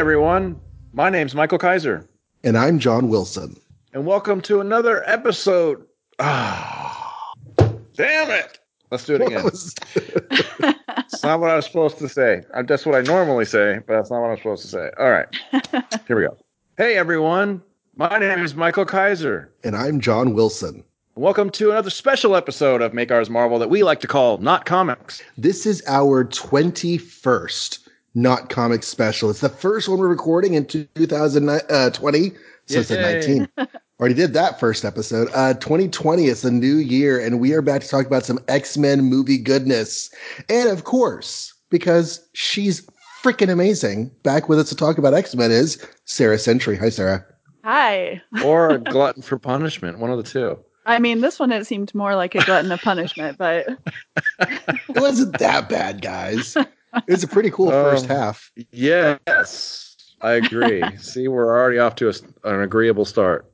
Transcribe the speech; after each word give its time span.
Everyone, 0.00 0.58
my 0.94 1.10
name's 1.10 1.34
Michael 1.34 1.58
Kaiser, 1.58 2.08
And 2.42 2.56
I'm 2.56 2.78
John 2.78 3.10
Wilson. 3.10 3.54
and 3.92 4.06
welcome 4.06 4.40
to 4.40 4.62
another 4.62 5.06
episode. 5.06 5.84
Ah, 6.18 7.32
damn 7.96 8.30
it! 8.30 8.60
Let's 8.90 9.04
do 9.04 9.16
it 9.16 9.20
again. 9.20 9.44
It's 11.12 11.22
not 11.22 11.38
what 11.40 11.50
I 11.50 11.56
was 11.56 11.66
supposed 11.66 11.98
to 11.98 12.08
say. 12.08 12.42
Uh, 12.54 12.62
That's 12.62 12.86
what 12.86 12.94
I 12.94 13.02
normally 13.02 13.44
say, 13.44 13.80
but 13.86 13.94
that's 13.96 14.10
not 14.10 14.20
what 14.22 14.30
I'm 14.30 14.36
supposed 14.38 14.62
to 14.62 14.68
say. 14.68 14.90
All 14.98 15.10
right, 15.10 15.28
here 16.08 16.16
we 16.16 16.22
go. 16.26 16.34
Hey 16.78 16.96
everyone, 16.96 17.60
my 17.94 18.18
name 18.18 18.42
is 18.42 18.54
Michael 18.54 18.86
Kaiser. 18.86 19.52
and 19.64 19.76
I'm 19.76 20.00
John 20.00 20.32
Wilson. 20.32 20.82
Welcome 21.14 21.50
to 21.50 21.72
another 21.72 21.90
special 21.90 22.36
episode 22.36 22.80
of 22.80 22.94
Make 22.94 23.10
Ours 23.12 23.28
Marvel 23.28 23.58
that 23.58 23.68
we 23.68 23.82
like 23.82 24.00
to 24.00 24.06
call 24.06 24.38
Not 24.38 24.64
Comics. 24.64 25.20
This 25.36 25.66
is 25.66 25.82
our 25.86 26.24
21st 26.24 27.79
Not 28.14 28.50
Comics 28.50 28.88
special. 28.88 29.30
It's 29.30 29.40
the 29.40 29.48
first 29.48 29.88
one 29.88 29.98
we're 29.98 30.08
recording 30.08 30.54
in 30.54 30.66
2020. 30.66 32.32
So 32.66 32.80
it's 32.80 32.90
Yay. 32.90 33.02
19. 33.02 33.48
Already 34.00 34.14
did 34.14 34.32
that 34.32 34.58
first 34.58 34.84
episode. 34.84 35.28
Uh, 35.34 35.54
2020 35.54 36.26
is 36.26 36.42
the 36.42 36.50
new 36.50 36.76
year, 36.76 37.20
and 37.20 37.38
we 37.38 37.52
are 37.52 37.60
back 37.62 37.82
to 37.82 37.88
talk 37.88 38.06
about 38.06 38.24
some 38.24 38.38
X 38.48 38.78
Men 38.78 39.02
movie 39.02 39.36
goodness. 39.36 40.10
And 40.48 40.70
of 40.70 40.84
course, 40.84 41.52
because 41.68 42.26
she's 42.32 42.88
freaking 43.22 43.50
amazing, 43.50 44.10
back 44.22 44.48
with 44.48 44.58
us 44.58 44.70
to 44.70 44.76
talk 44.76 44.96
about 44.96 45.12
X 45.12 45.34
Men 45.34 45.50
is 45.50 45.86
Sarah 46.06 46.38
Century. 46.38 46.76
Hi, 46.78 46.88
Sarah. 46.88 47.24
Hi. 47.62 48.22
Or 48.44 48.70
a 48.70 48.78
glutton 48.78 49.22
for 49.22 49.38
punishment, 49.38 49.98
one 49.98 50.10
of 50.10 50.16
the 50.16 50.22
two. 50.22 50.58
I 50.86 50.98
mean, 50.98 51.20
this 51.20 51.38
one 51.38 51.52
it 51.52 51.66
seemed 51.66 51.94
more 51.94 52.16
like 52.16 52.34
a 52.34 52.42
glutton 52.44 52.72
of 52.72 52.80
punishment, 52.80 53.36
but 53.36 53.66
It 54.40 54.96
wasn't 54.96 55.38
that 55.38 55.68
bad, 55.68 56.00
guys. 56.00 56.56
It 56.94 57.08
was 57.08 57.24
a 57.24 57.28
pretty 57.28 57.50
cool 57.50 57.70
first 57.70 58.10
Um, 58.10 58.16
half. 58.16 58.50
Yes, 58.72 59.96
I 60.20 60.32
agree. 60.32 60.82
See, 60.98 61.28
we're 61.28 61.48
already 61.56 61.78
off 61.78 61.94
to 61.96 62.08
a, 62.08 62.14
an 62.44 62.60
agreeable 62.62 63.04
start. 63.04 63.46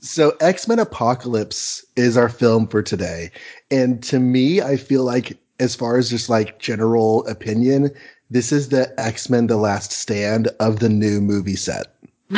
So 0.00 0.36
X 0.40 0.68
Men 0.68 0.78
Apocalypse 0.78 1.84
is 1.96 2.16
our 2.16 2.28
film 2.28 2.66
for 2.68 2.82
today. 2.82 3.30
And 3.70 4.02
to 4.04 4.18
me, 4.18 4.60
I 4.60 4.76
feel 4.76 5.04
like, 5.04 5.38
as 5.58 5.74
far 5.74 5.96
as 5.96 6.10
just 6.10 6.28
like 6.28 6.58
general 6.58 7.26
opinion, 7.26 7.90
this 8.30 8.52
is 8.52 8.68
the 8.68 8.92
X 9.00 9.30
Men 9.30 9.46
The 9.46 9.56
Last 9.56 9.92
Stand 9.92 10.48
of 10.60 10.80
the 10.80 10.88
new 10.88 11.20
movie 11.20 11.56
set. 11.56 11.86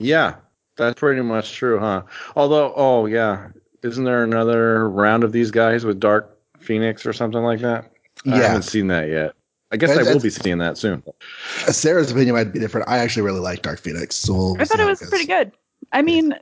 Yeah, 0.00 0.36
that's 0.76 0.98
pretty 1.00 1.22
much 1.22 1.54
true, 1.54 1.80
huh? 1.80 2.02
Although, 2.36 2.72
oh 2.76 3.06
yeah, 3.06 3.48
isn't 3.82 4.04
there 4.04 4.22
another 4.22 4.88
round 4.88 5.24
of 5.24 5.32
these 5.32 5.50
guys 5.50 5.84
with 5.84 5.98
Dark 5.98 6.38
Phoenix 6.60 7.04
or 7.04 7.12
something 7.12 7.42
like 7.42 7.58
that? 7.60 7.90
I 8.26 8.36
haven't 8.38 8.62
seen 8.62 8.88
that 8.88 9.08
yet. 9.08 9.34
I 9.70 9.76
guess 9.76 9.90
That- 9.94 10.06
I 10.06 10.12
will 10.12 10.20
be 10.20 10.30
seeing 10.30 10.58
that 10.58 10.78
soon. 10.78 11.02
Sarah's 11.66 12.10
opinion 12.10 12.34
might 12.34 12.52
be 12.52 12.58
different. 12.58 12.88
I 12.88 12.98
actually 12.98 13.22
really 13.22 13.40
like 13.40 13.62
Dark 13.62 13.78
Phoenix. 13.80 14.16
So 14.16 14.32
we'll 14.32 14.60
I 14.60 14.64
thought 14.64 14.80
it 14.80 14.86
was 14.86 15.00
pretty 15.00 15.26
good. 15.26 15.52
I 15.92 16.02
mean, 16.02 16.34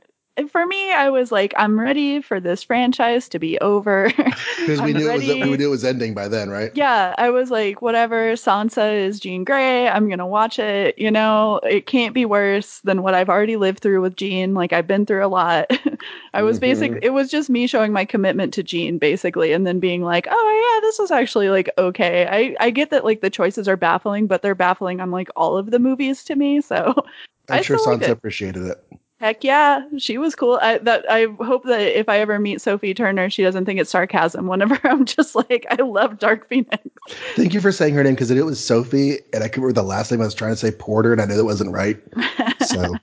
for 0.51 0.65
me, 0.65 0.91
I 0.93 1.09
was 1.09 1.31
like, 1.31 1.53
I'm 1.57 1.79
ready 1.79 2.21
for 2.21 2.39
this 2.39 2.63
franchise 2.63 3.29
to 3.29 3.39
be 3.39 3.59
over. 3.59 4.11
Because 4.65 4.81
we 4.81 4.93
knew 4.93 5.07
it 5.09 5.13
was 5.13 5.27
we 5.27 5.57
knew 5.57 5.67
it 5.67 5.69
was 5.71 5.83
ending 5.85 6.13
by 6.13 6.27
then, 6.27 6.49
right? 6.49 6.71
yeah, 6.73 7.15
I 7.17 7.29
was 7.31 7.49
like, 7.49 7.81
whatever, 7.81 8.33
Sansa 8.33 8.93
is 9.07 9.19
Jean 9.19 9.43
Grey. 9.43 9.87
I'm 9.87 10.07
going 10.07 10.19
to 10.19 10.25
watch 10.25 10.59
it. 10.59 10.97
You 10.99 11.09
know, 11.09 11.59
it 11.63 11.87
can't 11.87 12.13
be 12.13 12.25
worse 12.25 12.81
than 12.81 13.01
what 13.01 13.13
I've 13.15 13.29
already 13.29 13.55
lived 13.55 13.79
through 13.79 14.01
with 14.01 14.15
Jean. 14.15 14.53
Like, 14.53 14.73
I've 14.73 14.85
been 14.85 15.05
through 15.05 15.25
a 15.25 15.27
lot. 15.27 15.71
I 16.33 16.43
was 16.43 16.57
Mhm. 16.57 16.61
basic, 16.61 16.99
it 17.01 17.11
was 17.11 17.31
just 17.31 17.49
me 17.49 17.65
showing 17.67 17.93
my 17.93 18.05
commitment 18.05 18.53
to 18.55 18.63
Jean, 18.63 18.97
basically, 18.99 19.53
and 19.53 19.65
then 19.65 19.79
being 19.79 20.03
like, 20.03 20.27
oh, 20.29 20.75
yeah, 20.75 20.81
this 20.87 20.99
is 20.99 21.09
actually 21.09 21.49
like 21.49 21.69
okay. 21.77 22.27
I, 22.29 22.55
I 22.65 22.69
get 22.69 22.89
that 22.91 23.05
like 23.05 23.21
the 23.21 23.29
choices 23.29 23.67
are 23.67 23.77
baffling, 23.77 24.27
but 24.27 24.41
they're 24.41 24.53
baffling 24.55 24.99
on 25.01 25.09
like 25.09 25.29
all 25.35 25.57
of 25.57 25.71
the 25.71 25.79
movies 25.79 26.23
to 26.25 26.35
me. 26.35 26.61
So, 26.61 26.93
I'm 27.49 27.59
I 27.59 27.61
sure 27.61 27.77
like 27.77 27.99
Sansa 27.99 28.09
it. 28.09 28.11
appreciated 28.11 28.63
it. 28.63 28.77
Heck 29.19 29.43
yeah, 29.43 29.81
she 29.97 30.19
was 30.19 30.35
cool. 30.35 30.59
I 30.61 30.77
that 30.79 31.09
I 31.09 31.25
hope 31.39 31.63
that 31.63 31.81
if 31.99 32.07
I 32.07 32.19
ever 32.19 32.37
meet 32.37 32.61
Sophie 32.61 32.93
Turner, 32.93 33.31
she 33.31 33.41
doesn't 33.41 33.65
think 33.65 33.79
it's 33.79 33.89
sarcasm. 33.89 34.45
Whenever 34.45 34.79
I'm 34.87 35.05
just 35.05 35.35
like, 35.35 35.65
I 35.71 35.81
love 35.81 36.19
Dark 36.19 36.47
Phoenix. 36.47 36.87
Thank 37.35 37.55
you 37.55 37.59
for 37.61 37.71
saying 37.71 37.95
her 37.95 38.03
name 38.03 38.13
because 38.13 38.29
it 38.29 38.45
was 38.45 38.63
Sophie, 38.63 39.17
and 39.33 39.43
I 39.43 39.47
could 39.47 39.63
remember 39.63 39.81
the 39.81 39.87
last 39.87 40.11
name 40.11 40.21
I 40.21 40.25
was 40.25 40.35
trying 40.35 40.51
to 40.51 40.57
say 40.57 40.69
Porter, 40.69 41.11
and 41.11 41.21
I 41.21 41.25
knew 41.25 41.35
that 41.35 41.45
wasn't 41.45 41.71
right. 41.71 41.99
So, 42.65 42.95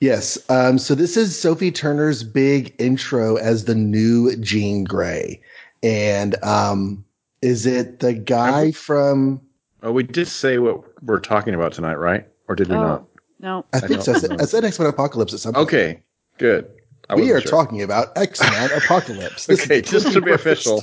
yes. 0.00 0.36
Um, 0.48 0.78
so 0.78 0.96
this 0.96 1.16
is 1.16 1.38
Sophie 1.38 1.70
Turner's 1.70 2.24
big 2.24 2.74
intro 2.80 3.36
as 3.36 3.66
the 3.66 3.74
new 3.74 4.34
Jean 4.36 4.82
Grey, 4.82 5.40
and 5.84 6.42
um, 6.42 7.04
is 7.40 7.66
it 7.66 8.00
the 8.00 8.14
guy 8.14 8.72
from? 8.72 9.40
Oh, 9.84 9.92
we 9.92 10.02
did 10.02 10.26
say 10.26 10.58
what 10.58 10.82
we're 11.04 11.20
talking 11.20 11.54
about 11.54 11.72
tonight, 11.72 11.96
right? 11.96 12.26
Or 12.48 12.56
did 12.56 12.68
we 12.68 12.74
not? 12.74 13.04
No, 13.42 13.64
I 13.72 13.80
think 13.80 14.02
so. 14.02 14.12
I 14.12 14.14
don't 14.18 14.20
said. 14.30 14.40
I 14.40 14.44
said 14.44 14.64
X 14.64 14.78
Men 14.78 14.88
Apocalypse 14.88 15.34
at 15.34 15.40
some 15.40 15.52
point. 15.54 15.66
Okay, 15.68 16.02
good. 16.38 16.70
I 17.10 17.16
we 17.16 17.32
are 17.32 17.40
sure. 17.40 17.50
talking 17.50 17.82
about 17.82 18.16
X 18.16 18.40
Men 18.40 18.70
Apocalypse. 18.76 19.46
This 19.46 19.64
Okay, 19.64 19.80
the 19.80 19.90
just 19.90 20.12
to 20.12 20.20
be 20.20 20.30
21st. 20.30 20.34
official. 20.34 20.82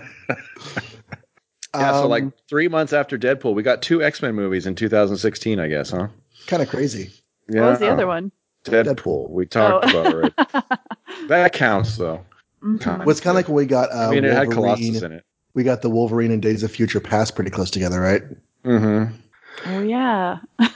Yeah, 1.74 1.92
so 1.92 2.04
Um, 2.04 2.08
like 2.10 2.24
three 2.48 2.68
months 2.68 2.92
after 2.94 3.18
Deadpool, 3.18 3.54
we 3.54 3.62
got 3.62 3.82
two 3.82 4.02
X 4.02 4.22
Men 4.22 4.34
movies 4.34 4.66
in 4.66 4.74
2016, 4.74 5.60
I 5.60 5.68
guess, 5.68 5.90
huh? 5.90 6.08
kind 6.46 6.62
of 6.62 6.68
crazy. 6.70 7.10
Yeah. 7.48 7.62
what 7.62 7.70
was 7.70 7.78
the 7.80 7.90
other 7.92 8.06
one? 8.06 8.32
Deadpool. 8.64 9.28
We 9.30 9.44
talked 9.46 9.94
Oh. 9.94 10.00
about 10.00 10.24
it. 10.24 10.78
That 11.28 11.52
counts, 11.52 11.96
though. 11.96 12.24
Mhm. 12.62 13.04
What's 13.04 13.20
kind 13.20 13.32
of 13.32 13.36
like 13.36 13.48
when 13.48 13.56
we 13.56 13.66
got 13.66 13.90
uh, 13.92 14.08
I 14.08 14.10
mean, 14.10 14.24
it 14.24 14.32
had 14.32 14.50
Colossus 14.50 14.84
Wolverine. 14.90 15.12
in 15.12 15.18
it. 15.18 15.24
We 15.54 15.64
got 15.64 15.82
the 15.82 15.90
Wolverine 15.90 16.30
and 16.30 16.40
Days 16.42 16.62
of 16.62 16.70
Future 16.70 17.00
Past 17.00 17.34
pretty 17.34 17.50
close 17.50 17.70
together, 17.70 18.00
right? 18.00 18.22
Mm-hmm. 18.64 19.14
Oh 19.64 19.82
yeah, 19.82 20.38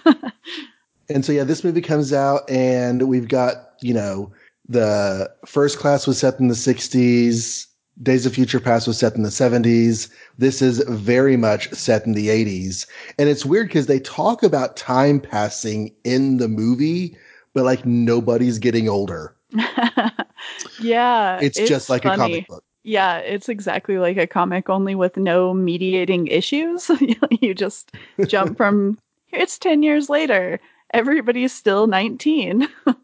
And 1.10 1.24
so 1.24 1.32
yeah, 1.32 1.44
this 1.44 1.64
movie 1.64 1.80
comes 1.80 2.12
out 2.12 2.48
and 2.48 3.08
we've 3.08 3.28
got, 3.28 3.74
you 3.82 3.92
know, 3.92 4.32
the 4.68 5.30
first 5.44 5.78
class 5.78 6.06
was 6.06 6.18
set 6.18 6.38
in 6.38 6.46
the 6.46 6.54
60s, 6.54 7.66
Days 8.00 8.24
of 8.24 8.34
Future 8.34 8.60
Past 8.60 8.86
was 8.86 8.98
set 8.98 9.16
in 9.16 9.24
the 9.24 9.28
70s. 9.28 10.08
This 10.38 10.62
is 10.62 10.78
very 10.88 11.36
much 11.36 11.70
set 11.72 12.06
in 12.06 12.12
the 12.12 12.28
80s. 12.28 12.86
And 13.18 13.28
it's 13.28 13.44
weird 13.44 13.66
because 13.66 13.86
they 13.86 13.98
talk 14.00 14.42
about 14.42 14.76
time 14.76 15.20
passing 15.20 15.92
in 16.04 16.36
the 16.36 16.48
movie, 16.48 17.16
but 17.52 17.64
like 17.64 17.84
nobody's 17.84 18.58
getting 18.58 18.88
older. 18.88 19.34
yeah. 20.80 21.40
It's, 21.42 21.58
just 21.58 21.90
like 21.90 22.04
a 22.04 22.16
comic 22.16 22.46
book. 22.46 22.64
Yeah, 22.82 23.18
it's 23.18 23.48
exactly 23.48 23.98
like 23.98 24.16
a 24.16 24.26
comic, 24.26 24.70
only 24.70 24.94
with 24.94 25.16
no 25.16 25.52
mediating 25.52 26.26
issues. 26.28 26.90
you 27.40 27.54
just 27.54 27.92
jump 28.26 28.56
from 28.56 28.98
it's 29.32 29.58
ten 29.58 29.82
years 29.82 30.08
later. 30.08 30.60
Everybody's 30.92 31.52
still 31.52 31.86
nineteen. 31.86 32.68
And, 32.86 32.96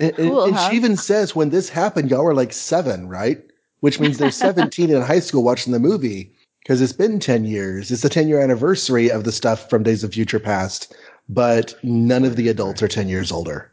and- 0.00 0.16
Cool, 0.16 0.44
and 0.44 0.54
huh? 0.54 0.70
she 0.70 0.76
even 0.76 0.96
says 0.96 1.34
when 1.34 1.50
this 1.50 1.68
happened, 1.68 2.10
y'all 2.10 2.24
were 2.24 2.34
like 2.34 2.52
seven, 2.52 3.08
right? 3.08 3.42
Which 3.80 4.00
means 4.00 4.18
they're 4.18 4.30
17 4.30 4.90
in 4.90 5.02
high 5.02 5.20
school 5.20 5.42
watching 5.44 5.72
the 5.72 5.78
movie 5.78 6.32
because 6.60 6.80
it's 6.80 6.92
been 6.94 7.20
10 7.20 7.44
years. 7.44 7.90
It's 7.90 8.02
the 8.02 8.08
10 8.08 8.26
year 8.26 8.40
anniversary 8.40 9.10
of 9.10 9.24
the 9.24 9.32
stuff 9.32 9.70
from 9.70 9.82
Days 9.82 10.02
of 10.02 10.12
Future 10.12 10.40
Past, 10.40 10.94
but 11.28 11.74
none 11.82 12.24
of 12.24 12.36
the 12.36 12.48
adults 12.48 12.82
are 12.82 12.88
10 12.88 13.08
years 13.08 13.30
older. 13.30 13.70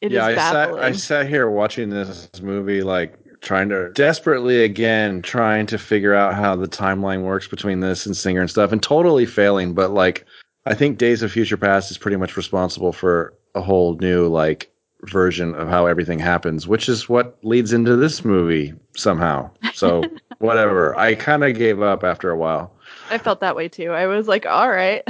It 0.00 0.12
is 0.12 0.16
yeah, 0.16 0.26
I 0.26 0.34
sat. 0.34 0.72
I 0.74 0.92
sat 0.92 1.28
here 1.28 1.50
watching 1.50 1.90
this 1.90 2.30
movie, 2.40 2.82
like 2.82 3.18
trying 3.40 3.68
to 3.70 3.90
desperately 3.94 4.62
again 4.64 5.22
trying 5.22 5.66
to 5.66 5.78
figure 5.78 6.14
out 6.14 6.34
how 6.34 6.54
the 6.56 6.68
timeline 6.68 7.22
works 7.22 7.48
between 7.48 7.80
this 7.80 8.06
and 8.06 8.16
Singer 8.16 8.40
and 8.42 8.50
stuff, 8.50 8.72
and 8.72 8.82
totally 8.82 9.26
failing. 9.26 9.74
But 9.74 9.90
like, 9.92 10.26
I 10.66 10.74
think 10.74 10.98
Days 10.98 11.22
of 11.22 11.32
Future 11.32 11.56
Past 11.56 11.90
is 11.90 11.98
pretty 11.98 12.16
much 12.16 12.36
responsible 12.36 12.92
for 12.92 13.34
a 13.54 13.60
whole 13.60 13.96
new 13.96 14.26
like 14.28 14.70
version 15.04 15.54
of 15.54 15.68
how 15.68 15.86
everything 15.86 16.18
happens, 16.18 16.68
which 16.68 16.88
is 16.88 17.08
what 17.08 17.38
leads 17.42 17.72
into 17.72 17.96
this 17.96 18.24
movie 18.24 18.74
somehow. 18.96 19.50
So 19.72 20.04
whatever. 20.38 20.96
I 20.98 21.14
kind 21.14 21.42
of 21.42 21.54
gave 21.56 21.80
up 21.80 22.04
after 22.04 22.30
a 22.30 22.36
while. 22.36 22.72
I 23.10 23.16
felt 23.18 23.40
that 23.40 23.56
way 23.56 23.68
too. 23.68 23.92
I 23.92 24.06
was 24.06 24.28
like, 24.28 24.44
all 24.46 24.68
right. 24.68 25.02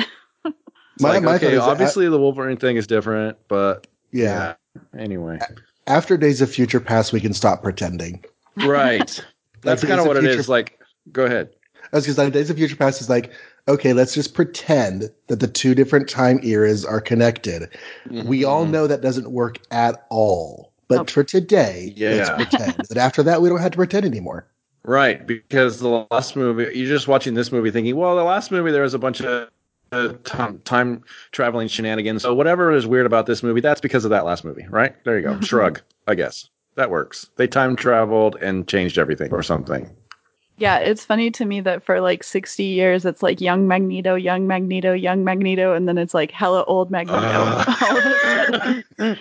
My- 0.45 1.15
like, 1.15 1.23
my 1.23 1.35
okay, 1.37 1.47
is 1.53 1.53
that- 1.61 1.63
obviously 1.69 2.09
the 2.09 2.19
Wolverine 2.19 2.57
thing 2.59 2.77
is 2.77 2.87
different, 2.87 3.39
but 3.49 3.87
Yeah. 4.13 4.55
Anyway, 4.97 5.39
After 5.87 6.17
Days 6.17 6.41
of 6.41 6.51
Future 6.51 6.81
Past, 6.81 7.13
we 7.13 7.21
can 7.21 7.33
stop 7.35 7.63
pretending. 7.63 8.25
right. 8.57 9.25
That's 9.63 9.83
kind 9.83 9.95
of 9.95 10.01
of 10.01 10.07
what 10.07 10.17
it 10.17 10.21
Future- 10.21 10.39
is. 10.41 10.49
Like, 10.49 10.79
go 11.13 11.25
ahead. 11.27 11.51
That's 11.93 12.07
because 12.07 12.17
like 12.19 12.33
Days 12.33 12.49
of 12.51 12.57
Future 12.57 12.77
Past 12.77 13.01
is 13.01 13.11
like, 13.11 13.31
okay, 13.69 13.93
let's 13.93 14.15
just 14.15 14.33
pretend 14.35 15.11
that 15.27 15.41
the 15.41 15.49
two 15.49 15.75
different 15.75 16.09
time 16.09 16.41
eras 16.43 16.85
are 16.85 17.01
connected. 17.01 17.69
We 18.11 18.45
all 18.45 18.63
Mm-hmm. 18.63 18.73
know 18.73 18.87
that 18.87 19.01
doesn't 19.03 19.31
work 19.31 19.59
at 19.71 20.07
all. 20.09 20.73
But 20.89 20.97
Nope. 20.97 21.11
for 21.11 21.25
today, 21.25 21.93
Yeah. 21.97 22.35
let's 22.37 22.49
pretend 22.49 22.75
that 22.89 22.97
after 22.97 23.23
that, 23.25 23.43
we 23.43 23.49
don't 23.49 23.61
have 23.61 23.73
to 23.73 23.77
pretend 23.77 24.07
anymore. 24.07 24.47
Right, 24.85 25.27
because 25.27 25.79
the 25.81 26.07
last 26.11 26.37
movie, 26.37 26.71
you're 26.75 26.89
just 26.89 27.07
watching 27.07 27.35
this 27.35 27.53
movie 27.53 27.71
thinking, 27.71 27.97
well, 27.97 28.17
the 28.17 28.25
last 28.25 28.51
movie 28.51 28.71
there 28.73 28.83
was 28.83 28.95
a 28.95 28.99
bunch 28.99 29.21
of 29.21 29.51
uh, 29.93 30.15
time, 30.25 30.61
time 30.61 31.03
traveling 31.33 31.69
shenanigans. 31.69 32.23
So 32.23 32.35
whatever 32.35 32.73
is 32.73 32.87
weird 32.87 33.07
about 33.07 33.27
this 33.27 33.43
movie, 33.43 33.61
that's 33.61 33.81
because 33.81 34.05
of 34.05 34.11
that 34.11 34.25
last 34.25 34.45
movie, 34.45 34.67
right? 34.69 34.95
There 35.05 35.19
you 35.19 35.25
go. 35.25 35.41
Shrug, 35.43 35.81
I 36.07 36.15
guess. 36.15 36.49
That 36.77 36.91
works. 36.91 37.29
They 37.37 37.47
time 37.47 37.77
traveled 37.77 38.37
and 38.37 38.67
changed 38.67 38.99
everything 38.99 39.33
or 39.33 39.43
something. 39.43 39.91
Yeah, 40.57 40.77
it's 40.79 41.05
funny 41.05 41.31
to 41.33 41.47
me 41.47 41.63
that 41.63 41.83
for 41.83 42.01
like 42.01 42.23
60 42.23 42.63
years, 42.63 43.07
it's 43.07 43.23
like 43.23 43.41
young 43.41 43.67
Magneto, 43.67 44.15
young 44.15 44.47
Magneto, 44.47 44.93
young 44.93 45.25
Magneto, 45.25 45.75
and 45.75 45.89
then 45.89 45.97
it's 45.97 46.13
like 46.13 46.31
hella 46.31 46.65
old 46.65 46.91
Magneto. 46.91 47.19
all 47.19 47.47
of 47.49 47.67
a 47.67 48.85
sudden. 48.97 49.19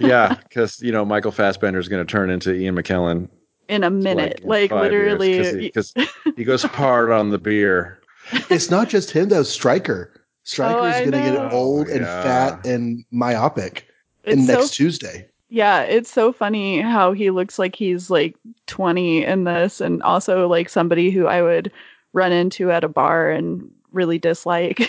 yeah, 0.00 0.34
because 0.48 0.82
you 0.82 0.90
know 0.90 1.04
Michael 1.04 1.30
Fassbender 1.30 1.78
is 1.78 1.88
going 1.88 2.04
to 2.04 2.10
turn 2.10 2.30
into 2.30 2.52
Ian 2.52 2.74
McKellen 2.74 3.28
in 3.68 3.84
a 3.84 3.90
minute. 3.90 4.40
in 4.42 4.48
Like, 4.48 4.70
literally. 4.70 5.60
because 5.60 5.92
he, 5.94 6.32
he 6.36 6.44
goes 6.44 6.62
hard 6.62 7.10
on 7.10 7.30
the 7.30 7.38
beer. 7.38 8.01
It's 8.50 8.70
not 8.70 8.88
just 8.88 9.10
him 9.10 9.28
though. 9.28 9.42
Stryker. 9.42 10.12
Stryker 10.44 10.80
Oh, 10.80 10.84
is 10.86 10.96
I 10.96 11.00
going 11.04 11.12
to 11.12 11.30
get 11.30 11.52
old 11.52 11.88
and 11.88 12.00
Yeah. 12.00 12.22
fat 12.22 12.66
and 12.66 13.04
myopic 13.10 13.86
it's 14.24 14.40
in 14.40 14.46
so 14.46 14.52
next 14.54 14.70
Tuesday. 14.74 15.28
Yeah, 15.50 15.82
it's 15.82 16.10
so 16.10 16.32
funny 16.32 16.80
how 16.80 17.12
he 17.12 17.30
looks 17.30 17.58
like 17.58 17.76
he's 17.76 18.08
like 18.10 18.34
20 18.68 19.24
in 19.24 19.44
this, 19.44 19.80
and 19.82 20.02
also 20.02 20.48
like 20.48 20.68
somebody 20.70 21.10
who 21.10 21.26
I 21.26 21.42
would 21.42 21.70
run 22.14 22.32
into 22.32 22.70
at 22.70 22.84
a 22.84 22.88
bar 22.88 23.30
and 23.30 23.70
really 23.92 24.18
dislike. 24.18 24.80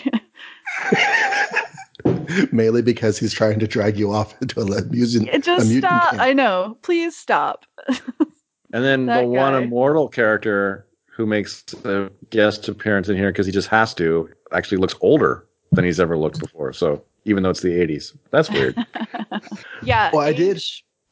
Mainly 2.52 2.82
because 2.82 3.18
he's 3.20 3.34
trying 3.34 3.60
to 3.60 3.68
drag 3.68 3.98
you 3.98 4.12
off 4.12 4.42
into 4.42 4.62
a 4.62 4.82
museum. 4.86 5.28
It 5.32 5.44
just 5.44 5.70
stop. 5.78 6.12
camp. 6.12 6.22
I 6.22 6.34
know. 6.34 6.78
Please 6.82 7.16
stop. 7.16 7.66
And 8.76 8.84
then 8.84 9.06
That 9.06 9.22
the 9.22 9.28
one 9.28 9.54
immortal 9.54 10.08
character 10.10 10.88
who 11.16 11.26
makes 11.26 11.64
a 11.86 12.10
guest 12.32 12.68
appearance 12.68 13.08
in 13.10 13.16
here 13.18 13.32
because 13.32 13.46
he 13.46 13.52
just 13.52 13.68
has 13.68 13.94
to 13.96 14.30
actually 14.52 14.78
looks 14.78 14.96
older 15.02 15.46
than 15.72 15.86
he's 15.86 16.00
ever 16.00 16.18
looked 16.18 16.40
before. 16.40 16.74
So 16.74 17.04
even 17.26 17.44
though 17.44 17.50
it's 17.52 17.62
the 17.62 17.70
80s, 17.70 18.16
that's 18.32 18.50
weird. 18.50 18.76
Yeah. 19.84 20.10
Well, 20.14 20.22
I 20.22 20.34
did- 20.34 20.62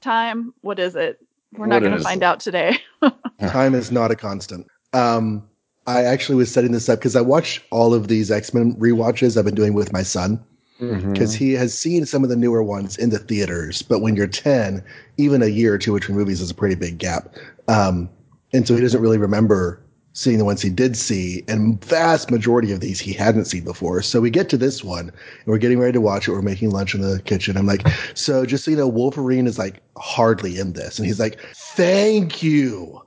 Time. 0.01 0.53
What 0.61 0.79
is 0.79 0.95
it? 0.95 1.19
We're 1.53 1.67
What 1.67 1.69
not 1.69 1.79
going 1.81 1.97
to 1.97 2.03
find 2.03 2.21
it? 2.23 2.25
out 2.25 2.39
today. 2.39 2.77
Time 3.49 3.75
is 3.75 3.91
not 3.91 4.09
a 4.09 4.15
constant. 4.15 4.65
Um, 4.93 5.43
I 5.85 6.03
actually 6.03 6.35
was 6.35 6.51
setting 6.51 6.71
this 6.71 6.87
up 6.89 6.99
because 6.99 7.15
I 7.15 7.21
watch 7.21 7.61
all 7.71 7.93
of 7.93 8.07
these 8.07 8.31
X 8.31 8.53
Men 8.53 8.73
rewatches 8.75 9.37
I've 9.37 9.45
been 9.45 9.55
doing 9.55 9.73
with 9.73 9.91
my 9.93 10.01
son 10.03 10.43
because 10.79 11.35
he 11.35 11.53
has 11.53 11.77
seen 11.77 12.07
some 12.07 12.23
of 12.23 12.29
the 12.31 12.35
newer 12.35 12.63
ones 12.63 12.97
in 12.97 13.11
the 13.11 13.19
theaters. 13.19 13.83
But 13.83 13.99
when 13.99 14.15
you're 14.15 14.25
10, 14.25 14.83
even 15.17 15.43
a 15.43 15.47
year 15.47 15.73
or 15.75 15.77
two 15.77 15.93
between 15.93 16.17
movies 16.17 16.41
is 16.41 16.49
a 16.49 16.55
pretty 16.55 16.73
big 16.75 16.97
gap. 16.97 17.35
Um, 17.67 18.09
and 18.53 18.67
so 18.67 18.73
he 18.73 18.81
doesn't 18.81 19.01
really 19.01 19.19
remember 19.19 19.79
seeing 20.13 20.37
the 20.37 20.45
ones 20.45 20.61
he 20.61 20.69
did 20.69 20.97
see. 20.97 21.43
And 21.47 21.83
vast 21.83 22.31
majority 22.31 22.71
of 22.71 22.79
these 22.79 22.99
he 22.99 23.13
hadn't 23.13 23.45
seen 23.45 23.63
before. 23.63 24.01
So 24.01 24.21
we 24.21 24.29
get 24.29 24.49
to 24.49 24.57
this 24.57 24.83
one 24.83 25.09
and 25.09 25.47
we're 25.47 25.57
getting 25.57 25.79
ready 25.79 25.93
to 25.93 26.01
watch 26.01 26.27
it. 26.27 26.31
We're 26.31 26.41
making 26.41 26.71
lunch 26.71 26.93
in 26.93 27.01
the 27.01 27.21
kitchen. 27.23 27.57
I'm 27.57 27.65
like, 27.65 27.87
so 28.13 28.45
just 28.45 28.65
so 28.65 28.71
you 28.71 28.77
know, 28.77 28.87
Wolverine 28.87 29.47
is 29.47 29.57
like 29.57 29.81
hardly 29.97 30.59
in 30.59 30.73
this. 30.73 30.99
And 30.99 31.05
he's 31.05 31.19
like, 31.19 31.39
thank 31.55 32.43
you. 32.43 33.01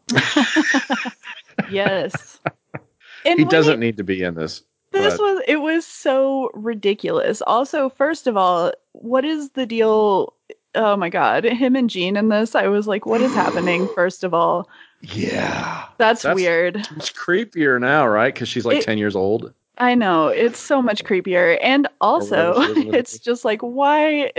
yes. 1.70 2.40
And 3.26 3.38
he 3.38 3.44
doesn't 3.44 3.80
need 3.80 3.96
to 3.96 4.04
be 4.04 4.22
in 4.22 4.34
this. 4.34 4.62
this 4.92 5.16
but- 5.16 5.20
was 5.20 5.42
it 5.46 5.56
was 5.56 5.86
so 5.86 6.50
ridiculous 6.54 7.42
also 7.42 7.88
first 7.88 8.26
of 8.26 8.36
all 8.36 8.72
what 8.92 9.24
is 9.24 9.50
the 9.50 9.66
deal 9.66 10.34
oh 10.74 10.96
my 10.96 11.08
god 11.08 11.44
him 11.44 11.76
and 11.76 11.90
jean 11.90 12.16
in 12.16 12.28
this 12.28 12.54
i 12.54 12.66
was 12.66 12.86
like 12.86 13.06
what 13.06 13.20
is 13.20 13.32
happening 13.32 13.88
first 13.94 14.24
of 14.24 14.34
all 14.34 14.68
Yeah. 15.12 15.84
that's, 15.98 16.22
That's- 16.22 16.34
weird 16.36 16.76
It's 16.96 17.10
creepier 17.10 17.80
now, 17.80 18.06
right? 18.06 18.32
Because 18.32 18.48
she's 18.48 18.64
like 18.64 18.78
It- 18.78 18.84
10 18.84 18.98
years 18.98 19.16
old. 19.16 19.52
i 19.78 19.92
know 19.94 20.28
it's 20.28 20.60
so 20.60 20.80
much 20.80 21.02
creepier 21.04 21.58
and 21.60 21.88
also 22.00 22.54
whatever 22.56 22.74
she 22.74 22.80
is 22.80 22.84
in 22.86 22.90
the 22.92 22.98
it's 22.98 23.18
just 23.18 23.44
like 23.44 23.60
why 23.60 24.30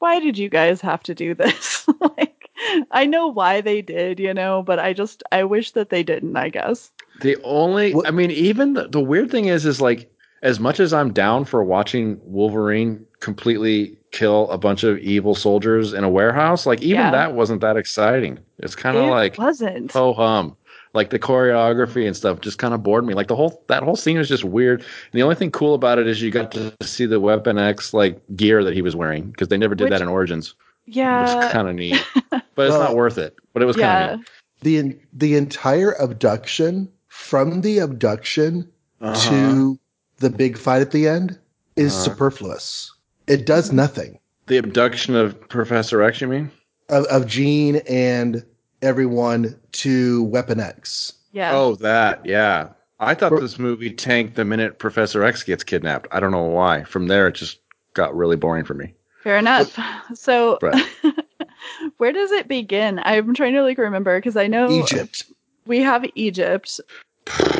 why 0.00 0.20
did 0.20 0.36
you 0.36 0.50
guys 0.50 0.80
have 0.82 1.02
to 1.04 1.14
do 1.14 1.34
this 1.34 1.86
like 2.00 2.50
i 2.90 3.06
know 3.06 3.26
why 3.28 3.62
they 3.62 3.80
did 3.80 4.20
you 4.20 4.34
know 4.34 4.62
but 4.62 4.78
i 4.78 4.92
just 4.92 5.22
i 5.32 5.42
wish 5.42 5.70
that 5.72 5.88
they 5.88 6.02
didn't 6.02 6.36
i 6.36 6.50
guess 6.50 6.90
The 7.20 7.36
only, 7.44 7.94
What- 7.94 8.06
I 8.06 8.10
mean, 8.10 8.30
even 8.30 8.74
the, 8.74 8.88
the 8.88 9.00
weird 9.00 9.30
thing 9.30 9.46
is, 9.46 9.64
is 9.64 9.80
like, 9.80 10.10
as 10.42 10.58
much 10.60 10.80
as 10.80 10.92
I'm 10.92 11.12
down 11.12 11.44
for 11.46 11.62
watching 11.64 12.20
Wolverine 12.24 13.06
completely 13.20 13.96
kill 14.10 14.50
a 14.50 14.58
bunch 14.58 14.82
of 14.84 14.98
evil 14.98 15.34
soldiers 15.36 15.92
in 15.94 16.02
a 16.04 16.10
warehouse, 16.10 16.66
like, 16.66 16.82
even 16.82 16.96
Yeah. 17.00 17.10
that 17.12 17.32
wasn't 17.34 17.60
that 17.62 17.76
exciting. 17.78 18.38
It's 18.58 18.74
kind 18.74 18.96
of 18.96 19.04
it 19.04 19.10
like, 19.10 19.38
wasn't 19.38 19.92
ho 19.92 20.12
hum. 20.12 20.56
Like 20.92 21.10
the 21.10 21.18
choreography 21.18 22.06
and 22.06 22.16
stuff 22.16 22.40
just 22.40 22.58
kind 22.58 22.72
of 22.72 22.82
bored 22.84 23.04
me. 23.04 23.14
Like 23.14 23.26
the 23.26 23.34
whole 23.34 23.64
that 23.68 23.82
whole 23.82 23.96
scene 23.96 24.16
was 24.16 24.28
just 24.28 24.44
weird. 24.44 24.80
And 24.80 24.88
the 25.12 25.22
only 25.22 25.34
thing 25.34 25.50
cool 25.50 25.74
about 25.74 25.98
it 25.98 26.06
is 26.06 26.22
you 26.22 26.30
got 26.30 26.52
to 26.52 26.72
see 26.82 27.04
the 27.06 27.18
Weapon 27.18 27.58
X 27.58 27.92
like 27.92 28.20
gear 28.36 28.62
that 28.62 28.74
he 28.74 28.80
was 28.82 28.94
wearing 28.94 29.30
because 29.30 29.48
they 29.48 29.56
never 29.58 29.74
did 29.74 29.84
Which- 29.84 29.90
that 29.90 30.02
in 30.02 30.08
Origins. 30.08 30.54
It 30.86 30.96
was 30.98 31.50
kind 31.52 31.66
of 31.66 31.74
neat, 31.74 31.96
but 32.30 32.42
it's 32.58 32.74
not 32.74 32.94
worth 32.94 33.16
it. 33.18 33.34
But 33.54 33.62
it 33.62 33.66
was 33.66 33.74
kind 33.76 34.10
of 34.12 34.18
neat. 34.18 34.28
The 34.62 34.98
the 35.14 35.36
entire 35.36 35.92
abduction 35.92 36.88
from 37.08 37.62
the 37.62 37.78
abduction 37.78 38.68
Uh-huh. 39.00 39.30
to 39.30 39.78
the 40.18 40.30
big 40.30 40.56
fight 40.58 40.80
at 40.82 40.90
the 40.92 41.08
end 41.08 41.38
is 41.76 41.92
Uh-huh. 41.94 42.04
superfluous. 42.12 42.92
It 43.26 43.46
does 43.46 43.72
nothing. 43.72 44.18
the 44.46 44.58
abduction 44.58 45.16
of 45.16 45.48
Professor 45.48 46.02
X. 46.02 46.20
You 46.20 46.28
mean? 46.28 46.50
Of, 46.88 47.04
of 47.06 47.26
Jean 47.26 47.76
and 47.88 48.44
everyone 48.82 49.58
to 49.72 50.24
Weapon 50.24 50.60
X. 50.60 51.14
yeah 51.32 51.52
Oh, 51.54 51.74
that 51.76 52.24
yeah. 52.26 52.68
I 53.00 53.14
thought 53.14 53.40
this 53.40 53.58
movie 53.58 53.90
tanked 53.90 54.36
the 54.36 54.44
minute 54.44 54.78
Professor 54.78 55.24
X 55.24 55.42
gets 55.42 55.64
kidnapped. 55.64 56.06
I 56.12 56.20
don't 56.20 56.30
know 56.30 56.44
why. 56.44 56.84
From 56.84 57.08
there, 57.08 57.26
it 57.28 57.34
just 57.34 57.58
got 57.94 58.14
really 58.14 58.36
boring 58.36 58.64
for 58.64 58.74
me. 58.74 58.94
Fair 59.22 59.38
enough. 59.38 59.78
So, 60.14 60.58
Right. 60.60 60.86
where 61.96 62.12
does 62.12 62.30
it 62.30 62.46
begin? 62.46 63.00
I'm 63.04 63.34
trying 63.34 63.54
to 63.54 63.62
like 63.62 63.78
remember 63.78 64.18
because 64.18 64.36
I 64.36 64.46
know 64.46 64.70
Egypt. 64.70 65.24
we 65.66 65.80
have 65.80 66.04
Egypt. 66.14 66.80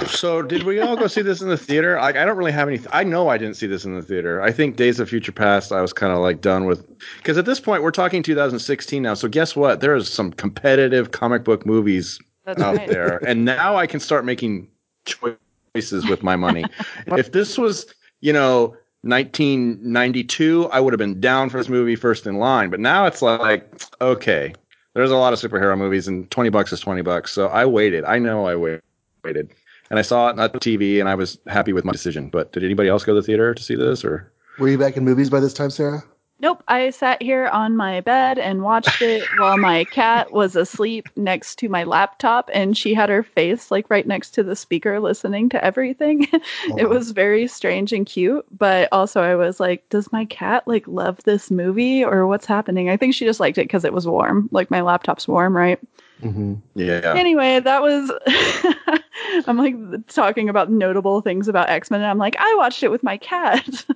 So, 0.09 0.43
did 0.43 0.65
we 0.65 0.81
all 0.81 0.97
go 0.97 1.07
see 1.07 1.23
this 1.23 1.41
in 1.41 1.49
the 1.49 1.57
theater? 1.57 1.97
Like, 1.97 2.17
I 2.17 2.25
don't 2.25 2.37
really 2.37 2.53
have 2.53 2.69
any. 2.69 2.81
I 2.93 3.03
know 3.03 3.29
I 3.29 3.39
didn't 3.39 3.57
see 3.57 3.67
this 3.67 3.85
in 3.85 3.95
the 3.95 4.03
theater. 4.03 4.41
I 4.43 4.53
think 4.53 4.77
Days 4.77 5.01
of 5.01 5.09
Future 5.09 5.33
Past. 5.33 5.73
I 5.73 5.81
was 5.81 5.93
kind 5.93 6.13
of 6.13 6.19
like 6.19 6.41
done 6.41 6.67
with 6.67 6.87
because 7.19 7.39
at 7.39 7.47
this 7.47 7.61
point 7.61 7.83
we're 7.83 7.91
talking 7.91 8.23
2016 8.23 9.03
now. 9.03 9.15
So 9.15 9.27
guess 9.29 9.57
what? 9.57 9.81
There 9.81 9.95
is 9.95 10.09
some 10.09 10.33
competitive 10.33 11.11
comic 11.13 11.45
book 11.45 11.65
movies 11.65 12.21
That's 12.45 12.61
out 12.61 12.77
right. 12.77 12.89
there, 12.89 13.17
and 13.27 13.45
now 13.45 13.77
I 13.77 13.87
can 13.87 14.01
start 14.01 14.25
making 14.25 14.69
choices 15.07 16.07
with 16.09 16.23
my 16.23 16.37
money. 16.37 16.65
if 17.09 17.33
this 17.33 17.57
was, 17.57 17.87
you 18.21 18.33
know, 18.33 18.77
1992, 19.03 20.69
I 20.73 20.81
would 20.81 20.93
have 20.93 20.99
been 20.99 21.21
down 21.21 21.49
for 21.51 21.57
this 21.59 21.69
movie 21.69 21.97
first 21.97 22.27
in 22.27 22.37
line. 22.39 22.71
But 22.71 22.81
now 22.81 23.07
it's 23.07 23.23
like, 23.23 23.83
okay, 24.01 24.53
there's 24.93 25.11
a 25.11 25.17
lot 25.17 25.33
of 25.33 25.39
superhero 25.41 25.77
movies, 25.77 26.07
and 26.07 26.31
20 26.31 26.51
bucks 26.51 26.73
is 26.73 26.81
20 26.81 27.03
bucks. 27.03 27.33
So 27.33 27.49
I 27.49 27.65
waited. 27.67 28.05
I 28.05 28.19
know 28.19 28.47
I 28.47 28.57
wait- 28.57 28.81
waited, 29.25 29.51
and 29.91 29.99
I 29.99 30.03
saw 30.03 30.29
it 30.29 30.39
on 30.39 30.49
TV, 30.51 31.01
and 31.01 31.09
I 31.09 31.15
was 31.15 31.39
happy 31.47 31.73
with 31.73 31.85
my 31.85 31.93
decision. 31.93 32.29
But 32.29 32.53
did 32.53 32.65
anybody 32.65 32.89
else 32.89 33.05
go 33.05 33.15
to 33.15 33.21
the 33.21 33.27
theater 33.27 33.55
to 33.55 33.63
see 33.63 33.75
this, 33.75 34.05
or? 34.05 34.31
Were 34.59 34.69
you 34.69 34.79
back 34.79 34.97
in 34.97 35.05
movies 35.05 35.31
by 35.31 35.41
this 35.41 35.53
time, 35.53 35.71
Sarah? 35.71 36.05
Nope. 36.41 36.63
I 36.69 36.91
sat 36.91 37.23
here 37.23 37.47
on 37.47 37.77
my 37.77 38.01
bed 38.01 38.39
and 38.39 38.63
watched 38.63 39.01
it 39.01 39.27
while 39.39 39.57
my 39.57 39.85
cat 39.85 40.33
was 40.33 40.57
asleep 40.57 41.09
next 41.17 41.59
to 41.61 41.69
my 41.69 41.85
laptop, 41.85 42.51
and 42.53 42.77
she 42.77 42.93
had 42.93 43.09
her 43.09 43.23
face 43.23 43.71
like 43.71 43.89
right 43.89 44.07
next 44.07 44.33
to 44.33 44.43
the 44.43 44.57
speaker, 44.57 45.01
listening 45.01 45.49
to 45.51 45.65
everything. 45.65 46.27
it 46.77 46.89
was 46.89 47.13
very 47.13 47.47
strange 47.47 47.93
and 47.93 48.05
cute, 48.05 48.45
but 48.51 48.89
also 48.93 49.23
I 49.23 49.37
was 49.37 49.61
like, 49.61 49.89
does 49.89 50.13
my 50.13 50.25
cat 50.27 50.67
like 50.67 50.87
love 50.87 51.23
this 51.25 51.51
movie 51.51 52.05
or 52.05 52.27
what's 52.27 52.47
happening? 52.47 52.91
I 52.91 52.97
think 52.97 53.15
she 53.15 53.25
just 53.25 53.41
liked 53.41 53.59
it 53.59 53.69
because 53.69 53.85
it 53.85 53.93
was 53.93 54.07
warm. 54.07 54.49
Like 54.53 54.71
my 54.71 54.83
laptop's 54.83 55.29
warm, 55.29 55.57
right? 55.57 55.79
Hmm 56.21 56.55
Yeah. 56.75 57.15
Anyway, 57.17 57.61
that 57.61 57.83
was. 57.83 58.11
I'm 59.47 59.57
like 59.59 59.75
talking 60.09 60.49
about 60.49 60.71
notable 60.71 61.21
things 61.21 61.49
about 61.49 61.69
X 61.71 61.91
Men, 61.91 62.01
and 62.01 62.11
I'm 62.11 62.19
like, 62.19 62.37
I 62.39 62.55
watched 62.57 62.83
it 62.83 62.91
with 62.91 63.03
my 63.03 63.17
cat. 63.17 63.85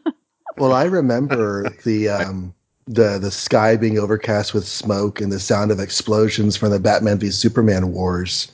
Well, 0.57 0.73
I 0.73 0.85
remember 0.85 1.69
the 1.85 2.09
um, 2.09 2.53
the 2.89 3.19
the 3.21 3.31
sky 3.31 3.77
being 3.77 3.97
overcast 3.97 4.55
with 4.55 4.67
smoke 4.67 5.21
and 5.21 5.31
the 5.31 5.39
sound 5.39 5.71
of 5.71 5.79
explosions 5.79 6.57
from 6.57 6.71
the 6.73 6.81
Batman 6.81 7.19
v 7.19 7.31
Superman 7.31 7.93
wars, 7.93 8.51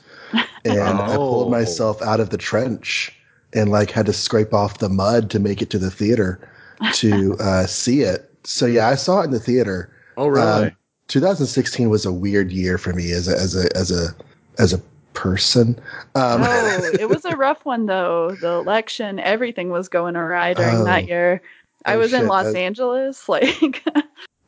and 0.65 0.79
I 1.01 1.15
pulled 1.17 1.47
Oh. 1.47 1.49
myself 1.49 1.99
out 2.03 2.19
of 2.19 2.29
the 2.29 2.37
trench 2.37 3.11
and 3.53 3.71
like 3.71 3.89
had 3.89 4.05
to 4.05 4.13
scrape 4.13 4.53
off 4.53 4.77
the 4.77 4.89
mud 4.89 5.31
to 5.31 5.39
make 5.39 5.63
it 5.63 5.71
to 5.71 5.79
the 5.79 5.89
theater 5.89 6.47
to 6.93 7.35
uh, 7.39 7.65
see 7.65 8.01
it. 8.01 8.29
So 8.43 8.67
yeah, 8.67 8.87
I 8.87 8.93
saw 8.95 9.21
it 9.21 9.25
in 9.25 9.31
the 9.31 9.39
theater. 9.39 9.89
Oh, 10.17 10.27
really? 10.27 10.65
Um, 10.67 10.71
2016 11.07 11.89
was 11.89 12.05
a 12.05 12.11
weird 12.11 12.51
year 12.51 12.77
for 12.77 12.93
me 12.93 13.11
as 13.11 13.27
a 13.27 13.35
as 13.37 13.55
a 13.55 13.75
as 13.77 13.91
a 13.91 14.07
as 14.59 14.73
a 14.73 14.81
person. 15.13 15.79
Um, 16.15 16.41
oh, 16.43 16.89
it 16.99 17.07
was 17.09 17.25
a 17.25 17.35
rough 17.37 17.63
one 17.65 17.85
though. 17.85 18.31
The 18.41 18.49
election, 18.49 19.19
everything 19.19 19.69
was 19.69 19.87
going 19.87 20.15
awry 20.15 20.53
during 20.53 20.77
Oh. 20.77 20.83
that 20.85 21.07
year. 21.07 21.41
I 21.85 21.95
Oh, 21.95 21.99
was 21.99 22.13
in. 22.13 22.27
Los 22.27 22.53
Angeles, 22.53 23.29
like 23.29 23.83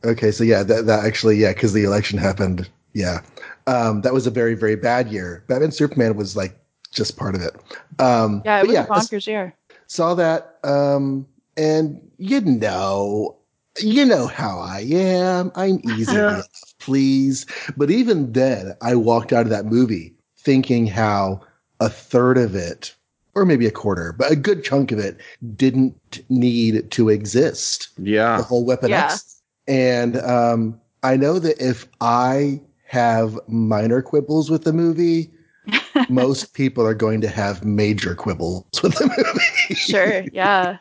Okay, 0.04 0.30
so 0.30 0.44
yeah, 0.44 0.62
that, 0.62 0.86
that 0.86 1.04
actually, 1.04 1.36
yeah, 1.36 1.52
because 1.52 1.72
the 1.72 1.84
election 1.84 2.18
happened. 2.18 2.68
Yeah, 2.92 3.20
um, 3.66 4.00
that 4.02 4.12
was 4.12 4.26
a 4.26 4.30
very, 4.30 4.54
very 4.54 4.76
bad 4.76 5.08
year. 5.08 5.44
Batman 5.48 5.72
Superman 5.72 6.16
was 6.16 6.36
like 6.36 6.58
just 6.92 7.16
part 7.16 7.34
of 7.34 7.42
it. 7.42 7.54
Um, 8.00 8.42
yeah, 8.44 8.60
it 8.60 8.66
was 8.66 8.74
yeah, 8.74 8.84
a 8.84 8.86
bonkers 8.86 9.26
year. 9.26 9.54
saw 9.86 10.14
that, 10.14 10.58
um, 10.64 11.26
and 11.56 12.00
you 12.18 12.40
know, 12.40 13.36
you 13.80 14.04
know 14.04 14.26
how 14.26 14.58
I 14.58 14.80
am. 14.90 15.50
I'm 15.54 15.80
easy 15.84 16.14
Yeah. 16.16 16.42
please. 16.80 17.46
But 17.76 17.90
even 17.90 18.32
then, 18.32 18.74
I 18.82 18.94
walked 18.94 19.32
out 19.32 19.42
of 19.46 19.50
that 19.50 19.66
movie 19.66 20.14
thinking 20.38 20.86
how 20.86 21.40
a 21.80 21.88
third 21.88 22.38
of 22.38 22.54
it, 22.54 22.94
or 23.34 23.44
maybe 23.44 23.66
a 23.66 23.70
quarter, 23.70 24.12
but 24.16 24.30
a 24.32 24.36
good 24.36 24.64
chunk 24.64 24.90
of 24.92 24.98
it 24.98 25.18
didn't 25.56 26.20
need 26.28 26.90
to 26.92 27.08
exist. 27.08 27.88
Yeah. 27.98 28.36
The 28.38 28.42
whole 28.42 28.64
Weapon 28.64 28.90
Yeah. 28.90 29.04
X. 29.12 29.40
And 29.66 30.16
um, 30.18 30.80
I 31.02 31.16
know 31.16 31.38
that 31.38 31.60
if 31.60 31.86
I 32.00 32.60
have 32.86 33.38
minor 33.48 34.00
quibbles 34.02 34.50
with 34.50 34.64
the 34.64 34.72
movie, 34.72 35.30
most 36.08 36.54
people 36.54 36.86
are 36.86 36.94
going 36.94 37.20
to 37.20 37.28
have 37.28 37.64
major 37.64 38.14
quibbles 38.14 38.64
with 38.82 38.94
the 38.94 39.06
movie. 39.06 39.74
sure 39.74 40.24
yeah 40.32 40.78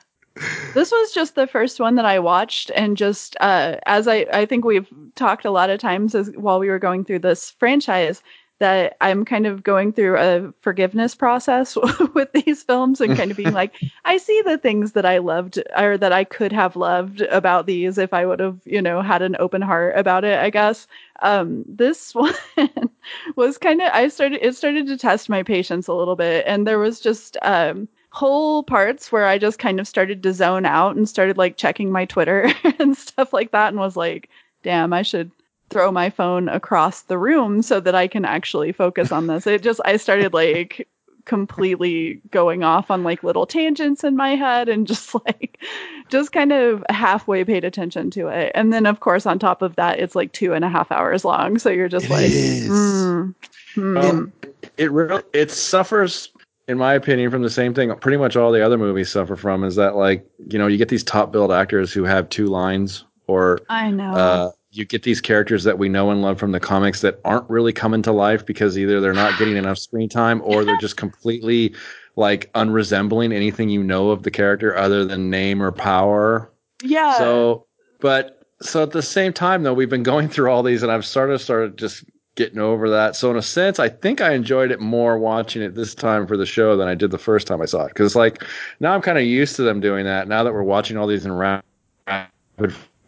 this 0.73 0.91
was 0.91 1.11
just 1.11 1.35
the 1.35 1.47
first 1.47 1.79
one 1.79 1.95
that 1.95 2.05
i 2.05 2.19
watched 2.19 2.71
and 2.75 2.97
just 2.97 3.35
uh, 3.39 3.75
as 3.85 4.07
i 4.07 4.25
i 4.33 4.45
think 4.45 4.65
we've 4.65 4.87
talked 5.15 5.45
a 5.45 5.51
lot 5.51 5.69
of 5.69 5.79
times 5.79 6.15
as 6.15 6.29
while 6.35 6.59
we 6.59 6.69
were 6.69 6.79
going 6.79 7.03
through 7.03 7.19
this 7.19 7.51
franchise 7.51 8.21
that 8.59 8.97
i'm 9.01 9.23
kind 9.23 9.45
of 9.45 9.63
going 9.63 9.93
through 9.93 10.17
a 10.17 10.51
forgiveness 10.61 11.13
process 11.13 11.77
with 12.13 12.31
these 12.33 12.63
films 12.63 12.99
and 12.99 13.15
kind 13.15 13.31
of 13.31 13.37
being 13.37 13.53
like 13.53 13.73
i 14.05 14.17
see 14.17 14.41
the 14.45 14.57
things 14.57 14.93
that 14.93 15.05
i 15.05 15.17
loved 15.17 15.61
or 15.77 15.97
that 15.97 16.11
i 16.11 16.23
could 16.23 16.51
have 16.51 16.75
loved 16.75 17.21
about 17.21 17.65
these 17.65 17.97
if 17.97 18.13
i 18.13 18.25
would 18.25 18.39
have 18.39 18.59
you 18.65 18.81
know 18.81 19.01
had 19.01 19.21
an 19.21 19.35
open 19.39 19.61
heart 19.61 19.97
about 19.97 20.23
it 20.23 20.39
i 20.39 20.49
guess. 20.49 20.87
Um 21.21 21.63
this 21.67 22.13
one 22.15 22.33
was 23.35 23.57
kind 23.57 23.81
of 23.81 23.89
i 23.93 24.07
started 24.07 24.45
it 24.45 24.55
started 24.55 24.87
to 24.87 24.97
test 24.97 25.29
my 25.29 25.43
patience 25.43 25.87
a 25.87 25.93
little 25.93 26.15
bit 26.15 26.43
and 26.47 26.67
there 26.67 26.79
was 26.79 26.99
just 26.99 27.37
um 27.41 27.87
whole 28.17 28.63
parts 28.63 29.11
where 29.11 29.27
I 29.27 29.37
just 29.37 29.59
kind 29.59 29.79
of 29.79 29.87
started 29.87 30.23
to 30.23 30.33
zone 30.33 30.65
out 30.65 30.95
and 30.95 31.07
started 31.07 31.37
like 31.37 31.55
checking 31.55 31.91
my 31.91 32.05
Twitter 32.05 32.51
and 32.79 32.97
stuff 32.97 33.31
like 33.31 33.51
that 33.51 33.67
and 33.67 33.77
was 33.77 33.95
like, 33.95 34.27
damn, 34.63 34.91
I 34.91 35.03
should 35.03 35.29
throw 35.69 35.91
my 35.91 36.09
phone 36.09 36.49
across 36.49 37.03
the 37.03 37.17
room 37.19 37.61
so 37.61 37.79
that 37.79 37.93
I 37.93 38.07
can 38.07 38.25
actually 38.25 38.71
focus 38.71 39.11
on 39.11 39.27
this. 39.27 39.45
It 39.45 39.61
just, 39.61 39.79
I 39.85 39.97
started 39.97 40.33
like 40.33 40.87
completely 41.25 42.19
going 42.31 42.63
off 42.63 42.89
on 42.89 43.03
like 43.03 43.21
little 43.21 43.45
tangents 43.45 44.03
in 44.03 44.15
my 44.15 44.29
head 44.29 44.67
and 44.67 44.87
just 44.87 45.13
like, 45.27 45.59
just 46.09 46.31
kind 46.31 46.51
of 46.51 46.83
halfway 46.89 47.43
paid 47.43 47.63
attention 47.63 48.09
to 48.11 48.29
it. 48.29 48.51
And 48.55 48.73
then, 48.73 48.87
of 48.87 48.99
course, 48.99 49.27
on 49.27 49.37
top 49.37 49.61
of 49.61 49.75
that, 49.75 49.99
it's 49.99 50.15
like 50.15 50.31
two 50.31 50.53
and 50.53 50.65
a 50.65 50.69
half 50.69 50.91
hours 50.91 51.23
long. 51.23 51.59
So 51.59 51.69
you're 51.69 51.87
just 51.87 52.05
It 52.05 52.11
like, 52.11 52.31
is. 52.31 52.67
mm, 52.67 53.35
hmm. 53.75 53.97
Um, 53.97 54.33
it 54.77 54.91
really 54.91 55.21
it 55.33 55.51
suffers 55.51 56.29
in 56.67 56.77
my 56.77 56.93
opinion 56.93 57.31
from 57.31 57.41
the 57.41 57.49
same 57.49 57.73
thing 57.73 57.93
pretty 57.97 58.17
much 58.17 58.35
all 58.35 58.51
the 58.51 58.65
other 58.65 58.77
movies 58.77 59.09
suffer 59.09 59.35
from 59.35 59.63
is 59.63 59.75
that 59.75 59.95
like 59.95 60.25
you 60.49 60.59
know 60.59 60.67
you 60.67 60.77
get 60.77 60.89
these 60.89 61.03
top 61.03 61.31
billed 61.31 61.51
actors 61.51 61.93
who 61.93 62.03
have 62.03 62.29
two 62.29 62.47
lines 62.47 63.05
or 63.27 63.59
I 63.69 63.91
know. 63.91 64.11
uh, 64.11 64.51
you 64.71 64.85
get 64.85 65.03
these 65.03 65.19
characters 65.19 65.63
that 65.63 65.77
we 65.77 65.89
know 65.89 66.11
and 66.11 66.21
love 66.21 66.39
from 66.39 66.51
the 66.51 66.59
comics 66.59 67.01
that 67.01 67.19
aren't 67.25 67.49
really 67.49 67.73
coming 67.73 68.01
to 68.03 68.11
life 68.11 68.45
because 68.45 68.77
either 68.77 69.01
they're 69.01 69.13
not 69.13 69.37
getting 69.37 69.57
enough 69.57 69.77
screen 69.77 70.09
time 70.09 70.41
or 70.43 70.63
they're 70.63 70.77
just 70.77 70.97
completely 70.97 71.73
like 72.15 72.51
unresembling 72.53 73.33
anything 73.33 73.69
you 73.69 73.83
know 73.83 74.09
of 74.09 74.23
the 74.23 74.31
character 74.31 74.75
other 74.75 75.03
than 75.05 75.29
name 75.29 75.61
or 75.61 75.71
power 75.71 76.51
yeah. 76.83 77.13
so, 77.17 77.65
but 77.99 78.41
so 78.61 78.83
at 78.83 78.91
the 78.91 79.01
same 79.01 79.33
time 79.33 79.63
though, 79.63 79.73
we've 79.73 79.89
been 79.89 80.03
going 80.03 80.29
through 80.29 80.51
all 80.51 80.63
these, 80.63 80.83
and 80.83 80.91
I've 80.91 81.05
sort 81.05 81.31
of 81.31 81.41
started 81.41 81.77
just 81.77 82.03
getting 82.37 82.59
over 82.59 82.89
that. 82.89 83.15
So 83.17 83.29
in 83.29 83.35
a 83.35 83.41
sense, 83.41 83.79
I 83.79 83.89
think 83.89 84.21
I 84.21 84.31
enjoyed 84.33 84.71
it 84.71 84.79
more 84.79 85.17
watching 85.17 85.61
it 85.61 85.75
this 85.75 85.93
time 85.93 86.25
for 86.25 86.37
the 86.37 86.45
show 86.45 86.77
than 86.77 86.87
I 86.87 86.95
did 86.95 87.11
the 87.11 87.17
first 87.17 87.47
time 87.47 87.61
I 87.61 87.65
saw 87.65 87.83
it. 87.83 87.89
Because 87.89 88.05
it's 88.05 88.15
like 88.15 88.43
now 88.79 88.93
I'm 88.93 89.01
kind 89.01 89.17
of 89.17 89.25
used 89.25 89.57
to 89.57 89.63
them 89.63 89.81
doing 89.81 90.05
that. 90.05 90.29
Now 90.29 90.43
that 90.43 90.53
we're 90.53 90.63
watching 90.63 90.95
all 90.95 91.07
these 91.07 91.25
in 91.25 91.33
rapid 91.33 91.65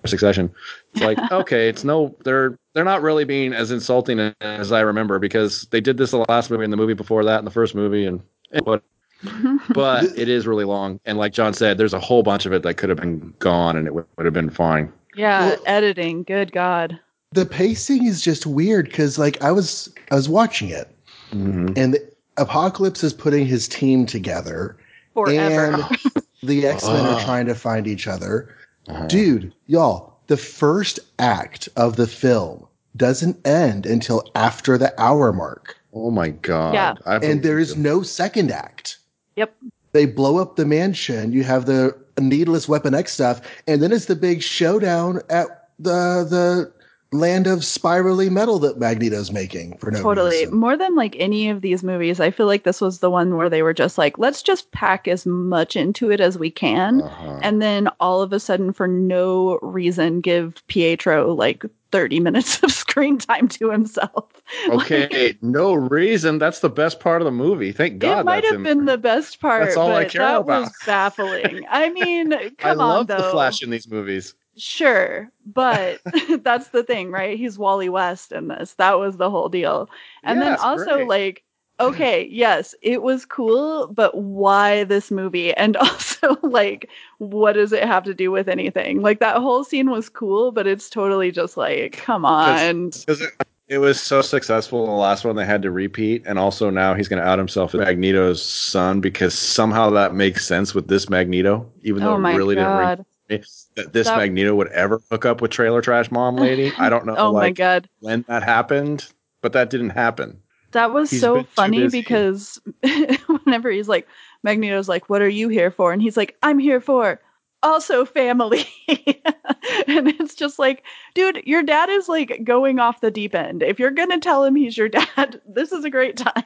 succession, 0.05 0.51
it's 0.93 1.01
like 1.01 1.17
okay, 1.31 1.69
it's 1.69 1.86
no, 1.86 2.13
they're 2.25 2.57
they're 2.74 2.83
not 2.83 3.01
really 3.01 3.24
being 3.24 3.53
as 3.53 3.71
insulting 3.71 4.19
as 4.41 4.71
I 4.74 4.81
remember 4.81 5.19
because 5.19 5.67
they 5.71 5.79
did 5.79 5.98
this 5.98 6.12
in 6.12 6.19
the 6.19 6.25
last 6.27 6.51
movie 6.51 6.65
and 6.65 6.74
the 6.74 6.77
movie 6.77 6.93
before 6.93 7.24
that 7.24 7.38
and 7.38 7.48
the 7.48 7.51
first 7.51 7.74
movie 7.74 8.05
and. 8.05 8.21
and 8.51 8.65
what 8.65 8.83
but 9.74 10.05
it 10.17 10.29
is 10.29 10.48
really 10.48 10.63
long 10.63 10.98
and 11.03 11.17
like 11.17 11.33
john 11.33 11.53
said 11.53 11.77
there's 11.77 11.93
a 11.93 12.00
whole 12.00 12.24
bunch 12.24 12.45
of 12.45 12.53
it 12.53 12.63
that 12.63 12.75
could 12.75 12.88
have 12.88 12.98
been 12.98 13.33
gone 13.39 13.75
and 13.75 13.86
it 13.86 13.93
would, 13.93 14.05
would 14.15 14.24
have 14.24 14.33
been 14.33 14.50
fine 14.50 14.89
yeah. 15.15 15.50
Well- 15.50 15.63
editing. 15.65 16.24
Good 16.24 16.51
God. 16.51 17.00
The 17.31 17.45
pacing 17.45 18.05
is 18.05 18.21
just 18.21 18.45
weird 18.45 18.86
because 18.86 19.17
like 19.19 19.41
I 19.43 19.51
was 19.51 19.93
I 20.12 20.15
was 20.15 20.27
watching 20.27 20.69
it 20.69 20.88
mm-hmm. 21.31 21.74
and 21.75 21.98
Apocalypse 22.38 23.03
is 23.03 23.13
putting 23.13 23.45
his 23.45 23.67
team 23.67 24.05
together 24.05 24.77
Forever. 25.13 25.74
and 25.74 25.98
the 26.43 26.65
X-Men 26.67 27.05
are 27.05 27.21
trying 27.21 27.45
to 27.48 27.55
find 27.55 27.86
each 27.86 28.07
other. 28.07 28.55
Uh-huh. 28.88 29.07
Dude, 29.07 29.53
y'all, 29.67 30.17
the 30.27 30.38
first 30.38 31.00
act 31.19 31.67
of 31.75 31.98
the 31.98 32.07
film 32.07 32.65
doesn't 32.95 33.45
end 33.45 33.86
until 33.86 34.24
after 34.36 34.77
the 34.77 35.00
hour 35.00 35.31
mark. 35.31 35.77
oh 35.93 36.12
my 36.12 36.29
god 36.29 36.74
Yeah. 36.74 36.95
And 37.05 37.43
there 37.43 37.59
is 37.59 37.74
believe 37.74 37.83
no 37.83 38.01
second 38.01 38.51
act. 38.51 38.98
Yep. 39.36 39.55
They 39.91 40.05
blow 40.05 40.38
up 40.38 40.55
the 40.55 40.65
mansion. 40.65 41.31
You 41.31 41.43
have 41.43 41.65
the 41.65 41.95
needless 42.19 42.67
Weapon 42.67 42.93
X 42.93 43.12
stuff, 43.12 43.41
and 43.67 43.81
then 43.81 43.91
it's 43.91 44.05
the 44.05 44.15
big 44.15 44.41
showdown 44.41 45.21
at 45.29 45.69
the 45.79 46.25
the 46.29 46.71
land 47.11 47.47
of 47.47 47.65
spirally 47.65 48.29
metal 48.29 48.59
that 48.59 48.77
Magneto's 48.79 49.31
making 49.31 49.77
for 49.77 49.89
no 49.91 50.01
totally. 50.01 50.41
reason. 50.41 50.55
More 50.55 50.77
than 50.77 50.95
like 50.95 51.15
any 51.17 51.49
of 51.49 51.61
these 51.61 51.83
movies, 51.83 52.19
I 52.19 52.29
feel 52.29 52.45
like 52.45 52.63
this 52.63 52.81
was 52.81 52.99
the 52.99 53.09
one 53.09 53.35
where 53.35 53.49
they 53.49 53.63
were 53.63 53.73
just 53.73 53.97
like, 53.97 54.17
let's 54.19 54.43
just 54.43 54.71
pack 54.71 55.07
as 55.07 55.25
much 55.25 55.75
into 55.75 56.11
it 56.11 56.19
as 56.21 56.37
we 56.37 56.51
can. 56.51 57.01
Uh-huh. 57.01 57.39
And 57.41 57.61
then 57.61 57.87
all 57.99 58.21
of 58.21 58.31
a 58.31 58.39
sudden, 58.39 58.73
for 58.73 58.87
no 58.87 59.57
reason, 59.61 60.21
give 60.21 60.61
Pietro 60.67 61.33
like 61.33 61.63
30 61.91 62.19
minutes 62.21 62.61
of 62.61 62.71
screen 62.71 63.17
time 63.17 63.47
to 63.47 63.71
himself. 63.71 64.25
okay 64.69 65.35
no 65.43 65.73
reason 65.75 66.39
that's 66.39 66.59
the 66.61 66.69
best 66.71 66.99
part 66.99 67.21
of 67.21 67.25
the 67.25 67.31
movie 67.31 67.71
thank 67.71 67.99
god 67.99 68.21
it 68.21 68.25
might 68.25 68.41
that's 68.41 68.51
have 68.53 68.63
been 68.63 68.85
there. 68.85 68.95
the 68.95 69.01
best 69.01 69.39
part, 69.39 69.63
That's 69.63 69.77
all 69.77 69.91
I 69.91 70.03
but 70.05 70.11
care 70.11 70.21
that 70.23 70.39
about. 70.41 70.61
was 70.63 70.71
baffling. 70.87 71.65
I 71.69 71.89
mean, 71.91 72.33
i 72.33 72.49
come 72.57 72.79
on, 72.81 72.89
love 72.89 73.07
though. 73.07 73.17
the 73.17 73.29
flash 73.29 73.61
in 73.61 73.69
these 73.69 73.87
movies 73.87 74.33
Sure, 74.59 75.31
but 75.45 76.01
that's 76.43 76.69
the 76.69 76.83
thing, 76.83 77.11
right? 77.11 77.37
He's 77.37 77.57
Wally 77.57 77.89
West 77.89 78.31
in 78.31 78.47
this. 78.49 78.73
That 78.75 78.99
was 78.99 79.17
the 79.17 79.29
whole 79.29 79.49
deal. 79.49 79.89
And 80.23 80.41
then 80.41 80.55
also 80.57 80.97
great. 80.97 81.07
like 81.07 81.43
okay, 81.79 82.27
yes, 82.29 82.75
it 82.81 83.01
was 83.01 83.25
cool, 83.25 83.87
but 83.87 84.17
why 84.17 84.83
this 84.83 85.09
movie? 85.11 85.53
And 85.53 85.77
also 85.77 86.37
like 86.43 86.89
what 87.19 87.53
does 87.53 87.71
it 87.71 87.83
have 87.83 88.03
to 88.03 88.13
do 88.13 88.31
with 88.31 88.47
anything? 88.49 89.01
Like 89.01 89.19
that 89.19 89.37
whole 89.37 89.63
scene 89.63 89.89
was 89.89 90.09
cool, 90.09 90.51
but 90.51 90.67
it's 90.67 90.89
totally 90.89 91.31
just 91.31 91.55
like 91.55 91.93
come 91.93 92.25
on. 92.25 92.89
because 92.89 93.21
it, 93.21 93.31
it 93.69 93.77
was 93.77 94.01
so 94.01 94.21
successful 94.21 94.83
in 94.83 94.89
the 94.89 94.95
last 94.95 95.23
one 95.23 95.35
they 95.35 95.45
had 95.45 95.61
to 95.61 95.71
repeat 95.71 96.23
and 96.25 96.39
also 96.39 96.71
now 96.71 96.95
he's 96.95 97.07
going 97.07 97.21
to 97.21 97.27
out 97.27 97.37
himself 97.37 97.75
as 97.75 97.79
magneto's 97.79 98.43
son 98.43 98.99
because 98.99 99.37
somehow 99.37 99.91
that 99.91 100.15
makes 100.15 100.45
sense 100.45 100.73
with 100.73 100.87
this 100.87 101.07
magneto 101.07 101.71
even 101.83 102.03
though 102.03 102.15
Oh 102.15 102.25
it 102.25 102.35
really 102.35 102.55
didn't 102.55 102.71
god. 102.71 103.05
That 103.29 103.93
this 103.93 104.07
That- 104.07 104.17
Magneto 104.17 104.55
would 104.55 104.67
ever 104.69 105.01
hook 105.09 105.25
up 105.25 105.41
with 105.41 105.51
Trailer 105.51 105.81
Trash 105.81 106.12
Mom 106.12 106.36
Lady. 106.36 106.74
I 106.77 106.89
don't 106.89 107.05
know 107.05 107.15
Oh 107.17 107.33
my 107.33 107.51
god. 107.51 107.89
when 108.00 108.25
that 108.27 108.43
happened, 108.43 109.07
but 109.41 109.53
that 109.53 109.69
didn't 109.69 109.91
happen. 109.91 110.41
That 110.71 110.93
was 110.93 111.09
He's 111.09 111.21
so 111.21 111.43
funny 111.43 111.88
because 111.88 112.62
whenever 113.43 113.71
he's 113.71 113.88
like, 113.88 114.07
Magneto's 114.43 114.89
like, 114.89 115.09
What 115.09 115.21
are 115.21 115.29
you 115.29 115.50
here 115.50 115.71
for? 115.71 115.91
And 115.91 116.01
he's 116.01 116.17
like, 116.17 116.38
I'm 116.43 116.59
here 116.59 116.81
for 116.81 117.19
also 117.63 118.05
family. 118.05 118.65
and 118.88 120.07
it's 120.07 120.36
just 120.36 120.59
like, 120.59 120.83
dude, 121.13 121.41
your 121.45 121.63
dad 121.63 121.89
is 121.89 122.07
like 122.07 122.43
going 122.43 122.79
off 122.79 123.01
the 123.01 123.12
deep 123.12 123.36
end. 123.36 123.63
If 123.63 123.79
you're 123.79 123.91
going 123.91 124.12
to 124.12 124.19
tell 124.19 124.43
him 124.43 124.55
he's 124.55 124.77
your 124.77 124.89
dad, 124.89 125.41
this 125.48 125.71
is 125.71 125.83
a 125.83 125.89
great 125.89 126.17
time. 126.17 126.43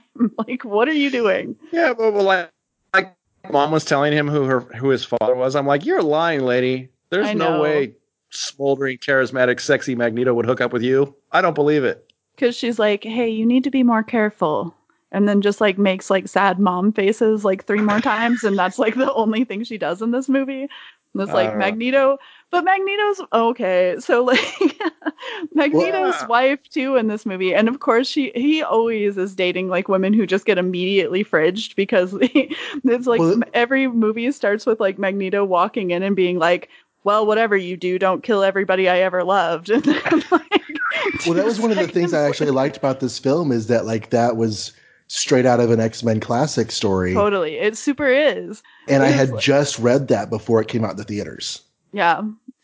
like, 0.47 0.63
what 0.63 0.87
are 0.87 0.93
you 0.93 1.09
doing? 1.09 1.55
Yeah, 1.71 1.93
but, 1.93 2.11
but 2.11 2.23
like, 2.23 2.45
like 2.45 2.52
mom 3.51 3.71
was 3.71 3.85
telling 3.85 4.13
him 4.13 4.27
who 4.27 4.43
her 4.43 4.61
who 4.61 4.89
his 4.89 5.03
father 5.05 5.35
was. 5.35 5.55
I'm 5.55 5.67
like, 5.67 5.85
you're 5.85 6.01
lying, 6.03 6.41
lady. 6.41 6.89
There's 7.09 7.27
I 7.27 7.33
no 7.33 7.55
know. 7.57 7.61
way 7.61 7.93
smoldering, 8.29 8.97
charismatic, 8.97 9.59
sexy 9.59 9.95
Magneto 9.95 10.33
would 10.33 10.45
hook 10.45 10.61
up 10.61 10.73
with 10.73 10.81
you. 10.81 11.15
I 11.31 11.41
don't 11.41 11.53
believe 11.53 11.83
it. 11.83 12.11
Because 12.35 12.55
she's 12.55 12.79
like, 12.79 13.03
Hey, 13.03 13.29
you 13.29 13.45
need 13.45 13.63
to 13.65 13.71
be 13.71 13.83
more 13.83 14.03
careful. 14.03 14.73
And 15.11 15.27
then 15.29 15.41
just 15.41 15.61
like 15.61 15.77
makes 15.77 16.09
like 16.09 16.27
sad 16.27 16.57
mom 16.59 16.91
faces 16.91 17.45
like 17.45 17.65
three 17.65 17.81
more 17.81 17.99
times. 18.01 18.43
And 18.43 18.57
that's 18.57 18.79
like 18.79 18.95
the 18.95 19.13
only 19.13 19.43
thing 19.43 19.63
she 19.63 19.77
does 19.77 20.01
in 20.01 20.09
this 20.11 20.27
movie. 20.27 20.63
And 20.63 21.21
it's 21.21 21.31
like 21.31 21.51
Uh. 21.53 21.57
Magneto, 21.57 22.17
but 22.53 22.63
Magneto's 22.63 23.21
oh, 23.31 23.49
okay. 23.49 23.95
So 23.99 24.23
like 24.23 24.39
Magneto's 25.53 26.15
Well- 26.19 26.27
wife 26.29 26.69
too 26.69 26.95
in 26.95 27.07
this 27.07 27.25
movie, 27.25 27.53
and 27.53 27.67
of 27.67 27.79
course 27.79 28.07
she 28.07 28.31
he 28.35 28.61
always 28.61 29.17
is 29.17 29.35
dating 29.35 29.67
like 29.69 29.87
women 29.89 30.13
who 30.13 30.25
just 30.25 30.45
get 30.45 30.57
immediately 30.57 31.23
fridged 31.25 31.75
because 31.75 32.15
it's 32.21 33.07
like 33.07 33.19
Well- 33.19 33.41
every 33.53 33.87
movie 33.87 34.31
starts 34.31 34.65
with 34.65 34.79
like 34.79 34.97
Magneto 34.99 35.43
walking 35.43 35.91
in 35.91 36.03
and 36.03 36.15
being 36.15 36.39
like, 36.39 36.69
"Well, 37.03 37.25
whatever 37.25 37.57
you 37.57 37.75
do, 37.75 37.97
don't 37.99 38.23
kill 38.23 38.43
everybody 38.43 38.87
I 38.87 38.99
ever 38.99 39.23
loved." 39.23 39.69
And 39.73 39.83
then, 39.83 40.23
like, 40.31 40.61
Well, 41.25 41.33
that 41.35 41.45
was 41.45 41.59
one 41.59 41.71
of 41.71 41.77
the 41.77 41.87
things 41.87 42.13
I 42.13 42.23
actually 42.27 42.51
liked 42.51 42.77
about 42.77 42.99
this 42.99 43.17
film 43.19 43.51
is 43.51 43.67
that 43.67 43.85
like 43.85 44.11
that 44.11 44.37
was 44.37 44.71
straight 45.07 45.45
out 45.45 45.59
of 45.59 45.69
an 45.71 45.79
X 45.79 46.03
Men 46.03 46.19
classic 46.19 46.71
story, 46.71 47.13
Totally, 47.13 47.55
it 47.57 47.77
super 47.77 48.07
is. 48.07 48.61
and 48.87 49.03
I 49.03 49.07
it 49.09 49.15
had 49.15 49.23
is 49.29 49.31
like- 49.31 49.41
just 49.43 49.79
read 49.79 50.07
that 50.09 50.29
before 50.29 50.61
it 50.61 50.67
came 50.67 50.85
out 50.85 50.91
in 50.91 50.97
the 50.97 51.03
theaters. 51.03 51.61
Yeah, 51.95 52.21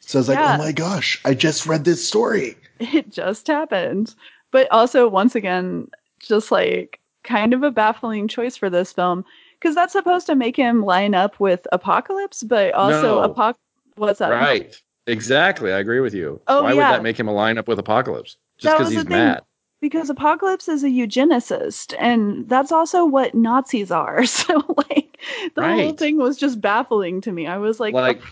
So 0.09 0.17
I 0.17 0.21
was 0.21 0.29
like, 0.29 0.39
oh 0.39 0.41
Yeah. 0.41 0.55
oh 0.55 0.57
my 0.57 0.71
gosh, 0.71 1.21
I 1.23 1.35
just 1.35 1.67
read 1.67 1.85
this 1.85 2.03
story. 2.03 2.57
it 2.79 3.11
just 3.11 3.45
happened. 3.45 4.15
But 4.49 4.67
also, 4.71 5.07
once 5.07 5.35
again, 5.35 5.87
just 6.19 6.51
like 6.51 6.99
kind 7.23 7.53
of 7.53 7.61
a 7.61 7.69
baffling 7.69 8.27
choice 8.27 8.57
for 8.57 8.71
this 8.71 8.91
film 8.91 9.23
because 9.59 9.75
that's 9.75 9.93
supposed 9.93 10.25
to 10.25 10.33
make 10.33 10.55
him 10.55 10.83
line 10.83 11.13
up 11.13 11.39
with 11.39 11.67
Apocalypse, 11.71 12.41
but 12.41 12.73
also 12.73 13.21
No. 13.21 13.31
Apoc. 13.31 13.53
What's 13.97 14.17
that? 14.17 14.29
Right. 14.31 14.81
Exactly. 15.05 15.71
I 15.71 15.77
agree 15.77 15.99
with 15.99 16.15
you. 16.15 16.41
Oh, 16.47 16.63
Why 16.63 16.69
yeah. 16.73 16.75
would 16.89 16.95
that 16.97 17.03
make 17.03 17.19
him 17.19 17.27
a 17.27 17.33
lineup 17.33 17.67
with 17.67 17.77
Apocalypse? 17.77 18.35
Just 18.57 18.77
because 18.77 18.91
he's 18.91 19.03
the 19.03 19.09
thing. 19.11 19.17
mad. 19.17 19.43
Because 19.79 20.09
Apocalypse 20.09 20.67
is 20.67 20.83
a 20.83 20.89
eugenicist, 20.89 21.93
and 21.99 22.49
that's 22.49 22.71
also 22.71 23.05
what 23.05 23.35
Nazis 23.35 23.91
are. 23.91 24.25
So, 24.25 24.63
like, 24.89 25.19
the 25.53 25.61
whole 25.67 25.91
thing 25.93 26.17
was 26.17 26.35
just 26.35 26.59
baffling 26.59 27.21
to 27.21 27.31
me. 27.31 27.45
I 27.45 27.57
was 27.57 27.79
like, 27.79 27.93
Like- 27.93 28.23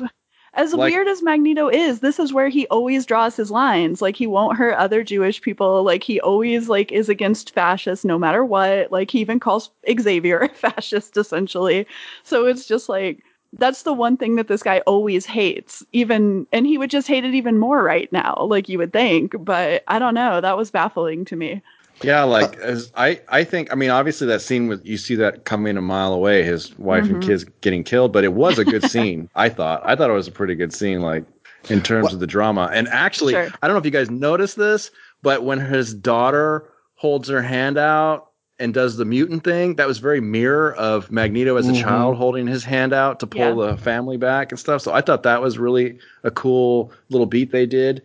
as 0.57 0.73
like- 0.73 0.91
weird 0.91 1.07
as 1.07 1.23
Magneto 1.23 1.69
is, 1.69 1.99
this 2.01 2.19
is 2.19 2.33
where 2.33 2.49
he 2.49 2.67
always 2.67 3.05
draws 3.05 3.35
his 3.35 3.51
lines. 3.51 4.01
Like, 4.01 4.15
he 4.15 4.27
won't 4.27 4.57
hurt 4.57 4.75
other 4.75 5.03
Jewish 5.03 5.41
people. 5.41 5.83
Like, 5.83 6.03
he 6.03 6.19
always 6.19 6.67
like 6.67 6.91
is 6.91 7.07
against 7.09 7.53
fascists 7.53 8.03
no 8.03 8.17
matter 8.17 8.43
what. 8.43 8.91
Like, 8.91 9.11
he 9.11 9.19
even 9.19 9.39
calls 9.39 9.69
Xavier 9.99 10.39
a 10.41 10.49
fascist 10.49 11.15
essentially. 11.15 11.87
So 12.23 12.45
it's 12.47 12.67
just 12.67 12.89
like 12.89 13.23
that's 13.53 13.83
the 13.83 13.93
one 13.93 14.17
thing 14.17 14.35
that 14.35 14.47
this 14.49 14.61
guy 14.61 14.79
always 14.85 15.25
hates 15.25 15.83
even 15.93 16.45
and 16.51 16.67
he 16.67 16.77
would 16.77 16.89
just 16.89 17.07
hate 17.07 17.23
it 17.23 17.33
even 17.33 17.57
more 17.57 17.81
right 17.81 18.11
now 18.11 18.35
like 18.49 18.67
you 18.67 18.77
would 18.77 18.91
think 18.91 19.33
but 19.39 19.83
i 19.87 19.97
don't 19.97 20.13
know 20.13 20.41
that 20.41 20.57
was 20.57 20.69
baffling 20.69 21.23
to 21.23 21.35
me 21.35 21.61
Yeah, 22.03 22.23
like 22.23 22.57
as 22.57 22.91
I, 22.95 23.21
I 23.29 23.43
think 23.43 23.71
I 23.71 23.75
mean 23.75 23.89
obviously 23.89 24.27
that 24.27 24.41
scene 24.41 24.67
with 24.67 24.85
you 24.85 24.97
see 24.97 25.15
that 25.15 25.45
coming 25.45 25.77
a 25.77 25.81
mile 25.81 26.13
away, 26.13 26.43
his 26.43 26.77
wife 26.77 27.05
and 27.05 27.21
Mhm. 27.23 27.25
kids 27.25 27.43
getting 27.61 27.83
killed, 27.83 28.11
but 28.13 28.23
it 28.23 28.33
was 28.33 28.59
a 28.59 28.65
good 28.65 28.83
scene. 28.83 29.29
I 29.35 29.49
thought. 29.49 29.81
I 29.83 29.95
thought 29.95 30.09
it 30.09 30.13
was 30.13 30.27
a 30.27 30.31
pretty 30.31 30.55
good 30.55 30.73
scene, 30.73 31.01
like 31.01 31.23
in 31.69 31.81
terms 31.81 32.03
What- 32.05 32.13
of 32.13 32.19
the 32.19 32.27
drama. 32.27 32.69
And 32.71 32.87
actually, 32.89 33.33
Sure. 33.33 33.47
I 33.61 33.67
don't 33.67 33.73
know 33.73 33.79
if 33.79 33.85
you 33.85 33.91
guys 33.91 34.11
noticed 34.11 34.57
this, 34.57 34.91
but 35.23 35.43
when 35.43 35.59
his 35.59 35.93
daughter 35.93 36.65
holds 36.95 37.29
her 37.29 37.41
hand 37.41 37.77
out 37.77 38.27
and 38.59 38.73
does 38.73 38.97
the 38.97 39.05
mutant 39.05 39.43
thing, 39.43 39.75
that 39.75 39.87
was 39.87 39.97
very 39.99 40.21
mirror 40.21 40.73
of 40.75 41.11
Magneto 41.11 41.57
as 41.57 41.67
a 41.67 41.71
Mhm. 41.71 41.81
child 41.81 42.15
holding 42.15 42.47
his 42.47 42.63
hand 42.63 42.93
out 42.93 43.19
to 43.19 43.27
pull 43.27 43.55
the 43.57 43.75
family 43.77 44.17
back 44.17 44.51
and 44.51 44.59
stuff. 44.59 44.81
So 44.81 44.93
I 44.93 45.01
thought 45.01 45.23
that 45.23 45.41
was 45.41 45.57
really 45.59 45.97
a 46.23 46.31
cool 46.31 46.91
little 47.09 47.27
beat 47.27 47.51
they 47.51 47.65
did. 47.65 48.01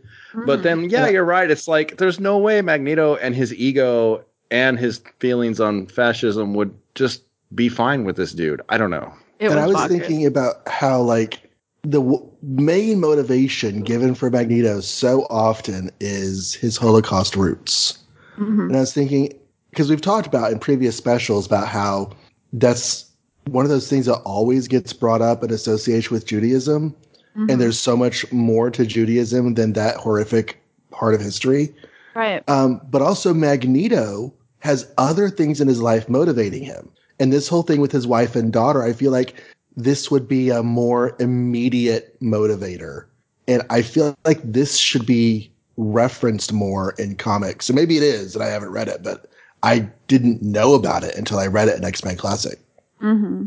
But 0.47 0.63
then, 0.63 0.89
yeah, 0.91 1.05
Yeah. 1.07 1.11
you're 1.13 1.25
right. 1.25 1.51
It's 1.51 1.69
like 1.69 1.97
there's 1.99 2.19
no 2.21 2.39
way 2.39 2.61
Magneto 2.63 3.17
and 3.17 3.35
his 3.35 3.53
ego 3.55 4.25
and 4.51 4.79
his 4.79 5.01
feelings 5.19 5.61
on 5.61 5.87
fascism 5.87 6.55
would 6.55 6.73
just 6.95 7.23
be 7.55 7.69
fine 7.69 8.05
with 8.05 8.17
this 8.17 8.33
dude. 8.33 8.61
I 8.69 8.79
don't 8.79 8.91
know. 8.91 9.13
it 9.39 9.51
and 9.51 9.59
I 9.59 9.67
was 9.67 9.77
bonkers. 9.77 9.89
thinking 9.89 10.25
about 10.27 10.67
how 10.69 11.01
like 11.03 11.51
the 11.83 11.99
w- 12.01 12.25
main 12.43 13.01
motivation 13.01 13.83
given 13.83 14.15
for 14.15 14.31
Magneto 14.31 14.81
so 14.81 15.27
often 15.31 15.91
is 16.01 16.55
his 16.55 16.77
Holocaust 16.77 17.35
roots. 17.35 17.99
Mhm. 18.39 18.67
And 18.69 18.77
I 18.77 18.81
was 18.81 18.93
thinking 18.93 19.35
because 19.71 19.91
we've 19.91 20.01
talked 20.01 20.27
about 20.29 20.53
in 20.53 20.59
previous 20.61 20.97
specials 20.97 21.45
about 21.47 21.67
how 21.67 22.11
that's 22.53 23.07
one 23.51 23.65
of 23.65 23.71
those 23.71 23.89
things 23.89 24.07
that 24.07 24.21
always 24.25 24.69
gets 24.69 24.93
brought 24.93 25.21
up 25.23 25.43
in 25.43 25.51
association 25.51 26.15
with 26.15 26.25
Judaism, 26.25 26.95
Mhm. 27.37 27.51
and 27.51 27.61
there's 27.61 27.79
so 27.79 27.97
much 27.97 28.31
more 28.33 28.71
to 28.71 28.85
Judaism 28.85 29.55
than 29.55 29.73
that 29.73 29.97
horrific 29.97 30.59
part 30.91 31.15
of 31.15 31.21
history. 31.21 31.75
right 32.15 32.43
Um, 32.49 32.81
but 32.91 33.01
also 33.01 33.33
Magneto 33.33 34.33
has 34.59 34.87
other 34.99 35.29
things 35.31 35.61
in 35.61 35.67
his 35.69 35.81
life 35.81 36.09
motivating 36.09 36.63
him. 36.63 36.89
And 37.19 37.33
this 37.33 37.49
whole 37.49 37.63
thing 37.63 37.81
with 37.81 37.93
his 37.93 38.07
wife 38.07 38.37
and 38.37 38.53
daughter, 38.53 38.83
I 38.83 38.93
feel 38.93 39.11
like 39.13 39.35
this 39.77 40.11
would 40.11 40.29
be 40.29 40.51
a 40.51 40.63
more 40.63 41.17
immediate 41.19 42.17
motivator. 42.21 43.05
And 43.49 43.63
I 43.71 43.83
feel 43.83 44.15
like 44.25 44.41
this 44.45 44.77
should 44.77 45.07
be 45.07 45.51
referenced 45.79 46.53
more 46.53 46.95
in 46.99 47.17
comics. 47.17 47.67
So 47.67 47.73
maybe 47.73 47.97
it 47.97 48.03
is, 48.03 48.35
and 48.35 48.45
I 48.45 48.49
haven't 48.49 48.71
read 48.71 48.89
it, 48.89 49.03
but 49.03 49.27
I 49.63 49.89
didn't 50.09 50.43
know 50.43 50.75
about 50.75 51.03
it 51.05 51.15
until 51.17 51.39
I 51.39 51.47
read 51.47 51.69
it 51.69 51.77
in 51.77 51.85
X 51.85 52.05
Men 52.05 52.17
Classic. 52.17 52.59
hmm 53.01 53.47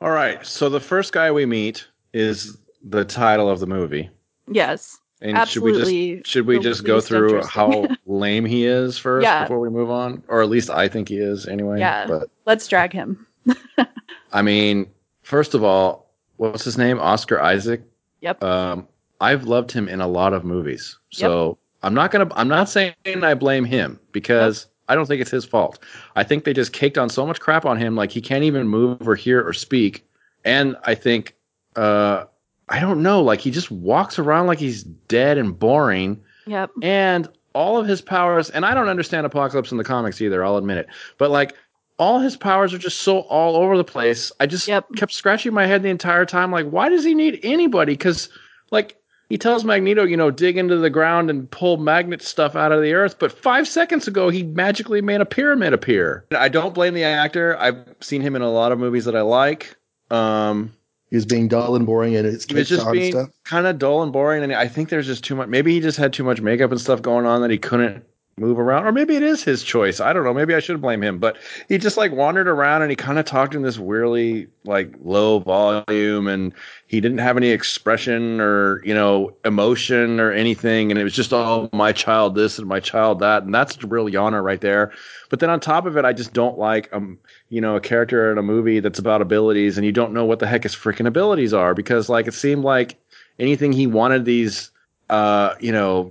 All 0.00 0.10
right. 0.10 0.44
So 0.44 0.68
the 0.68 0.80
first 0.80 1.12
guy 1.12 1.30
we 1.30 1.46
meet 1.46 1.86
is 2.12 2.56
the 2.84 3.04
title 3.04 3.48
of 3.48 3.60
the 3.60 3.66
movie. 3.66 4.10
yes 4.48 4.98
And 5.20 5.36
Absolutely 5.36 5.82
should 5.84 5.86
we 5.86 6.16
just 6.20 6.30
should 6.30 6.46
we 6.46 6.58
just 6.58 6.84
go 6.84 7.00
through 7.00 7.42
how 7.44 7.86
lame 8.06 8.44
he 8.44 8.66
is 8.66 8.98
first 8.98 9.24
Yeah. 9.24 9.44
before 9.44 9.60
we 9.60 9.68
move 9.70 9.90
on? 9.90 10.22
Or 10.28 10.42
at 10.42 10.48
least 10.48 10.70
I 10.70 10.88
think 10.88 11.08
he 11.08 11.18
is 11.18 11.46
anyway. 11.46 11.78
Yeah. 11.78 12.06
But 12.06 12.28
let's 12.46 12.66
drag 12.66 12.92
him 12.92 13.26
I 14.32 14.42
mean, 14.42 14.86
first 15.22 15.54
of 15.54 15.62
all, 15.62 16.10
what's 16.36 16.64
his 16.64 16.78
name? 16.78 16.98
Oscar 16.98 17.40
Isaac. 17.40 17.82
Yep. 18.20 18.42
Um, 18.42 18.88
I've 19.20 19.44
loved 19.44 19.70
him 19.72 19.88
in 19.88 20.00
a 20.00 20.06
lot 20.08 20.32
of 20.32 20.44
movies. 20.44 20.98
So 21.10 21.58
I'm 21.82 21.94
not 21.94 22.10
gonna. 22.10 22.28
I'm 22.34 22.48
not 22.48 22.68
saying 22.68 22.94
I 23.06 23.34
blame 23.34 23.64
him 23.64 23.98
because 24.12 24.66
I 24.88 24.94
don't 24.94 25.06
think 25.06 25.20
it's 25.20 25.30
his 25.30 25.44
fault. 25.44 25.78
I 26.16 26.22
think 26.24 26.44
they 26.44 26.52
just 26.52 26.72
caked 26.72 26.98
on 26.98 27.08
so 27.08 27.26
much 27.26 27.40
crap 27.40 27.64
on 27.64 27.76
him, 27.76 27.94
like 27.96 28.10
he 28.10 28.20
can't 28.20 28.44
even 28.44 28.68
move 28.68 29.06
or 29.06 29.14
hear 29.14 29.46
or 29.46 29.52
speak. 29.52 30.06
And 30.44 30.76
I 30.84 30.94
think, 30.94 31.36
uh, 31.76 32.24
I 32.68 32.80
don't 32.80 33.02
know, 33.02 33.20
like 33.22 33.40
he 33.40 33.50
just 33.50 33.70
walks 33.70 34.18
around 34.18 34.46
like 34.46 34.58
he's 34.58 34.82
dead 34.84 35.36
and 35.38 35.58
boring. 35.58 36.22
Yep. 36.46 36.70
And 36.82 37.28
all 37.54 37.76
of 37.76 37.86
his 37.86 38.00
powers 38.00 38.48
and 38.48 38.64
i 38.64 38.72
don't 38.72 38.88
understand 38.88 39.26
apocalypse 39.26 39.70
in 39.70 39.76
the 39.76 39.84
comics 39.84 40.22
either 40.22 40.42
i'll 40.42 40.56
admit 40.56 40.78
it. 40.78 40.86
But 41.18 41.30
like 41.30 41.54
all 41.98 42.18
his 42.18 42.34
powers 42.34 42.72
are 42.72 42.78
just 42.78 43.00
so 43.00 43.20
all 43.20 43.56
over 43.56 43.76
the 43.76 43.84
place. 43.84 44.32
I 44.40 44.46
just 44.46 44.66
Yep. 44.66 44.86
kept 44.96 45.12
scratching 45.12 45.52
my 45.52 45.66
head 45.66 45.82
the 45.82 45.90
entire 45.90 46.24
time 46.24 46.50
like 46.50 46.66
why 46.70 46.88
does 46.88 47.04
he 47.04 47.12
need 47.14 47.38
anybody? 47.42 47.92
Because 47.92 48.30
like 48.70 48.96
he 49.28 49.36
tells 49.36 49.64
magneto 49.64 50.02
you 50.04 50.16
know 50.16 50.30
dig 50.30 50.56
into 50.56 50.78
the 50.78 50.88
ground 50.88 51.28
and 51.28 51.50
pull 51.50 51.76
magnet 51.76 52.22
stuff 52.22 52.56
out 52.56 52.72
of 52.72 52.80
the 52.80 52.94
earth 52.94 53.18
but 53.18 53.30
five 53.30 53.68
seconds 53.68 54.08
ago 54.08 54.30
he 54.30 54.42
magically 54.44 55.02
made 55.02 55.20
a 55.20 55.26
pyramid 55.26 55.74
appear. 55.74 56.24
I 56.34 56.48
don't 56.48 56.72
blame 56.72 56.94
the 56.94 57.04
actor. 57.04 57.54
I've 57.58 57.84
seen 58.00 58.22
him 58.22 58.34
in 58.34 58.40
a 58.40 58.50
lot 58.50 58.72
of 58.72 58.78
movies 58.78 59.04
that 59.04 59.14
i 59.14 59.20
like. 59.20 59.76
Um 60.10 60.72
He 61.12 61.16
was 61.16 61.26
being 61.26 61.46
dull 61.46 61.76
and 61.76 61.84
boring 61.84 62.16
and 62.16 62.26
it's 62.26 62.50
was 62.50 62.70
just 62.70 62.90
being 62.90 63.12
stuff. 63.12 63.28
kind 63.44 63.66
of 63.66 63.78
dull 63.78 64.02
and 64.02 64.10
boring, 64.10 64.42
and 64.42 64.54
I 64.54 64.66
think 64.66 64.88
there's 64.88 65.06
just 65.06 65.22
too 65.22 65.34
much. 65.34 65.46
Maybe 65.46 65.74
he 65.74 65.78
just 65.78 65.98
had 65.98 66.14
too 66.14 66.24
much 66.24 66.40
makeup 66.40 66.70
and 66.70 66.80
stuff 66.80 67.02
going 67.02 67.26
on 67.26 67.42
that 67.42 67.50
he 67.50 67.58
couldn't 67.58 68.02
move 68.38 68.58
around, 68.58 68.86
or 68.86 68.92
maybe 68.92 69.14
it 69.14 69.22
is 69.22 69.44
his 69.44 69.62
choice. 69.62 70.00
I 70.00 70.14
don't 70.14 70.24
know. 70.24 70.32
Maybe 70.32 70.54
I 70.54 70.60
should 70.60 70.80
blame 70.80 71.02
him, 71.02 71.18
but 71.18 71.36
he 71.68 71.76
just 71.76 71.98
like 71.98 72.12
wandered 72.12 72.48
around 72.48 72.80
and 72.80 72.90
he 72.90 72.96
kind 72.96 73.18
of 73.18 73.26
talked 73.26 73.54
in 73.54 73.60
this 73.60 73.78
weirdly 73.78 74.46
like 74.64 74.94
low 75.02 75.40
volume, 75.40 76.28
and 76.28 76.54
he 76.86 76.98
didn't 76.98 77.18
have 77.18 77.36
any 77.36 77.50
expression 77.50 78.40
or 78.40 78.82
you 78.82 78.94
know 78.94 79.36
emotion 79.44 80.18
or 80.18 80.32
anything, 80.32 80.90
and 80.90 80.98
it 80.98 81.04
was 81.04 81.12
just 81.12 81.34
oh 81.34 81.68
my 81.74 81.92
child 81.92 82.34
this 82.34 82.58
and 82.58 82.66
my 82.66 82.80
child 82.80 83.18
that, 83.18 83.42
and 83.42 83.54
that's 83.54 83.84
real 83.84 84.06
yawner 84.06 84.42
right 84.42 84.62
there. 84.62 84.94
But 85.28 85.40
then 85.40 85.50
on 85.50 85.60
top 85.60 85.84
of 85.84 85.98
it, 85.98 86.06
I 86.06 86.14
just 86.14 86.32
don't 86.32 86.56
like 86.56 86.90
um 86.90 87.18
you 87.52 87.60
know 87.60 87.76
a 87.76 87.80
character 87.80 88.32
in 88.32 88.38
a 88.38 88.42
movie 88.42 88.80
that's 88.80 88.98
about 88.98 89.20
abilities 89.20 89.76
and 89.76 89.84
you 89.84 89.92
don't 89.92 90.14
know 90.14 90.24
what 90.24 90.38
the 90.38 90.46
heck 90.46 90.62
his 90.62 90.74
freaking 90.74 91.06
abilities 91.06 91.52
are 91.52 91.74
because 91.74 92.08
like 92.08 92.26
it 92.26 92.32
seemed 92.32 92.64
like 92.64 92.96
anything 93.38 93.72
he 93.72 93.86
wanted 93.86 94.24
these 94.24 94.70
uh 95.10 95.54
you 95.60 95.70
know 95.70 96.10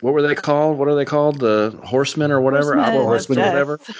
what 0.00 0.14
were 0.14 0.22
they 0.22 0.34
called? 0.34 0.78
What 0.78 0.88
are 0.88 0.94
they 0.94 1.04
called? 1.04 1.40
The 1.40 1.78
horsemen 1.84 2.32
or 2.32 2.40
whatever? 2.40 2.74
Horsemen 2.74 3.04
horsemen 3.04 3.38
or 3.38 3.46
whatever? 3.46 3.80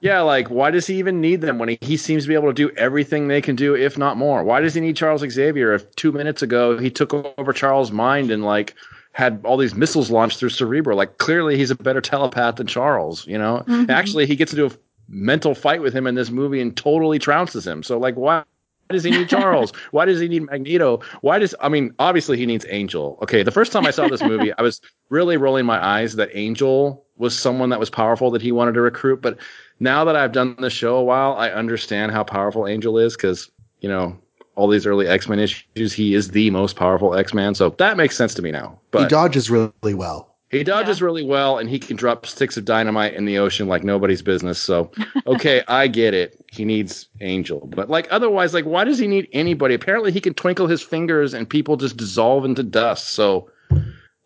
Yeah 0.00 0.22
like 0.22 0.48
why 0.48 0.70
does 0.70 0.86
he 0.86 0.94
even 0.98 1.20
need 1.20 1.42
them 1.42 1.58
when 1.58 1.68
he, 1.68 1.78
he 1.82 1.96
seems 1.96 2.24
to 2.24 2.28
be 2.28 2.34
able 2.34 2.48
to 2.48 2.54
do 2.54 2.70
everything 2.76 3.28
they 3.28 3.42
can 3.42 3.54
do 3.54 3.76
if 3.76 3.96
not 3.96 4.16
more? 4.16 4.42
Why 4.42 4.60
does 4.60 4.74
he 4.74 4.80
need 4.80 4.96
charles 4.96 5.22
xavier 5.22 5.72
if 5.72 5.94
two 5.94 6.10
minutes 6.10 6.42
ago 6.42 6.78
he 6.78 6.90
took 6.90 7.14
over 7.38 7.52
charles 7.52 7.92
mind 7.92 8.30
and 8.32 8.42
like 8.42 8.74
had 9.12 9.40
all 9.44 9.56
these 9.56 9.74
missiles 9.74 10.10
launched 10.10 10.38
through 10.38 10.48
cerebro 10.48 10.96
like 10.96 11.18
clearly 11.18 11.56
he's 11.56 11.70
a 11.70 11.74
better 11.74 12.00
telepath 12.00 12.56
than 12.56 12.66
charles 12.66 13.26
you 13.26 13.36
know? 13.38 13.62
Mhm. 13.68 13.88
actually 13.90 14.24
he 14.26 14.34
gets 14.36 14.52
into 14.52 14.66
a 14.66 14.70
mental 15.10 15.54
fight 15.54 15.82
with 15.82 15.92
him 15.92 16.06
in 16.06 16.14
this 16.14 16.30
movie 16.30 16.60
and 16.60 16.76
totally 16.76 17.18
trounces 17.18 17.66
him 17.66 17.82
so 17.82 17.98
like 17.98 18.14
why 18.14 18.42
why 18.90 18.94
does 18.94 19.04
he 19.04 19.10
need 19.12 19.28
Charles? 19.28 19.72
Why 19.92 20.04
does 20.04 20.18
he 20.18 20.26
need 20.26 20.42
Magneto? 20.42 21.00
Why 21.20 21.38
does 21.38 21.54
I 21.60 21.68
mean 21.68 21.94
obviously 22.00 22.36
he 22.36 22.44
needs 22.44 22.66
Angel. 22.68 23.18
Okay, 23.22 23.44
the 23.44 23.52
first 23.52 23.70
time 23.70 23.86
I 23.86 23.92
saw 23.92 24.08
this 24.08 24.22
movie, 24.22 24.52
I 24.58 24.62
was 24.62 24.80
really 25.10 25.36
rolling 25.36 25.64
my 25.64 25.84
eyes 25.84 26.16
that 26.16 26.28
Angel 26.34 27.04
was 27.16 27.38
someone 27.38 27.68
that 27.70 27.78
was 27.78 27.88
powerful 27.88 28.32
that 28.32 28.42
he 28.42 28.50
wanted 28.50 28.72
to 28.72 28.80
recruit, 28.80 29.22
but 29.22 29.38
now 29.78 30.04
that 30.04 30.16
I've 30.16 30.32
done 30.32 30.56
the 30.58 30.70
show 30.70 30.96
a 30.96 31.04
while, 31.04 31.34
I 31.34 31.50
understand 31.50 32.10
how 32.10 32.24
powerful 32.24 32.66
Angel 32.66 32.98
is 32.98 33.16
cuz 33.16 33.48
you 33.80 33.88
know, 33.88 34.18
all 34.56 34.68
these 34.68 34.86
early 34.86 35.06
X-Men 35.06 35.38
issues, 35.38 35.92
he 35.92 36.14
is 36.14 36.32
the 36.32 36.50
most 36.50 36.76
powerful 36.76 37.14
X-Man. 37.14 37.54
So 37.54 37.70
that 37.78 37.96
makes 37.96 38.16
sense 38.16 38.34
to 38.34 38.42
me 38.42 38.50
now. 38.50 38.78
But 38.90 39.02
he 39.02 39.08
dodges 39.08 39.50
really 39.50 39.94
well. 39.94 40.29
He 40.50 40.64
dodges 40.64 41.00
really 41.00 41.22
well, 41.22 41.58
and 41.58 41.68
he 41.70 41.78
can 41.78 41.96
drop 41.96 42.26
sticks 42.26 42.56
of 42.56 42.64
dynamite 42.64 43.14
in 43.14 43.24
the 43.24 43.38
ocean 43.38 43.68
like 43.68 43.84
nobody's 43.84 44.20
business. 44.22 44.58
So, 44.58 44.90
okay, 45.26 45.62
I 45.68 45.86
get 45.86 46.12
it. 46.12 46.42
He 46.50 46.64
needs 46.64 47.08
Angel, 47.20 47.66
but 47.74 47.88
like 47.88 48.08
otherwise, 48.10 48.52
like 48.52 48.64
why 48.64 48.84
does 48.84 48.98
he 48.98 49.06
need 49.06 49.28
anybody? 49.32 49.74
Apparently, 49.74 50.10
he 50.12 50.20
can 50.20 50.34
twinkle 50.34 50.66
his 50.66 50.82
fingers 50.82 51.34
and 51.34 51.48
people 51.48 51.76
just 51.76 51.96
dissolve 51.96 52.44
into 52.44 52.62
dust. 52.64 53.10
So, 53.10 53.48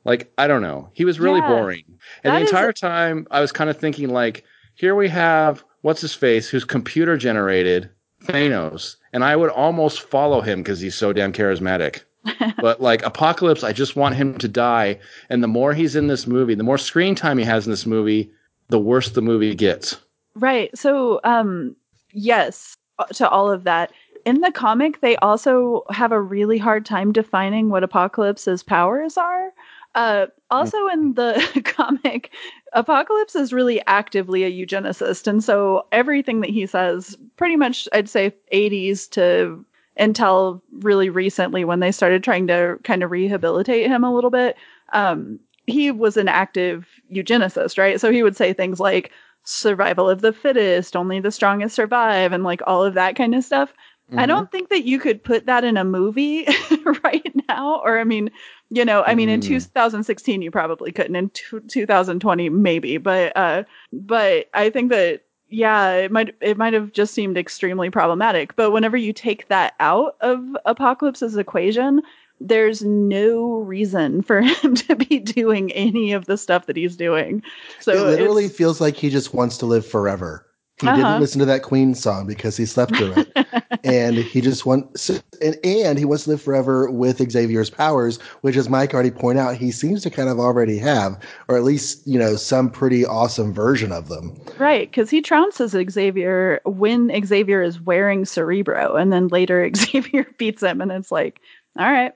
like 0.04 0.32
I 0.38 0.46
don't 0.46 0.62
know. 0.62 0.88
He 0.94 1.04
was 1.04 1.20
really 1.20 1.40
Yeah. 1.40 1.48
boring, 1.48 1.84
and 2.24 2.32
That 2.32 2.38
the 2.38 2.44
is- 2.44 2.50
entire 2.50 2.72
time 2.72 3.26
I 3.30 3.40
was 3.40 3.52
kind 3.52 3.68
of 3.70 3.76
thinking 3.76 4.08
like, 4.08 4.44
here 4.74 4.94
we 4.94 5.08
have 5.08 5.62
what's 5.82 6.00
his 6.00 6.14
face, 6.14 6.48
who's 6.48 6.64
computer 6.64 7.16
generated 7.16 7.90
Thanos, 8.24 8.96
and 9.12 9.22
I 9.22 9.36
would 9.36 9.50
almost 9.50 10.00
follow 10.00 10.40
him 10.40 10.60
because 10.62 10.80
he's 10.80 10.94
so 10.94 11.12
damn 11.12 11.32
charismatic 11.32 12.00
but 12.58 12.80
like 12.80 13.02
Apocalypse, 13.04 13.64
I 13.64 13.72
just 13.72 13.96
want 13.96 14.14
him 14.14 14.38
to 14.38 14.48
die. 14.48 14.98
And 15.28 15.42
the 15.42 15.48
more 15.48 15.74
he's 15.74 15.96
in 15.96 16.06
this 16.06 16.26
movie, 16.26 16.54
the 16.54 16.62
more 16.62 16.78
screen 16.78 17.14
time 17.14 17.38
he 17.38 17.44
has 17.44 17.66
in 17.66 17.70
this 17.70 17.86
movie, 17.86 18.30
the 18.68 18.78
worse 18.78 19.10
the 19.10 19.22
movie 19.22 19.54
gets. 19.54 19.96
Right. 20.34 20.76
So, 20.76 21.20
um, 21.24 21.76
yes, 22.12 22.76
uh, 22.98 23.04
to 23.06 23.28
all 23.28 23.50
of 23.50 23.64
that. 23.64 23.92
In 24.24 24.40
the 24.40 24.50
comic, 24.50 25.00
they 25.00 25.16
also 25.16 25.82
have 25.90 26.10
a 26.10 26.20
really 26.20 26.56
hard 26.56 26.86
time 26.86 27.12
defining 27.12 27.68
what 27.68 27.84
Apocalypse's 27.84 28.62
powers 28.62 29.18
are. 29.18 29.50
Uh, 29.94 30.26
also, 30.50 30.88
in 30.88 31.14
the 31.14 31.62
comic, 31.64 32.32
Apocalypse 32.72 33.36
is 33.36 33.52
really 33.52 33.84
actively 33.86 34.42
a 34.42 34.50
eugenicist. 34.50 35.26
And 35.26 35.44
so 35.44 35.86
everything 35.92 36.40
that 36.40 36.50
he 36.50 36.66
says, 36.66 37.16
pretty 37.36 37.56
much, 37.56 37.86
I'd 37.92 38.08
say 38.08 38.34
80s 38.52 39.08
to 39.10 39.64
until 39.96 40.62
really 40.72 41.08
recently 41.08 41.64
when 41.64 41.80
they 41.80 41.92
started 41.92 42.24
trying 42.24 42.46
to 42.48 42.78
kind 42.84 43.02
of 43.02 43.10
rehabilitate 43.10 43.86
him 43.86 44.04
a 44.04 44.14
little 44.14 44.30
bit, 44.30 44.56
um, 44.92 45.38
he 45.66 45.90
was 45.90 46.16
an 46.16 46.28
active 46.28 46.86
eugenicist, 47.12 47.78
right? 47.78 48.00
So 48.00 48.10
he 48.10 48.22
would 48.22 48.36
say 48.36 48.52
things 48.52 48.80
like, 48.80 49.12
survival 49.44 50.08
of 50.08 50.22
the 50.22 50.32
fittest, 50.32 50.96
only 50.96 51.20
the 51.20 51.30
strongest 51.30 51.76
survive, 51.76 52.32
and 52.32 52.44
like 52.44 52.62
all 52.66 52.82
of 52.82 52.94
that 52.94 53.14
kind 53.14 53.34
of 53.34 53.44
stuff. 53.44 53.72
Mm-hmm. 54.10 54.18
I 54.18 54.26
don't 54.26 54.50
think 54.50 54.68
that 54.68 54.84
you 54.84 54.98
could 54.98 55.22
put 55.22 55.46
that 55.46 55.64
in 55.64 55.76
a 55.76 55.84
movie 55.84 56.46
right 57.04 57.32
now. 57.48 57.80
Or, 57.82 57.98
I 57.98 58.04
mean, 58.04 58.30
you 58.70 58.84
know, 58.84 59.02
I 59.06 59.14
mean, 59.14 59.28
mm. 59.28 59.34
in 59.34 59.40
2016, 59.40 60.42
you 60.42 60.50
probably 60.50 60.92
couldn't. 60.92 61.16
In 61.16 61.30
t- 61.30 61.60
2020, 61.68 62.48
maybe. 62.50 62.98
But, 62.98 63.34
uh, 63.36 63.64
but 63.92 64.50
I 64.52 64.68
think 64.68 64.90
that, 64.90 65.23
yeah, 65.54 65.92
it 65.92 66.10
might, 66.10 66.34
it 66.40 66.56
might 66.56 66.72
have 66.72 66.92
just 66.92 67.14
seemed 67.14 67.38
extremely 67.38 67.88
problematic. 67.88 68.56
But 68.56 68.72
whenever 68.72 68.96
you 68.96 69.12
take 69.12 69.48
that 69.48 69.74
out 69.78 70.16
of 70.20 70.40
Apocalypse's 70.64 71.36
equation, 71.36 72.02
there's 72.40 72.82
no 72.82 73.58
reason 73.58 74.22
for 74.22 74.40
him 74.42 74.74
to 74.74 74.96
be 74.96 75.20
doing 75.20 75.70
any 75.72 76.12
of 76.12 76.26
the 76.26 76.36
stuff 76.36 76.66
that 76.66 76.76
he's 76.76 76.96
doing. 76.96 77.42
So 77.80 77.92
it 77.92 78.10
literally 78.10 78.48
feels 78.48 78.80
like 78.80 78.96
he 78.96 79.10
just 79.10 79.32
wants 79.32 79.56
to 79.58 79.66
live 79.66 79.86
forever. 79.86 80.44
He 80.80 80.88
uh-huh. 80.88 80.96
didn't 80.96 81.20
listen 81.20 81.38
to 81.38 81.44
that 81.44 81.62
Queen 81.62 81.94
song 81.94 82.26
because 82.26 82.56
he 82.56 82.66
slept 82.66 82.96
through 82.96 83.12
it, 83.12 83.46
and 83.84 84.16
he 84.16 84.40
just 84.40 84.66
wants 84.66 85.08
and 85.40 85.56
and 85.62 85.98
he 85.98 86.04
wants 86.04 86.24
to 86.24 86.30
live 86.30 86.42
forever 86.42 86.90
with 86.90 87.18
Xavier's 87.30 87.70
powers, 87.70 88.20
which, 88.40 88.56
as 88.56 88.68
Mike 88.68 88.92
already 88.92 89.12
pointed 89.12 89.40
out, 89.40 89.56
he 89.56 89.70
seems 89.70 90.02
to 90.02 90.10
kind 90.10 90.28
of 90.28 90.40
already 90.40 90.76
have, 90.78 91.16
or 91.46 91.56
at 91.56 91.62
least 91.62 92.04
you 92.08 92.18
know 92.18 92.34
some 92.34 92.70
pretty 92.70 93.06
awesome 93.06 93.54
version 93.54 93.92
of 93.92 94.08
them. 94.08 94.36
Right, 94.58 94.90
because 94.90 95.10
he 95.10 95.22
trounces 95.22 95.90
Xavier 95.90 96.60
when 96.64 97.08
Xavier 97.24 97.62
is 97.62 97.80
wearing 97.80 98.24
Cerebro, 98.24 98.96
and 98.96 99.12
then 99.12 99.28
later 99.28 99.70
Xavier 99.76 100.26
beats 100.38 100.62
him, 100.62 100.80
and 100.80 100.90
it's 100.90 101.12
like, 101.12 101.40
all 101.78 101.90
right. 101.90 102.12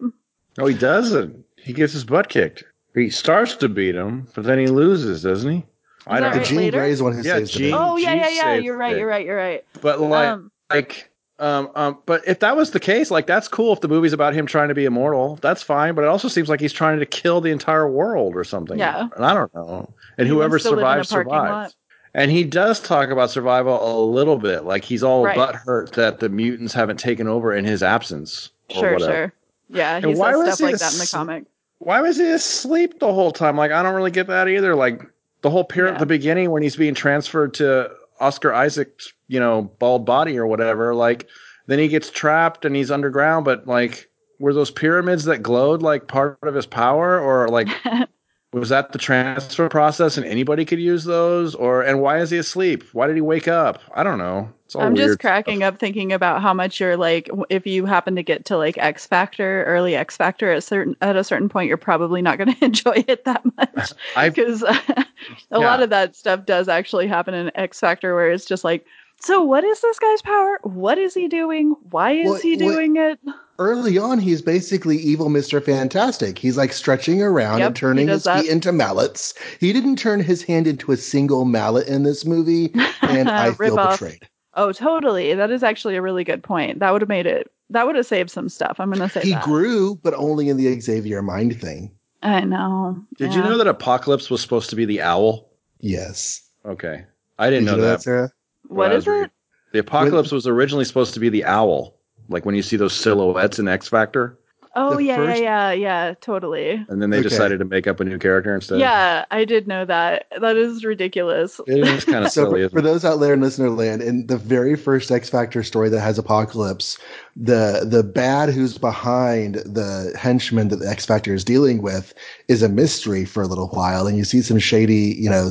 Oh, 0.58 0.66
he 0.66 0.74
doesn't. 0.74 1.44
He 1.56 1.72
gets 1.72 1.92
his 1.92 2.04
butt 2.04 2.28
kicked. 2.28 2.64
He 2.94 3.10
starts 3.10 3.54
to 3.56 3.68
beat 3.68 3.94
him, 3.94 4.26
but 4.34 4.44
then 4.44 4.58
he 4.58 4.66
loses, 4.66 5.22
doesn't 5.22 5.52
he? 5.52 5.64
I 6.08 6.20
don't. 6.20 6.36
Right, 6.36 6.46
Jean 6.46 6.70
Grey 6.70 6.90
is 6.90 7.02
one 7.02 7.12
who 7.12 7.22
yeah, 7.22 7.34
saves 7.34 7.50
Jean, 7.50 7.74
Oh 7.74 7.96
yeah, 7.96 8.14
yeah, 8.14 8.28
yeah. 8.28 8.54
You're 8.54 8.76
right. 8.76 8.96
You're 8.96 9.08
right. 9.08 9.24
You're 9.24 9.36
right. 9.36 9.64
But 9.80 10.00
like, 10.00 10.28
um, 10.28 10.50
like, 10.70 11.10
um, 11.38 11.70
um, 11.74 11.98
but 12.06 12.26
if 12.26 12.40
that 12.40 12.56
was 12.56 12.72
the 12.72 12.80
case, 12.80 13.10
like 13.10 13.26
that's 13.26 13.48
cool. 13.48 13.72
If 13.72 13.80
the 13.80 13.88
movie's 13.88 14.12
about 14.12 14.34
him 14.34 14.46
trying 14.46 14.68
to 14.68 14.74
be 14.74 14.84
immortal, 14.84 15.36
that's 15.36 15.62
fine. 15.62 15.94
But 15.94 16.04
it 16.04 16.08
also 16.08 16.28
seems 16.28 16.48
like 16.48 16.60
he's 16.60 16.72
trying 16.72 16.98
to 16.98 17.06
kill 17.06 17.40
the 17.40 17.50
entire 17.50 17.88
world 17.88 18.34
or 18.34 18.44
something. 18.44 18.78
Yeah. 18.78 19.08
And 19.16 19.24
I 19.24 19.34
don't 19.34 19.54
know. 19.54 19.92
And 20.16 20.26
he 20.26 20.32
whoever 20.32 20.58
survives 20.58 21.08
survives. 21.08 21.30
Lot. 21.30 21.74
And 22.14 22.30
he 22.30 22.42
does 22.42 22.80
talk 22.80 23.10
about 23.10 23.30
survival 23.30 23.78
a 23.80 24.00
little 24.04 24.38
bit, 24.38 24.64
like 24.64 24.82
he's 24.82 25.02
all 25.02 25.24
right. 25.24 25.36
butt 25.36 25.54
hurt 25.54 25.92
that 25.92 26.20
the 26.20 26.28
mutants 26.28 26.72
haven't 26.72 26.98
taken 26.98 27.28
over 27.28 27.54
in 27.54 27.64
his 27.64 27.82
absence. 27.82 28.50
Sure, 28.70 28.94
whatever. 28.94 29.12
sure. 29.12 29.32
Yeah, 29.68 30.00
he 30.00 30.08
and 30.08 30.16
says 30.16 30.56
stuff 30.56 30.60
like 30.60 30.78
that 30.78 30.92
in 30.94 30.98
the 30.98 31.08
comic. 31.10 31.44
Why 31.78 32.00
was 32.00 32.16
he 32.16 32.28
asleep 32.30 32.98
the 32.98 33.12
whole 33.12 33.30
time? 33.30 33.56
Like, 33.56 33.70
I 33.70 33.82
don't 33.82 33.94
really 33.94 34.10
get 34.10 34.26
that 34.28 34.48
either. 34.48 34.74
Like, 34.74 35.02
the 35.42 35.50
whole 35.50 35.64
period 35.64 35.92
yeah. 35.92 35.94
at 35.96 36.00
the 36.00 36.06
beginning 36.06 36.50
when 36.50 36.62
he's 36.62 36.76
being 36.76 36.94
transferred 36.94 37.54
to 37.54 37.90
Oscar 38.20 38.52
Isaac's, 38.52 39.12
you 39.28 39.40
know, 39.40 39.62
bald 39.78 40.04
body 40.04 40.38
or 40.38 40.46
whatever, 40.46 40.94
like, 40.94 41.28
then 41.66 41.78
he 41.78 41.88
gets 41.88 42.10
trapped 42.10 42.64
and 42.64 42.74
he's 42.74 42.90
underground, 42.90 43.44
but 43.44 43.66
like, 43.66 44.08
were 44.40 44.54
those 44.54 44.70
pyramids 44.70 45.24
that 45.24 45.42
glowed 45.42 45.82
like 45.82 46.06
part 46.06 46.38
of 46.42 46.54
his 46.54 46.66
power 46.66 47.18
or 47.20 47.48
like 47.48 47.68
was 48.52 48.70
that 48.70 48.92
the 48.92 48.98
transfer 48.98 49.68
process 49.68 50.16
and 50.16 50.26
anybody 50.26 50.64
could 50.64 50.80
use 50.80 51.04
those? 51.04 51.54
Or 51.54 51.82
and 51.82 52.00
why 52.00 52.18
is 52.18 52.30
he 52.30 52.38
asleep? 52.38 52.84
Why 52.92 53.06
did 53.06 53.16
he 53.16 53.20
wake 53.20 53.48
up? 53.48 53.80
I 53.94 54.02
don't 54.02 54.18
know. 54.18 54.50
I'm 54.74 54.96
just 54.96 55.18
cracking 55.18 55.58
stuff. 55.58 55.74
up 55.74 55.80
thinking 55.80 56.12
about 56.12 56.42
how 56.42 56.52
much 56.52 56.78
you're 56.78 56.96
like 56.96 57.30
if 57.48 57.66
you 57.66 57.86
happen 57.86 58.16
to 58.16 58.22
get 58.22 58.44
to 58.46 58.58
like 58.58 58.76
x 58.76 59.06
factor 59.06 59.64
early 59.64 59.94
x 59.94 60.14
factor 60.14 60.52
at 60.52 60.62
certain 60.62 60.94
at 61.00 61.16
a 61.16 61.24
certain 61.24 61.48
point 61.48 61.68
you're 61.68 61.78
probably 61.78 62.20
not 62.20 62.36
going 62.36 62.54
to 62.54 62.64
enjoy 62.64 63.04
it 63.08 63.24
that 63.24 63.42
much. 63.56 63.92
Because 64.14 64.62
a 64.62 65.06
yeah. 65.50 65.58
lot 65.58 65.82
of 65.82 65.90
that 65.90 66.16
stuff 66.16 66.44
does 66.44 66.68
actually 66.68 67.06
happen 67.06 67.34
in 67.34 67.50
x 67.54 67.80
factor 67.80 68.14
where 68.14 68.30
it's 68.30 68.44
just 68.44 68.64
like 68.64 68.84
so 69.20 69.42
what 69.42 69.64
is 69.64 69.80
this 69.80 69.98
guy's 69.98 70.22
power 70.22 70.58
what 70.62 70.98
is 70.98 71.14
he 71.14 71.28
doing 71.28 71.74
why 71.90 72.12
is 72.12 72.30
well, 72.30 72.40
he 72.40 72.56
doing 72.56 72.94
what, 72.94 73.12
it 73.12 73.34
early 73.58 73.98
on, 73.98 74.18
he's 74.18 74.40
basically 74.42 74.96
evil 74.96 75.28
Mr. 75.28 75.62
Fantastic. 75.62 76.38
He's 76.38 76.56
like 76.56 76.72
stretching 76.72 77.22
around 77.22 77.58
yep, 77.58 77.68
and 77.68 77.76
turning 77.76 78.08
his 78.08 78.24
that. 78.24 78.42
feet 78.42 78.50
into 78.50 78.72
mallets. 78.72 79.34
He 79.60 79.72
didn't 79.72 79.96
turn 79.96 80.20
his 80.20 80.42
hand 80.42 80.66
into 80.66 80.92
a 80.92 80.96
single 80.96 81.44
mallet 81.44 81.88
in 81.88 82.04
this 82.04 82.24
movie, 82.24 82.72
and 83.02 83.28
I 83.30 83.52
feel 83.52 83.76
betrayed. 83.76 84.28
Oh, 84.54 84.72
totally. 84.72 85.34
That 85.34 85.50
is 85.50 85.62
actually 85.62 85.96
a 85.96 86.02
really 86.02 86.24
good 86.24 86.42
point. 86.42 86.80
That 86.80 86.92
would 86.92 87.02
have 87.02 87.08
made 87.08 87.26
it. 87.26 87.50
That 87.70 87.86
would 87.86 87.96
have 87.96 88.06
saved 88.06 88.30
some 88.30 88.48
stuff. 88.48 88.76
I'm 88.80 88.90
going 88.90 89.06
to 89.06 89.12
say 89.12 89.20
he 89.20 89.32
that. 89.32 89.44
grew, 89.44 89.96
but 89.96 90.14
only 90.14 90.48
in 90.48 90.56
the 90.56 90.80
Xavier 90.80 91.22
mind 91.22 91.60
thing. 91.60 91.92
I 92.22 92.40
know. 92.40 93.00
Did 93.18 93.30
yeah. 93.30 93.36
you 93.36 93.42
know 93.44 93.58
that 93.58 93.68
Apocalypse 93.68 94.30
was 94.30 94.40
supposed 94.40 94.70
to 94.70 94.76
be 94.76 94.84
the 94.84 95.02
owl? 95.02 95.48
Yes. 95.80 96.42
Okay, 96.64 97.04
I 97.38 97.50
didn't 97.50 97.66
Did 97.66 97.70
know, 97.70 97.76
know, 97.76 97.82
that. 97.82 97.90
that 97.98 98.02
Sarah? 98.02 98.32
What 98.68 98.92
is 98.92 99.06
it? 99.06 99.30
The 99.72 99.80
Apocalypse 99.80 100.32
was 100.32 100.46
originally 100.46 100.84
supposed 100.84 101.14
to 101.14 101.20
be 101.20 101.28
the 101.28 101.44
owl 101.44 101.98
like 102.28 102.44
when 102.44 102.54
you 102.54 102.62
see 102.62 102.76
those 102.76 102.94
silhouettes 102.94 103.58
in 103.58 103.68
X 103.68 103.88
Factor. 103.88 104.38
Oh 104.74 104.98
yeah, 104.98 105.16
first... 105.16 105.40
yeah, 105.40 105.72
yeah, 105.72 106.06
yeah, 106.06 106.14
totally. 106.20 106.84
And 106.88 107.00
then 107.02 107.10
they 107.10 107.18
okay. 107.18 107.28
decided 107.28 107.58
to 107.58 107.64
make 107.64 107.86
up 107.86 108.00
a 108.00 108.04
new 108.04 108.18
character 108.18 108.54
instead. 108.54 108.80
Yeah, 108.80 109.24
I 109.30 109.44
did 109.44 109.66
know 109.66 109.84
that. 109.84 110.26
That 110.40 110.56
is 110.56 110.84
ridiculous. 110.84 111.60
It 111.66 111.86
is 111.86 112.04
kind 112.04 112.24
of 112.24 112.30
so 112.32 112.44
silly. 112.44 112.64
For, 112.64 112.76
for 112.76 112.80
those 112.82 113.04
out 113.04 113.16
there 113.16 113.34
in 113.34 113.40
listener 113.40 113.70
land, 113.70 114.02
in 114.02 114.26
the 114.26 114.36
very 114.36 114.76
first 114.76 115.10
X 115.10 115.30
Factor 115.30 115.62
story 115.62 115.88
that 115.88 116.00
has 116.00 116.18
Apocalypse, 116.18 116.98
the 117.36 117.86
the 117.88 118.02
bad 118.02 118.50
who's 118.50 118.78
behind 118.78 119.56
the 119.56 120.14
henchman 120.18 120.68
that 120.68 120.76
the 120.76 120.88
X 120.88 121.06
Factor 121.06 121.34
is 121.34 121.44
dealing 121.44 121.82
with 121.82 122.12
is 122.48 122.62
a 122.62 122.68
mystery 122.68 123.24
for 123.24 123.42
a 123.42 123.46
little 123.46 123.68
while, 123.68 124.06
and 124.06 124.16
you 124.16 124.24
see 124.24 124.42
some 124.42 124.58
shady, 124.58 125.16
you 125.18 125.30
know, 125.30 125.50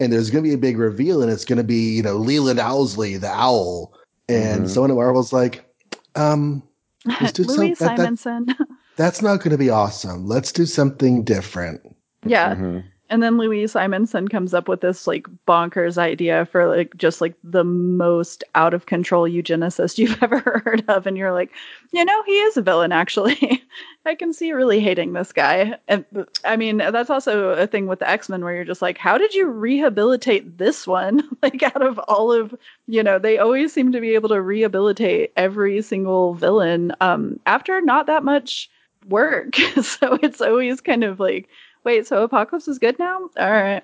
and 0.00 0.12
there's 0.12 0.30
going 0.30 0.42
to 0.42 0.48
be 0.48 0.54
a 0.54 0.58
big 0.58 0.78
reveal, 0.78 1.22
and 1.22 1.30
it's 1.30 1.44
going 1.44 1.58
to 1.58 1.64
be 1.64 1.94
you 1.96 2.02
know 2.02 2.16
Leland 2.16 2.60
Owlsley, 2.60 3.20
the 3.20 3.30
owl, 3.30 3.92
and 4.28 4.62
mm-hmm. 4.62 4.68
someone 4.68 4.90
at 4.90 4.96
Marvel's 4.96 5.32
like 5.32 5.64
um, 6.14 6.62
let's 7.04 7.32
do 7.32 7.44
Louise 7.44 7.78
some, 7.78 7.88
that, 7.88 7.96
Simonson. 7.96 8.46
That, 8.46 8.68
that's 8.96 9.22
not 9.22 9.38
going 9.38 9.50
to 9.50 9.58
be 9.58 9.70
awesome. 9.70 10.26
Let's 10.26 10.52
do 10.52 10.66
something 10.66 11.24
different. 11.24 11.80
Yeah. 12.24 12.54
Mm-hmm. 12.54 12.88
And 13.10 13.22
then 13.22 13.36
Louise 13.36 13.72
Simonson 13.72 14.28
comes 14.28 14.54
up 14.54 14.66
with 14.66 14.80
this 14.80 15.06
like 15.06 15.26
bonkers 15.46 15.98
idea 15.98 16.46
for 16.46 16.74
like 16.74 16.96
just 16.96 17.20
like 17.20 17.34
the 17.44 17.62
most 17.62 18.42
out 18.54 18.72
of 18.72 18.86
control 18.86 19.28
eugenicist 19.28 19.98
you've 19.98 20.22
ever 20.22 20.40
heard 20.40 20.84
of. 20.88 21.06
And 21.06 21.16
you're 21.16 21.32
like, 21.32 21.50
you 21.92 22.04
know, 22.04 22.22
he 22.24 22.38
is 22.40 22.56
a 22.56 22.62
villain, 22.62 22.92
actually. 22.92 23.62
I 24.06 24.14
can 24.14 24.32
see 24.32 24.52
really 24.52 24.80
hating 24.80 25.12
this 25.12 25.32
guy. 25.32 25.76
And 25.86 26.04
I 26.44 26.56
mean, 26.56 26.78
that's 26.78 27.10
also 27.10 27.50
a 27.50 27.66
thing 27.66 27.86
with 27.86 27.98
the 27.98 28.08
X 28.08 28.28
Men 28.28 28.42
where 28.42 28.54
you're 28.54 28.64
just 28.64 28.82
like, 28.82 28.96
how 28.96 29.18
did 29.18 29.34
you 29.34 29.46
rehabilitate 29.46 30.56
this 30.58 30.86
one? 30.86 31.22
like, 31.42 31.62
out 31.62 31.82
of 31.82 31.98
all 32.00 32.32
of, 32.32 32.54
you 32.86 33.02
know, 33.02 33.18
they 33.18 33.38
always 33.38 33.72
seem 33.72 33.92
to 33.92 34.00
be 34.00 34.14
able 34.14 34.30
to 34.30 34.40
rehabilitate 34.40 35.32
every 35.36 35.82
single 35.82 36.34
villain 36.34 36.92
um, 37.00 37.38
after 37.44 37.80
not 37.80 38.06
that 38.06 38.24
much 38.24 38.70
work. 39.08 39.56
so 39.82 40.18
it's 40.22 40.40
always 40.40 40.80
kind 40.80 41.04
of 41.04 41.20
like, 41.20 41.48
Wait, 41.84 42.06
so 42.06 42.22
Apocalypse 42.22 42.66
is 42.66 42.78
good 42.78 42.98
now? 42.98 43.28
All 43.38 43.50
right. 43.50 43.82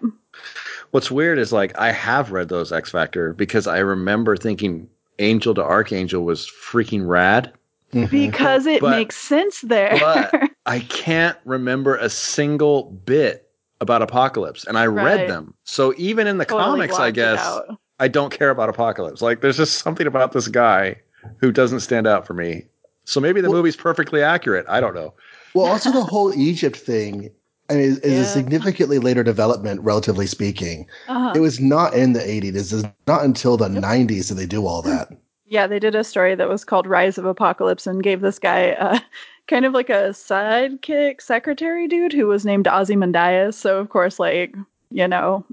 What's 0.91 1.11
weird 1.11 1.39
is 1.39 1.53
like 1.53 1.77
I 1.79 1.93
have 1.93 2.33
read 2.33 2.49
those 2.49 2.73
X 2.73 2.91
Factor 2.91 3.33
because 3.35 3.67
I 3.67 3.79
remember 3.79 4.37
thinking 4.37 4.89
Angel 5.19 5.55
to 5.55 5.63
Archangel 5.63 6.25
was 6.25 6.51
freaking 6.51 7.07
rad. 7.07 7.53
Mm-hmm. 7.93 8.11
Because 8.11 8.67
it 8.67 8.81
but, 8.81 8.91
makes 8.91 9.17
sense 9.17 9.61
there. 9.63 9.97
but 10.01 10.51
I 10.67 10.81
can't 10.81 11.37
remember 11.45 11.97
a 11.97 12.09
single 12.09 12.85
bit 12.85 13.51
about 13.81 14.01
Apocalypse, 14.01 14.65
and 14.65 14.79
I 14.79 14.87
right. 14.87 15.05
read 15.05 15.29
them. 15.29 15.55
So 15.65 15.93
even 15.97 16.27
in 16.27 16.39
the 16.39 16.45
totally 16.45 16.89
comics, 16.89 16.99
I 16.99 17.11
guess 17.11 17.61
I 17.99 18.09
don't 18.09 18.33
care 18.33 18.51
about 18.51 18.69
Apocalypse. 18.69 19.23
Like 19.23 19.41
there's 19.41 19.57
just 19.57 19.79
something 19.79 20.07
about 20.07 20.33
this 20.33 20.49
guy 20.49 20.97
who 21.39 21.51
doesn't 21.51 21.81
stand 21.81 22.07
out 22.07 22.27
for 22.27 22.35
me. 22.35 22.65
So 23.05 23.21
maybe 23.21 23.41
the 23.41 23.49
well, 23.49 23.59
movie's 23.59 23.77
perfectly 23.77 24.23
accurate. 24.23 24.67
I 24.69 24.81
don't 24.81 24.95
know. 24.95 25.15
Well, 25.55 25.67
also 25.67 25.91
the 25.91 26.05
whole 26.05 26.33
Egypt 26.39 26.77
thing 26.77 27.31
I 27.71 27.75
mean, 27.75 27.83
is 27.83 28.01
yeah. 28.05 28.21
a 28.21 28.25
significantly 28.25 28.99
later 28.99 29.23
development, 29.23 29.81
relatively 29.83 30.27
speaking. 30.27 30.87
Uh-huh. 31.09 31.33
It 31.35 31.41
was 31.41 31.61
not 31.61 31.95
in 31.95 32.13
the 32.13 32.21
80s. 32.21 32.57
It's 32.57 32.85
not 33.07 33.25
until 33.25 33.57
the 33.57 33.71
yep. 33.71 33.83
90s 33.83 34.29
that 34.29 34.35
they 34.35 34.47
do 34.47 34.67
all 34.67 34.83
that. 34.83 35.09
Yeah, 35.53 35.67
they 35.67 35.81
did 35.81 35.97
a 35.97 36.05
story 36.05 36.37
that 36.37 36.49
was 36.49 36.65
called 36.65 36.87
Rise 36.87 37.19
of 37.19 37.25
Apocalypse 37.25 37.85
and 37.85 38.05
gave 38.05 38.21
this 38.21 38.39
guy 38.39 38.71
uh, 38.75 39.01
kind 39.49 39.65
of 39.65 39.73
like 39.73 39.91
a 39.91 40.11
sidekick 40.11 41.21
secretary 41.21 41.89
dude 41.89 42.13
who 42.13 42.29
was 42.29 42.45
named 42.45 42.69
Ozymandias. 42.69 43.57
So, 43.57 43.81
of 43.81 43.89
course, 43.89 44.21
like, 44.21 44.55
you 44.93 45.09
know, 45.09 45.45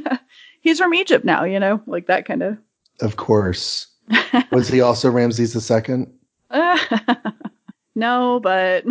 he's 0.62 0.78
from 0.78 0.94
Egypt 0.94 1.26
now, 1.26 1.44
you 1.44 1.60
know, 1.60 1.82
like 1.86 2.06
that 2.06 2.24
kind 2.24 2.42
of. 2.42 2.56
Of 3.02 3.16
course. 3.16 3.88
Was 4.50 4.68
he 4.68 4.80
also 4.80 5.10
Ramses 5.10 5.54
II? 5.70 6.06
no, 7.94 8.40
but 8.40 8.84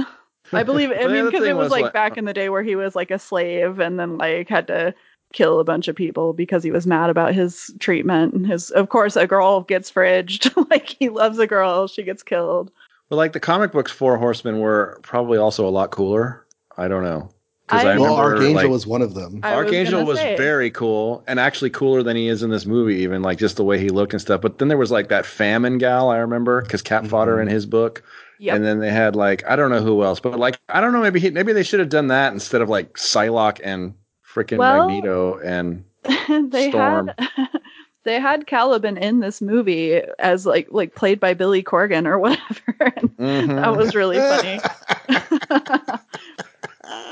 I 0.56 0.64
believe. 0.64 0.92
I 0.92 1.08
mean, 1.08 1.26
because 1.26 1.46
it 1.46 1.56
was 1.56 1.66
was, 1.66 1.72
like 1.72 1.84
like- 1.84 1.94
back 1.94 2.18
in 2.18 2.26
the 2.26 2.34
day 2.34 2.50
where 2.50 2.64
he 2.64 2.76
was 2.76 2.96
like 2.96 3.12
a 3.12 3.20
slave 3.20 3.80
and 3.80 4.00
then 4.00 4.18
like 4.18 4.50
had 4.50 4.68
to 4.68 4.94
kill 5.34 5.60
a 5.60 5.64
bunch 5.64 5.88
of 5.88 5.96
people 5.96 6.32
because 6.32 6.64
he 6.64 6.72
was 6.72 6.88
mad 6.88 7.10
about 7.10 7.34
his 7.34 7.74
treatment. 7.80 8.34
And 8.34 8.48
his, 8.48 8.72
of 8.72 8.90
course, 8.90 9.16
a 9.16 9.28
girl 9.28 9.62
gets 9.62 9.92
fridged. 9.92 10.54
like 10.70 10.88
he 10.88 11.10
loves 11.10 11.40
a 11.40 11.48
girl, 11.48 11.88
she 11.88 12.04
gets 12.04 12.24
killed. 12.24 12.72
But 13.10 13.18
like 13.18 13.34
the 13.34 13.40
comic 13.40 13.72
books, 13.72 13.92
Four 13.92 14.18
Horsemen 14.18 14.60
were 14.60 15.00
probably 15.04 15.38
also 15.38 15.68
a 15.68 15.70
lot 15.70 15.92
cooler. 15.92 16.46
I 16.78 16.88
don't 16.88 17.04
know. 17.04 17.30
Because 17.68 17.86
I- 17.86 17.94
I, 17.94 17.98
Well, 17.98 18.16
Archangel 18.16 18.54
like, 18.54 18.70
was 18.70 18.86
one 18.88 19.02
of 19.02 19.14
them. 19.14 19.40
I 19.44 19.54
Archangel 19.54 20.00
gonna 20.00 20.06
was 20.06 20.20
very 20.20 20.70
cool 20.70 21.24
and 21.28 21.40
actually 21.40 21.70
cooler 21.70 22.04
than 22.04 22.16
he 22.16 22.28
is 22.28 22.44
in 22.44 22.50
this 22.50 22.66
movie, 22.66 22.96
even 22.98 23.22
like 23.22 23.38
just 23.38 23.58
the 23.58 23.64
way 23.64 23.80
he 23.80 23.90
looked 23.90 24.14
and 24.14 24.22
stuff. 24.22 24.42
But 24.42 24.60
then 24.60 24.68
there 24.68 24.78
was 24.78 24.92
like 24.92 25.10
that 25.10 25.26
famine 25.26 25.78
gal, 25.78 26.10
I 26.10 26.18
remember, 26.18 26.62
because 26.62 26.82
Cat 26.82 27.08
Fodder 27.08 27.40
in 27.40 27.48
mm-hmm. 27.48 27.56
his 27.56 27.66
book. 27.66 28.04
Yep. 28.44 28.56
And 28.58 28.66
then 28.66 28.80
they 28.80 28.90
had 28.92 29.16
like 29.16 29.42
I 29.48 29.56
don't 29.56 29.70
know 29.72 29.80
who 29.82 30.04
else, 30.04 30.20
but 30.20 30.38
like 30.38 30.60
I 30.68 30.82
don't 30.82 30.92
know, 30.92 31.00
maybe 31.02 31.22
he, 31.22 31.30
maybe 31.30 31.54
they 31.54 31.64
should 31.64 31.80
have 31.80 31.88
done 31.88 32.08
that 32.08 32.34
instead 32.34 32.62
of 32.62 32.68
like 32.68 32.94
Psylocke 32.96 33.62
and 33.64 33.94
freaking 34.34 34.58
Well- 34.58 34.90
Magneto 34.90 35.40
and 35.40 35.86
they 36.52 36.70
Storm. 36.70 37.12
had 37.18 37.30
they 38.04 38.20
had 38.20 38.46
Caliban 38.46 38.98
in 38.98 39.22
this 39.22 39.42
movie 39.42 40.02
as 40.20 40.46
like 40.46 40.68
like 40.72 40.94
played 40.94 41.22
by 41.22 41.34
Billy 41.34 41.64
Corgan 41.64 42.06
or 42.06 42.20
whatever. 42.26 42.94
and 42.98 43.18
Mhm. 43.18 43.56
that 43.56 43.78
was 43.78 43.96
really 43.96 44.18
funny. 44.18 44.60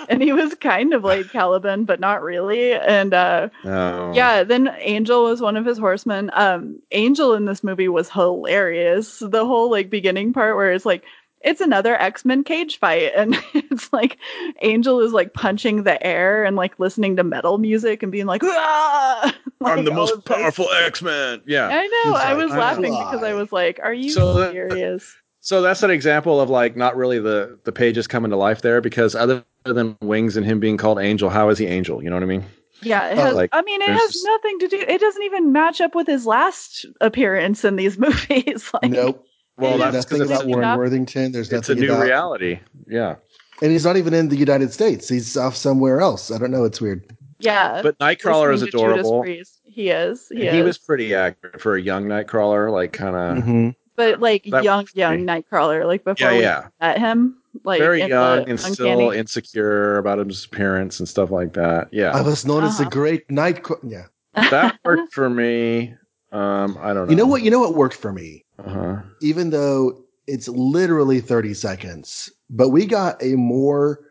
and 0.09 0.21
he 0.21 0.33
was 0.33 0.53
kind 0.55 0.93
of 0.93 1.03
like 1.05 1.29
Caliban, 1.31 1.85
but 1.85 1.99
not 2.01 2.21
really. 2.21 2.73
And 2.73 3.13
uh 3.13 3.47
Oh. 3.63 4.11
yeah, 4.13 4.43
then 4.43 4.67
Angel 4.79 5.23
was 5.23 5.39
one 5.41 5.55
of 5.55 5.65
his 5.65 5.77
horsemen. 5.77 6.29
Um 6.33 6.79
Angel 6.91 7.33
in 7.35 7.45
this 7.45 7.63
movie 7.63 7.87
was 7.87 8.09
hilarious. 8.09 9.19
The 9.19 9.45
whole 9.45 9.71
like 9.71 9.89
beginning 9.89 10.33
part 10.33 10.57
where 10.57 10.73
it's 10.73 10.85
like 10.85 11.03
it's 11.43 11.61
another 11.61 11.95
X-Men 11.95 12.43
cage 12.43 12.79
fight 12.79 13.11
and 13.15 13.37
it's 13.53 13.91
like 13.93 14.17
Angel 14.61 14.99
is 14.99 15.11
like 15.13 15.33
punching 15.33 15.83
the 15.83 16.01
air 16.05 16.43
and 16.45 16.55
like 16.55 16.79
listening 16.79 17.15
to 17.17 17.23
metal 17.23 17.57
music 17.57 18.03
and 18.03 18.11
being 18.11 18.25
like, 18.25 18.41
ah! 18.43 19.35
I'm 19.63 19.85
the 19.85 19.91
most 19.91 20.25
powerful 20.25 20.67
X 20.83 21.01
Man. 21.01 21.41
Yeah. 21.45 21.67
I 21.67 21.87
know. 21.87 22.13
He's 22.13 22.21
I 22.21 22.33
was 22.33 22.51
I 22.51 22.57
laughing 22.57 22.91
because 22.93 23.23
I 23.23 23.33
was 23.33 23.51
like, 23.51 23.79
"Are 23.83 23.93
you 23.93 24.11
So 24.11 24.33
that- 24.35 24.51
serious?" 24.51 25.15
So 25.43 25.63
that's 25.63 25.81
an 25.81 25.89
example 25.89 26.39
of 26.39 26.51
like 26.51 26.75
not 26.77 26.95
really 26.95 27.17
the 27.17 27.57
the 27.63 27.71
pages 27.71 28.05
coming 28.05 28.29
to 28.29 28.37
life 28.37 28.61
there 28.61 28.79
because 28.79 29.15
other 29.15 29.43
than 29.65 29.97
wings 30.01 30.37
and 30.37 30.45
him 30.45 30.59
being 30.59 30.77
called 30.77 30.99
Angel, 30.99 31.31
how 31.31 31.49
is 31.49 31.57
he 31.57 31.65
Angel? 31.65 32.03
You 32.03 32.11
know 32.11 32.15
what 32.15 32.21
I 32.21 32.27
mean? 32.27 32.45
Yeah, 32.83 33.07
it 33.09 33.17
Oh, 33.17 33.21
has. 33.21 33.35
like, 33.35 33.49
I 33.51 33.63
mean, 33.63 33.81
it 33.81 33.89
has 33.89 34.11
just- 34.11 34.23
nothing 34.25 34.59
to 34.59 34.67
do. 34.67 34.77
It 34.87 35.01
doesn't 35.01 35.23
even 35.23 35.51
match 35.51 35.81
up 35.81 35.95
with 35.95 36.05
his 36.05 36.27
last 36.27 36.85
appearance 37.01 37.63
in 37.65 37.75
these 37.75 37.97
movies. 37.97 38.69
like, 38.73 38.91
nope. 38.91 39.25
Well, 39.61 39.77
There's 39.77 39.93
that's 39.93 40.11
nothing 40.11 40.17
because 40.27 40.31
about 40.39 40.47
Warren 40.47 40.63
enough- 40.63 40.77
Worthington. 40.77 41.31
There's 41.31 41.51
nothing. 41.51 41.59
it's 41.59 41.69
a 41.69 41.75
new 41.75 41.91
about, 41.93 42.03
reality. 42.03 42.59
Yeah. 42.87 43.15
and 43.61 43.71
he's 43.71 43.85
not 43.85 43.95
even 43.97 44.13
in 44.13 44.29
the 44.29 44.35
United 44.37 44.73
States. 44.73 45.07
He's 45.07 45.37
off 45.37 45.55
somewhere 45.55 46.01
else. 46.01 46.31
I 46.31 46.37
don't 46.37 46.51
know. 46.51 46.63
It's 46.65 46.81
weird. 46.81 47.05
yeah. 47.39 47.81
But 47.81 47.97
Nightcrawler 47.99 48.53
is 48.53 48.61
listening 48.63 48.81
to 48.81 48.87
Judas 48.89 49.07
adorable. 49.07 49.23
He 49.23 49.89
is. 49.89 50.27
He, 50.31 50.49
He, 50.49 50.61
was 50.63 50.77
pretty 50.77 51.13
accurate 51.15 51.61
for 51.61 51.75
a 51.75 51.81
young 51.81 52.05
Nightcrawler, 52.05 52.71
like 52.71 52.91
kind 52.93 53.15
of 53.15 53.43
hmm 53.43 53.69
but 53.97 54.19
like 54.19 54.45
that 54.45 54.63
young, 54.63 54.87
young 54.95 55.25
great. 55.25 55.45
Nightcrawler. 55.45 55.85
Like 55.85 56.03
before 56.03 56.31
yeah, 56.31 56.61
we 56.61 56.67
met 56.87 56.97
him, 56.97 57.37
like 57.63 57.79
very 57.79 57.99
young 58.03 58.45
the 58.45 58.49
and 58.49 58.59
still 58.59 59.11
insecure 59.11 59.97
about 59.97 60.25
his 60.25 60.43
appearance 60.45 60.99
and 60.99 61.07
stuff 61.07 61.29
like 61.29 61.53
that. 61.53 61.89
Yeah, 61.91 62.11
I 62.11 62.21
was 62.21 62.45
known 62.45 62.63
as 62.63 62.77
the 62.77 62.83
Uh-huh. 62.83 62.89
great 62.89 63.29
night. 63.29 63.61
Co- 63.63 63.79
yeah. 63.83 64.05
that 64.33 64.79
worked 64.83 65.13
for 65.17 65.29
me. 65.29 65.93
Um, 66.31 66.77
I 66.81 66.93
don't 66.93 67.05
know. 67.07 67.09
You 67.11 67.15
know 67.17 67.25
what? 67.25 67.41
You 67.43 67.51
know 67.51 67.59
what 67.59 67.75
worked 67.75 67.95
for 67.95 68.11
me? 68.13 68.45
Uh-huh. 68.63 68.97
even 69.21 69.49
though 69.49 70.03
it's 70.27 70.47
literally 70.47 71.19
30 71.19 71.55
seconds, 71.55 72.31
but 72.51 72.69
we 72.69 72.85
got 72.85 73.21
a 73.23 73.35
more 73.35 74.01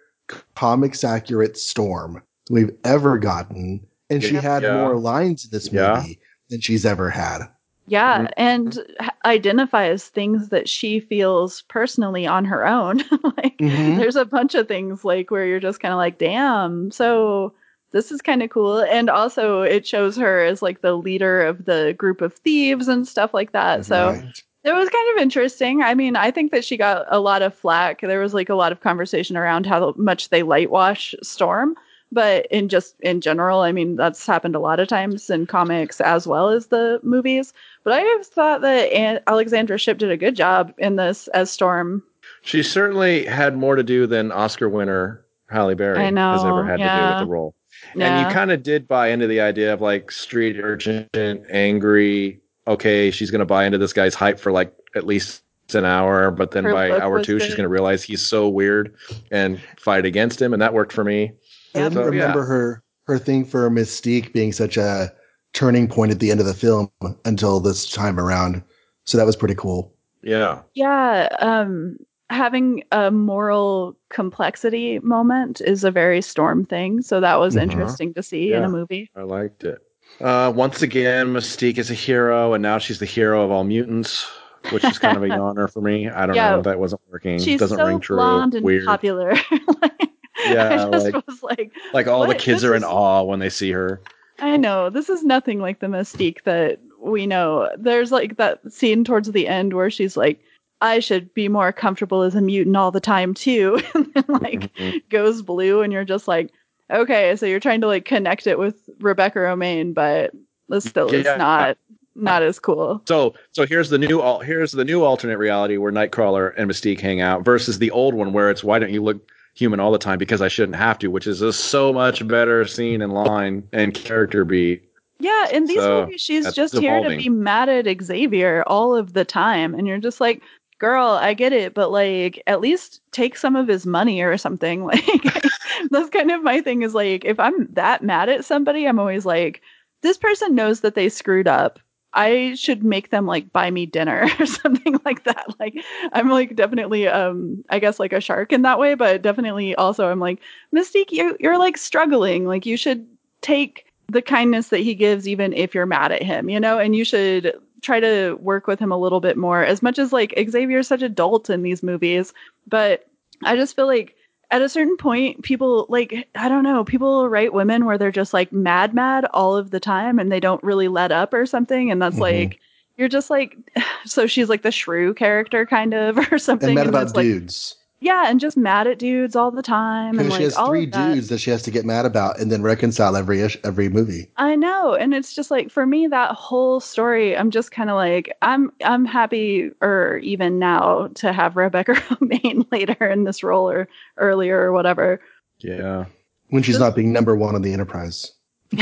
comics 0.56 1.04
accurate 1.04 1.56
storm 1.56 2.20
we've 2.50 2.72
ever 2.84 3.16
gotten. 3.16 3.80
And 4.10 4.24
she 4.24 4.34
Yeah. 4.34 4.40
had 4.40 4.62
Yeah. 4.64 4.76
more 4.78 4.96
lines 4.98 5.44
in 5.44 5.50
this 5.52 5.66
movie 5.72 5.78
Yeah. 5.78 6.14
than 6.48 6.60
she's 6.60 6.84
ever 6.84 7.10
had. 7.10 7.42
Yeah, 7.86 8.22
Mhm. 8.22 8.30
and 8.36 8.78
identifies 9.24 10.08
things 10.08 10.48
that 10.48 10.68
she 10.68 10.98
feels 10.98 11.62
personally 11.68 12.26
on 12.26 12.44
her 12.44 12.66
own. 12.66 12.98
like 13.36 13.56
Mhm. 13.58 13.98
there's 13.98 14.16
a 14.16 14.24
bunch 14.24 14.56
of 14.56 14.66
things 14.66 15.04
like 15.04 15.30
where 15.30 15.46
you're 15.46 15.60
just 15.60 15.78
kind 15.80 15.92
of 15.92 15.98
like, 15.98 16.18
damn, 16.18 16.90
so 16.90 17.52
this 17.92 18.10
is 18.12 18.20
kind 18.22 18.42
of 18.42 18.50
cool. 18.50 18.80
And 18.80 19.10
also 19.10 19.62
it 19.62 19.86
shows 19.86 20.16
her 20.16 20.44
as 20.44 20.62
like 20.62 20.80
the 20.80 20.94
leader 20.96 21.42
of 21.44 21.64
the 21.64 21.94
group 21.98 22.20
of 22.20 22.34
thieves 22.34 22.88
and 22.88 23.06
stuff 23.06 23.34
like 23.34 23.52
that. 23.52 23.84
So 23.84 24.10
Right. 24.10 24.42
it 24.64 24.72
was 24.74 24.88
kind 24.88 25.16
of 25.16 25.22
interesting. 25.22 25.82
I 25.82 25.94
mean, 25.94 26.16
I 26.16 26.30
think 26.30 26.52
that 26.52 26.64
she 26.64 26.76
got 26.76 27.06
a 27.08 27.20
lot 27.20 27.42
of 27.42 27.54
flack. 27.54 28.00
There 28.00 28.20
was 28.20 28.34
like 28.34 28.48
a 28.48 28.54
lot 28.54 28.72
of 28.72 28.80
conversation 28.80 29.36
around 29.36 29.66
how 29.66 29.94
much 29.96 30.28
they 30.28 30.42
lightwash 30.42 31.14
Storm. 31.22 31.74
But 32.12 32.46
in 32.46 32.68
just 32.68 32.98
in 33.02 33.20
general, 33.20 33.60
I 33.60 33.70
mean, 33.70 33.94
that's 33.94 34.26
happened 34.26 34.56
a 34.56 34.60
lot 34.60 34.80
of 34.80 34.88
times 34.88 35.30
in 35.30 35.46
comics 35.46 36.00
as 36.00 36.26
well 36.26 36.48
as 36.48 36.66
the 36.66 36.98
movies. 37.04 37.52
But 37.84 37.92
I 37.92 38.00
have 38.00 38.26
thought 38.26 38.62
that 38.62 38.92
An- 38.92 39.20
Alexandra 39.28 39.78
Shipp 39.78 39.98
did 39.98 40.10
a 40.10 40.16
good 40.16 40.34
job 40.34 40.74
in 40.78 40.96
this 40.96 41.28
as 41.28 41.52
Storm. 41.52 42.02
She 42.42 42.64
certainly 42.64 43.26
had 43.26 43.56
more 43.56 43.76
to 43.76 43.84
do 43.84 44.08
than 44.08 44.32
Oscar 44.32 44.68
winner 44.68 45.24
Halle 45.50 45.74
Berry 45.74 45.98
I 46.04 46.10
know, 46.10 46.32
has 46.32 46.44
ever 46.44 46.64
had 46.64 46.78
to 46.78 46.82
do 46.84 47.08
with 47.10 47.18
the 47.20 47.26
role. 47.32 47.54
And 47.94 48.26
you 48.26 48.32
kind 48.32 48.50
of 48.50 48.62
did 48.62 48.86
buy 48.86 49.08
into 49.08 49.26
the 49.26 49.40
idea 49.40 49.72
of 49.72 49.80
like 49.80 50.10
street 50.10 50.58
urchin, 50.60 51.08
angry. 51.50 52.40
Okay, 52.66 53.10
she's 53.10 53.30
going 53.30 53.40
to 53.40 53.46
buy 53.46 53.64
into 53.64 53.78
this 53.78 53.92
guy's 53.92 54.14
hype 54.14 54.38
for 54.38 54.52
like 54.52 54.72
at 54.94 55.06
least 55.06 55.42
an 55.74 55.84
hour, 55.84 56.30
but 56.30 56.50
then 56.50 56.64
Her 56.64 56.72
by 56.72 56.90
hour 56.90 57.18
was 57.18 57.26
two, 57.26 57.38
she's 57.38 57.54
going 57.54 57.62
to 57.62 57.68
realize 57.68 58.02
he's 58.02 58.24
so 58.24 58.48
weird 58.48 58.94
and 59.30 59.60
fight 59.78 60.04
against 60.04 60.40
him, 60.42 60.52
and 60.52 60.60
that 60.60 60.74
worked 60.74 60.92
for 60.92 61.04
me. 61.04 61.32
I 61.74 61.78
Yeah. 61.78 61.88
didn't 61.88 61.98
yeah. 62.02 62.08
remember 62.08 62.44
her 62.44 62.82
her 63.06 63.18
thing 63.18 63.44
for 63.44 63.68
Mystique 63.70 64.32
being 64.32 64.52
such 64.52 64.76
a 64.76 65.12
turning 65.52 65.88
point 65.88 66.12
at 66.12 66.20
the 66.20 66.30
end 66.30 66.38
of 66.40 66.46
the 66.46 66.54
film 66.54 66.90
until 67.24 67.58
this 67.60 67.90
time 67.90 68.20
around. 68.20 68.62
So 69.04 69.18
that 69.18 69.26
was 69.26 69.36
pretty 69.36 69.54
cool. 69.56 69.92
Yeah, 70.22 70.60
Yeah, 70.74 71.28
um, 71.40 71.96
having 72.30 72.82
a 72.92 73.10
moral 73.10 73.96
complexity 74.08 74.98
moment 75.00 75.60
is 75.60 75.84
a 75.84 75.90
very 75.90 76.22
storm 76.22 76.64
thing. 76.64 77.02
So 77.02 77.20
that 77.20 77.38
was 77.40 77.56
Mhm. 77.56 77.62
interesting 77.62 78.14
to 78.14 78.22
see 78.22 78.52
in 78.52 78.62
a 78.64 78.68
movie. 78.68 79.10
I 79.16 79.22
liked 79.22 79.64
it. 79.64 79.78
Uh, 80.20 80.52
once 80.54 80.80
again, 80.82 81.28
Mystique 81.34 81.76
is 81.78 81.90
a 81.90 81.94
hero, 81.94 82.52
and 82.54 82.62
now 82.62 82.78
she's 82.78 82.98
the 83.00 83.06
hero 83.06 83.42
of 83.44 83.50
all 83.50 83.64
mutants, 83.64 84.26
which 84.70 84.84
is 84.84 84.98
kind 84.98 85.16
of 85.16 85.22
a 85.22 85.26
yawner 85.38 85.70
for 85.70 85.80
me. 85.80 86.08
I 86.08 86.26
don't 86.26 86.36
Yeah. 86.36 86.50
know. 86.56 86.62
That 86.62 86.78
wasn't 86.78 87.02
working. 87.10 87.38
She's 87.38 87.60
Doesn't 87.60 87.78
so 87.78 87.86
ring 87.86 88.00
true. 88.00 88.16
blonde 88.16 88.54
and 88.54 88.64
Weird. 88.64 88.86
popular. 88.86 89.34
Like, 89.82 90.08
Yeah, 90.54 90.84
like- 90.86 91.26
was 91.26 91.42
like, 91.42 91.70
Like 91.92 92.06
all 92.06 92.26
the 92.26 92.34
kids 92.34 92.62
This 92.62 92.70
are 92.70 92.74
in 92.74 92.82
is- 92.82 92.88
awe 92.88 93.22
when 93.24 93.40
they 93.40 93.50
see 93.50 93.72
her. 93.72 94.00
I 94.38 94.56
know 94.56 94.88
this 94.88 95.10
is 95.10 95.22
nothing 95.22 95.60
like 95.60 95.80
the 95.80 95.86
mystique 95.86 96.44
that 96.44 96.78
we 96.98 97.26
know. 97.26 97.68
There's 97.76 98.10
like 98.10 98.36
that 98.38 98.60
scene 98.72 99.04
towards 99.04 99.30
the 99.32 99.46
end 99.48 99.74
where 99.74 99.90
she's 99.90 100.16
like, 100.16 100.40
I 100.80 101.00
should 101.00 101.32
be 101.34 101.48
more 101.48 101.72
comfortable 101.72 102.22
as 102.22 102.34
a 102.34 102.40
mutant 102.40 102.76
all 102.76 102.90
the 102.90 103.00
time 103.00 103.34
too. 103.34 103.80
and 103.94 104.12
then 104.14 104.24
like 104.28 104.74
Mhm. 104.76 105.02
goes 105.10 105.42
blue 105.42 105.82
and 105.82 105.92
you're 105.92 106.04
just 106.04 106.26
like, 106.28 106.50
okay, 106.90 107.36
so 107.36 107.46
you're 107.46 107.60
trying 107.60 107.80
to 107.82 107.86
like 107.86 108.04
connect 108.04 108.46
it 108.46 108.58
with 108.58 108.88
Rebecca 109.00 109.38
Romijn, 109.38 109.94
but 109.94 110.32
this 110.68 110.84
still 110.84 111.12
is 111.12 111.26
not 111.36 111.76
not 112.16 112.42
as 112.42 112.58
cool. 112.58 113.00
So, 113.06 113.34
so 113.52 113.66
here's 113.66 113.88
the 113.90 113.98
new 113.98 114.20
here's 114.40 114.72
the 114.72 114.84
new 114.84 115.02
alternate 115.04 115.38
reality 115.38 115.76
where 115.76 115.92
Nightcrawler 115.92 116.52
and 116.56 116.70
Mystique 116.70 117.00
hang 117.00 117.20
out 117.20 117.44
versus 117.44 117.78
the 117.78 117.90
old 117.90 118.14
one 118.14 118.32
where 118.32 118.50
it's 118.50 118.64
why 118.64 118.78
don't 118.78 118.90
you 118.92 119.02
look 119.02 119.30
human 119.54 119.80
all 119.80 119.92
the 119.92 119.98
time 119.98 120.18
because 120.18 120.40
I 120.40 120.48
shouldn't 120.48 120.76
have 120.76 120.98
to, 121.00 121.08
which 121.08 121.26
is 121.26 121.42
a 121.42 121.52
so 121.52 121.92
much 121.92 122.26
better 122.26 122.66
scene 122.66 123.02
and 123.02 123.12
line 123.12 123.68
and 123.72 123.92
character 123.94 124.44
beat. 124.44 124.82
Yeah, 125.18 125.48
in 125.50 125.66
these 125.66 125.76
So, 125.76 126.02
movies, 126.06 126.20
she's 126.22 126.54
just 126.54 126.78
here 126.78 127.02
to 127.02 127.16
be 127.16 127.28
mad 127.28 127.68
at 127.68 128.02
Xavier 128.02 128.64
all 128.66 128.96
of 128.96 129.12
the 129.12 129.24
time. 129.24 129.74
And 129.74 129.86
you're 129.86 129.98
just 129.98 130.20
like, 130.20 130.40
girl, 130.80 131.10
I 131.10 131.34
get 131.34 131.52
it, 131.52 131.74
but 131.74 131.92
like, 131.92 132.42
at 132.48 132.60
least 132.60 133.00
take 133.12 133.36
some 133.36 133.54
of 133.54 133.68
his 133.68 133.86
money 133.86 134.20
or 134.22 134.36
something. 134.36 134.84
Like, 134.90 135.44
that's 135.90 136.10
kind 136.10 136.30
of 136.30 136.42
my 136.42 136.60
thing 136.60 136.82
is 136.82 136.94
like, 136.94 137.24
if 137.24 137.38
I'm 137.40 137.66
that 137.72 138.02
mad 138.02 138.28
at 138.28 138.44
somebody, 138.44 138.86
I'm 138.86 138.98
always 138.98 139.24
like, 139.24 139.62
this 140.02 140.18
person 140.18 140.54
knows 140.54 140.80
that 140.80 140.94
they 140.94 141.08
screwed 141.08 141.46
up. 141.48 141.78
I 142.12 142.54
should 142.54 142.82
make 142.82 143.10
them 143.10 143.26
like 143.26 143.52
buy 143.52 143.70
me 143.70 143.86
dinner 143.86 144.28
or 144.40 144.46
something 144.46 144.98
like 145.04 145.24
that. 145.24 145.46
Like 145.60 145.76
I'm 146.12 146.28
like 146.28 146.56
definitely 146.56 147.06
um 147.06 147.64
I 147.70 147.78
guess 147.78 148.00
like 148.00 148.12
a 148.12 148.20
shark 148.20 148.52
in 148.52 148.62
that 148.62 148.78
way, 148.80 148.94
but 148.94 149.22
definitely 149.22 149.74
also 149.76 150.08
I'm 150.08 150.18
like 150.18 150.40
Mystique, 150.74 151.12
you 151.12 151.36
you're 151.38 151.58
like 151.58 151.76
struggling. 151.76 152.46
Like 152.46 152.66
you 152.66 152.76
should 152.76 153.06
take 153.42 153.86
the 154.08 154.22
kindness 154.22 154.68
that 154.68 154.78
he 154.80 154.94
gives 154.94 155.28
even 155.28 155.52
if 155.52 155.72
you're 155.74 155.86
mad 155.86 156.10
at 156.10 156.22
him, 156.22 156.48
you 156.48 156.58
know, 156.58 156.78
and 156.78 156.96
you 156.96 157.04
should 157.04 157.54
try 157.82 158.00
to 158.00 158.34
work 158.40 158.66
with 158.66 158.78
him 158.78 158.92
a 158.92 158.98
little 158.98 159.20
bit 159.20 159.36
more 159.36 159.64
as 159.64 159.82
much 159.82 159.98
as 159.98 160.12
like 160.12 160.34
Xavier's 160.38 160.88
such 160.88 161.02
a 161.02 161.08
dolt 161.08 161.50
in 161.50 161.62
these 161.62 161.82
movies, 161.82 162.32
but 162.68 163.06
I 163.44 163.56
just 163.56 163.74
feel 163.76 163.86
like 163.86 164.14
at 164.50 164.62
a 164.62 164.68
certain 164.68 164.96
point, 164.96 165.42
people 165.42 165.86
like 165.88 166.28
I 166.34 166.48
don't 166.48 166.64
know, 166.64 166.84
people 166.84 167.28
write 167.28 167.52
women 167.52 167.84
where 167.84 167.96
they're 167.98 168.10
just 168.10 168.34
like 168.34 168.52
mad, 168.52 168.94
mad 168.94 169.24
all 169.32 169.56
of 169.56 169.70
the 169.70 169.80
time, 169.80 170.18
and 170.18 170.30
they 170.30 170.40
don't 170.40 170.62
really 170.64 170.88
let 170.88 171.12
up 171.12 171.32
or 171.32 171.46
something, 171.46 171.90
and 171.90 172.02
that's 172.02 172.16
Mhm. 172.16 172.20
like 172.20 172.60
you're 172.96 173.08
just 173.08 173.30
like, 173.30 173.56
so 174.04 174.26
she's 174.26 174.48
like 174.48 174.62
the 174.62 174.72
shrew 174.72 175.14
character 175.14 175.64
kind 175.66 175.94
of 175.94 176.18
or 176.32 176.38
something, 176.38 176.70
And 176.70 176.74
mad 176.74 176.86
about 176.88 177.14
like 177.14 177.24
dudes. 177.24 177.76
Yeah, 178.02 178.24
and 178.30 178.40
just 178.40 178.56
mad 178.56 178.86
at 178.86 178.98
dudes 178.98 179.36
all 179.36 179.50
the 179.50 179.60
time, 179.62 180.18
and 180.18 180.28
Because 180.28 180.30
like 180.30 180.38
she 180.38 180.44
has 180.44 180.56
three 180.56 180.84
of 180.84 180.92
that. 180.92 181.14
dudes 181.14 181.28
that 181.28 181.38
she 181.38 181.50
has 181.50 181.62
to 181.64 181.70
get 181.70 181.84
mad 181.84 182.06
about 182.06 182.40
and 182.40 182.50
then 182.50 182.62
reconcile 182.62 183.14
every 183.14 183.42
every 183.62 183.90
movie. 183.90 184.30
I 184.38 184.56
know, 184.56 184.94
and 184.94 185.12
it's 185.12 185.34
just 185.34 185.50
like 185.50 185.70
for 185.70 185.84
me 185.84 186.06
that 186.06 186.32
whole 186.32 186.80
story. 186.80 187.36
I'm 187.36 187.50
just 187.50 187.72
kind 187.72 187.90
of 187.90 187.96
like 187.96 188.32
I'm 188.40 188.72
I'm 188.84 189.04
happy, 189.04 189.70
or 189.82 190.16
even 190.22 190.58
now 190.58 191.08
to 191.16 191.32
have 191.32 191.56
Rebecca 191.56 191.92
Romijn 191.94 192.66
later 192.72 193.06
in 193.06 193.24
this 193.24 193.42
role 193.42 193.68
or 193.70 193.86
earlier 194.16 194.58
or 194.58 194.72
whatever. 194.72 195.20
Yeah. 195.58 196.06
When 196.48 196.62
she's 196.62 196.76
Just- 196.76 196.80
not 196.80 196.96
being 196.96 197.12
number 197.12 197.36
one 197.36 197.54
on 197.54 197.60
the 197.62 197.72
Enterprise. 197.72 198.32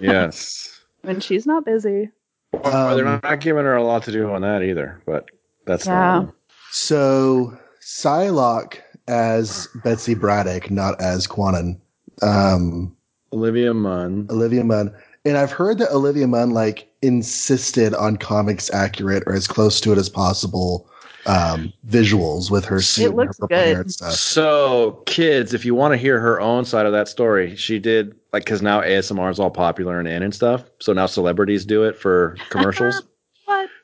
Yes. 0.00 0.80
when 1.02 1.20
she's 1.20 1.46
not 1.46 1.64
busy. 1.64 2.10
Well, 2.52 2.96
they're 2.96 3.06
Um, 3.06 3.20
not 3.22 3.40
giving 3.40 3.64
her 3.64 3.74
a 3.74 3.82
lot 3.82 4.04
to 4.04 4.12
do 4.12 4.30
on 4.30 4.42
that 4.42 4.62
either, 4.62 5.00
but 5.06 5.28
that's 5.66 5.86
Yeah. 5.86 5.92
not. 6.22 6.34
So 6.70 7.56
Psylocke 7.84 8.78
as 9.08 9.68
Betsy 9.84 10.14
Braddock, 10.14 10.70
not 10.70 11.00
as 11.00 11.26
Kwannon. 11.26 11.78
Um, 12.22 12.96
Olivia 13.32 13.74
Munn. 13.74 14.26
Olivia 14.30 14.64
Munn. 14.64 14.94
And 15.26 15.36
I've 15.36 15.52
heard 15.52 15.78
that 15.78 15.90
Olivia 15.90 16.26
Munn 16.26 16.50
like 16.50 16.88
insisted 17.02 17.94
on 17.94 18.16
comics 18.16 18.72
accurate 18.72 19.22
or 19.26 19.34
as 19.34 19.46
close 19.46 19.80
to 19.82 19.92
it 19.92 19.98
as 19.98 20.08
possible 20.08 20.88
um, 21.26 21.72
visuals 21.88 22.50
with 22.50 22.64
her 22.64 22.80
suit 22.80 23.06
and 23.06 23.14
her 23.14 23.24
looks 23.24 23.38
purple 23.38 23.56
hair 23.56 23.74
good. 23.74 23.80
and 23.82 23.92
stuff. 23.92 24.12
So, 24.12 25.02
kids, 25.06 25.54
if 25.54 25.64
you 25.64 25.74
want 25.74 25.92
to 25.92 25.98
hear 25.98 26.20
her 26.20 26.40
own 26.40 26.64
side 26.64 26.86
of 26.86 26.92
that 26.92 27.08
story, 27.08 27.56
she 27.56 27.78
did 27.78 28.14
like 28.32 28.44
because 28.44 28.62
now 28.62 28.80
ASMR 28.80 29.30
is 29.30 29.38
all 29.38 29.50
popular 29.50 29.98
and 29.98 30.08
in 30.08 30.22
and 30.22 30.34
stuff. 30.34 30.64
So 30.80 30.92
now 30.92 31.06
celebrities 31.06 31.64
do 31.64 31.84
it 31.84 31.98
for 31.98 32.36
commercials. 32.50 33.02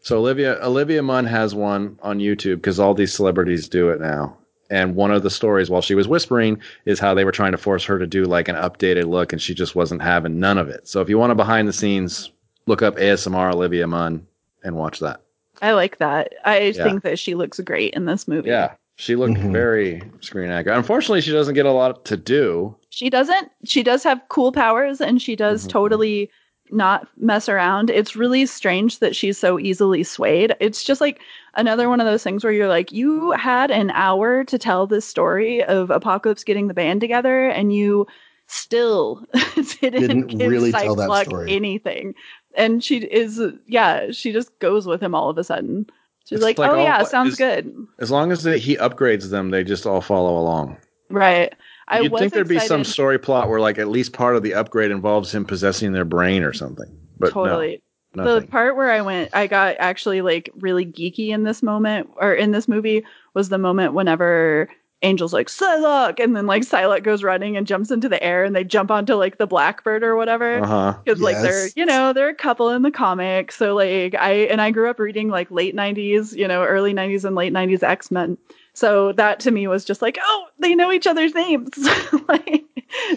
What? 0.01 0.07
so 0.07 0.19
Olivia 0.19 0.59
Olivia 0.63 1.03
Munn 1.03 1.27
has 1.27 1.55
one 1.55 1.99
on 2.03 2.19
YouTube 2.19 2.57
because 2.57 2.79
all 2.81 2.95
these 2.95 3.13
celebrities 3.13 3.69
do 3.69 3.91
it 3.91 4.01
now. 4.01 4.37
And 4.71 4.95
one 4.95 5.11
of 5.11 5.25
the 5.25 5.31
stories 5.31 5.69
while 5.69 5.83
she 5.83 5.97
was 5.97 6.07
whispering 6.07 6.61
is 6.85 7.01
how 7.01 7.13
they 7.13 7.25
were 7.25 7.33
trying 7.33 7.51
to 7.53 7.59
force 7.59 7.85
her 7.87 7.99
to 7.99 8.07
do 8.07 8.25
like 8.25 8.47
an 8.49 8.55
updated 8.55 9.09
look, 9.09 9.33
and 9.33 9.43
she 9.43 9.53
just 9.53 9.75
wasn't 9.75 10.01
having 10.01 10.39
none 10.39 10.59
of 10.59 10.69
it. 10.69 10.87
So 10.87 11.01
if 11.01 11.09
you 11.09 11.19
want 11.19 11.33
a 11.33 11.35
behind 11.35 11.67
the 11.67 11.73
scenes, 11.73 12.31
look 12.67 12.81
up 12.81 12.97
ASMR 12.97 13.53
Olivia 13.53 13.89
Munn 13.89 14.25
and 14.63 14.77
watch 14.77 15.01
that. 15.01 15.23
I 15.61 15.73
like 15.73 15.99
that. 15.99 16.35
I 16.45 16.59
Yeah. 16.77 16.85
think 16.85 17.03
that 17.03 17.19
she 17.19 17.35
looks 17.35 17.59
great 17.61 17.95
in 17.95 18.05
this 18.07 18.29
movie. 18.29 18.49
Yeah, 18.49 18.75
she 18.95 19.17
looked 19.17 19.35
Mhm. 19.35 19.53
very 19.53 20.03
screen 20.21 20.51
accurate. 20.51 20.79
Unfortunately, 20.79 21.21
she 21.21 21.33
doesn't 21.33 21.55
get 21.55 21.67
a 21.67 21.73
lot 21.73 22.05
to 22.05 22.17
do. 22.17 22.77
She 22.91 23.11
doesn't. 23.11 23.51
She 23.65 23.83
does 23.83 24.05
have 24.05 24.21
cool 24.29 24.53
powers, 24.53 25.01
and 25.01 25.21
she 25.21 25.35
does 25.35 25.67
Mhm. 25.67 25.71
totally 25.71 26.31
not 26.73 27.09
mess 27.17 27.49
around. 27.49 27.91
It's 27.91 28.15
really 28.17 28.47
strange 28.47 28.99
that 29.01 29.15
she's 29.17 29.39
so 29.39 29.59
easily 29.59 30.03
swayed. 30.03 30.55
It's 30.61 30.83
just 30.85 31.01
like 31.01 31.21
another 31.55 31.89
one 31.89 32.01
of 32.01 32.07
those 32.07 32.23
things 32.23 32.45
where 32.45 32.53
you're 32.53 32.69
like, 32.69 32.93
you 32.93 33.33
had 33.33 33.71
an 33.71 33.91
hour 33.91 34.45
to 34.45 34.59
tell 34.59 34.87
this 34.87 35.05
story 35.07 35.63
of 35.65 35.91
Apocalypse 35.91 36.45
getting 36.45 36.69
the 36.69 36.75
band 36.75 37.01
together, 37.01 37.49
and 37.49 37.73
you 37.75 38.07
still 38.47 39.25
didn't, 39.81 40.01
Didn't 40.01 40.27
give 40.27 40.51
really 40.51 40.73
tell 40.73 40.95
that 40.97 41.03
Cyclops 41.05 41.29
story. 41.29 41.53
anything. 41.53 42.15
And 42.57 42.83
she 42.83 42.99
is, 42.99 43.41
yeah, 43.67 44.11
she 44.11 44.33
just 44.33 44.59
goes 44.59 44.87
with 44.87 45.01
him 45.03 45.15
all 45.15 45.31
of 45.31 45.39
a 45.39 45.45
sudden. 45.45 45.87
She's 46.27 46.37
It's 46.37 46.43
like, 46.45 46.59
like 46.59 46.71
oh 46.71 46.77
all- 46.79 46.83
yeah, 46.83 47.03
sounds 47.05 47.33
is- 47.33 47.39
good. 47.39 47.73
As 47.99 48.11
long 48.11 48.33
as 48.33 48.43
he 48.45 48.77
upgrades 48.77 49.31
them, 49.31 49.51
they 49.51 49.63
just 49.65 49.87
all 49.87 50.01
follow 50.01 50.37
along. 50.37 50.77
Right. 51.09 51.55
I 51.91 52.01
You'd 52.01 52.13
was 52.13 52.21
think 52.21 52.33
there'd 52.33 52.49
be 52.49 52.61
some 52.61 52.85
story 52.85 53.19
plot 53.19 53.49
where, 53.49 53.61
like, 53.61 53.77
at 53.77 53.89
least 53.89 54.13
part 54.13 54.37
of 54.37 54.45
the 54.45 54.55
upgrade 54.55 54.93
involves 54.93 55.35
him 55.35 55.45
possessing 55.45 55.93
their 55.93 56.05
brain 56.05 56.45
or 56.45 56.53
something. 56.53 56.89
But 57.19 57.33
totally. 57.33 57.83
no, 58.15 58.39
the 58.39 58.47
part 58.47 58.77
where 58.77 58.93
I 58.93 59.03
went, 59.03 59.31
I 59.35 59.49
got 59.49 59.77
actually 59.79 60.23
like 60.23 60.51
really 60.55 60.87
geeky 60.87 61.29
in 61.31 61.43
this 61.43 61.63
moment, 61.63 62.09
or 62.17 62.33
in 62.33 62.53
this 62.53 62.69
movie, 62.69 63.05
was 63.35 63.49
the 63.49 63.59
moment 63.59 63.93
whenever 63.93 64.69
Angel's 65.03 65.33
like 65.33 65.49
Psylocke, 65.49 66.23
and 66.23 66.37
then 66.37 66.47
like 66.47 66.63
Psylocke 66.63 67.03
goes 67.03 67.25
running 67.25 67.57
and 67.57 67.67
jumps 67.67 67.91
into 67.91 68.09
the 68.09 68.23
air, 68.23 68.45
and 68.45 68.55
they 68.55 68.63
jump 68.63 68.91
onto 68.91 69.15
like 69.15 69.39
the 69.39 69.47
Blackbird 69.47 70.05
or 70.05 70.15
whatever. 70.15 70.61
uh 70.63 70.67
huh. 70.67 70.99
Because 71.05 71.21
like 71.21 71.41
they're 71.43 71.69
you 71.75 71.85
know 71.85 72.13
they're 72.13 72.29
a 72.29 72.35
couple 72.35 72.69
in 72.69 72.83
the 72.83 72.91
comic, 72.91 73.51
so 73.51 73.75
like 73.75 74.15
I 74.15 74.33
and 74.33 74.61
I 74.61 74.71
grew 74.71 74.89
up 74.89 75.01
reading 75.01 75.29
like 75.29 75.51
late 75.51 75.75
'90s, 75.75 76.37
you 76.37 76.47
know, 76.47 76.63
early 76.63 76.95
'90s 76.95 77.25
and 77.25 77.35
late 77.35 77.53
'90s 77.53 77.83
X 77.83 78.11
Men. 78.11 78.39
So 78.81 79.13
that 79.13 79.41
to 79.41 79.51
me 79.51 79.67
was 79.67 79.85
just 79.85 80.01
like, 80.01 80.19
oh, 80.23 80.47
they 80.59 80.75
know 80.75 80.91
each 80.91 81.07
other's 81.07 81.35
names. 81.35 81.69
like 82.29 82.65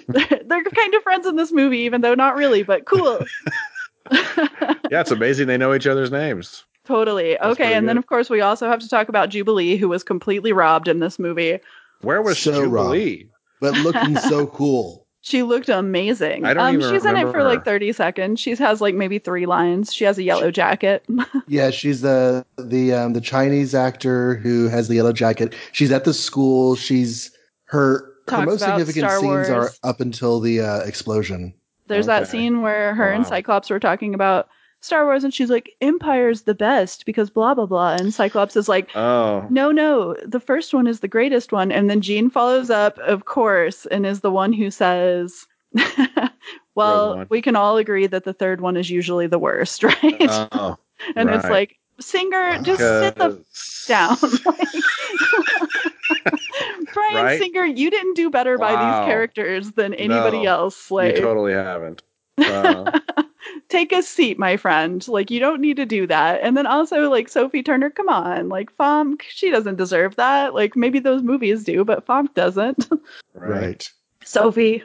they're, 0.09 0.41
they're 0.45 0.63
kind 0.65 0.93
of 0.93 1.03
friends 1.03 1.25
in 1.25 1.37
this 1.37 1.53
movie, 1.53 1.79
even 1.79 2.01
though 2.01 2.15
not 2.15 2.35
really, 2.35 2.63
but 2.63 2.85
cool. 2.85 3.19
Yeah, 4.91 4.99
it's 4.99 5.11
amazing 5.11 5.47
they 5.47 5.57
know 5.57 5.73
each 5.73 5.87
other's 5.87 6.11
names. 6.11 6.65
Totally. 6.83 7.37
That's 7.39 7.53
okay, 7.53 7.63
pretty 7.63 7.73
and 7.75 7.87
then 7.87 7.97
of 7.97 8.05
course 8.05 8.29
we 8.29 8.41
also 8.41 8.67
have 8.67 8.81
to 8.81 8.89
talk 8.89 9.07
about 9.07 9.29
Jubilee, 9.29 9.77
who 9.77 9.87
was 9.87 10.03
completely 10.03 10.51
robbed 10.51 10.89
in 10.89 10.99
this 10.99 11.17
movie. 11.17 11.59
Where 12.01 12.21
was 12.21 12.37
So 12.37 12.65
Jubilee? 12.65 13.29
But 13.61 13.73
looking 13.75 14.17
so 14.17 14.45
cool. 14.45 15.02
She 15.25 15.41
looked 15.41 15.69
amazing. 15.69 16.43
I 16.43 16.53
don't 16.53 16.63
um, 16.63 16.73
even 16.75 16.93
she's 16.93 17.05
in 17.05 17.11
it 17.11 17.19
remember 17.19 17.31
for 17.31 17.43
like 17.45 17.63
30 17.63 17.93
seconds. 17.93 18.41
She 18.41 18.53
has 18.57 18.81
like 18.81 18.93
maybe 18.93 19.19
three 19.19 19.45
lines. 19.45 19.93
She 19.93 20.03
has 20.03 20.17
a 20.17 20.23
yellow 20.23 20.51
jacket. 20.51 21.05
Yeah, 21.47 21.71
she's 21.71 22.01
the 22.01 22.45
the 22.57 22.93
um, 22.93 23.13
the 23.13 23.21
Chinese 23.21 23.73
actor 23.73 24.35
who 24.35 24.67
has 24.67 24.87
the 24.87 24.95
yellow 24.95 25.13
jacket. 25.13 25.53
She's 25.71 25.91
at 25.91 26.03
the 26.03 26.13
school. 26.13 26.75
She's 26.75 27.31
her 27.65 28.11
her 28.27 28.45
most 28.45 28.61
significant 28.61 29.09
Star 29.09 29.19
scenes 29.19 29.49
are 29.49 29.69
up 29.83 30.01
until 30.01 30.39
the 30.39 30.61
uh, 30.61 30.79
explosion. 30.79 31.53
There's 31.87 32.07
that 32.07 32.27
scene 32.27 32.61
where 32.61 32.93
her 32.95 33.09
and 33.11 33.25
Cyclops 33.25 33.69
were 33.69 33.79
talking 33.79 34.13
about 34.13 34.49
Star 34.83 35.05
Wars, 35.05 35.23
and 35.23 35.33
she's 35.33 35.49
like, 35.49 35.75
Empire's 35.79 36.41
the 36.41 36.53
best 36.53 37.05
because 37.05 37.29
blah, 37.29 37.53
blah, 37.53 37.65
blah. 37.65 37.93
And 37.93 38.13
Cyclops 38.13 38.57
is 38.57 38.67
like, 38.67 38.93
Oh, 38.95 39.47
no, 39.49 39.71
no, 39.71 40.13
the 40.25 40.41
first 40.41 40.73
one 40.73 40.87
is 40.87 40.99
the 40.99 41.07
greatest 41.07 41.53
one. 41.53 41.71
And 41.71 41.89
then 41.89 42.01
Jean 42.01 42.29
follows 42.29 42.69
up, 42.69 42.97
of 42.99 43.23
course, 43.23 43.85
and 43.85 44.05
is 44.05 44.19
the 44.19 44.31
one 44.31 44.51
who 44.51 44.69
says, 44.69 45.47
well, 46.75 47.25
we 47.29 47.41
can 47.41 47.55
all 47.55 47.77
agree 47.77 48.07
that 48.07 48.25
the 48.25 48.33
third 48.33 48.59
one 48.59 48.75
is 48.75 48.89
usually 48.89 49.25
the 49.25 49.39
worst, 49.39 49.83
right? 49.83 50.27
oh, 50.51 50.77
and 51.15 51.29
it's 51.29 51.45
like, 51.45 51.77
Singer, 52.01 52.59
just 52.61 52.79
sit 52.79 53.15
the 53.15 53.41
down. 53.87 54.17
Like, 54.45 54.67
Brian 56.93 57.25
Right? 57.25 57.39
Singer, 57.39 57.65
you 57.65 57.89
didn't 57.89 58.15
do 58.15 58.29
better 58.29 58.57
by 58.57 58.71
these 58.71 59.05
characters 59.07 59.71
than 59.71 59.93
anybody 59.93 60.43
No, 60.43 60.49
else. 60.49 60.91
Like, 60.91 61.15
you 61.15 61.21
totally 61.21 61.53
haven't. 61.53 62.03
Uh, 62.37 62.99
take 63.69 63.91
a 63.91 64.01
seat, 64.01 64.39
my 64.39 64.57
friend. 64.57 65.07
Like, 65.07 65.31
you 65.31 65.39
don't 65.39 65.61
need 65.61 65.77
to 65.77 65.85
do 65.85 66.07
that. 66.07 66.41
And 66.41 66.55
then 66.55 66.65
also, 66.65 67.09
like, 67.09 67.29
Sophie 67.29 67.63
Turner, 67.63 67.89
come 67.89 68.09
on. 68.09 68.49
Like, 68.49 68.75
Famke, 68.77 69.21
she 69.27 69.49
doesn't 69.49 69.77
deserve 69.77 70.15
that. 70.15 70.53
Like, 70.53 70.75
maybe 70.75 70.99
those 70.99 71.23
movies 71.23 71.63
do, 71.63 71.83
but 71.83 72.05
Famke 72.05 72.33
doesn't. 72.33 72.89
right. 73.33 73.89
Sophie. 74.23 74.83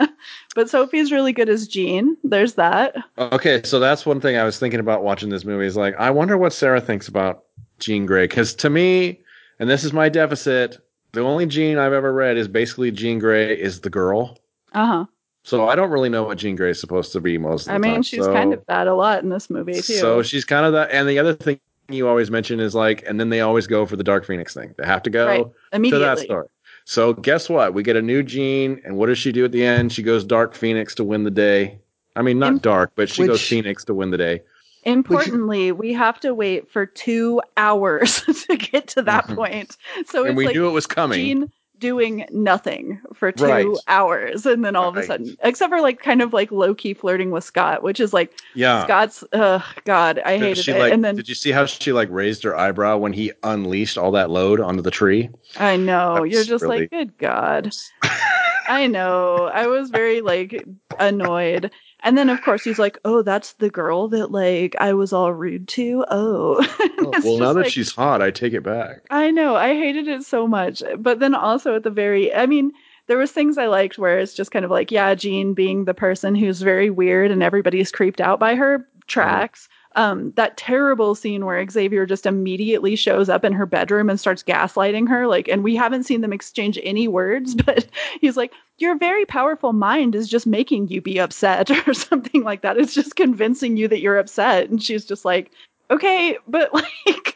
but 0.54 0.70
Sophie's 0.70 1.12
really 1.12 1.32
good 1.32 1.48
as 1.48 1.66
Jean. 1.66 2.16
There's 2.22 2.54
that. 2.54 2.94
Okay, 3.18 3.62
so 3.64 3.80
that's 3.80 4.06
one 4.06 4.20
thing 4.20 4.36
I 4.36 4.44
was 4.44 4.58
thinking 4.58 4.80
about 4.80 5.02
watching 5.02 5.28
this 5.28 5.44
movie. 5.44 5.66
Is 5.66 5.76
like, 5.76 5.94
I 5.96 6.10
wonder 6.10 6.38
what 6.38 6.52
Sarah 6.52 6.80
thinks 6.80 7.08
about 7.08 7.44
Jean 7.78 8.06
Grey. 8.06 8.24
Because 8.24 8.54
to 8.54 8.70
me, 8.70 9.20
and 9.58 9.68
this 9.68 9.84
is 9.84 9.92
my 9.92 10.08
deficit, 10.08 10.78
the 11.12 11.20
only 11.20 11.46
Jean 11.46 11.78
I've 11.78 11.92
ever 11.92 12.12
read 12.12 12.36
is 12.36 12.48
basically 12.48 12.90
Jean 12.90 13.18
Grey 13.18 13.58
is 13.58 13.80
the 13.80 13.90
girl. 13.90 14.38
Uh 14.72 14.86
huh. 14.86 15.04
So 15.46 15.68
I 15.68 15.76
don't 15.76 15.90
really 15.90 16.08
know 16.08 16.24
what 16.24 16.38
Jean 16.38 16.56
Grey 16.56 16.70
is 16.70 16.80
supposed 16.80 17.12
to 17.12 17.20
be 17.20 17.38
most 17.38 17.62
of 17.62 17.66
the 17.68 17.74
I 17.74 17.78
mean, 17.78 17.92
time. 17.94 18.02
she's 18.02 18.24
So- 18.24 18.32
kind 18.32 18.52
of 18.52 18.64
that 18.66 18.88
a 18.88 18.94
lot 18.94 19.22
in 19.22 19.28
this 19.28 19.48
movie, 19.48 19.74
too. 19.74 19.80
So 19.94 20.20
she's 20.22 20.44
kind 20.44 20.66
of 20.66 20.72
that. 20.72 20.90
And 20.90 21.08
the 21.08 21.20
other 21.20 21.34
thing 21.34 21.60
you 21.88 22.08
always 22.08 22.32
mention 22.32 22.58
is 22.58 22.74
like, 22.74 23.04
and 23.06 23.20
then 23.20 23.28
they 23.28 23.40
always 23.42 23.68
go 23.68 23.86
for 23.86 23.94
the 23.94 24.02
Dark 24.02 24.26
Phoenix 24.26 24.54
thing. 24.54 24.74
They 24.76 24.84
have 24.84 25.04
to 25.04 25.10
go 25.10 25.24
Right. 25.26 25.44
to 25.44 25.76
Immediately. 25.76 26.04
that 26.04 26.18
story. 26.18 26.46
So 26.84 27.12
guess 27.12 27.48
what? 27.48 27.74
We 27.74 27.84
get 27.84 27.94
a 27.94 28.02
new 28.02 28.24
Jean, 28.24 28.80
and 28.84 28.96
what 28.96 29.06
does 29.06 29.18
she 29.18 29.30
do 29.30 29.44
at 29.44 29.52
the 29.52 29.64
end? 29.64 29.92
She 29.92 30.02
goes 30.02 30.24
Dark 30.24 30.52
Phoenix 30.52 30.96
to 30.96 31.04
win 31.04 31.22
the 31.22 31.30
day. 31.30 31.78
I 32.16 32.22
mean, 32.22 32.40
not 32.40 32.52
In- 32.54 32.58
dark, 32.58 32.90
but 32.96 33.08
she 33.08 33.22
which- 33.22 33.28
goes 33.30 33.46
Phoenix 33.46 33.84
to 33.84 33.94
win 33.94 34.10
the 34.10 34.18
day. 34.18 34.42
Importantly, 34.82 35.70
we 35.72 35.92
have 35.92 36.18
to 36.20 36.34
wait 36.34 36.70
for 36.70 36.86
two 36.86 37.40
hours 37.56 38.20
to 38.48 38.56
get 38.56 38.88
to 38.88 39.02
that 39.02 39.28
Mhm. 39.28 39.34
point. 39.36 39.76
So 40.06 40.20
and 40.22 40.30
it's 40.30 40.36
we 40.36 40.46
like 40.46 40.54
knew 40.56 40.66
it 40.68 40.72
was 40.72 40.86
coming. 40.86 41.20
Jean 41.20 41.52
doing 41.78 42.26
nothing 42.30 43.00
for 43.14 43.32
two 43.32 43.44
Right. 43.44 43.66
hours, 43.88 44.46
and 44.46 44.64
then 44.64 44.76
all 44.76 44.88
of 44.88 44.96
a 44.96 45.02
sudden, 45.02 45.36
except 45.42 45.70
for 45.70 45.80
like 45.80 46.00
kind 46.02 46.22
of 46.22 46.32
like 46.32 46.50
low 46.50 46.74
key 46.74 46.94
flirting 46.94 47.30
with 47.30 47.44
Scott, 47.44 47.82
which 47.82 48.00
is 48.00 48.12
like 48.12 48.32
yeah. 48.54 48.84
Scott's. 48.84 49.24
Uh, 49.32 49.60
God, 49.84 50.18
I 50.24 50.38
hated 50.38 50.64
she 50.64 50.72
it. 50.72 50.78
like? 50.78 50.92
and 50.92 51.04
then 51.04 51.16
did 51.16 51.28
you 51.28 51.34
see 51.34 51.52
how 51.52 51.66
she 51.66 51.92
like 51.92 52.08
raised 52.10 52.42
her 52.44 52.56
eyebrow 52.56 52.96
when 52.96 53.12
he 53.12 53.32
unleashed 53.42 53.98
all 53.98 54.10
that 54.12 54.30
load 54.30 54.60
onto 54.60 54.82
the 54.82 54.90
tree? 54.90 55.30
I 55.58 55.76
know 55.76 56.20
That's 56.22 56.32
you're 56.34 56.44
just 56.44 56.62
really- 56.62 56.80
like, 56.80 56.90
good 56.90 57.16
God. 57.18 57.74
I 58.68 58.86
know. 58.88 59.44
I 59.52 59.68
was 59.68 59.90
very 59.90 60.20
like 60.22 60.66
annoyed. 60.98 61.70
And 62.00 62.16
then 62.16 62.28
of 62.28 62.42
course 62.42 62.62
he's 62.62 62.78
like, 62.78 62.98
"Oh, 63.04 63.22
that's 63.22 63.54
the 63.54 63.70
girl 63.70 64.08
that 64.08 64.30
like 64.30 64.76
I 64.78 64.92
was 64.92 65.12
all 65.12 65.32
rude 65.32 65.66
to." 65.68 66.04
Oh, 66.10 66.64
oh 66.98 67.12
well, 67.24 67.38
now 67.38 67.52
that 67.52 67.64
like- 67.64 67.72
she's 67.72 67.94
hot, 67.94 68.22
I 68.22 68.30
take 68.30 68.52
it 68.52 68.62
back. 68.62 69.02
I 69.10 69.30
know. 69.30 69.56
I 69.56 69.74
hated 69.74 70.06
it 70.08 70.22
so 70.24 70.46
much. 70.46 70.82
But 70.98 71.20
then 71.20 71.34
also 71.34 71.76
at 71.76 71.82
the 71.82 71.90
very 71.90 72.34
I 72.34 72.46
mean, 72.46 72.72
there 73.06 73.18
was 73.18 73.32
things 73.32 73.58
I 73.58 73.66
liked 73.66 73.98
where 73.98 74.18
it's 74.18 74.34
just 74.34 74.50
kind 74.50 74.64
of 74.64 74.70
like, 74.70 74.90
yeah, 74.90 75.14
Jean 75.14 75.54
being 75.54 75.84
the 75.84 75.94
person 75.94 76.34
who's 76.34 76.60
very 76.60 76.90
weird 76.90 77.30
and 77.30 77.42
everybody's 77.42 77.92
creeped 77.92 78.20
out 78.20 78.38
by 78.38 78.54
her 78.56 78.86
tracks. 79.06 79.68
Um, 79.96 80.32
that 80.36 80.56
terrible 80.58 81.14
scene 81.14 81.44
where 81.46 81.66
Xavier 81.68 82.06
just 82.06 82.26
immediately 82.26 82.96
shows 82.96 83.28
up 83.28 83.44
in 83.44 83.52
her 83.54 83.66
bedroom 83.66 84.10
and 84.10 84.20
starts 84.20 84.42
gaslighting 84.42 85.08
her, 85.08 85.26
like, 85.26 85.48
and 85.48 85.64
we 85.64 85.74
haven't 85.74 86.04
seen 86.04 86.20
them 86.20 86.32
exchange 86.34 86.78
any 86.82 87.08
words, 87.08 87.54
but 87.66 87.86
he's 88.20 88.36
like, 88.36 88.52
Your 88.78 88.96
very 88.98 89.24
powerful 89.24 89.72
mind 89.72 90.14
is 90.14 90.28
just 90.28 90.46
making 90.46 90.88
you 90.88 91.00
be 91.00 91.18
upset, 91.18 91.70
or 91.88 91.94
something 91.94 92.42
like 92.44 92.62
that. 92.62 92.76
It's 92.76 92.94
just 92.94 93.16
convincing 93.16 93.76
you 93.76 93.88
that 93.88 94.00
you're 94.00 94.18
upset. 94.18 94.68
And 94.70 94.82
she's 94.82 95.04
just 95.04 95.24
like, 95.24 95.50
Okay, 95.90 96.36
but 96.46 96.72
like 97.06 97.35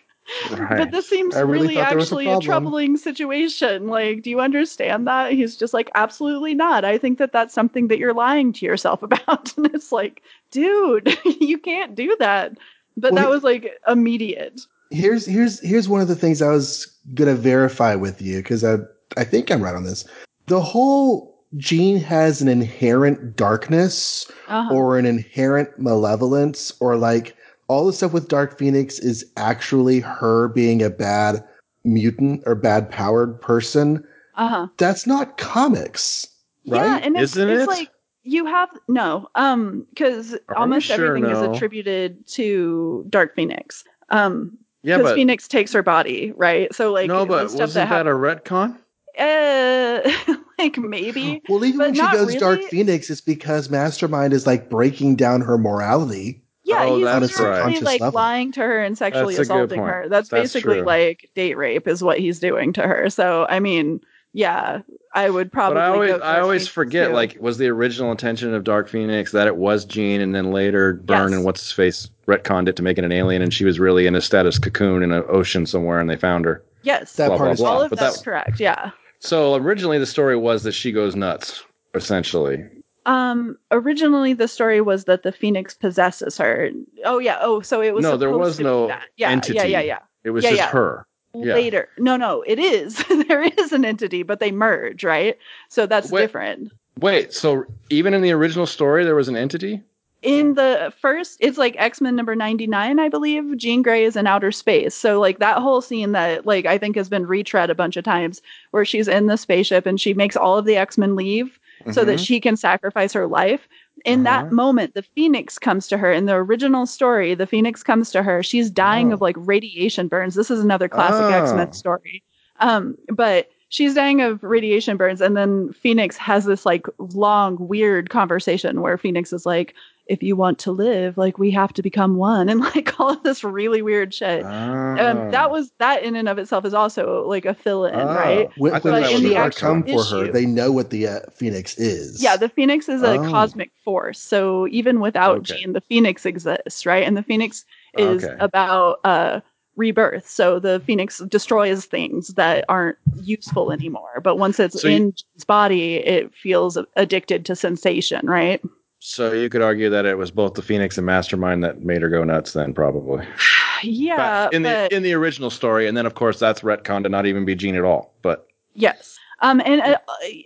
but 0.50 0.90
this 0.90 1.08
seems 1.08 1.34
I 1.36 1.40
really 1.40 1.68
really, 1.68 1.76
was 1.76 1.84
a 1.84 1.88
actually 1.88 2.26
a, 2.28 2.38
troubling 2.40 2.96
situation. 2.96 3.88
Like, 3.88 4.22
do 4.22 4.30
you 4.30 4.40
understand 4.40 5.06
that? 5.06 5.32
He's 5.32 5.56
just 5.56 5.74
like, 5.74 5.90
absolutely 5.94 6.54
not. 6.54 6.84
I 6.84 6.98
think 6.98 7.18
that 7.18 7.32
that's 7.32 7.54
something 7.54 7.88
that 7.88 7.98
you're 7.98 8.14
lying 8.14 8.52
to 8.54 8.66
yourself 8.66 9.02
about. 9.08 9.56
and 9.56 9.66
it's 9.74 9.92
like, 9.92 10.22
dude, 10.50 11.16
you 11.40 11.58
can't 11.58 11.94
do 11.94 12.16
that. 12.20 12.52
But 12.96 13.12
Well, 13.12 13.22
that 13.22 13.30
was 13.30 13.42
like 13.44 13.70
immediate. 13.86 14.60
here's 14.90 15.24
here's 15.24 15.60
here's 15.60 15.88
one 15.88 16.00
of 16.00 16.08
the 16.08 16.16
things 16.16 16.42
I 16.42 16.50
was 16.50 16.86
gonna 17.14 17.34
verify 17.36 17.94
with 17.94 18.20
you 18.20 18.38
because 18.38 18.64
I 18.64 18.76
I 19.16 19.24
think 19.24 19.50
I'm 19.50 19.62
right 19.62 19.74
on 19.74 19.84
this. 19.84 20.04
The 20.46 20.60
whole 20.60 21.30
Jean 21.56 21.98
has 21.98 22.40
an 22.42 22.48
inherent 22.48 23.36
darkness 23.36 24.30
Uh-huh. 24.48 24.72
or 24.74 24.98
an 24.98 25.06
inherent 25.06 25.78
malevolence 25.78 26.72
or 26.80 26.96
like 26.96 27.36
all 27.70 27.86
the 27.86 27.92
stuff 27.92 28.12
with 28.12 28.26
Dark 28.26 28.58
Phoenix 28.58 28.98
is 28.98 29.24
actually 29.36 30.00
her 30.00 30.48
being 30.48 30.82
a 30.82 30.90
bad 30.90 31.44
mutant 31.84 32.42
or 32.44 32.56
bad 32.56 32.90
powered 32.90 33.40
person. 33.40 34.04
uh-huh. 34.34 34.66
That's 34.76 35.06
not 35.06 35.38
comics, 35.38 36.26
right? 36.66 36.78
Yeah, 36.84 37.00
and 37.00 37.16
it's, 37.16 37.36
Isn't 37.36 37.48
it's 37.48 37.62
it? 37.62 37.68
like 37.68 37.90
you 38.24 38.44
have 38.44 38.70
no, 38.88 39.28
um, 39.36 39.86
because 39.90 40.36
almost 40.56 40.86
sure 40.86 41.16
everything 41.16 41.30
no? 41.30 41.44
is 41.44 41.56
attributed 41.56 42.26
to 42.26 43.06
Dark 43.08 43.36
Phoenix. 43.36 43.84
Um, 44.08 44.58
yeah, 44.82 44.96
because 44.96 45.14
Phoenix 45.14 45.46
takes 45.46 45.72
her 45.72 45.84
body, 45.84 46.32
right? 46.32 46.74
So 46.74 46.90
like 46.92 47.06
no, 47.06 47.20
the 47.20 47.26
but 47.26 47.48
stuff 47.50 47.60
wasn't 47.60 47.88
that 47.88 48.04
that 48.04 48.10
a 48.10 48.14
retcon? 48.16 48.72
hap- 48.72 48.80
uh, 49.16 50.34
like 50.58 50.76
maybe. 50.76 51.40
Well, 51.48 51.64
even 51.64 51.78
But 51.78 51.84
when 51.86 51.94
she 51.94 52.02
not 52.02 52.12
goes 52.14 52.34
Dark. 52.34 52.62
Phoenix, 52.62 53.10
it's 53.10 53.20
because 53.20 53.70
Mastermind 53.70 54.32
is 54.32 54.44
like 54.44 54.68
breaking 54.68 55.14
down 55.14 55.40
her 55.42 55.56
morality. 55.56 56.39
Yeah, 56.70 56.84
Oh, 56.84 56.96
he's 56.96 57.04
that's 57.04 57.38
literally 57.38 57.72
right. 57.74 57.82
like 57.82 58.00
level. 58.00 58.16
lying 58.16 58.52
to 58.52 58.60
her 58.60 58.82
and 58.82 58.96
sexually 58.96 59.34
That's 59.34 59.48
assaulting 59.48 59.82
her. 59.82 60.06
That's, 60.08 60.28
That's 60.28 60.42
basically 60.54 60.76
true. 60.78 60.86
like 60.86 61.28
date 61.34 61.56
rape 61.56 61.86
is 61.88 62.02
what 62.02 62.18
he's 62.18 62.38
doing 62.40 62.72
to 62.74 62.82
her. 62.82 63.10
So 63.10 63.46
I 63.48 63.60
mean, 63.60 64.00
yeah, 64.32 64.82
I 65.14 65.28
would 65.30 65.50
probably. 65.50 65.74
But 65.74 65.82
I 65.82 65.88
always, 65.88 66.12
I 66.22 66.40
always 66.40 66.68
forget. 66.68 67.08
too. 67.08 67.14
Like, 67.14 67.36
was 67.40 67.58
the 67.58 67.66
original 67.68 68.12
intention 68.12 68.54
of 68.54 68.62
Dark 68.62 68.88
Phoenix 68.88 69.32
that 69.32 69.48
it 69.48 69.56
was 69.56 69.84
Jean, 69.84 70.20
and 70.20 70.34
then 70.34 70.52
later 70.52 70.92
Byrne 70.94 71.30
Yes. 71.30 71.36
and 71.36 71.44
what's 71.44 71.60
his 71.62 71.72
face 71.72 72.08
retconned 72.28 72.68
it 72.68 72.76
to 72.76 72.82
make 72.84 72.96
it 72.96 73.04
an 73.04 73.10
alien, 73.10 73.42
and 73.42 73.52
she 73.52 73.64
was 73.64 73.80
really 73.80 74.06
in 74.06 74.14
a 74.14 74.20
stasis 74.20 74.56
cocoon 74.58 75.02
in 75.02 75.10
an 75.10 75.24
ocean 75.28 75.66
somewhere, 75.66 75.98
and 75.98 76.08
they 76.08 76.14
found 76.16 76.44
her. 76.44 76.62
yes, 76.82 77.14
That 77.16 77.26
Blah, 77.28 77.36
part 77.38 77.46
blah, 77.48 77.52
is 77.54 77.58
blah. 77.60 77.70
all 77.70 77.82
of 77.82 77.90
But 77.90 77.98
that's 77.98 78.18
that- 78.18 78.24
correct. 78.24 78.60
Yeah. 78.60 78.90
So 79.18 79.56
originally 79.56 79.98
the 79.98 80.06
story 80.06 80.36
was 80.36 80.62
that 80.62 80.72
she 80.72 80.92
goes 80.92 81.16
nuts, 81.16 81.64
essentially. 81.94 82.64
Um, 83.06 83.56
originally 83.70 84.34
the 84.34 84.48
story 84.48 84.80
was 84.80 85.04
that 85.04 85.22
the 85.22 85.32
Phoenix 85.32 85.74
possesses 85.74 86.36
her. 86.38 86.70
Oh 87.04 87.18
yeah. 87.18 87.38
Oh, 87.40 87.60
so 87.60 87.80
it 87.80 87.94
was. 87.94 88.02
No, 88.02 88.16
there 88.16 88.36
was 88.36 88.60
no 88.60 88.88
yeah, 89.16 89.30
entity. 89.30 89.56
Yeah, 89.56 89.64
yeah, 89.64 89.80
yeah. 89.80 89.98
It 90.24 90.30
was 90.30 90.44
Yeah, 90.44 90.50
just 90.50 90.60
yeah. 90.60 90.70
her. 90.70 91.06
Yeah. 91.32 91.54
Later, 91.54 91.88
no, 91.96 92.16
no, 92.16 92.42
it 92.42 92.58
is. 92.58 93.02
there 93.28 93.42
is 93.42 93.72
an 93.72 93.84
entity, 93.84 94.24
but 94.24 94.40
they 94.40 94.50
merge, 94.50 95.04
right? 95.04 95.38
So 95.68 95.86
that's 95.86 96.10
Wait. 96.10 96.22
different. 96.22 96.72
Wait, 96.98 97.32
so 97.32 97.64
even 97.88 98.14
in 98.14 98.20
the 98.20 98.32
original 98.32 98.66
story 98.66 99.04
there 99.04 99.14
was 99.14 99.28
an 99.28 99.36
entity? 99.36 99.80
in 100.22 100.54
the 100.54 100.92
first 101.00 101.38
it's 101.40 101.56
like 101.56 101.74
x-men 101.78 102.14
number 102.14 102.36
99 102.36 102.98
i 102.98 103.08
believe 103.08 103.56
jean 103.56 103.80
grey 103.80 104.04
is 104.04 104.16
in 104.16 104.26
outer 104.26 104.52
space 104.52 104.94
so 104.94 105.18
like 105.18 105.38
that 105.38 105.58
whole 105.58 105.80
scene 105.80 106.12
that 106.12 106.44
like 106.44 106.66
i 106.66 106.76
think 106.76 106.94
has 106.94 107.08
been 107.08 107.26
retread 107.26 107.70
a 107.70 107.74
bunch 107.74 107.96
of 107.96 108.04
times 108.04 108.42
where 108.70 108.84
she's 108.84 109.08
in 109.08 109.26
the 109.26 109.36
spaceship 109.36 109.86
and 109.86 110.00
she 110.00 110.12
makes 110.12 110.36
all 110.36 110.58
of 110.58 110.66
the 110.66 110.76
x-men 110.76 111.16
leave 111.16 111.58
so 111.92 112.04
that 112.04 112.18
Mhm. 112.18 112.26
she 112.26 112.40
can 112.40 112.56
sacrifice 112.56 113.12
her 113.12 113.26
life 113.26 113.68
in 114.04 114.26
Uh-huh. 114.26 114.42
that 114.42 114.52
moment 114.52 114.94
the 114.94 115.02
phoenix 115.02 115.58
comes 115.58 115.86
to 115.88 115.98
her 115.98 116.12
in 116.12 116.26
the 116.26 116.34
original 116.34 116.86
story 116.86 117.34
the 117.34 117.46
phoenix 117.46 117.82
comes 117.82 118.10
to 118.10 118.22
her 118.22 118.42
she's 118.42 118.70
dying 118.70 119.10
Oh. 119.10 119.14
of 119.14 119.20
like 119.20 119.36
radiation 119.38 120.08
burns 120.08 120.34
this 120.34 120.50
is 120.50 120.60
another 120.60 120.88
classic 120.88 121.24
Oh. 121.26 121.42
x-men 121.44 121.72
story 121.72 122.22
um 122.60 122.96
but 123.08 123.48
she's 123.68 123.94
dying 123.94 124.20
of 124.20 124.42
radiation 124.42 124.96
burns 124.96 125.20
and 125.20 125.36
then 125.36 125.72
phoenix 125.72 126.16
has 126.16 126.44
this 126.44 126.64
like 126.66 126.86
long 126.98 127.56
weird 127.60 128.10
conversation 128.10 128.80
where 128.80 128.98
phoenix 128.98 129.32
is 129.32 129.46
like 129.46 129.74
if 130.10 130.22
you 130.22 130.34
want 130.36 130.58
to 130.58 130.72
live 130.72 131.16
like 131.16 131.38
we 131.38 131.50
have 131.50 131.72
to 131.72 131.82
become 131.82 132.16
one 132.16 132.48
and 132.50 132.60
like 132.60 132.98
all 133.00 133.10
of 133.10 133.22
this 133.22 133.42
really 133.44 133.80
weird 133.82 134.12
shit 134.12 134.44
um, 134.44 134.50
Ah. 134.50 135.30
that 135.30 135.50
was 135.50 135.70
that 135.78 136.02
in 136.02 136.16
and 136.16 136.28
of 136.28 136.36
itself 136.38 136.64
is 136.64 136.74
also 136.74 137.26
like 137.28 137.44
a 137.44 137.54
fill-in 137.54 137.94
Ah. 137.94 138.14
right 138.14 138.50
When, 138.56 138.74
I 138.74 138.80
when 138.80 138.94
that 139.00 139.12
was 139.12 139.20
she 139.20 139.28
the 139.28 139.36
are 139.36 139.44
actual 139.46 139.68
come 139.82 139.84
for 139.84 140.04
her, 140.04 140.32
they 140.32 140.46
know 140.46 140.72
what 140.72 140.90
the 140.90 141.06
uh, 141.06 141.20
Phoenix 141.32 141.78
is. 141.78 142.20
yeah 142.22 142.36
the 142.36 142.48
phoenix 142.48 142.88
is 142.88 143.02
a 143.02 143.18
Oh. 143.18 143.30
cosmic 143.30 143.70
force 143.84 144.18
so 144.18 144.66
even 144.68 145.00
without 145.00 145.38
Okay. 145.38 145.58
jean 145.58 145.72
the 145.72 145.80
phoenix 145.80 146.26
exists 146.26 146.84
right 146.84 147.04
and 147.06 147.16
the 147.16 147.22
phoenix 147.22 147.64
is 147.96 148.24
Okay. 148.24 148.36
about 148.40 148.98
uh 149.04 149.40
rebirth 149.76 150.28
so 150.28 150.58
the 150.58 150.80
phoenix 150.86 151.18
destroys 151.28 151.84
things 151.86 152.28
that 152.34 152.64
aren't 152.68 152.98
useful 153.14 153.70
anymore 153.72 154.20
but 154.22 154.36
once 154.36 154.58
it's 154.60 154.80
So 154.82 154.88
you- 154.88 154.96
in 154.96 155.02
Jean's 155.12 155.44
body 155.46 155.94
it 155.94 156.34
feels 156.34 156.76
addicted 156.96 157.46
to 157.46 157.54
sensation 157.56 158.26
right 158.26 158.60
So 159.02 159.32
you 159.32 159.48
could 159.48 159.62
argue 159.62 159.88
that 159.90 160.04
it 160.04 160.18
was 160.18 160.30
both 160.30 160.54
the 160.54 160.62
Phoenix 160.62 160.98
and 160.98 161.06
Mastermind 161.06 161.64
that 161.64 161.80
made 161.82 162.02
her 162.02 162.08
go 162.10 162.22
nuts 162.22 162.52
then 162.52 162.74
probably. 162.74 163.26
yeah 163.82 164.16
Back 164.16 164.52
in 164.52 164.62
but- 164.62 164.90
the 164.90 164.96
in 164.96 165.02
the 165.02 165.14
original 165.14 165.48
story 165.50 165.88
and 165.88 165.96
then 165.96 166.04
of 166.06 166.14
course 166.14 166.38
that's 166.38 166.60
retcon 166.60 167.02
to 167.04 167.08
not 167.08 167.24
even 167.26 167.44
be 167.44 167.54
Jean 167.54 167.74
at 167.76 167.84
all. 167.84 168.12
But 168.22 168.46
Yes. 168.74 169.18
Um, 169.40 169.62
and 169.64 169.80
uh, 169.80 169.96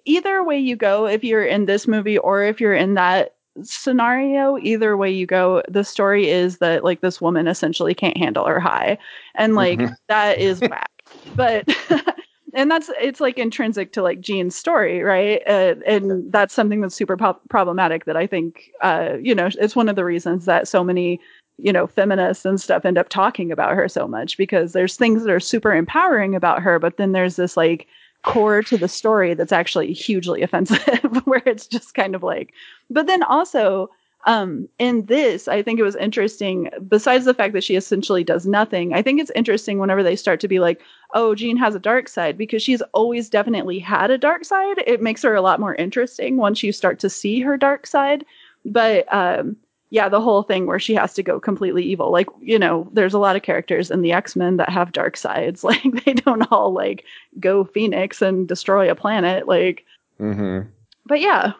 either 0.05 0.45
way 0.45 0.57
you 0.59 0.77
go, 0.77 1.07
if 1.07 1.25
you're 1.25 1.45
in 1.45 1.67
this 1.67 1.89
movie 1.89 2.17
or 2.17 2.43
if 2.45 2.61
you're 2.61 2.75
in 2.75 2.95
that 2.95 3.35
scenario, 3.63 4.57
either 4.59 4.97
way 4.97 5.11
you 5.11 5.27
go, 5.27 5.63
the 5.69 5.83
story 5.85 6.29
is 6.31 6.59
that 6.59 6.85
like 6.85 7.01
this 7.01 7.21
woman 7.21 7.49
essentially 7.49 7.93
can't 7.95 8.17
handle 8.17 8.47
her 8.47 8.61
high, 8.61 8.97
and 9.35 9.55
like 9.57 9.81
Mhm. 9.81 9.95
that 10.09 10.39
is 10.49 10.61
whack. 10.61 10.91
But 11.35 11.65
and 12.55 12.71
that's 12.71 12.91
it's 13.01 13.21
like 13.21 13.39
intrinsic 13.39 13.93
to 13.93 14.03
like 14.03 14.21
Jean's 14.21 14.57
story, 14.57 15.03
right? 15.03 15.43
Uh, 15.47 15.75
and 15.87 16.33
that's 16.33 16.55
something 16.55 16.81
that's 16.81 16.95
super 16.95 17.17
po- 17.17 17.39
problematic. 17.51 18.05
That 18.05 18.17
I 18.17 18.27
think, 18.27 18.71
uh, 18.81 19.15
you 19.21 19.35
know, 19.35 19.49
it's 19.59 19.77
one 19.77 19.89
of 19.89 19.97
the 19.97 20.05
reasons 20.05 20.45
that 20.47 20.69
so 20.69 20.85
many 20.85 21.21
you 21.59 21.73
know 21.73 21.87
feminists 21.87 22.45
and 22.45 22.61
stuff 22.61 22.85
end 22.85 22.99
up 22.99 23.09
talking 23.09 23.53
about 23.53 23.75
her 23.75 23.89
so 23.89 24.09
much 24.09 24.37
because 24.37 24.73
there's 24.73 24.97
things 24.97 25.23
that 25.23 25.31
are 25.31 25.41
super 25.41 25.73
empowering 25.73 26.35
about 26.35 26.61
her 26.61 26.79
but 26.79 26.97
then 26.97 27.13
there's 27.13 27.37
this 27.37 27.57
like 27.57 27.87
core 28.23 28.63
to 28.63 28.77
the 28.77 28.89
story 28.89 29.35
that's 29.35 29.53
actually 29.53 29.93
hugely 29.93 30.43
offensive 30.43 31.27
where 31.27 31.43
it's 31.47 31.67
just 31.67 31.95
kind 31.95 32.15
of 32.15 32.23
like 32.23 32.53
but 32.91 33.07
then 33.07 33.23
also 33.23 33.89
um 34.27 34.69
in 34.79 35.05
this 35.07 35.49
i 35.49 35.63
think 35.63 35.79
it 35.79 35.85
was 35.85 35.97
interesting 35.97 36.71
besides 36.89 37.25
the 37.25 37.35
fact 37.35 37.53
that 37.53 37.65
she 37.65 37.77
essentially 37.77 38.25
does 38.25 38.47
nothing 38.47 38.95
i 38.95 39.03
think 39.03 39.21
it's 39.21 39.33
interesting 39.35 39.79
whenever 39.79 40.03
they 40.03 40.17
start 40.17 40.41
to 40.41 40.49
be 40.49 40.61
like 40.61 40.81
oh 41.15 41.35
jean 41.35 41.57
has 41.57 41.75
a 41.75 41.81
dark 41.81 42.09
side 42.09 42.37
because 42.39 42.63
she's 42.63 42.83
always 42.93 43.29
definitely 43.29 43.79
had 43.79 44.11
a 44.11 44.19
dark 44.19 44.45
side 44.45 44.79
it 44.87 45.03
makes 45.03 45.23
her 45.23 45.35
a 45.35 45.43
lot 45.43 45.61
more 45.61 45.75
interesting 45.75 46.37
once 46.37 46.63
you 46.63 46.73
start 46.73 46.99
to 46.99 47.11
see 47.11 47.41
her 47.41 47.57
dark 47.57 47.87
side 47.87 48.25
but 48.65 49.13
um 49.13 49.57
yeah, 49.95 50.09
the 50.09 50.21
whole 50.21 50.43
thing 50.43 50.67
where 50.67 50.81
she 50.81 50.93
has 50.95 51.15
to 51.15 51.23
go 51.23 51.39
completely 51.39 51.85
evil. 51.85 52.11
Like, 52.11 52.27
you 52.41 52.59
know, 52.59 52.89
there's 52.93 53.15
a 53.15 53.19
lot 53.21 53.37
of 53.37 53.43
characters 53.43 53.93
in 53.93 54.03
the 54.03 54.11
X-Men 54.11 54.57
that 54.57 54.69
have 54.69 54.91
dark 54.91 55.17
sides. 55.17 55.63
Like 55.75 56.05
they 56.05 56.15
don't 56.15 56.51
all 56.51 56.73
like 56.73 57.05
go 57.39 57.63
Phoenix 57.63 58.21
and 58.21 58.49
destroy 58.49 58.91
a 58.91 58.97
planet. 58.97 59.47
Like, 59.47 59.85
mhm. 60.21 60.67
but 61.07 61.21
yeah. 61.21 61.53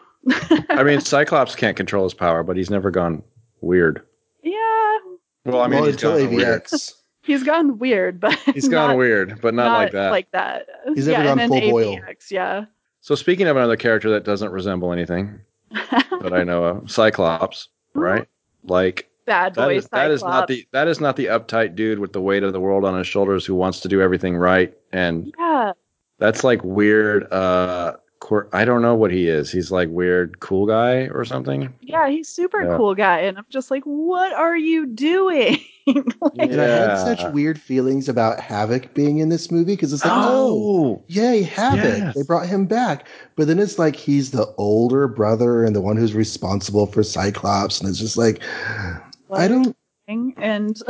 I 0.69 0.83
mean 0.83 0.99
Cyclops 1.01 1.55
can't 1.55 1.77
control 1.77 2.03
his 2.03 2.13
power, 2.13 2.43
but 2.43 2.57
he's 2.57 2.69
never 2.69 2.91
gone 2.91 3.21
weird. 3.61 4.01
yeah, 4.43 4.97
Well, 5.45 5.61
I 5.61 5.67
mean 5.67 5.79
well, 5.79 5.85
he's 5.85 5.95
until 5.95 6.17
gone 6.17 6.35
weird. 6.35 6.63
AVX. 6.65 6.93
he's 7.23 7.43
gone 7.43 7.77
weird, 7.79 8.19
but 8.19 8.33
He's 8.53 8.67
gone 8.67 8.89
not- 8.91 8.97
weird, 8.97 9.39
but 9.41 9.53
not, 9.53 9.79
like 9.79 9.91
that. 9.93 10.11
Like 10.11 10.31
that. 10.31 10.67
He's 10.93 11.07
yeah, 11.07 11.17
never 11.23 11.29
and 11.29 11.39
gone 11.39 11.49
then 11.49 11.61
full 11.61 11.71
boil. 11.71 11.99
Yeah. 12.29 12.65
So 13.01 13.15
speaking 13.15 13.47
of 13.47 13.55
another 13.57 13.77
character 13.77 14.09
that 14.11 14.23
doesn't 14.23 14.51
resemble 14.51 14.91
anything 14.91 15.39
that 15.71 16.31
I 16.33 16.43
know 16.43 16.63
of, 16.65 16.91
Cyclops, 16.91 17.69
right? 17.93 18.27
Like 18.63 19.09
Bad 19.25 19.53
that 19.55 19.65
boy 19.67 19.77
is, 19.77 19.87
that 19.89 20.09
is 20.11 20.23
not 20.23 20.47
the 20.47 20.67
that 20.71 20.87
is 20.87 20.99
not 20.99 21.15
the 21.15 21.25
uptight 21.27 21.75
dude 21.75 21.99
with 21.99 22.13
the 22.13 22.21
weight 22.21 22.43
of 22.43 22.53
the 22.53 22.59
world 22.59 22.83
on 22.85 22.97
his 22.97 23.07
shoulders 23.07 23.45
who 23.45 23.55
wants 23.55 23.79
to 23.81 23.87
do 23.87 23.99
everything 24.01 24.37
right 24.37 24.75
and 24.91 25.33
Yeah. 25.39 25.71
that's 26.19 26.43
like 26.43 26.63
weird 26.63 27.31
uh 27.31 27.95
Court. 28.25 28.49
I 28.53 28.65
don't 28.65 28.81
know 28.81 28.95
what 28.95 29.11
he 29.11 29.27
is. 29.27 29.51
He's 29.51 29.69
like 29.69 29.87
weird, 29.89 30.39
cool 30.39 30.65
guy 30.65 31.07
or 31.13 31.23
something. 31.25 31.71
Yeah, 31.79 32.09
he's 32.09 32.27
super 32.27 32.63
Yeah. 32.63 32.75
cool 32.75 32.95
guy, 32.95 33.19
and 33.19 33.37
I'm 33.37 33.45
just 33.49 33.69
like, 33.69 33.83
what 33.83 34.33
are 34.33 34.57
you 34.57 34.87
doing? 34.87 35.59
Like, 35.87 36.49
And 36.49 36.59
I 36.59 36.65
had 36.65 36.95
such 36.95 37.31
weird 37.31 37.61
feelings 37.61 38.09
about 38.09 38.39
Havoc 38.39 38.95
being 38.95 39.19
in 39.19 39.29
this 39.29 39.51
movie 39.51 39.73
because 39.75 39.93
it's 39.93 40.03
like, 40.03 40.13
oh, 40.15 41.03
yay, 41.07 41.43
Havoc. 41.43 41.83
Yes. 41.99 42.15
They 42.15 42.23
brought 42.23 42.47
him 42.47 42.65
back. 42.65 43.05
But 43.35 43.45
then 43.45 43.59
it's 43.59 43.77
like 43.77 43.95
he's 43.95 44.31
the 44.31 44.47
older 44.57 45.07
brother 45.07 45.63
and 45.63 45.75
the 45.75 45.81
one 45.81 45.95
who's 45.95 46.15
responsible 46.15 46.87
for 46.87 47.03
Cyclops. 47.03 47.79
And 47.79 47.87
it's 47.87 47.99
just 47.99 48.17
like, 48.17 48.41
I 49.31 49.47
don't. 49.47 49.75
and 50.07 50.75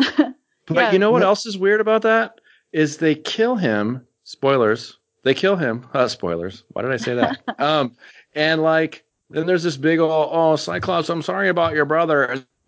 But 0.68 0.76
Yeah. 0.76 0.92
you 0.94 1.00
know 1.00 1.12
what 1.12 1.20
No. 1.20 1.26
else 1.28 1.46
is 1.46 1.58
weird 1.58 1.82
about 1.82 2.04
that? 2.04 2.40
Is 2.72 2.96
they 2.96 3.16
kill 3.16 3.58
him. 3.58 4.00
Spoilers. 4.24 4.98
They 5.26 5.34
kill 5.34 5.58
him. 5.58 5.86
Uh, 5.94 6.08
spoilers. 6.08 6.64
Why 6.70 6.84
did 6.84 6.92
I 6.92 6.98
say 6.98 7.16
that? 7.16 7.42
um, 7.60 7.96
and 8.36 8.62
like, 8.62 9.04
then 9.30 9.48
there's 9.48 9.64
this 9.64 9.76
big 9.76 10.00
old, 10.00 10.30
oh, 10.32 10.56
Cyclops, 10.56 11.10
I'm 11.10 11.22
sorry 11.24 11.50
about 11.50 11.74
your 11.74 11.86
brother. 11.86 12.24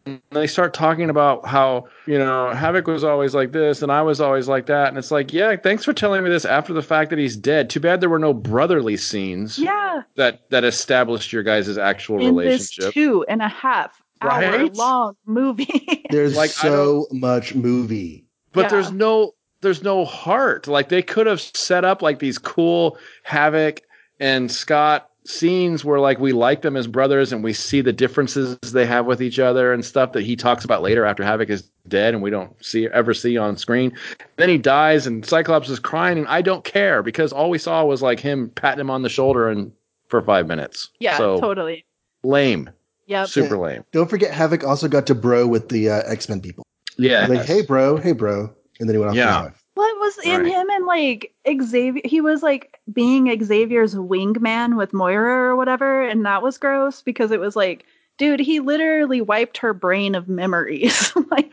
And 0.06 0.22
they 0.32 0.48
start 0.48 0.74
talking 0.74 1.10
about 1.10 1.46
how, 1.46 1.88
you 2.08 2.18
know, 2.18 2.50
Havoc 2.52 2.88
was 2.88 3.04
always 3.04 3.36
like 3.36 3.52
this 3.52 3.82
and 3.84 3.92
I 3.92 4.02
was 4.02 4.20
always 4.20 4.48
like 4.48 4.66
that. 4.66 4.88
And 4.88 4.98
it's 4.98 5.12
like, 5.12 5.32
yeah, 5.34 5.56
thanks 5.56 5.86
for 5.86 5.94
telling 5.94 6.24
me 6.24 6.30
this 6.30 6.46
after 6.46 6.74
the 6.74 6.82
fact 6.82 7.10
that 7.12 7.20
he's 7.20 7.36
dead. 7.38 7.70
Too 7.70 7.80
bad 7.80 8.02
there 8.02 8.10
were 8.10 8.18
no 8.18 8.34
brotherly 8.34 8.98
scenes 8.98 9.60
yeah, 9.60 10.02
that, 10.16 10.50
that 10.50 10.64
established 10.64 11.32
your 11.32 11.44
guys' 11.44 11.78
actual 11.78 12.26
in 12.26 12.36
this 12.38 12.46
relationship. 12.46 12.94
two 12.94 13.24
and 13.30 13.42
a 13.42 13.50
half 13.50 14.02
hour 14.22 14.66
long 14.70 15.16
movie. 15.28 16.06
There's 16.10 16.36
Like, 16.36 16.50
so 16.50 17.06
much 17.12 17.54
movie. 17.54 18.26
but 18.54 18.62
Yeah. 18.62 18.70
there's 18.70 18.92
no 18.92 19.34
there's 19.62 19.84
no 19.84 20.06
heart 20.06 20.68
like 20.68 20.90
they 20.90 21.02
could 21.02 21.28
have 21.28 21.42
set 21.42 21.84
up 21.86 22.02
like 22.02 22.20
these 22.20 22.38
cool 22.38 22.98
havoc 23.24 23.82
and 24.20 24.52
scott 24.52 25.10
scenes 25.26 25.84
where 25.84 26.00
like 26.00 26.20
we 26.20 26.32
like 26.32 26.62
them 26.62 26.78
as 26.78 26.88
brothers 26.88 27.34
and 27.34 27.44
we 27.44 27.52
see 27.52 27.82
the 27.82 27.92
differences 27.92 28.58
they 28.72 28.86
have 28.86 29.06
with 29.06 29.22
each 29.22 29.40
other 29.40 29.74
and 29.74 29.84
stuff 29.84 30.14
that 30.14 30.24
he 30.24 30.36
talks 30.38 30.64
about 30.64 30.82
later 30.82 31.06
after 31.06 31.24
havoc 31.24 31.50
is 31.50 31.70
dead 31.90 32.14
and 32.14 32.24
we 32.24 32.30
don't 32.30 32.54
see 32.64 32.88
ever 32.94 33.14
see 33.14 33.38
on 33.38 33.58
screen 33.58 33.92
then 34.38 34.48
he 34.48 34.58
dies 34.58 35.06
and 35.06 35.26
cyclops 35.26 35.70
is 35.70 35.80
crying 35.80 36.18
and 36.18 36.28
i 36.28 36.42
don't 36.42 36.64
care 36.64 37.04
because 37.04 37.34
all 37.34 37.50
we 37.50 37.58
saw 37.58 37.84
was 37.84 38.02
like 38.02 38.20
him 38.20 38.50
patting 38.52 38.80
him 38.80 38.90
on 38.90 39.02
the 39.02 39.10
shoulder 39.10 39.50
and 39.50 39.72
for 40.08 40.22
five 40.22 40.48
minutes 40.48 40.90
yeah, 41.00 41.18
so 41.18 41.40
totally. 41.42 41.86
lame 42.24 42.70
Yep. 43.08 43.28
super 43.30 43.58
lame 43.58 43.86
Don't 43.94 44.10
forget, 44.10 44.34
Havoc 44.34 44.66
also 44.66 44.90
got 44.90 45.08
to 45.08 45.16
bro 45.16 45.48
with 45.48 45.70
the 45.70 45.90
uh, 45.90 46.02
X 46.06 46.28
Men 46.28 46.42
people. 46.42 46.66
yeah 46.98 47.26
Like, 47.26 47.46
hey, 47.46 47.62
bro, 47.62 47.96
hey, 47.96 48.12
bro. 48.12 48.54
And 48.80 48.88
then 48.88 48.96
he 48.96 49.00
went 49.00 49.10
off 49.10 49.16
to 49.16 49.20
Yeah. 49.20 49.38
his 49.44 49.46
wife. 49.52 49.64
What 49.76 50.00
was 50.00 50.18
in 50.26 50.42
Right. 50.44 50.52
him 50.52 50.70
and 50.72 50.86
like 50.86 51.34
Xavier? 51.62 52.02
He 52.06 52.20
was 52.22 52.42
like 52.42 52.80
being 52.92 53.28
Xavier's 53.44 53.96
wingman 53.96 54.76
with 54.76 54.94
Moira 54.94 55.50
or 55.52 55.56
whatever, 55.56 56.02
and 56.02 56.26
that 56.26 56.42
was 56.42 56.58
gross 56.58 57.02
because 57.02 57.32
it 57.32 57.40
was 57.40 57.56
like, 57.56 57.86
dude, 58.18 58.40
he 58.40 58.60
literally 58.60 59.22
wiped 59.22 59.58
her 59.60 59.74
brain 59.76 60.16
of 60.16 60.28
memories. 60.28 61.14
like, 61.32 61.52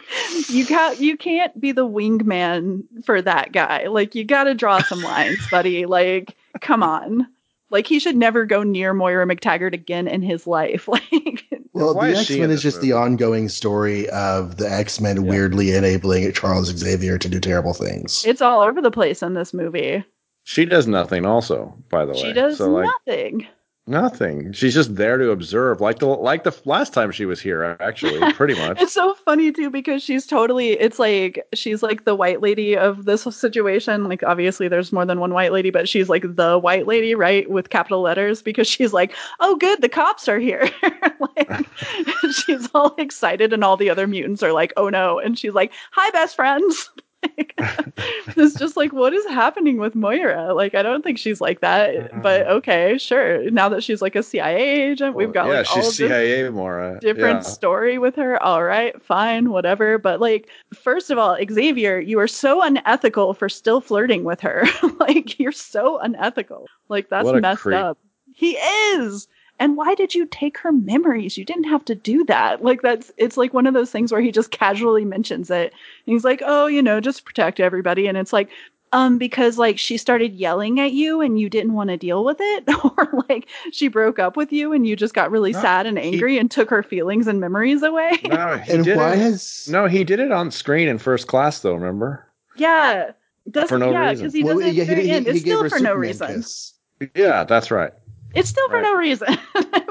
you 0.48 0.64
got 0.64 1.00
you 1.00 1.16
can't 1.18 1.60
be 1.60 1.72
the 1.72 1.86
wingman 1.86 2.84
for 3.04 3.20
that 3.20 3.52
guy. 3.52 3.86
Like, 3.88 4.14
you 4.14 4.24
got 4.24 4.44
to 4.44 4.54
draw 4.54 4.80
some 4.80 5.02
lines, 5.02 5.46
buddy. 5.46 5.84
Like, 5.84 6.34
come 6.62 6.82
on. 6.82 7.26
Like, 7.74 7.88
he 7.88 7.98
should 7.98 8.14
never 8.14 8.46
go 8.46 8.62
near 8.62 8.94
Moira 8.94 9.26
McTaggart 9.26 9.74
again 9.74 10.06
in 10.06 10.22
his 10.22 10.46
life. 10.46 10.88
Like, 10.94 11.44
Well, 11.72 11.92
Why 11.96 12.12
the 12.12 12.18
X 12.18 12.30
Men 12.30 12.42
in 12.42 12.50
is 12.52 12.62
this 12.62 12.74
just 12.74 12.80
the 12.82 12.92
ongoing 12.92 13.48
story 13.48 14.08
of 14.10 14.58
the 14.58 14.70
X 14.70 15.00
Men 15.00 15.26
weirdly 15.26 15.72
enabling 15.74 16.32
Charles 16.32 16.68
Xavier 16.68 17.18
to 17.18 17.28
do 17.28 17.40
terrible 17.40 17.74
things. 17.74 18.24
it's 18.24 18.40
all 18.40 18.60
over 18.60 18.80
the 18.80 18.92
place 18.92 19.24
in 19.24 19.34
this 19.34 19.52
movie. 19.52 20.04
she 20.44 20.64
does 20.64 20.86
nothing 20.86 21.26
also 21.26 21.74
by 21.90 22.04
the 22.04 22.12
way 22.12 22.18
She 22.18 22.32
does 22.32 22.58
so 22.58 22.70
like 22.70 22.88
nothing. 23.06 23.48
Nothing. 23.86 24.50
She's 24.52 24.72
just 24.72 24.96
there 24.96 25.18
to 25.18 25.30
observe, 25.30 25.82
like 25.82 25.98
the 25.98 26.06
like 26.06 26.44
the 26.44 26.56
last 26.64 26.94
time 26.94 27.12
she 27.12 27.26
was 27.26 27.38
here. 27.38 27.76
Actually, 27.80 28.32
pretty 28.34 28.54
much. 28.54 28.80
It's 28.80 28.94
so 28.94 29.12
funny 29.12 29.52
too 29.52 29.68
because 29.68 30.02
she's 30.02 30.26
totally 30.26 30.70
it's 30.70 30.98
like 30.98 31.46
she's 31.52 31.82
like 31.82 32.06
the 32.06 32.14
white 32.14 32.40
lady 32.40 32.78
of 32.78 33.04
this 33.04 33.24
situation. 33.24 34.04
Like 34.04 34.22
obviously 34.22 34.68
there's 34.68 34.90
more 34.90 35.04
than 35.04 35.20
one 35.20 35.34
white 35.34 35.52
lady, 35.52 35.68
but 35.68 35.86
she's 35.86 36.08
like 36.08 36.22
the 36.26 36.58
white 36.58 36.86
lady, 36.86 37.14
right? 37.14 37.48
With 37.50 37.68
capital 37.68 38.00
letters 38.00 38.40
because 38.40 38.66
she's 38.66 38.94
like, 38.94 39.12
"Oh 39.40 39.56
good, 39.56 39.82
the 39.82 39.90
cops 39.90 40.28
are 40.28 40.38
here." 40.38 40.70
like 41.36 41.66
she's 42.32 42.70
all 42.74 42.94
excited 42.96 43.52
and 43.52 43.62
all 43.62 43.76
the 43.76 43.90
other 43.90 44.06
mutants 44.06 44.42
are 44.42 44.52
like, 44.52 44.72
"Oh 44.78 44.88
no." 44.88 45.18
And 45.18 45.38
she's 45.38 45.52
like, 45.52 45.74
"Hi 45.92 46.10
best 46.10 46.36
friends." 46.36 46.88
Like, 47.24 47.54
it's 48.36 48.54
just 48.54 48.76
like 48.76 48.92
what 48.92 49.12
is 49.12 49.24
happening 49.26 49.78
with 49.78 49.94
Moira? 49.94 50.54
Like 50.54 50.74
I 50.74 50.82
don't 50.82 51.02
think 51.02 51.18
she's 51.18 51.40
like 51.40 51.60
that, 51.60 52.22
but 52.22 52.42
mm-hmm. 52.42 52.52
okay, 52.56 52.98
sure. 52.98 53.50
Now 53.50 53.68
that 53.68 53.82
she's 53.82 54.02
like 54.02 54.16
a 54.16 54.22
CIA 54.22 54.90
agent, 54.90 55.14
we've 55.14 55.32
got 55.32 55.46
yeah, 55.46 55.58
like 55.58 55.70
all 55.76 55.82
she's 55.82 55.96
CIA 55.96 56.48
Moira. 56.50 56.98
different 57.00 57.42
Yeah. 57.42 57.48
story 57.48 57.98
with 57.98 58.16
her. 58.16 58.42
All 58.42 58.64
right, 58.64 59.00
fine, 59.02 59.50
whatever. 59.50 59.98
But 59.98 60.20
like, 60.20 60.48
first 60.74 61.10
of 61.10 61.18
all, 61.18 61.36
Xavier, 61.50 61.98
you 61.98 62.18
are 62.18 62.28
so 62.28 62.62
unethical 62.62 63.34
for 63.34 63.48
still 63.48 63.80
flirting 63.80 64.24
with 64.24 64.40
her. 64.40 64.64
like, 65.00 65.38
you're 65.38 65.52
so 65.52 65.98
unethical. 65.98 66.66
Like, 66.88 67.08
that's 67.08 67.30
messed 67.32 67.60
creep. 67.62 67.76
up. 67.78 67.98
He 68.32 68.52
is. 68.52 69.28
And 69.60 69.76
why 69.76 69.94
did 69.94 70.14
you 70.14 70.26
take 70.26 70.58
her 70.58 70.72
memories? 70.72 71.38
You 71.38 71.44
didn't 71.44 71.64
have 71.64 71.84
to 71.86 71.94
do 71.94 72.24
that. 72.24 72.64
Like 72.64 72.82
that's 72.82 73.12
it's 73.16 73.36
like 73.36 73.54
one 73.54 73.66
of 73.66 73.74
those 73.74 73.90
things 73.90 74.10
where 74.10 74.20
he 74.20 74.32
just 74.32 74.50
casually 74.50 75.04
mentions 75.04 75.50
it. 75.50 75.72
And 75.72 76.12
he's 76.12 76.24
like, 76.24 76.42
"Oh, 76.44 76.66
you 76.66 76.82
know, 76.82 77.00
just 77.00 77.24
protect 77.24 77.60
everybody." 77.60 78.06
And 78.08 78.18
it's 78.18 78.32
like, 78.32 78.48
um 78.92 79.16
because 79.18 79.56
like 79.58 79.78
she 79.78 79.96
started 79.96 80.34
yelling 80.34 80.78
at 80.80 80.92
you 80.92 81.20
and 81.20 81.38
you 81.40 81.48
didn't 81.48 81.72
want 81.74 81.90
to 81.90 81.96
deal 81.96 82.24
with 82.24 82.36
it 82.40 82.64
or 82.84 83.24
like 83.28 83.46
she 83.72 83.88
broke 83.88 84.18
up 84.18 84.36
with 84.36 84.52
you 84.52 84.72
and 84.72 84.86
you 84.86 84.96
just 84.96 85.14
got 85.14 85.30
really 85.30 85.52
No, 85.52 85.60
sad 85.60 85.86
and 85.86 85.98
he- 85.98 86.12
angry 86.12 86.36
and 86.38 86.50
took 86.50 86.68
her 86.70 86.82
feelings 86.82 87.26
and 87.28 87.40
memories 87.40 87.82
away. 87.82 88.12
No, 88.28 88.58
he 88.58 88.72
and 88.72 88.84
did 88.84 88.96
why 88.96 89.12
it. 89.14 89.18
has 89.18 89.68
No, 89.70 89.86
he 89.86 90.02
did 90.04 90.18
it 90.20 90.30
on 90.32 90.50
screen 90.50 90.88
in 90.88 90.98
first 90.98 91.26
class, 91.28 91.60
though. 91.60 91.74
Remember? 91.74 92.26
yeah. 92.56 93.12
Doesn't, 93.50 93.68
For 93.68 93.78
no 93.78 93.90
yeah, 93.92 94.08
reason. 94.10 94.24
because 94.24 94.32
he 94.34 94.42
Well, 94.42 94.58
does 94.58 94.66
it 94.68 94.74
yeah, 94.74 94.84
the 94.84 94.94
very 94.94 95.04
he- 95.04 95.10
end. 95.12 95.26
he 95.26 95.30
It's 95.32 95.42
gave 95.44 95.52
still 95.52 95.62
her 95.64 95.68
for 95.70 95.78
no 95.80 95.94
reason. 95.94 96.28
kiss. 96.28 96.72
Yeah, 97.14 97.44
that's 97.44 97.70
right. 97.70 97.92
It's 98.34 98.48
still 98.48 98.68
for 98.68 98.74
Right. 98.76 98.82
no 98.82 98.94
reason. 98.96 99.28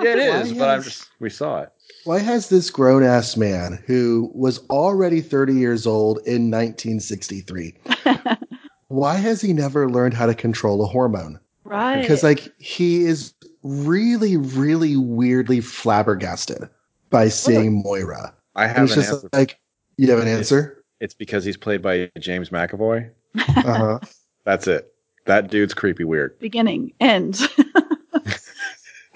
Yeah, 0.04 0.16
it 0.16 0.18
Why 0.18 0.42
is. 0.42 0.54
But 0.54 0.70
I'm 0.70 0.84
just 0.84 1.10
we 1.22 1.30
saw 1.30 1.62
it. 1.62 1.70
Why 2.04 2.20
has 2.20 2.50
this 2.50 2.70
grown 2.70 3.04
ass 3.04 3.38
man 3.38 3.82
who 3.88 4.30
was 4.36 4.60
already 4.70 5.22
30 5.22 5.54
years 5.54 5.88
old 5.88 6.18
in 6.26 6.52
1963? 6.52 7.74
why 8.90 9.16
has 9.16 9.40
he 9.40 9.54
never 9.54 9.90
learned 9.90 10.14
how 10.14 10.26
to 10.26 10.36
control 10.36 10.84
a 10.84 10.88
hormone? 10.88 11.40
right. 11.64 12.02
Because 12.02 12.22
like 12.24 12.54
he 12.58 13.06
is 13.06 13.34
really, 13.64 14.36
really 14.36 14.98
weirdly 14.98 15.62
flabbergasted 15.62 16.68
by 17.10 17.30
seeing 17.30 17.82
Moira. 17.82 18.34
I 18.56 18.68
have 18.68 18.84
it's 18.84 18.94
an 18.94 19.02
just 19.02 19.14
answer. 19.14 19.30
like 19.32 19.60
you 19.98 20.10
have 20.12 20.20
an 20.20 20.28
answer. 20.28 20.84
It's 21.00 21.14
because 21.14 21.46
he's 21.46 21.58
played 21.58 21.82
by 21.82 22.12
James 22.20 22.50
McAvoy. 22.50 23.10
Uh-huh. 23.38 24.00
That's 24.44 24.68
it. 24.68 24.94
That 25.26 25.50
dude's 25.50 25.74
creepy 25.74 26.04
weird. 26.04 26.38
Beginning, 26.40 26.92
end. 27.00 27.40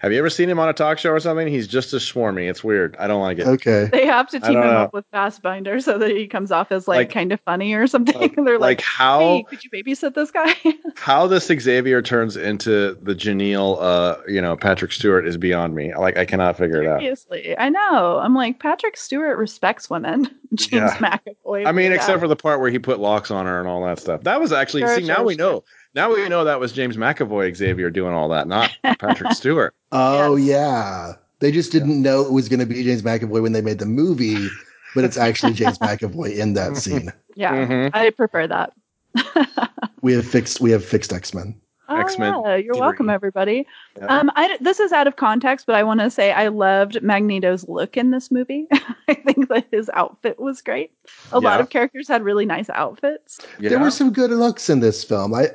Have 0.00 0.12
you 0.12 0.18
ever 0.20 0.30
seen 0.30 0.48
him 0.48 0.60
on 0.60 0.68
a 0.68 0.72
talk 0.72 0.98
show 0.98 1.10
or 1.10 1.18
something? 1.18 1.48
He's 1.48 1.66
just 1.66 1.92
as 1.92 2.02
swarmy. 2.04 2.48
It's 2.48 2.62
weird. 2.62 2.96
I 3.00 3.08
don't 3.08 3.20
like 3.20 3.38
it. 3.38 3.46
Okay. 3.48 3.88
they 3.90 4.06
have 4.06 4.28
to 4.28 4.38
team 4.38 4.52
him 4.52 4.60
know. 4.60 4.70
up 4.70 4.92
with 4.94 5.04
Fassbender 5.10 5.80
so 5.80 5.98
that 5.98 6.10
he 6.10 6.28
comes 6.28 6.52
off 6.52 6.70
as 6.70 6.86
like, 6.86 6.98
Like- 6.98 7.10
kind 7.10 7.32
of 7.32 7.40
funny 7.40 7.74
or 7.74 7.86
something. 7.88 8.16
Like, 8.18 8.36
They're 8.36 8.58
like 8.58 8.78
like, 8.78 8.80
how 8.82 9.18
hey, 9.20 9.42
could 9.48 9.64
you 9.64 9.70
babysit 9.70 10.14
this 10.14 10.30
guy? 10.30 10.54
how 10.96 11.26
this 11.26 11.46
Xavier 11.46 12.00
turns 12.02 12.36
into 12.36 12.94
the 13.02 13.14
genial, 13.14 13.78
uh, 13.80 14.18
you 14.28 14.40
know, 14.40 14.56
Patrick 14.56 14.92
Stewart 14.92 15.26
is 15.26 15.36
beyond 15.36 15.74
me. 15.74 15.92
Like 15.96 16.16
I 16.16 16.24
cannot 16.24 16.56
figure 16.56 16.80
it 16.82 16.86
out. 16.88 17.00
Seriously, 17.00 17.58
I 17.58 17.68
know. 17.68 18.18
I'm 18.22 18.34
like 18.34 18.60
Patrick 18.60 18.96
Stewart 18.96 19.36
respects 19.38 19.90
women. 19.90 20.26
James 20.54 20.70
Yeah. 20.72 20.96
McAvoy. 21.44 21.66
I 21.66 21.72
mean, 21.72 21.90
yeah. 21.90 21.96
except 21.96 22.20
for 22.20 22.28
the 22.28 22.36
part 22.36 22.60
where 22.60 22.70
he 22.70 22.78
put 22.78 23.00
locks 23.00 23.30
on 23.32 23.46
her 23.46 23.58
and 23.58 23.68
all 23.68 23.84
that 23.84 23.98
stuff. 23.98 24.22
That 24.22 24.40
was 24.40 24.52
actually 24.52 24.82
Sure, 24.82 24.96
see 24.96 25.04
now 25.04 25.16
sure, 25.16 25.24
we 25.24 25.34
sure. 25.34 25.44
know. 25.44 25.64
Now 25.94 26.12
we 26.12 26.28
know 26.28 26.44
that 26.44 26.60
was 26.60 26.72
James 26.72 26.96
McAvoy 26.96 27.56
Xavier 27.56 27.90
doing 27.90 28.12
all 28.14 28.28
that, 28.28 28.46
not 28.46 28.70
Patrick 28.98 29.32
Stewart. 29.34 29.74
Oh 29.92 30.36
Yes. 30.36 30.46
yeah. 30.48 31.12
They 31.40 31.52
just 31.52 31.70
didn't 31.72 32.02
know 32.02 32.22
it 32.22 32.32
was 32.32 32.48
going 32.48 32.60
to 32.60 32.66
be 32.66 32.82
James 32.82 33.02
McAvoy 33.02 33.40
when 33.42 33.52
they 33.52 33.60
made 33.62 33.78
the 33.78 33.86
movie, 33.86 34.48
but 34.94 35.04
it's 35.04 35.16
actually 35.16 35.52
James 35.52 35.78
McAvoy 35.80 36.36
in 36.36 36.54
that 36.54 36.76
scene. 36.76 37.12
yeah, 37.36 37.54
Mhm. 37.66 37.90
I 37.94 38.10
prefer 38.10 38.46
that. 38.46 38.72
We 40.00 40.12
have 40.14 40.26
fixed. 40.26 40.60
We 40.60 40.70
have 40.70 40.84
fixed 40.84 41.12
X 41.12 41.34
Men. 41.34 41.60
Oh, 41.88 41.96
X-Men 41.96 42.34
yeah, 42.44 42.56
you're 42.56 42.74
three. 42.74 42.80
welcome, 42.80 43.08
everybody. 43.10 43.66
Yeah. 43.96 44.06
Um, 44.06 44.30
I, 44.36 44.56
this 44.60 44.78
is 44.78 44.92
out 44.92 45.06
of 45.08 45.16
context, 45.16 45.66
but 45.66 45.74
I 45.74 45.82
want 45.82 45.98
to 46.00 46.08
say 46.10 46.32
I 46.32 46.48
loved 46.48 47.02
Magneto's 47.02 47.66
look 47.68 47.96
in 47.96 48.10
this 48.12 48.30
movie. 48.30 48.68
I 49.08 49.14
think 49.14 49.48
that 49.48 49.66
his 49.72 49.90
outfit 49.94 50.38
was 50.38 50.60
great. 50.62 50.92
A 51.32 51.40
lot 51.40 51.60
of 51.60 51.70
characters 51.70 52.06
had 52.06 52.22
really 52.22 52.44
nice 52.46 52.68
outfits. 52.70 53.40
Yeah. 53.58 53.70
There 53.70 53.80
were 53.80 53.90
some 53.90 54.12
good 54.12 54.30
looks 54.30 54.68
in 54.70 54.80
this 54.80 55.02
film. 55.02 55.34
I, 55.34 55.48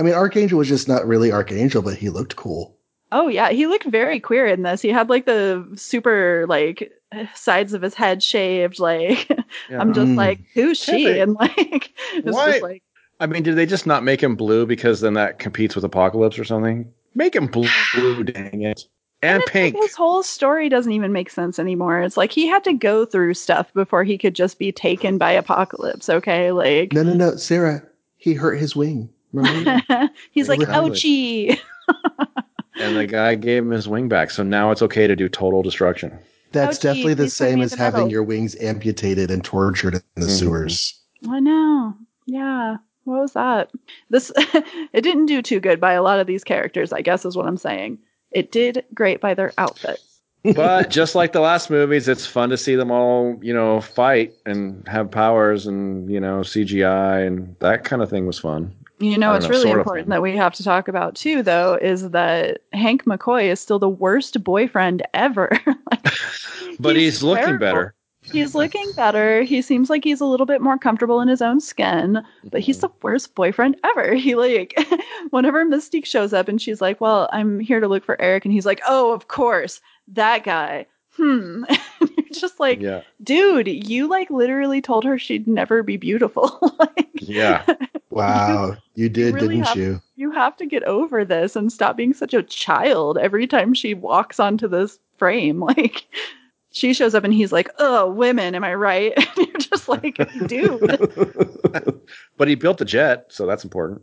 I 0.00 0.02
mean, 0.02 0.14
Archangel 0.14 0.56
was 0.58 0.66
just 0.68 0.88
not 0.88 1.06
really 1.06 1.30
Archangel, 1.30 1.82
but 1.82 1.94
he 1.98 2.08
looked 2.08 2.36
cool. 2.36 2.74
Oh 3.12 3.28
yeah, 3.28 3.50
he 3.50 3.66
looked 3.66 3.84
very 3.84 4.18
queer 4.18 4.46
in 4.46 4.62
this. 4.62 4.80
He 4.80 4.88
had 4.88 5.10
like 5.10 5.26
the 5.26 5.66
super 5.76 6.46
like 6.48 6.90
sides 7.34 7.74
of 7.74 7.82
his 7.82 7.92
head 7.94 8.22
shaved. 8.22 8.78
Like 8.78 9.28
Yeah. 9.68 9.78
I'm 9.80 9.92
just 9.92 10.12
Mm. 10.12 10.16
like, 10.16 10.40
who's 10.54 10.78
she? 10.78 11.02
Heavy. 11.04 11.20
And 11.20 11.34
like 11.34 11.92
it's 12.14 12.34
Why- 12.34 12.50
just 12.52 12.62
like 12.62 12.82
I 13.20 13.26
mean, 13.26 13.42
did 13.42 13.56
they 13.56 13.66
just 13.66 13.86
not 13.86 14.02
make 14.02 14.22
him 14.22 14.36
blue 14.36 14.64
because 14.64 15.02
then 15.02 15.12
that 15.14 15.38
competes 15.38 15.74
with 15.74 15.84
Apocalypse 15.84 16.38
or 16.38 16.44
something? 16.44 16.90
Make 17.14 17.36
him 17.36 17.48
blue, 17.48 17.68
dang 18.24 18.62
it. 18.62 18.86
And, 19.22 19.42
it's 19.42 19.50
pink. 19.52 19.74
Like 19.74 19.82
his 19.82 19.94
whole 19.94 20.22
story 20.22 20.70
doesn't 20.70 20.92
even 20.92 21.12
make 21.12 21.28
sense 21.28 21.58
anymore. 21.58 22.00
It's 22.00 22.16
like 22.16 22.32
he 22.32 22.46
had 22.46 22.64
to 22.64 22.72
go 22.72 23.04
through 23.04 23.34
stuff 23.34 23.70
before 23.74 24.02
he 24.04 24.16
could 24.16 24.34
just 24.34 24.58
be 24.58 24.72
taken 24.72 25.18
by 25.18 25.32
Apocalypse. 25.32 26.08
Okay, 26.08 26.52
like 26.52 26.94
No, 26.94 27.02
no, 27.02 27.12
no, 27.12 27.36
Sarah. 27.36 27.82
He 28.16 28.32
hurt 28.32 28.56
his 28.56 28.74
wing. 28.74 29.10
Remember? 29.32 29.80
he's 30.30 30.48
like, 30.48 30.60
ouchie. 30.60 31.58
and 32.80 32.96
the 32.96 33.06
guy 33.06 33.34
gave 33.34 33.62
him 33.62 33.70
his 33.70 33.88
wing 33.88 34.08
back. 34.08 34.30
So 34.30 34.42
now 34.42 34.70
it's 34.70 34.82
okay 34.82 35.06
to 35.06 35.16
do 35.16 35.28
total 35.28 35.62
destruction. 35.62 36.18
That's 36.52 36.78
Ouchie, 36.78 36.82
definitely 36.82 37.14
the 37.14 37.30
same 37.30 37.60
as 37.62 37.70
the 37.70 37.76
having 37.76 37.98
medal. 38.00 38.10
your 38.10 38.22
wings 38.24 38.56
amputated 38.60 39.30
and 39.30 39.44
tortured 39.44 39.94
in 39.94 40.02
the 40.16 40.26
Mhm. 40.26 40.38
sewers. 40.38 41.00
I 41.28 41.38
know. 41.38 41.94
Yeah. 42.26 42.78
What 43.04 43.20
was 43.20 43.32
that? 43.34 43.70
This 44.10 44.32
it 44.36 45.02
didn't 45.02 45.26
do 45.26 45.42
too 45.42 45.60
good 45.60 45.80
by 45.80 45.92
a 45.92 46.02
lot 46.02 46.18
of 46.20 46.26
these 46.26 46.44
characters, 46.44 46.92
I 46.92 47.02
guess 47.02 47.24
is 47.24 47.36
what 47.36 47.46
I'm 47.46 47.56
saying. 47.56 47.98
It 48.32 48.50
did 48.52 48.84
great 48.94 49.20
by 49.20 49.34
their 49.34 49.52
outfits. 49.58 50.20
But 50.54 50.88
just 50.90 51.14
like 51.14 51.32
the 51.32 51.40
last 51.40 51.68
movies, 51.70 52.08
it's 52.08 52.24
fun 52.26 52.48
to 52.48 52.56
see 52.56 52.74
them 52.74 52.90
all, 52.90 53.38
you 53.42 53.52
know, 53.52 53.80
fight 53.82 54.32
and 54.46 54.86
have 54.88 55.10
powers 55.10 55.66
and, 55.66 56.10
you 56.10 56.18
know, 56.18 56.40
CGI 56.40 57.26
and 57.26 57.54
that 57.60 57.84
kind 57.84 58.00
of 58.00 58.08
thing 58.08 58.26
was 58.26 58.38
fun. 58.38 58.74
You 59.00 59.16
know, 59.16 59.32
it's 59.32 59.44
know, 59.44 59.50
really 59.50 59.70
of 59.70 59.78
important 59.78 60.10
that 60.10 60.20
we 60.20 60.36
have 60.36 60.52
to 60.54 60.62
talk 60.62 60.86
about 60.86 61.14
too, 61.14 61.42
though, 61.42 61.78
is 61.80 62.10
that 62.10 62.60
Hank 62.74 63.04
McCoy 63.04 63.44
is 63.44 63.58
still 63.58 63.78
the 63.78 63.88
worst 63.88 64.42
boyfriend 64.44 65.02
ever. 65.14 65.50
Like, 65.90 66.14
But 66.78 66.96
he's, 66.96 67.22
looking 67.22 67.58
better. 67.58 67.94
He's 68.22 68.54
looking 68.54 68.90
better. 68.92 69.42
He 69.42 69.60
seems 69.60 69.90
like 69.90 70.04
he's 70.04 70.20
a 70.20 70.24
little 70.26 70.46
bit 70.46 70.60
more 70.60 70.78
comfortable 70.78 71.20
in 71.20 71.28
his 71.28 71.42
own 71.42 71.60
skin, 71.60 72.22
but 72.44 72.60
he's 72.60 72.78
the 72.78 72.90
worst 73.02 73.34
boyfriend 73.34 73.76
ever. 73.82 74.14
He 74.20 74.34
like 74.34 74.78
whenever 75.30 75.64
Mystique 75.64 76.06
shows 76.06 76.32
up 76.32 76.48
and 76.48 76.60
she's 76.60 76.80
like, 76.80 77.00
"Well, 77.00 77.28
I'm 77.32 77.60
here 77.60 77.80
to 77.80 77.88
look 77.88 78.04
for 78.04 78.20
Eric," 78.20 78.44
and 78.44 78.52
he's 78.52 78.66
like, 78.66 78.80
"Oh, 78.86 79.12
of 79.12 79.28
course, 79.28 79.80
that 80.08 80.44
guy." 80.44 80.86
Hmm. 81.16 81.64
And 82.30 82.36
you're 82.36 82.40
just 82.40 82.60
like, 82.60 82.80
yeah. 82.80 83.02
dude, 83.22 83.66
you 83.68 84.06
like 84.08 84.30
literally 84.30 84.80
told 84.80 85.04
her 85.04 85.18
she'd 85.18 85.48
never 85.48 85.82
be 85.82 85.96
beautiful. 85.96 86.58
like, 86.78 87.08
Yeah. 87.14 87.64
Wow, 88.10 88.76
you 88.96 89.08
did, 89.08 89.34
really 89.34 89.56
didn't 89.56 89.66
have- 89.68 89.76
you? 89.76 90.02
you 90.16 90.30
have 90.32 90.56
to 90.56 90.66
get 90.66 90.82
over 90.84 91.24
this 91.24 91.54
and 91.54 91.72
stop 91.72 91.96
being 91.96 92.12
such 92.12 92.34
a 92.34 92.42
child 92.42 93.16
every 93.18 93.46
time 93.46 93.72
she 93.72 93.94
walks 93.94 94.40
onto 94.40 94.66
this 94.68 94.98
frame. 95.16 95.60
Like 95.76 96.04
she 96.72 96.92
shows 96.92 97.14
up 97.16 97.24
and 97.24 97.32
he's 97.34 97.50
like, 97.52 97.68
"Oh, 97.78 98.10
women, 98.10 98.54
am 98.54 98.62
I 98.64 98.74
right?" 98.74 99.12
And 99.16 99.28
you're 99.36 99.58
just 99.58 99.88
like, 99.88 100.16
"Dude, 100.46 100.80
but 102.36 102.48
he 102.48 102.54
built 102.54 102.78
the 102.78 102.84
jet, 102.84 103.26
so 103.28 103.46
that's 103.46 103.64
important. 103.64 104.02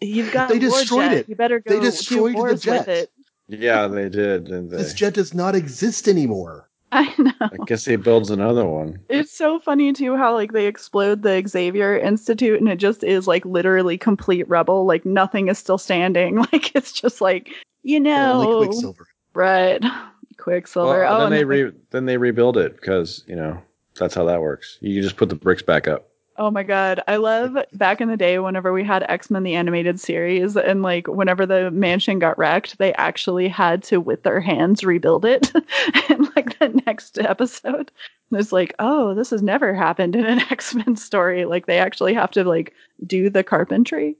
you've 0.00 0.32
got 0.32 0.48
They 0.48 0.58
destroyed 0.58 1.10
jet. 1.10 1.16
it. 1.18 1.28
You 1.28 1.36
better 1.36 1.62
They 1.64 1.76
go 1.76 1.80
destroyed 1.82 2.36
the 2.36 2.56
jet. 2.56 2.86
with 2.86 2.88
it." 2.88 3.10
Yeah, 3.48 3.86
they 3.88 4.08
did, 4.08 4.44
didn't 4.44 4.68
they? 4.70 4.78
This 4.78 4.94
jet 4.94 5.14
does 5.14 5.34
not 5.34 5.54
exist 5.54 6.08
anymore. 6.08 6.63
I 6.96 7.12
know. 7.18 7.32
I 7.40 7.56
guess 7.66 7.84
he 7.84 7.96
builds 7.96 8.30
another 8.30 8.64
one. 8.64 9.00
It's 9.08 9.36
so 9.36 9.58
funny 9.58 9.92
too 9.92 10.16
how 10.16 10.32
like 10.32 10.52
they 10.52 10.66
explode 10.66 11.22
the 11.22 11.42
Xavier 11.44 11.98
Institute 11.98 12.60
and 12.60 12.68
it 12.68 12.76
just 12.76 13.02
is 13.02 13.26
like 13.26 13.44
literally 13.44 13.98
complete 13.98 14.48
rubble. 14.48 14.86
Like 14.86 15.04
nothing 15.04 15.48
is 15.48 15.58
still 15.58 15.78
standing. 15.78 16.44
Like 16.52 16.76
it's 16.76 16.92
just 16.92 17.20
like 17.20 17.50
you 17.82 17.98
know, 17.98 18.42
Only 18.44 18.66
Quicksilver. 18.66 19.06
right? 19.34 19.82
Quicksilver. 20.38 21.00
Well, 21.00 21.16
oh, 21.16 21.20
then 21.22 21.32
they 21.32 21.44
re- 21.44 21.72
then 21.90 22.06
they 22.06 22.16
rebuild 22.16 22.56
it 22.56 22.76
because 22.76 23.24
you 23.26 23.34
know 23.34 23.60
that's 23.96 24.14
how 24.14 24.24
that 24.26 24.40
works. 24.40 24.78
You 24.80 25.02
just 25.02 25.16
put 25.16 25.30
the 25.30 25.34
bricks 25.34 25.62
back 25.62 25.88
up. 25.88 26.08
Oh 26.36 26.50
my 26.50 26.64
god, 26.64 27.00
I 27.06 27.16
love 27.16 27.56
back 27.74 28.00
in 28.00 28.08
the 28.08 28.16
day 28.16 28.40
whenever 28.40 28.72
we 28.72 28.82
had 28.82 29.04
X-Men 29.08 29.44
the 29.44 29.54
animated 29.54 30.00
series 30.00 30.56
and 30.56 30.82
like 30.82 31.06
whenever 31.06 31.46
the 31.46 31.70
mansion 31.70 32.18
got 32.18 32.36
wrecked, 32.36 32.78
they 32.78 32.92
actually 32.94 33.46
had 33.46 33.84
to 33.84 34.00
with 34.00 34.24
their 34.24 34.40
hands 34.40 34.82
rebuild 34.82 35.24
it. 35.24 35.52
and 36.08 36.28
like 36.34 36.58
the 36.58 36.82
next 36.86 37.18
episode, 37.18 37.92
it's 38.32 38.50
like, 38.50 38.74
"Oh, 38.80 39.14
this 39.14 39.30
has 39.30 39.42
never 39.42 39.74
happened 39.74 40.16
in 40.16 40.26
an 40.26 40.40
X-Men 40.50 40.96
story." 40.96 41.44
Like 41.44 41.66
they 41.66 41.78
actually 41.78 42.14
have 42.14 42.32
to 42.32 42.42
like 42.42 42.74
do 43.06 43.30
the 43.30 43.44
carpentry. 43.44 44.16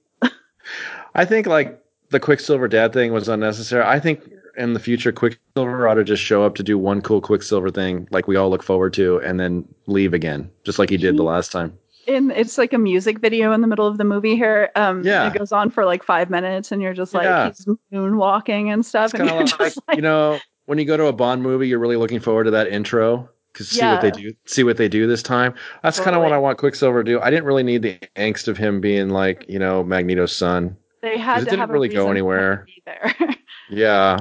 I 1.16 1.24
think 1.24 1.48
like 1.48 1.82
the 2.10 2.20
Quicksilver 2.20 2.68
dad 2.68 2.92
thing 2.92 3.12
was 3.12 3.28
unnecessary. 3.28 3.84
I 3.84 3.98
think 3.98 4.20
in 4.56 4.72
the 4.72 4.80
future 4.80 5.10
Quicksilver 5.10 5.88
ought 5.88 5.94
to 5.94 6.04
just 6.04 6.22
show 6.22 6.44
up 6.44 6.54
to 6.54 6.62
do 6.62 6.78
one 6.78 7.00
cool 7.02 7.20
Quicksilver 7.20 7.70
thing 7.70 8.06
like 8.12 8.28
we 8.28 8.36
all 8.36 8.50
look 8.50 8.62
forward 8.62 8.92
to 8.94 9.18
and 9.18 9.40
then 9.40 9.66
leave 9.86 10.14
again, 10.14 10.48
just 10.62 10.78
like 10.78 10.90
he 10.90 10.96
did 10.96 11.16
the 11.16 11.24
last 11.24 11.50
time. 11.50 11.76
And 12.08 12.32
it's 12.32 12.58
like 12.58 12.72
a 12.72 12.78
music 12.78 13.18
video 13.18 13.52
in 13.52 13.60
the 13.60 13.66
middle 13.66 13.86
of 13.86 13.98
the 13.98 14.04
movie 14.04 14.36
here. 14.36 14.70
Um 14.76 15.02
Yeah. 15.02 15.28
it 15.28 15.38
goes 15.38 15.52
on 15.52 15.70
for 15.70 15.84
like 15.84 16.02
5 16.02 16.30
minutes 16.30 16.72
and 16.72 16.80
you're 16.82 16.94
just 16.94 17.14
like 17.14 17.24
Yeah. 17.24 17.46
he's 17.48 17.66
moonwalking 17.92 18.72
and 18.72 18.84
stuff 18.84 19.14
It's 19.14 19.20
and 19.20 19.28
you're 19.28 19.40
like, 19.40 19.60
like 19.60 19.96
you 19.96 20.02
know 20.02 20.40
when 20.66 20.78
you 20.78 20.84
go 20.84 20.96
to 20.96 21.06
a 21.06 21.12
Bond 21.12 21.42
movie, 21.42 21.68
you're 21.68 21.78
really 21.78 21.96
looking 21.96 22.20
forward 22.20 22.44
to 22.44 22.50
that 22.52 22.68
intro 22.68 23.28
because 23.52 23.68
see 23.68 23.86
what 23.86 24.00
they 24.00 24.10
do, 24.10 24.32
see 24.46 24.64
what 24.64 24.76
they 24.78 24.88
do 24.88 25.06
this 25.06 25.22
time. 25.22 25.54
That's 25.82 26.00
kind 26.00 26.16
of 26.16 26.22
what 26.22 26.32
I 26.32 26.38
want 26.38 26.58
Quicksilver 26.58 27.04
to 27.04 27.10
do. 27.12 27.20
I 27.20 27.30
didn't 27.30 27.44
really 27.44 27.62
need 27.62 27.82
the 27.82 27.98
angst 28.16 28.48
of 28.48 28.56
him 28.56 28.80
being 28.80 29.10
like 29.10 29.44
you 29.48 29.58
know 29.58 29.84
Magneto's 29.84 30.34
son. 30.36 30.76
they 31.02 31.18
had 31.18 31.42
it 31.42 31.44
to 31.46 31.50
didn't 31.50 31.70
really 31.70 31.88
go 31.88 32.10
anywhere. 32.10 32.66
there. 32.86 33.14
Yeah, 33.70 34.18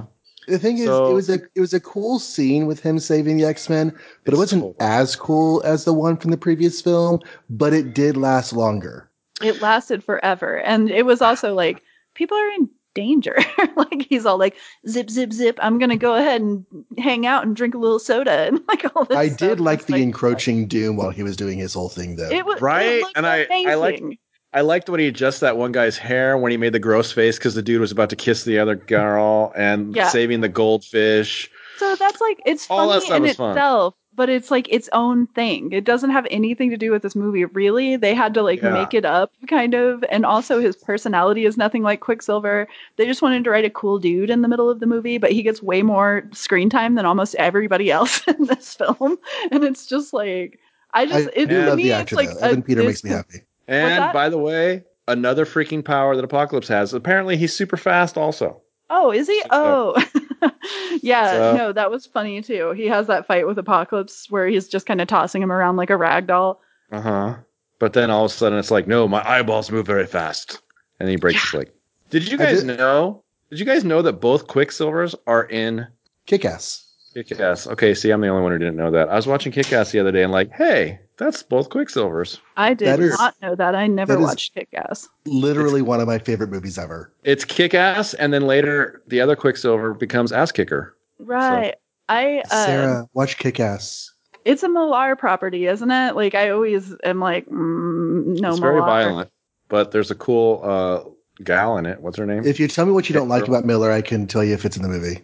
The 0.47 0.59
thing 0.59 0.77
is, 0.77 0.85
it 0.87 1.13
was 1.13 1.29
a 1.29 1.39
it 1.55 1.59
was 1.61 1.73
a 1.73 1.79
cool 1.79 2.19
scene 2.19 2.65
with 2.65 2.79
him 2.81 2.99
saving 2.99 3.37
the 3.37 3.45
X 3.45 3.69
Men, 3.69 3.95
but 4.25 4.33
it 4.33 4.37
wasn't 4.37 4.61
cool. 4.63 4.75
as 4.79 5.15
cool 5.15 5.61
as 5.63 5.85
the 5.85 5.93
one 5.93 6.17
from 6.17 6.31
the 6.31 6.37
previous 6.37 6.81
film. 6.81 7.19
But 7.49 7.73
it 7.73 7.93
did 7.93 8.17
last 8.17 8.53
longer. 8.53 9.09
it 9.41 9.61
lasted 9.61 10.03
forever 10.03 10.59
and 10.59 10.89
it 10.91 11.05
was 11.05 11.21
also 11.21 11.53
like 11.53 11.81
people 12.13 12.37
are 12.37 12.49
in 12.51 12.69
danger 12.95 13.35
like 13.75 14.05
he's 14.07 14.23
all 14.23 14.37
like 14.37 14.55
zip 14.87 15.09
zip 15.09 15.33
zip 15.33 15.57
i'm 15.63 15.79
gonna 15.79 15.97
go 15.97 16.13
ahead 16.13 16.39
and 16.41 16.63
hang 16.99 17.25
out 17.25 17.43
and 17.43 17.55
drink 17.55 17.73
a 17.73 17.77
little 17.79 17.97
soda 17.97 18.45
and 18.47 18.61
like 18.67 18.85
all 18.95 19.03
this 19.05 19.17
I 19.17 19.27
stuff. 19.29 19.39
did 19.39 19.59
like 19.59 19.79
It's 19.79 19.87
the 19.87 19.95
encroaching 20.03 20.67
doom 20.67 20.95
while 20.97 21.09
he 21.09 21.23
was 21.23 21.35
doing 21.35 21.57
his 21.57 21.73
whole 21.73 21.89
thing, 21.89 22.15
though. 22.17 22.29
it 22.29 22.45
was 22.45 22.61
Right? 22.61 22.85
it 22.85 23.01
looked 23.01 23.17
And 23.17 23.25
I- 23.25 23.47
I 23.51 23.73
like- 23.73 23.97
amazing. 23.99 24.17
I 24.53 24.61
liked 24.61 24.89
when 24.89 24.99
he 24.99 25.07
adjusted 25.07 25.45
that 25.45 25.57
one 25.57 25.71
guy's 25.71 25.97
hair 25.97 26.37
when 26.37 26.51
he 26.51 26.57
made 26.57 26.73
the 26.73 26.79
gross 26.79 27.11
face 27.11 27.37
because 27.37 27.55
the 27.55 27.61
dude 27.63 27.81
was 27.81 27.91
about 27.91 28.09
to 28.11 28.15
kiss 28.15 28.43
the 28.43 28.59
other 28.59 28.75
girl 28.75 29.51
and 29.55 29.95
Yeah. 29.95 30.09
saving 30.09 30.41
the 30.41 30.49
goldfish. 30.49 31.49
so 31.77 31.95
that's 31.95 32.21
like 32.21 32.39
it's 32.45 32.67
All 32.69 32.89
that 32.89 33.01
funny 33.03 33.15
in 33.17 33.21
was 33.23 33.35
fun. 33.35 33.51
itself 33.51 33.95
but 34.15 34.29
it's 34.29 34.51
like 34.51 34.71
its 34.71 34.87
own 34.93 35.25
thing 35.25 35.71
it 35.71 35.83
doesn't 35.83 36.11
have 36.11 36.27
anything 36.29 36.69
to 36.69 36.77
do 36.77 36.91
with 36.91 37.01
this 37.01 37.15
movie 37.15 37.45
really 37.45 37.95
they 37.95 38.13
had 38.13 38.35
to 38.35 38.43
like 38.43 38.61
Yeah. 38.61 38.69
make 38.73 38.93
it 38.93 39.05
up 39.05 39.31
kind 39.47 39.73
of 39.73 40.03
and 40.11 40.23
also 40.23 40.59
his 40.59 40.75
personality 40.75 41.45
is 41.45 41.57
nothing 41.57 41.81
like 41.81 41.99
quicksilver 41.99 42.67
they 42.97 43.07
just 43.07 43.23
wanted 43.23 43.43
to 43.45 43.49
write 43.49 43.65
a 43.65 43.71
cool 43.71 43.97
dude 43.97 44.29
in 44.29 44.43
the 44.43 44.47
middle 44.47 44.69
of 44.69 44.79
the 44.79 44.85
movie 44.85 45.17
but 45.17 45.31
he 45.31 45.41
gets 45.41 45.63
way 45.63 45.81
more 45.81 46.23
screen 46.31 46.69
time 46.69 46.93
than 46.93 47.07
almost 47.07 47.33
everybody 47.35 47.89
else 47.99 48.21
in 48.27 48.45
this 48.45 48.75
film 48.75 49.17
and 49.51 49.63
it's 49.63 49.87
just 49.87 50.13
like 50.13 50.59
i 50.93 51.01
I 51.01 51.05
just 51.07 51.29
it, 51.35 51.47
do 51.49 51.61
to 51.63 51.69
love 51.69 51.77
me 51.77 51.83
the 51.85 51.89
it's 51.89 51.99
actor 52.01 52.15
like 52.17 52.29
though. 52.29 52.37
a 52.39 52.49
Evan 52.49 52.61
Peter 52.61 52.83
makes 52.83 53.03
me 53.03 53.09
happy. 53.09 53.39
And 53.67 54.11
by 54.13 54.29
the 54.29 54.37
way, 54.37 54.83
another 55.07 55.45
freaking 55.45 55.83
power 55.83 56.15
that 56.15 56.23
Apocalypse 56.25 56.67
has. 56.67 56.93
Apparently, 56.93 57.37
he's 57.37 57.53
super 57.53 57.77
fast. 57.77 58.17
Also, 58.17 58.61
Oh, 58.89 59.11
is 59.11 59.27
he? 59.27 59.39
So- 59.41 59.47
Oh, 59.51 60.51
yeah. 61.01 61.31
So- 61.31 61.55
no, 61.57 61.73
that 61.73 61.89
was 61.91 62.05
funny 62.05 62.41
too. 62.41 62.71
He 62.71 62.85
has 62.87 63.07
that 63.07 63.25
fight 63.25 63.47
with 63.47 63.57
Apocalypse 63.57 64.29
where 64.29 64.47
he's 64.47 64.67
just 64.67 64.85
kind 64.85 65.01
of 65.01 65.07
tossing 65.07 65.41
him 65.41 65.51
around 65.51 65.77
like 65.77 65.89
a 65.89 65.97
rag 65.97 66.27
doll. 66.27 66.61
uh 66.91 67.01
huh. 67.01 67.35
But 67.79 67.93
then 67.93 68.09
all 68.11 68.25
of 68.25 68.31
a 68.31 68.33
sudden, 68.33 68.59
it's 68.59 68.71
like, 68.71 68.87
no, 68.87 69.07
my 69.07 69.27
eyeballs 69.27 69.69
move 69.71 69.85
very 69.85 70.05
fast, 70.05 70.61
and 70.99 71.07
then 71.07 71.13
he 71.13 71.17
breaks 71.17 71.41
his 71.43 71.53
leg. 71.53 71.71
Did 72.11 72.29
you 72.31 72.37
guys 72.37 72.63
did- 72.63 72.77
know? 72.77 73.23
Did 73.49 73.59
you 73.59 73.65
guys 73.65 73.83
know 73.83 74.01
that 74.01 74.13
both 74.13 74.47
Quicksilvers 74.47 75.13
are 75.27 75.43
in 75.45 75.85
Kick 76.25 76.43
ass. 76.45 76.89
Kick 77.13 77.31
Ass? 77.39 77.67
Okay, 77.67 77.93
see, 77.93 78.09
I'm 78.09 78.21
the 78.21 78.27
only 78.29 78.41
one 78.41 78.51
who 78.53 78.57
didn't 78.57 78.75
know 78.77 78.89
that. 78.89 79.07
I 79.09 79.15
was 79.15 79.27
watching 79.27 79.51
Kick 79.51 79.71
Ass 79.71 79.91
the 79.91 79.99
other 79.99 80.11
day 80.11 80.23
and 80.23 80.31
like, 80.31 80.51
hey, 80.51 80.99
that's 81.17 81.43
both 81.43 81.69
Quicksilvers. 81.69 82.39
I 82.57 82.73
did 82.73 82.87
That 82.87 82.99
is- 82.99 83.17
not 83.17 83.35
know 83.41 83.55
that. 83.55 83.75
I 83.75 83.87
never 83.87 84.13
that 84.13 84.19
is- 84.19 84.25
watched 84.25 84.53
Kick 84.53 84.69
Ass. 84.73 85.07
Literally 85.25 85.81
one 85.81 85.99
of 85.99 86.07
my 86.07 86.17
favorite 86.19 86.49
movies 86.49 86.77
ever. 86.77 87.11
It's 87.23 87.45
Kick 87.45 87.73
Ass, 87.73 88.13
and 88.15 88.33
then 88.33 88.47
later 88.47 89.01
the 89.07 89.21
other 89.21 89.35
Quicksilver 89.35 89.93
becomes 89.93 90.31
Ass 90.31 90.51
Kicker. 90.51 90.95
Right. 91.19 91.75
I 92.09 92.43
uh, 92.51 92.65
Sarah, 92.65 93.09
watch 93.13 93.37
Kick 93.37 93.59
Ass. 93.59 94.11
it's 94.45 94.61
a 94.63 94.69
Millar 94.69 95.15
property, 95.15 95.67
isn't 95.67 95.89
it? 95.89 96.15
Like 96.15 96.35
I 96.35 96.49
always 96.49 96.93
am 97.03 97.19
like, 97.19 97.45
mm, 97.47 98.39
no, 98.39 98.49
it's 98.49 98.59
very 98.59 98.79
violent, 98.81 99.29
but 99.69 99.91
there's 99.91 100.11
a 100.11 100.15
cool 100.15 100.59
uh, 100.63 101.09
gal 101.43 101.77
in 101.77 101.85
it. 101.85 102.01
What's 102.01 102.17
her 102.17 102.25
name? 102.25 102.43
If 102.45 102.59
you 102.59 102.67
tell 102.67 102.85
me 102.85 102.91
what 102.91 103.07
you 103.07 103.13
don't 103.13 103.29
like 103.29 103.45
Girl. 103.45 103.55
about 103.55 103.65
Millar, 103.65 103.89
I 103.91 104.01
can 104.01 104.27
tell 104.27 104.43
you 104.43 104.53
if 104.53 104.65
it's 104.65 104.75
in 104.75 104.83
the 104.83 104.89
movie. 104.89 105.21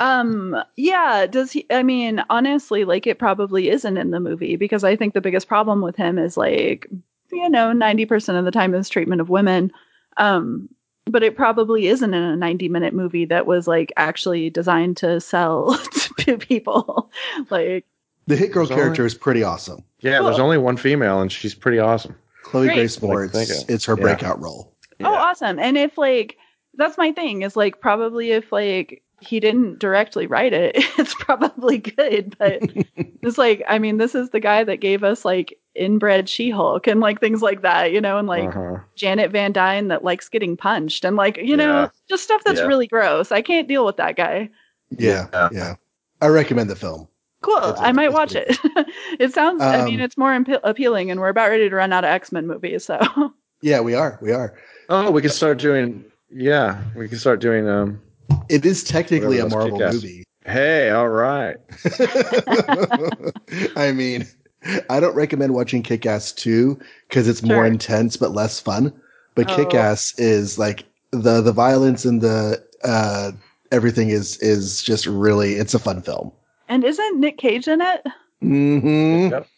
Um, 0.00 0.56
yeah, 0.76 1.26
does 1.26 1.52
he 1.52 1.66
I 1.70 1.82
mean, 1.82 2.22
honestly, 2.30 2.84
like 2.84 3.06
it 3.06 3.18
probably 3.18 3.70
isn't 3.70 3.96
in 3.96 4.10
the 4.10 4.20
movie 4.20 4.56
because 4.56 4.84
I 4.84 4.96
think 4.96 5.14
the 5.14 5.20
biggest 5.20 5.48
problem 5.48 5.80
with 5.82 5.96
him 5.96 6.18
is 6.18 6.36
like, 6.36 6.88
you 7.32 7.48
know, 7.48 7.72
90% 7.72 8.38
of 8.38 8.44
the 8.44 8.50
time 8.50 8.74
is 8.74 8.88
treatment 8.88 9.20
of 9.20 9.28
women. 9.30 9.72
Um, 10.16 10.68
but 11.06 11.22
it 11.22 11.36
probably 11.36 11.88
isn't 11.88 12.14
in 12.14 12.22
a 12.22 12.36
90 12.36 12.68
minute 12.68 12.94
movie 12.94 13.24
that 13.26 13.46
was 13.46 13.66
like 13.68 13.92
actually 13.96 14.48
designed 14.50 14.96
to 14.98 15.20
sell 15.20 15.76
to 16.18 16.38
people. 16.38 17.10
like 17.50 17.84
The 18.26 18.36
Hit 18.36 18.52
Girl 18.52 18.64
There's 18.64 18.70
only- 18.72 18.82
character 18.84 19.04
is 19.06 19.14
pretty 19.14 19.42
awesome. 19.42 19.82
yeah, 20.00 20.22
there's 20.22 20.38
only 20.38 20.58
one 20.58 20.76
female, 20.76 21.20
and 21.20 21.30
she's 21.30 21.54
pretty 21.54 21.78
awesome. 21.78 22.14
Chloe 22.42 22.66
Great. 22.66 22.74
Grace 22.76 22.96
Moretz. 22.98 23.34
Like, 23.34 23.48
it's 23.68 23.84
her 23.86 23.96
Yeah. 23.98 24.02
breakout 24.02 24.40
role. 24.40 24.72
Oh, 25.00 25.12
awesome. 25.14 25.58
And 25.58 25.76
if 25.76 25.98
like 25.98 26.36
that's 26.76 26.96
my 26.98 27.12
thing 27.12 27.42
is 27.42 27.54
like 27.56 27.80
probably 27.80 28.30
if 28.32 28.50
like 28.52 29.02
he 29.26 29.40
didn't 29.40 29.78
directly 29.78 30.26
write 30.26 30.52
it, 30.52 30.72
it's 30.98 31.14
probably 31.14 31.78
good. 31.78 32.36
But 32.38 32.60
it's 33.22 33.38
like 33.38 33.62
I 33.68 33.78
mean, 33.78 33.98
this 33.98 34.14
is 34.14 34.30
the 34.30 34.40
guy 34.40 34.64
that 34.64 34.76
gave 34.80 35.02
us 35.04 35.24
like 35.24 35.58
inbred 35.74 36.28
She-Hulk 36.28 36.86
and 36.86 37.00
like 37.00 37.18
things 37.20 37.42
like 37.42 37.62
that, 37.62 37.90
you 37.92 38.00
know, 38.00 38.18
and 38.18 38.28
like 38.28 38.48
Uh-huh. 38.50 38.76
Janet 38.94 39.32
Van 39.32 39.52
Dyne 39.52 39.88
that 39.88 40.04
likes 40.04 40.28
getting 40.28 40.56
punched 40.56 41.04
and 41.04 41.16
like 41.16 41.36
you 41.38 41.56
know 41.56 41.82
Yeah. 41.82 41.88
just 42.08 42.22
stuff 42.24 42.42
that's 42.44 42.60
Yeah. 42.60 42.66
really 42.66 42.86
gross. 42.86 43.32
I 43.32 43.42
can't 43.42 43.66
deal 43.68 43.84
with 43.84 43.96
that 43.96 44.16
guy. 44.16 44.50
Yeah, 44.90 45.26
Yeah. 45.32 45.48
yeah. 45.52 45.74
I 46.20 46.28
recommend 46.28 46.70
the 46.70 46.76
film. 46.76 47.08
Cool. 47.42 47.58
It's- 47.58 47.78
I 47.80 47.92
might 47.92 48.12
watch 48.12 48.34
it. 48.34 48.56
it 49.18 49.34
sounds. 49.34 49.60
I 49.62 49.84
mean, 49.84 49.96
Um, 50.00 50.00
it's 50.04 50.16
more 50.16 50.30
impe- 50.32 50.60
appealing, 50.62 51.10
and 51.10 51.20
we're 51.20 51.28
about 51.28 51.50
ready 51.50 51.68
to 51.68 51.76
run 51.76 51.92
out 51.92 52.04
of 52.04 52.08
X 52.10 52.32
Men 52.32 52.46
movies. 52.46 52.84
So 52.86 52.98
Yeah, 53.60 53.80
we 53.80 53.94
are. 53.94 54.18
We 54.22 54.32
are. 54.32 54.54
Oh, 54.88 55.10
we 55.10 55.20
can 55.22 55.30
start 55.30 55.58
doing. 55.58 56.04
Yeah, 56.30 56.78
we 56.96 57.08
can 57.08 57.18
start 57.18 57.40
doing. 57.40 57.68
Um. 57.68 58.00
It 58.48 58.64
is 58.66 58.84
technically 58.84 59.38
a 59.38 59.48
Marvel 59.48 59.78
movie. 59.78 60.24
Hey, 60.46 60.90
all 60.90 61.08
right. 61.08 61.56
I 63.76 63.92
mean, 63.92 64.26
I 64.90 65.00
don't 65.00 65.14
recommend 65.14 65.54
watching 65.54 65.82
Kick 65.82 66.06
Ass 66.06 66.32
2 66.32 66.78
because 67.08 67.28
it's 67.28 67.42
more 67.42 67.66
intense 67.66 68.16
but 68.16 68.32
less 68.32 68.60
fun. 68.60 68.92
But 69.34 69.50
Oh. 69.50 69.56
Kick 69.56 69.74
Ass 69.74 70.14
is 70.18 70.58
like 70.58 70.84
the 71.10 71.40
the 71.40 71.52
violence 71.52 72.04
and 72.04 72.20
the 72.20 72.62
uh 72.84 73.32
everything 73.72 74.10
is 74.10 74.36
is 74.38 74.82
just 74.82 75.06
really 75.06 75.54
it's 75.54 75.74
a 75.74 75.78
fun 75.78 76.02
film. 76.02 76.30
and 76.68 76.84
isn't 76.84 77.20
Nick 77.20 77.38
Cage 77.38 77.66
in 77.68 77.80
it? 77.80 78.06
hmm 78.40 79.28
Yep. 79.30 79.48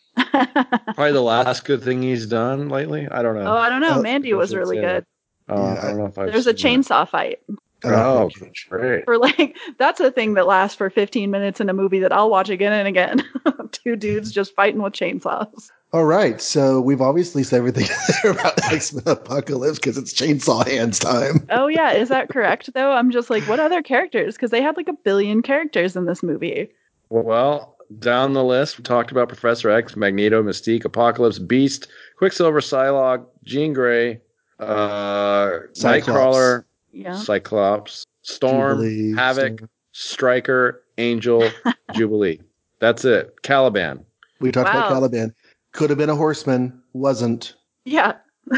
Probably 0.95 1.13
the 1.13 1.21
last 1.21 1.65
good 1.65 1.83
thing 1.83 2.03
he's 2.03 2.27
done 2.27 2.69
lately. 2.71 3.07
I 3.11 3.23
don't 3.23 3.35
know. 3.35 3.43
Oh, 3.53 3.57
I 3.59 3.69
don't 3.69 3.81
know. 3.83 3.99
Oh, 3.99 4.03
Mandy 4.03 4.33
was 4.33 4.55
really 4.55 4.77
good. 4.81 5.05
Oh, 5.49 5.57
Yeah, 5.75 5.81
I 5.83 5.87
don't 5.89 5.99
know 5.99 6.07
if 6.07 6.19
I've 6.19 6.33
There's 6.33 6.47
a 6.47 6.57
seen 6.57 6.81
that. 6.83 6.87
chainsaw 6.89 7.09
fight. 7.09 7.39
Oh, 7.85 8.31
great. 8.69 9.05
For 9.05 9.19
like, 9.19 9.57
that's 9.79 10.01
a 10.01 10.11
thing 10.11 10.35
that 10.35 10.47
lasts 10.47 10.77
for 10.77 10.91
15 10.91 11.31
minutes 11.31 11.61
in 11.61 11.69
a 11.69 11.75
movie 11.75 11.99
that 12.01 12.13
I'll 12.13 12.31
watch 12.31 12.49
again 12.49 12.73
and 12.73 12.89
again. 12.89 13.23
Two 13.73 13.97
dudes 13.97 14.33
just 14.33 14.55
fighting 14.55 14.83
with 14.83 14.95
chainsaws. 14.95 15.71
All 15.93 16.05
right, 16.05 16.41
so 16.41 16.81
we've 16.81 17.01
obviously 17.01 17.43
said 17.43 17.59
everything 17.59 17.87
about 18.31 18.63
X 18.73 18.93
Men 18.93 19.05
Apocalypse 19.07 19.79
because 19.79 19.97
it's 19.97 20.13
Chainsaw 20.13 20.67
Hands 20.67 20.99
time. 20.99 21.47
Oh 21.51 21.69
yeah, 21.69 21.93
is 21.93 22.09
that 22.09 22.29
correct 22.29 22.73
though? 22.75 22.93
I'm 22.93 23.11
just 23.11 23.31
like, 23.31 23.45
what 23.45 23.61
other 23.61 23.83
characters? 23.83 24.35
Because 24.35 24.51
they 24.51 24.61
had 24.61 24.77
like 24.77 24.89
a 24.89 24.93
billion 24.93 25.43
characters 25.43 25.97
in 25.97 26.07
this 26.07 26.23
movie. 26.23 26.69
Well, 27.09 27.77
down 27.99 28.33
the 28.33 28.45
list, 28.45 28.79
we 28.79 28.85
talked 28.85 29.13
about 29.13 29.29
Professor 29.29 29.71
X, 29.71 29.97
Magneto, 29.97 30.43
Mystique, 30.43 30.85
Apocalypse, 30.85 31.39
Beast, 31.39 31.87
Quicksilver, 32.19 32.61
Psylocke, 32.61 33.25
Jean 33.45 33.73
Grey, 33.73 34.21
uh, 34.59 35.61
Cyclops. 35.73 36.09
Nightcrawler, 36.09 36.65
Yeah. 36.97 37.15
Cyclops, 37.15 38.07
Storm, 38.23 38.81
Jubilee, 38.81 39.15
Havoc, 39.15 39.59
Storm. 39.59 39.71
Stryker, 39.93 40.83
Angel, 40.97 41.49
Jubilee. 41.93 42.41
That's 42.79 43.05
it. 43.05 43.43
Caliban. 43.43 44.05
We 44.41 44.51
talked 44.51 44.71
about 44.71 44.89
Caliban. 44.89 45.35
Could 45.73 45.91
have 45.91 45.99
been 45.99 46.09
a 46.09 46.17
horseman, 46.17 46.83
wasn't. 46.95 47.55
Yeah. 47.85 48.15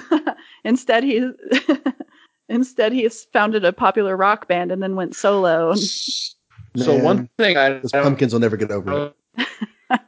instead, 0.65 1.03
he 1.03 1.31
instead 2.49 2.93
he's 2.93 3.25
founded 3.33 3.65
a 3.65 3.73
popular 3.73 4.17
rock 4.17 4.47
band 4.47 4.71
and 4.71 4.81
then 4.81 4.95
went 4.95 5.17
solo. 5.17 5.75
So 5.75 6.33
Man, 6.77 7.03
one 7.03 7.31
thing 7.39 7.57
I, 7.57 7.71
those 7.81 7.91
pumpkins 7.91 8.33
will 8.33 8.41
never 8.41 8.57
get 8.57 8.71
over 8.71 9.13
it. 9.41 10.01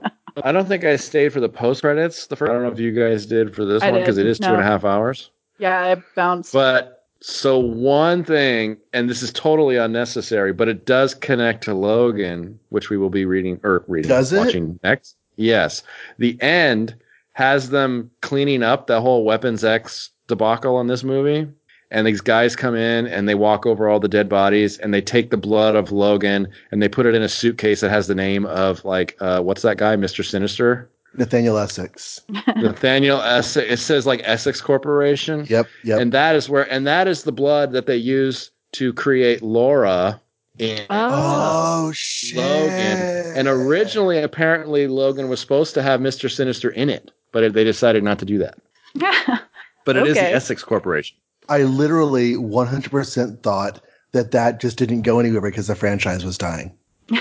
I 0.44 0.52
don't 0.52 0.68
think 0.68 0.84
I 0.84 0.94
stayed 0.94 1.32
for 1.32 1.40
the 1.40 1.48
post 1.48 1.80
credits. 1.80 2.28
The 2.28 2.36
first, 2.36 2.48
I 2.48 2.52
don't 2.52 2.62
know 2.62 2.70
if 2.70 2.78
you 2.78 2.92
guys 2.92 3.26
did 3.26 3.56
for 3.56 3.64
this 3.64 3.82
I 3.82 3.90
one 3.90 4.00
because 4.00 4.18
it 4.18 4.26
is 4.26 4.38
two 4.38 4.46
no. 4.46 4.54
and 4.54 4.62
a 4.62 4.64
half 4.64 4.84
hours. 4.84 5.30
Yeah, 5.58 5.80
I 5.80 5.96
bounced. 6.14 6.52
But 6.52 6.99
so 7.22 7.58
one 7.58 8.24
thing, 8.24 8.78
and 8.92 9.08
this 9.08 9.22
is 9.22 9.32
totally 9.32 9.76
unnecessary, 9.76 10.52
but 10.52 10.68
it 10.68 10.86
does 10.86 11.14
connect 11.14 11.64
to 11.64 11.74
Logan, 11.74 12.58
which 12.70 12.90
we 12.90 12.96
will 12.96 13.10
be 13.10 13.24
reading 13.24 13.60
or 13.62 13.84
reading, 13.88 14.08
Does 14.08 14.32
it? 14.32 14.38
watching 14.38 14.78
next. 14.82 15.16
Yes, 15.36 15.82
the 16.18 16.40
end 16.40 16.94
has 17.32 17.70
them 17.70 18.10
cleaning 18.22 18.62
up 18.62 18.86
the 18.86 19.00
whole 19.00 19.24
Weapons 19.24 19.64
X 19.64 20.10
debacle 20.26 20.80
in 20.80 20.86
this 20.86 21.04
movie. 21.04 21.48
And 21.92 22.06
these 22.06 22.20
guys 22.20 22.54
come 22.54 22.76
in 22.76 23.08
and 23.08 23.28
they 23.28 23.34
walk 23.34 23.66
over 23.66 23.88
all 23.88 23.98
the 23.98 24.06
dead 24.06 24.28
bodies 24.28 24.78
and 24.78 24.94
they 24.94 25.00
take 25.00 25.30
the 25.30 25.36
blood 25.36 25.74
of 25.74 25.90
Logan 25.90 26.46
and 26.70 26.80
they 26.80 26.88
put 26.88 27.04
it 27.04 27.16
in 27.16 27.22
a 27.22 27.28
suitcase 27.28 27.80
that 27.80 27.90
has 27.90 28.06
the 28.06 28.14
name 28.14 28.46
of 28.46 28.84
like 28.84 29.16
uh, 29.20 29.40
what's 29.40 29.62
that 29.62 29.76
guy, 29.76 29.96
Mister 29.96 30.22
Sinister, 30.22 30.88
Nathaniel 31.14 31.58
Essex. 31.58 32.20
Nathaniel 32.56 33.20
Essex. 33.20 33.70
It 33.70 33.78
says 33.78 34.06
like 34.06 34.20
Essex 34.24 34.60
Corporation. 34.60 35.46
Yep, 35.48 35.66
yep. 35.84 36.00
And 36.00 36.12
that 36.12 36.36
is 36.36 36.48
where, 36.48 36.70
and 36.72 36.86
that 36.86 37.08
is 37.08 37.24
the 37.24 37.32
blood 37.32 37.72
that 37.72 37.86
they 37.86 37.96
use 37.96 38.50
to 38.72 38.92
create 38.92 39.42
Laura 39.42 40.20
in 40.58 40.80
oh. 40.90 41.88
oh 41.88 41.92
shit! 41.92 42.36
Logan. 42.38 43.36
And 43.36 43.48
originally, 43.48 44.18
apparently, 44.18 44.86
Logan 44.86 45.28
was 45.28 45.40
supposed 45.40 45.74
to 45.74 45.82
have 45.82 46.00
Mister 46.00 46.28
Sinister 46.28 46.70
in 46.70 46.88
it, 46.88 47.10
but 47.32 47.52
they 47.52 47.64
decided 47.64 48.04
not 48.04 48.18
to 48.20 48.24
do 48.24 48.38
that. 48.38 48.58
But 49.86 49.96
it 49.96 50.06
is 50.06 50.16
Okay. 50.16 50.28
the 50.28 50.34
Essex 50.34 50.62
Corporation. 50.62 51.16
I 51.48 51.62
literally 51.62 52.34
100% 52.34 53.42
thought 53.42 53.80
that 54.12 54.30
that 54.32 54.60
just 54.60 54.76
didn't 54.76 55.02
go 55.02 55.18
anywhere 55.18 55.40
because 55.40 55.68
the 55.68 55.74
franchise 55.74 56.22
was 56.24 56.36
dying. 56.36 56.76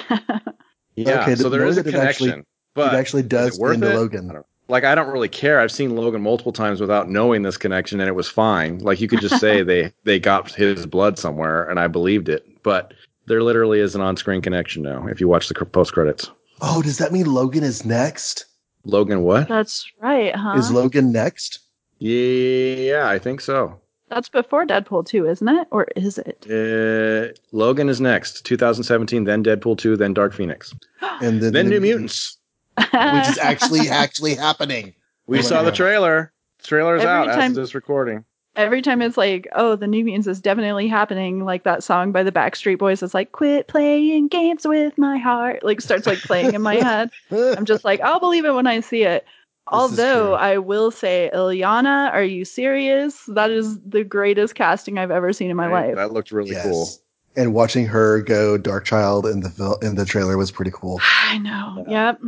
Yeah. 0.95 1.21
Okay, 1.21 1.35
so 1.35 1.47
there 1.47 1.61
knowing 1.61 1.71
is 1.71 1.77
a 1.77 1.83
that 1.83 1.93
it 1.93 1.97
actually- 1.97 2.31
connection. 2.31 2.45
But 2.85 2.93
it 2.93 2.97
actually 2.97 3.23
does 3.23 3.53
is 3.53 3.57
it 3.57 3.61
worth 3.61 3.75
into 3.75 3.91
it? 3.91 3.95
Logan. 3.95 4.31
I 4.31 4.41
Like 4.67 4.83
I 4.83 4.95
don't 4.95 5.11
really 5.11 5.29
care. 5.29 5.59
I've 5.59 5.71
seen 5.71 5.95
Logan 5.95 6.21
multiple 6.21 6.51
times 6.51 6.81
without 6.81 7.09
knowing 7.09 7.43
this 7.43 7.57
connection, 7.57 7.99
and 7.99 8.07
it 8.07 8.13
was 8.15 8.27
fine. 8.27 8.79
Like 8.79 9.01
you 9.01 9.07
could 9.07 9.21
just 9.21 9.39
say 9.39 9.63
they 9.63 9.93
they 10.03 10.19
got 10.19 10.51
his 10.51 10.85
blood 10.85 11.17
somewhere, 11.19 11.69
and 11.69 11.79
I 11.79 11.87
believed 11.87 12.29
it. 12.29 12.45
But 12.63 12.93
there 13.27 13.43
literally 13.43 13.79
is 13.79 13.95
an 13.95 14.01
on-screen 14.01 14.41
connection 14.41 14.81
now. 14.81 15.05
If 15.07 15.21
you 15.21 15.27
watch 15.27 15.47
the 15.47 15.53
post 15.65 15.93
credits, 15.93 16.29
Oh, 16.61 16.81
does 16.81 16.97
that 16.97 17.11
mean 17.11 17.25
Logan 17.25 17.63
is 17.63 17.85
next? 17.85 18.45
Logan, 18.85 19.21
what? 19.23 19.47
That's 19.47 19.89
right, 20.01 20.35
huh? 20.35 20.55
Is 20.57 20.71
Logan 20.71 21.11
next? 21.11 21.59
Yeah, 21.99 23.07
I 23.07 23.19
think 23.19 23.41
so. 23.41 23.79
That's 24.09 24.29
before 24.29 24.65
Deadpool 24.65 25.05
2, 25.05 25.27
isn't 25.27 25.47
it? 25.47 25.67
Or 25.69 25.87
is 25.95 26.17
it? 26.17 26.45
Uh, 26.49 27.31
Logan 27.51 27.89
is 27.89 28.01
next, 28.01 28.43
2017, 28.45 29.25
then 29.25 29.43
Deadpool 29.43 29.77
2, 29.77 29.95
then 29.97 30.13
Dark 30.13 30.33
Phoenix, 30.33 30.73
And 31.21 31.41
then, 31.41 31.53
then 31.53 31.69
New 31.69 31.79
Mutants. 31.79 32.37
Which 32.79 33.27
is 33.29 33.37
actually 33.37 33.89
actually 33.89 34.35
happening. 34.35 34.93
We 35.27 35.37
Oh 35.39 35.41
my 35.41 35.47
saw 35.47 35.63
the 35.63 35.69
God. 35.71 35.75
trailer. 35.75 36.33
The 36.59 36.67
trailer's 36.67 37.01
Every 37.01 37.13
out 37.13 37.25
time- 37.35 37.51
as 37.51 37.55
this 37.55 37.75
recording. 37.75 38.25
Every 38.55 38.81
time 38.81 39.01
it's 39.01 39.15
like, 39.15 39.47
oh, 39.55 39.75
the 39.77 39.87
New 39.87 40.03
Mutants 40.03 40.27
is 40.27 40.41
definitely 40.41 40.87
happening, 40.87 41.45
like 41.45 41.63
that 41.63 41.81
song 41.83 42.11
by 42.11 42.23
the 42.23 42.31
Backstreet 42.31 42.77
Boys. 42.79 43.01
is 43.01 43.13
like, 43.13 43.31
quit 43.31 43.67
playing 43.67 44.27
games 44.27 44.67
with 44.67 44.97
my 44.97 45.17
heart. 45.17 45.63
Like 45.63 45.79
starts 45.79 46.05
like 46.07 46.17
playing 46.19 46.55
in 46.55 46.61
my 46.61 46.75
head. 46.83 47.09
I'm 47.31 47.63
just 47.63 47.85
like, 47.85 48.01
I'll 48.01 48.19
believe 48.19 48.43
it 48.43 48.51
when 48.53 48.67
I 48.67 48.81
see 48.81 49.03
it. 49.03 49.25
Although. 49.67 50.33
I 50.33 50.57
will 50.57 50.89
say, 50.91 51.29
Illyana, 51.33 52.11
are 52.11 52.23
you 52.23 52.43
serious? 52.43 53.23
That 53.27 53.51
is 53.51 53.79
the 53.81 54.03
greatest 54.03 54.55
casting 54.55 54.97
I've 54.97 55.11
ever 55.11 55.31
seen 55.31 55.51
in 55.51 55.55
my 55.55 55.67
Right? 55.67 55.87
life. 55.89 55.95
That 55.95 56.11
looked 56.11 56.31
really 56.31 56.51
Yes. 56.51 56.65
cool. 56.65 56.89
And 57.37 57.53
watching 57.53 57.85
her 57.85 58.21
go 58.21 58.57
Dark 58.57 58.83
Child 58.83 59.27
in 59.27 59.39
the 59.41 59.51
fil- 59.51 59.77
in 59.77 59.95
the 59.95 60.05
trailer 60.05 60.35
was 60.37 60.51
pretty 60.51 60.71
cool. 60.73 60.99
I 61.23 61.37
know. 61.37 61.85
Yep. 61.87 62.19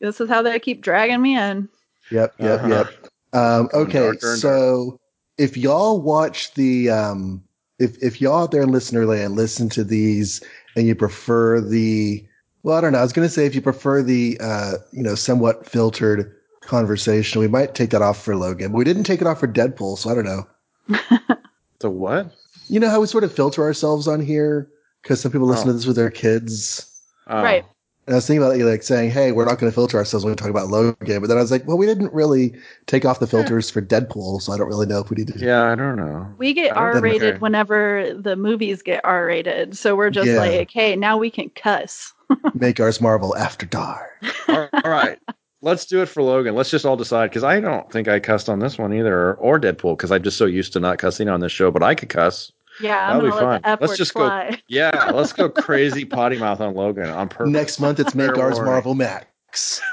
This 0.00 0.20
is 0.20 0.28
how 0.28 0.42
they 0.42 0.58
keep 0.58 0.80
dragging 0.82 1.20
me 1.22 1.36
in. 1.36 1.68
Yep, 2.10 2.34
yep, 2.38 2.60
Uh-huh. 2.60 2.68
yep. 2.68 3.08
Um, 3.32 3.68
okay, 3.74 4.12
so 4.18 4.98
if 5.38 5.56
y'all 5.56 6.00
watch 6.00 6.54
the 6.54 6.90
um, 6.90 7.42
if 7.78 8.00
if 8.02 8.20
y'all 8.20 8.42
out 8.44 8.50
there 8.52 8.62
in 8.62 8.70
listener 8.70 9.04
land 9.06 9.34
listen 9.34 9.68
to 9.70 9.82
these 9.82 10.40
and 10.76 10.86
you 10.86 10.94
prefer 10.94 11.60
the 11.60 12.24
well, 12.62 12.76
I 12.76 12.80
don't 12.80 12.92
know. 12.92 12.98
I 12.98 13.02
was 13.02 13.12
going 13.12 13.26
to 13.26 13.32
say 13.32 13.44
if 13.44 13.54
you 13.54 13.60
prefer 13.60 14.02
the 14.02 14.38
uh, 14.40 14.74
you 14.92 15.02
know 15.02 15.14
somewhat 15.14 15.66
filtered 15.68 16.32
conversation, 16.62 17.40
we 17.40 17.48
might 17.48 17.74
take 17.74 17.90
that 17.90 18.00
off 18.02 18.22
for 18.22 18.36
Logan. 18.36 18.72
But 18.72 18.78
we 18.78 18.84
didn't 18.84 19.04
take 19.04 19.20
it 19.20 19.26
off 19.26 19.40
for 19.40 19.48
Deadpool, 19.48 19.98
so 19.98 20.10
I 20.10 20.14
don't 20.14 20.24
know. 20.24 20.46
So 21.80 21.90
what? 21.90 22.30
You 22.68 22.80
know 22.80 22.88
how 22.88 23.00
we 23.00 23.06
sort 23.06 23.24
of 23.24 23.32
filter 23.34 23.62
ourselves 23.62 24.08
on 24.08 24.20
here 24.20 24.70
because 25.02 25.20
some 25.20 25.30
people 25.30 25.46
listen 25.48 25.68
Oh. 25.68 25.72
to 25.72 25.76
this 25.76 25.86
with 25.86 25.96
their 25.96 26.08
kids. 26.10 26.86
Oh. 27.26 27.42
Right. 27.42 27.64
And 28.06 28.14
I 28.14 28.16
was 28.16 28.26
thinking 28.26 28.42
about 28.44 28.58
you 28.58 28.68
like 28.68 28.82
saying, 28.82 29.10
"Hey, 29.10 29.32
we're 29.32 29.46
not 29.46 29.58
going 29.58 29.70
to 29.70 29.74
filter 29.74 29.96
ourselves 29.96 30.24
when 30.24 30.32
we 30.32 30.36
talk 30.36 30.50
about 30.50 30.68
Logan," 30.68 31.20
but 31.20 31.28
then 31.28 31.38
I 31.38 31.40
was 31.40 31.50
like, 31.50 31.66
"Well, 31.66 31.78
we 31.78 31.86
didn't 31.86 32.12
really 32.12 32.54
take 32.86 33.06
off 33.06 33.18
the 33.18 33.26
filters 33.26 33.70
for 33.70 33.80
Deadpool, 33.80 34.42
so 34.42 34.52
I 34.52 34.58
don't 34.58 34.68
really 34.68 34.86
know 34.86 35.00
if 35.00 35.08
we 35.08 35.16
need 35.16 35.28
to." 35.28 35.38
Yeah, 35.38 35.72
I 35.72 35.74
don't 35.74 35.96
know. 35.96 36.28
We 36.36 36.52
get 36.52 36.76
R 36.76 37.00
rated 37.00 37.40
whenever 37.40 38.12
the 38.14 38.36
movies 38.36 38.82
get 38.82 39.00
R 39.04 39.24
rated. 39.26 39.78
So 39.78 39.96
we're 39.96 40.10
just 40.10 40.28
Yeah. 40.28 40.38
like, 40.38 40.70
hey, 40.70 40.96
now 40.96 41.16
we 41.16 41.30
can 41.30 41.48
cuss. 41.50 42.12
Make 42.54 42.78
ours 42.78 43.00
Marvel 43.00 43.34
after 43.36 43.64
dark. 43.64 44.10
all 44.48 44.68
all 44.84 44.90
right. 44.90 45.18
Let's 45.62 45.86
do 45.86 46.02
it 46.02 46.10
for 46.10 46.22
Logan. 46.22 46.54
Let's 46.54 46.68
just 46.70 46.84
all 46.84 46.96
decide 46.96 47.30
because 47.30 47.42
I 47.44 47.58
don't 47.58 47.90
think 47.90 48.06
I 48.06 48.20
cussed 48.20 48.50
on 48.50 48.58
this 48.58 48.76
one 48.76 48.92
either, 48.92 49.14
or, 49.18 49.34
or 49.36 49.58
Deadpool 49.58 49.96
because 49.96 50.12
I'm 50.12 50.22
just 50.22 50.36
so 50.36 50.44
used 50.44 50.74
to 50.74 50.80
not 50.80 50.98
cussing 50.98 51.30
on 51.30 51.40
this 51.40 51.52
show. 51.52 51.70
But 51.70 51.82
I 51.82 51.94
could 51.94 52.10
cuss. 52.10 52.52
Yeah, 52.80 53.12
That'll 53.12 53.22
be 53.30 53.34
let 53.34 53.62
fun. 53.62 53.78
Let's 53.80 53.90
word 53.92 53.96
just 53.96 54.14
go- 54.14 54.50
Yeah, 54.68 55.10
let's 55.14 55.32
go 55.32 55.48
crazy 55.50 56.04
potty 56.04 56.38
mouth 56.38 56.60
on 56.60 56.74
Logan 56.74 57.08
on 57.08 57.28
purpose. 57.28 57.52
Next 57.52 57.80
month, 57.80 58.00
it's 58.00 58.14
Make 58.14 58.36
ours. 58.36 58.58
Marvel 58.60 58.94
Max. 58.94 59.80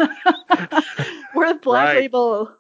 We're 1.36 1.54
the 1.54 1.60
Black 1.62 1.88
Right. 1.90 1.98
Label. 2.02 2.52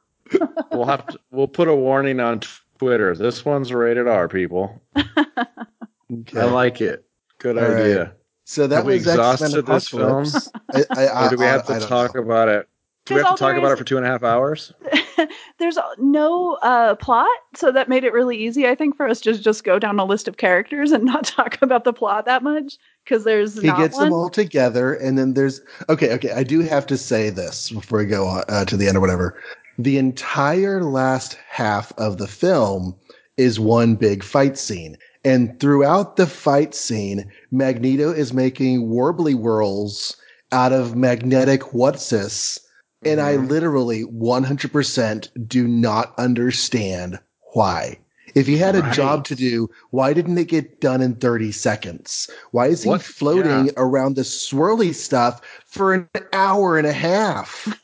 we'll 0.71 0.85
have 0.85 1.05
to, 1.07 1.19
we'll 1.31 1.47
put 1.47 1.67
a 1.67 1.75
warning 1.75 2.19
on 2.19 2.41
Twitter. 2.77 3.15
This 3.15 3.43
one's 3.43 3.73
rated 3.73 4.07
R, 4.07 4.27
people. 4.27 4.81
Okay. 4.95 6.39
I 6.39 6.45
like 6.45 6.81
it. 6.81 7.05
Good 7.39 7.57
All 7.57 7.63
right. 7.63 7.81
idea. 7.81 8.13
so 8.45 8.67
that 8.67 8.75
Have 8.77 8.85
we 8.85 8.93
was 8.93 9.07
X-Men 9.07 9.15
exhausted 9.15 9.65
this 9.65 9.87
film? 9.89 10.25
I, 10.73 10.83
I, 10.91 11.05
I, 11.07 11.25
Or 11.25 11.29
do 11.31 11.37
we 11.37 11.45
have 11.45 11.69
I 11.69 11.73
to 11.75 11.79
don't 11.79 11.89
talk 11.89 12.15
know. 12.15 12.21
about 12.21 12.47
it? 12.49 12.67
Do 13.05 13.15
we 13.15 13.21
have 13.21 13.35
to 13.35 13.39
talk 13.39 13.55
about 13.55 13.67
there 13.67 13.73
it 13.73 13.77
for 13.77 13.83
two 13.83 13.97
and 13.97 14.05
a 14.05 14.09
half 14.09 14.23
hours? 14.23 14.73
There's 15.57 15.77
no 15.97 16.53
uh, 16.61 16.95
plot, 16.95 17.27
so 17.55 17.71
that 17.71 17.89
made 17.89 18.03
it 18.03 18.13
really 18.13 18.37
easy, 18.37 18.67
I 18.67 18.75
think, 18.75 18.95
for 18.95 19.07
us 19.07 19.21
to 19.21 19.37
just 19.37 19.63
go 19.63 19.79
down 19.79 19.99
a 19.99 20.05
list 20.05 20.27
of 20.27 20.37
characters 20.37 20.91
and 20.91 21.03
not 21.05 21.25
talk 21.25 21.59
about 21.61 21.83
the 21.83 21.93
plot 21.93 22.25
that 22.25 22.43
much 22.43 22.77
because 23.03 23.23
there's 23.23 23.59
he 23.59 23.67
not 23.67 23.77
gets 23.77 23.95
one. 23.95 24.05
them 24.05 24.13
all 24.13 24.29
together 24.29 24.93
and 24.93 25.17
then 25.17 25.33
there's 25.33 25.61
okay 25.89 26.13
okay 26.13 26.31
i 26.31 26.43
do 26.43 26.61
have 26.61 26.85
to 26.85 26.97
say 26.97 27.29
this 27.29 27.71
before 27.71 27.99
we 27.99 28.05
go 28.05 28.27
on, 28.27 28.43
uh, 28.47 28.65
to 28.65 28.77
the 28.77 28.87
end 28.87 28.97
or 28.97 29.01
whatever 29.01 29.41
the 29.77 29.97
entire 29.97 30.83
last 30.83 31.37
half 31.49 31.91
of 31.97 32.17
the 32.17 32.27
film 32.27 32.95
is 33.37 33.59
one 33.59 33.95
big 33.95 34.23
fight 34.23 34.57
scene 34.57 34.97
and 35.23 35.59
throughout 35.59 36.15
the 36.15 36.27
fight 36.27 36.73
scene 36.73 37.29
magneto 37.51 38.11
is 38.11 38.33
making 38.33 38.89
warbly 38.89 39.33
whirls 39.33 40.15
out 40.51 40.73
of 40.73 40.95
magnetic 40.95 41.61
whatsis 41.73 42.59
and 43.03 43.19
i 43.21 43.33
Mhm. 43.35 43.49
literally 43.49 44.03
100% 44.03 45.29
do 45.47 45.67
not 45.67 46.13
understand 46.17 47.19
why 47.53 47.97
if 48.33 48.47
he 48.47 48.55
had 48.57 48.75
a 48.77 48.91
job 48.93 49.25
to 49.25 49.35
do, 49.35 49.69
why 49.89 50.13
didn't 50.13 50.37
it 50.37 50.47
get 50.47 50.79
done 50.79 51.01
in 51.01 51.15
30 51.15 51.51
seconds? 51.51 52.29
Why 52.51 52.67
is 52.67 52.83
he 52.83 52.89
What- 52.89 53.01
floating 53.01 53.65
yeah. 53.65 53.71
around 53.75 54.15
the 54.15 54.21
swirly 54.21 54.95
stuff 54.95 55.41
for 55.67 55.93
an 55.93 56.07
hour 56.31 56.77
and 56.77 56.87
a 56.87 56.93
half? 56.93 57.77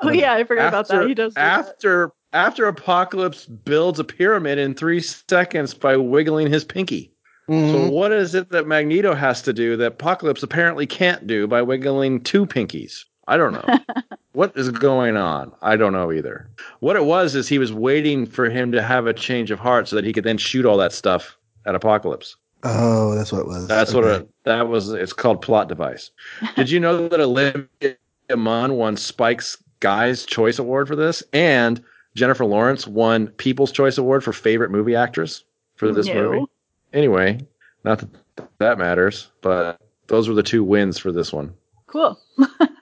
oh 0.00 0.10
yeah, 0.10 0.34
I 0.34 0.44
forgot 0.44 0.68
about 0.68 0.88
that. 0.88 1.08
He 1.08 1.14
does. 1.14 1.32
do 1.32 1.40
that. 1.40 1.58
after 1.68 2.12
after 2.34 2.66
Apocalypse 2.66 3.46
builds 3.46 3.98
a 3.98 4.04
pyramid 4.04 4.58
in 4.58 4.74
three 4.74 5.00
seconds 5.00 5.72
by 5.72 5.96
wiggling 5.96 6.48
his 6.52 6.62
pinky. 6.64 7.10
So 7.48 7.54
Mhm. 7.54 7.90
what 7.92 8.12
is 8.12 8.34
it 8.34 8.50
that 8.50 8.66
Magneto 8.68 9.14
has 9.14 9.40
to 9.42 9.54
do 9.54 9.74
that 9.78 9.86
Apocalypse 9.92 10.42
apparently 10.42 10.86
can't 10.86 11.26
do 11.26 11.46
by 11.46 11.62
wiggling 11.62 12.20
two 12.20 12.44
pinkies? 12.44 13.04
I 13.28 13.36
don't 13.36 13.52
know. 13.52 13.78
what 14.32 14.56
is 14.56 14.70
going 14.70 15.16
on? 15.16 15.52
I 15.62 15.76
don't 15.76 15.92
know 15.92 16.10
either. 16.12 16.48
What 16.80 16.96
it 16.96 17.04
was 17.04 17.34
is 17.34 17.48
he 17.48 17.58
was 17.58 17.72
waiting 17.72 18.26
for 18.26 18.48
him 18.50 18.72
to 18.72 18.82
have 18.82 19.06
a 19.06 19.14
change 19.14 19.50
of 19.50 19.58
heart 19.58 19.88
so 19.88 19.96
that 19.96 20.04
he 20.04 20.12
could 20.12 20.24
then 20.24 20.38
shoot 20.38 20.66
all 20.66 20.76
that 20.78 20.92
stuff 20.92 21.36
at 21.66 21.74
Apocalypse. 21.74 22.36
Oh, 22.62 23.14
that's 23.14 23.32
what 23.32 23.40
it 23.40 23.46
was. 23.46 23.66
That's 23.68 23.94
what 23.94 24.04
Okay. 24.04 24.24
it, 24.24 24.30
that 24.44 24.68
was. 24.68 24.90
It's 24.90 25.12
called 25.12 25.40
plot 25.42 25.68
device. 25.68 26.10
Did 26.56 26.70
you 26.70 26.78
know 26.80 27.08
that 27.08 27.20
Olivia 27.20 27.96
Munn 28.36 28.74
won 28.74 28.96
Spike's 28.96 29.56
Guy's 29.80 30.26
Choice 30.26 30.58
Award 30.58 30.86
for 30.88 30.94
this, 30.96 31.22
and 31.32 31.82
Jennifer 32.14 32.44
Lawrence 32.44 32.86
won 32.86 33.28
People's 33.28 33.72
Choice 33.72 33.96
Award 33.96 34.22
for 34.22 34.32
favorite 34.34 34.70
movie 34.70 34.94
actress 34.94 35.44
for 35.76 35.90
this 35.92 36.06
No. 36.08 36.14
movie? 36.14 36.44
Anyway, 36.92 37.38
not 37.84 38.00
that 38.00 38.48
that 38.58 38.78
matters, 38.78 39.30
but 39.40 39.80
those 40.08 40.28
were 40.28 40.34
the 40.34 40.42
two 40.42 40.62
wins 40.64 40.98
for 40.98 41.12
this 41.12 41.32
one. 41.32 41.54
Cool. 41.86 42.18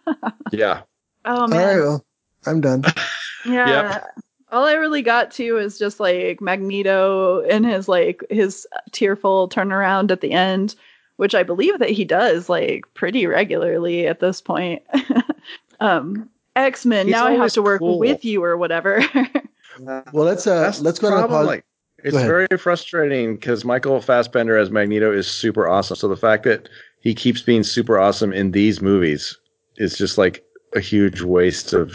Yeah, 0.53 0.83
Oh 1.25 1.47
man. 1.47 1.67
right, 1.67 1.83
well, 1.83 2.05
I'm 2.47 2.61
done. 2.61 2.85
Yeah. 3.45 4.05
All 4.51 4.65
I 4.67 4.73
really 4.75 5.01
got 5.01 5.31
to 5.33 5.59
is 5.59 5.79
just 5.79 6.01
like 6.01 6.41
Magneto 6.41 7.41
and 7.43 7.65
his 7.65 7.87
like 7.89 8.23
his 8.31 8.67
tearful 8.93 9.49
turnaround 9.49 10.11
at 10.11 10.21
the 10.21 10.33
end, 10.33 10.75
which 11.17 11.35
I 11.35 11.45
believe 11.45 11.79
that 11.79 11.91
he 11.91 12.05
does 12.05 12.49
like 12.49 12.85
pretty 12.95 13.27
regularly 13.27 14.07
at 14.07 14.21
this 14.21 14.41
point. 14.41 14.83
um 15.81 16.29
X 16.57 16.85
Men, 16.85 17.09
now 17.09 17.27
I 17.27 17.33
have 17.33 17.53
to 17.53 17.63
work 17.63 17.79
cool. 17.79 17.99
with 17.99 18.25
you 18.25 18.43
or 18.43 18.57
whatever. 18.57 19.03
Well, 19.81 20.25
let's 20.25 20.45
uh, 20.47 20.61
That's 20.61 20.81
let's 20.81 20.99
go 20.99 21.09
to 21.09 21.15
the 21.15 21.21
problem, 21.21 21.41
pause. 21.41 21.47
like, 21.47 21.65
it's 22.03 22.17
very 22.17 22.49
frustrating 22.59 23.37
because 23.37 23.65
Michael 23.65 24.01
Fassbender 24.01 24.57
as 24.57 24.71
Magneto 24.73 25.13
is 25.13 25.29
super 25.29 25.69
awesome. 25.69 25.95
So 25.97 26.09
the 26.09 26.17
fact 26.17 26.43
that 26.45 26.69
he 27.01 27.15
keeps 27.15 27.43
being 27.43 27.63
super 27.63 27.97
awesome 27.99 28.33
in 28.33 28.51
these 28.51 28.83
movies 28.83 29.39
is 29.79 29.97
just 29.97 30.19
like 30.19 30.45
a 30.75 30.81
huge 30.81 31.23
waste 31.23 31.73
of 31.73 31.95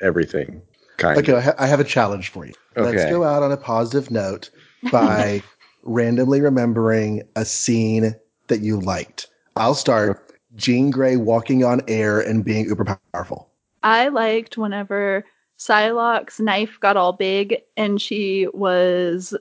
everything. 0.00 0.60
Kind 0.96 1.18
okay, 1.18 1.32
of. 1.32 1.38
I, 1.38 1.40
ha- 1.40 1.54
I 1.58 1.66
have 1.66 1.80
a 1.80 1.84
challenge 1.84 2.28
for 2.30 2.46
you. 2.46 2.54
Let's 2.76 3.04
go 3.04 3.22
out 3.22 3.42
on 3.42 3.52
a 3.52 3.56
positive 3.56 4.10
note 4.10 4.50
by 4.90 5.42
randomly 5.82 6.40
remembering 6.40 7.22
a 7.36 7.44
scene 7.44 8.14
that 8.48 8.60
you 8.60 8.80
liked. 8.80 9.28
I'll 9.56 9.74
start. 9.74 10.32
Jean 10.56 10.90
Grey 10.90 11.16
walking 11.16 11.64
on 11.64 11.80
air 11.88 12.20
and 12.20 12.44
being 12.44 12.66
uber 12.66 12.98
powerful. 13.12 13.50
I 13.82 14.08
liked 14.08 14.56
whenever 14.56 15.24
Psylocke's 15.58 16.40
knife 16.40 16.78
got 16.80 16.96
all 16.96 17.12
big 17.12 17.56
and 17.76 18.00
she 18.00 18.48
was 18.54 19.36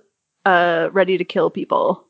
uh 0.45 0.89
ready 0.91 1.17
to 1.17 1.23
kill 1.23 1.49
people. 1.49 2.03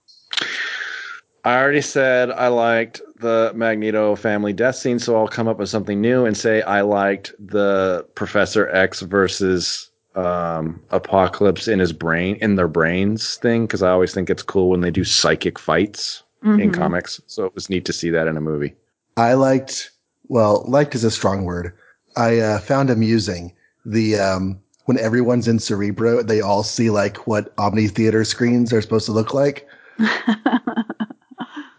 I 1.46 1.58
already 1.58 1.82
said 1.82 2.32
I 2.32 2.48
liked 2.48 3.02
the 3.24 3.52
Magneto 3.56 4.16
family 4.16 4.54
death 4.54 4.76
scene, 4.76 5.00
so 5.00 5.16
I'll 5.16 5.28
come 5.28 5.48
up 5.48 5.58
with 5.58 5.70
something 5.70 6.00
new 6.00 6.26
and 6.26 6.38
say 6.38 6.62
I 6.62 6.82
liked 6.82 7.34
the 7.40 8.06
Professor 8.14 8.70
X 8.70 9.02
versus 9.02 9.90
um, 10.16 10.80
Apocalypse 10.92 11.68
in 11.68 11.80
his 11.80 11.92
brain, 11.92 12.36
in 12.42 12.56
their 12.56 12.68
brains 12.68 13.38
thing, 13.38 13.66
because 13.66 13.82
I 13.82 13.90
always 13.90 14.14
think 14.14 14.30
it's 14.30 14.44
cool 14.44 14.70
when 14.70 14.82
they 14.82 14.92
do 14.92 15.04
psychic 15.04 15.58
fights 15.58 16.22
in 16.44 16.70
Mhm. 16.72 16.74
comics. 16.74 17.20
So 17.26 17.46
it 17.46 17.56
was 17.56 17.70
neat 17.70 17.86
to 17.86 17.94
see 17.94 18.10
that 18.12 18.28
in 18.28 18.38
a 18.38 18.42
movie. 18.42 18.76
I 19.18 19.34
liked, 19.34 19.92
well, 20.28 20.64
liked 20.68 20.94
is 20.94 21.04
a 21.06 21.10
strong 21.10 21.46
word. 21.46 21.74
I 22.18 22.40
uh, 22.40 22.60
found 22.60 22.90
amusing 22.90 23.54
the 23.86 24.20
um, 24.20 24.60
when 24.86 25.00
everyone's 25.00 25.48
in 25.48 25.58
Cerebro, 25.60 26.22
they 26.22 26.42
all 26.42 26.62
see 26.64 26.90
like 26.90 27.26
what 27.26 27.54
Omni 27.58 27.88
Theater 27.88 28.24
screens 28.26 28.72
are 28.74 28.82
supposed 28.82 29.06
to 29.06 29.14
look 29.14 29.34
like, 29.34 29.66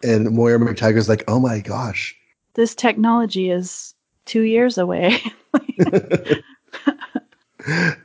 and 0.05 0.31
Moira 0.31 0.59
McTaggart's 0.59 1.09
like, 1.09 1.25
"Oh 1.29 1.41
my 1.41 1.61
gosh." 1.61 2.15
this 2.55 2.75
technology 2.75 3.51
is 3.51 3.95
two 4.27 4.43
years 4.43 4.79
away. 4.79 5.21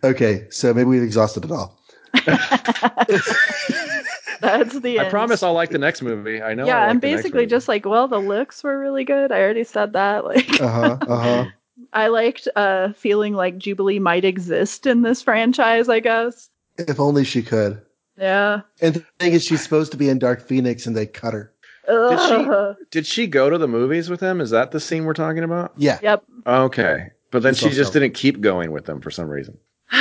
okay, 0.03 0.47
so 0.49 0.73
maybe 0.73 0.85
we've 0.89 1.03
exhausted 1.03 1.45
it 1.45 1.51
all. 1.51 1.77
That's 4.41 4.79
the 4.79 4.99
I 4.99 5.03
end. 5.03 5.11
promise 5.11 5.43
I'll 5.43 5.53
like 5.53 5.69
the 5.69 5.77
next 5.77 6.01
movie. 6.01 6.41
I 6.41 6.53
know. 6.53 6.65
yeah, 6.65 6.75
I'll 6.77 6.81
like 6.83 6.89
I'm 6.91 6.99
basically 6.99 7.45
just 7.45 7.67
like, 7.67 7.85
well, 7.85 8.07
the 8.07 8.19
looks 8.19 8.63
were 8.63 8.79
really 8.79 9.03
good. 9.03 9.31
I 9.31 9.41
already 9.41 9.63
said 9.63 9.93
that. 9.93 10.25
Like, 10.25 10.61
Uh 10.61 10.67
huh. 10.67 10.97
Uh 11.07 11.17
huh. 11.17 11.45
I 11.93 12.07
liked 12.07 12.47
uh 12.55 12.91
feeling 12.93 13.33
like 13.33 13.57
Jubilee 13.57 13.99
might 13.99 14.25
exist 14.25 14.85
in 14.85 15.01
this 15.01 15.21
franchise. 15.21 15.89
I 15.89 15.99
guess. 15.99 16.49
if 16.77 16.99
only 16.99 17.23
she 17.23 17.43
could. 17.43 17.81
Yeah. 18.17 18.61
And 18.81 18.95
the 18.95 19.05
thing 19.19 19.33
is, 19.33 19.45
she's 19.45 19.61
supposed 19.61 19.91
to 19.91 19.97
be 19.97 20.09
in 20.09 20.19
Dark 20.19 20.45
Phoenix, 20.45 20.85
and 20.85 20.95
they 20.95 21.05
cut 21.05 21.33
her. 21.33 21.53
Did 21.89 22.19
she- 22.19 22.83
Did 22.91 23.05
she 23.05 23.27
go 23.27 23.49
to 23.49 23.57
the 23.57 23.67
movies 23.67 24.09
with 24.09 24.19
him? 24.19 24.39
Is 24.41 24.51
that 24.51 24.71
the 24.71 24.79
scene 24.79 25.05
we're 25.05 25.13
talking 25.13 25.43
about? 25.43 25.73
Yeah. 25.77 25.99
Yep. 26.01 26.23
Okay, 26.47 27.07
but 27.31 27.41
then 27.43 27.53
She's 27.55 27.71
she 27.71 27.75
just 27.75 27.93
didn't 27.93 28.13
keep 28.13 28.41
going 28.41 28.71
with 28.71 28.85
them 28.85 29.01
for 29.01 29.11
some 29.11 29.27
reason. 29.29 29.57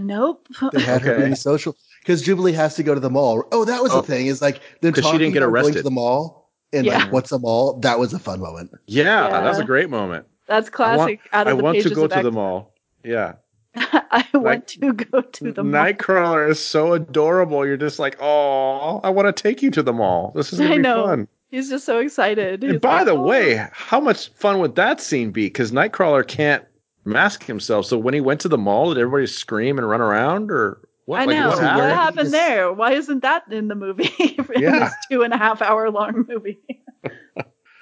nope. 0.00 0.46
They 0.72 0.80
had 0.80 1.02
her 1.02 1.12
Okay. 1.14 1.22
being 1.24 1.34
social 1.36 1.76
because 2.02 2.22
Jubilee 2.22 2.52
has 2.52 2.74
to 2.76 2.82
go 2.82 2.94
to 2.94 3.00
the 3.00 3.10
mall. 3.10 3.44
Oh, 3.52 3.64
that 3.64 3.82
was 3.82 3.92
Oh. 3.92 4.00
the 4.00 4.06
thing. 4.06 4.26
Is 4.26 4.42
like 4.42 4.60
them 4.80 4.92
'Cause 4.92 5.04
she 5.04 5.10
talking 5.10 5.18
didn't 5.20 5.34
get 5.34 5.42
about 5.42 5.52
going 5.52 5.62
to 5.64 5.68
arrested. 5.70 5.84
the 5.84 5.90
mall 5.90 6.50
and 6.72 6.86
Yeah. 6.86 6.98
like 6.98 7.12
what's 7.12 7.32
a 7.32 7.38
mall. 7.38 7.78
That 7.80 7.98
was 7.98 8.12
a 8.12 8.18
fun 8.18 8.40
moment. 8.40 8.70
Yeah, 8.86 9.28
that 9.30 9.44
was 9.44 9.58
Yeah. 9.58 9.64
a 9.64 9.66
great 9.66 9.90
moment. 9.90 10.26
That's 10.46 10.70
classic. 10.70 11.20
out 11.32 11.46
I 11.46 11.52
of 11.52 11.58
the 11.58 11.64
want 11.64 11.76
to 11.76 11.82
pages 11.82 11.96
go 11.96 12.04
of 12.04 12.12
to 12.12 12.22
the 12.22 12.32
mall. 12.32 12.74
Yeah. 13.04 13.34
I 14.10 14.26
want 14.34 14.68
to 14.68 14.92
go 14.92 15.20
to 15.22 15.52
the 15.52 15.62
mall. 15.64 15.82
Nightcrawler 15.84 16.48
is 16.48 16.58
so 16.64 16.92
adorable. 16.94 17.66
You're 17.66 17.76
just 17.76 17.98
like, 17.98 18.16
oh, 18.20 19.00
I 19.02 19.10
want 19.10 19.34
to 19.34 19.42
take 19.42 19.62
you 19.62 19.70
to 19.72 19.82
the 19.82 19.92
mall. 19.92 20.32
This 20.34 20.52
is 20.52 20.58
gonna 20.58 20.72
I 20.72 20.76
be 20.76 20.82
know. 20.82 21.04
fun. 21.06 21.28
He's 21.50 21.68
just 21.70 21.86
so 21.86 21.98
excited. 21.98 22.62
And 22.64 22.80
by 22.80 22.98
like, 22.98 23.06
the 23.06 23.12
"Oh." 23.12 23.22
way, 23.22 23.66
how 23.72 24.00
much 24.00 24.28
fun 24.34 24.58
would 24.60 24.74
that 24.76 25.00
scene 25.00 25.30
be? 25.30 25.46
Because 25.46 25.72
Nightcrawler 25.72 26.26
can't 26.26 26.64
mask 27.04 27.44
himself. 27.44 27.86
So 27.86 27.96
when 27.96 28.12
he 28.14 28.20
went 28.20 28.40
to 28.42 28.48
the 28.48 28.58
mall, 28.58 28.88
did 28.92 28.98
everybody 29.00 29.26
scream 29.26 29.78
and 29.78 29.88
run 29.88 30.00
around, 30.02 30.50
or 30.50 30.80
what? 31.06 31.20
I 31.20 31.24
like, 31.24 31.36
know. 31.36 31.48
what 31.48 31.56
What 31.56 31.64
happened? 31.64 31.80
happened? 31.80 31.98
happened 32.00 32.18
Just- 32.18 32.32
there? 32.32 32.72
Why 32.72 32.92
isn't 32.92 33.20
that 33.22 33.50
in 33.50 33.68
the 33.68 33.74
movie? 33.74 34.10
in 34.18 34.62
Yeah. 34.62 34.78
this 34.80 34.92
two 35.10 35.22
and 35.22 35.32
a 35.32 35.38
half 35.38 35.62
hour 35.62 35.90
long 35.90 36.26
movie. 36.28 36.58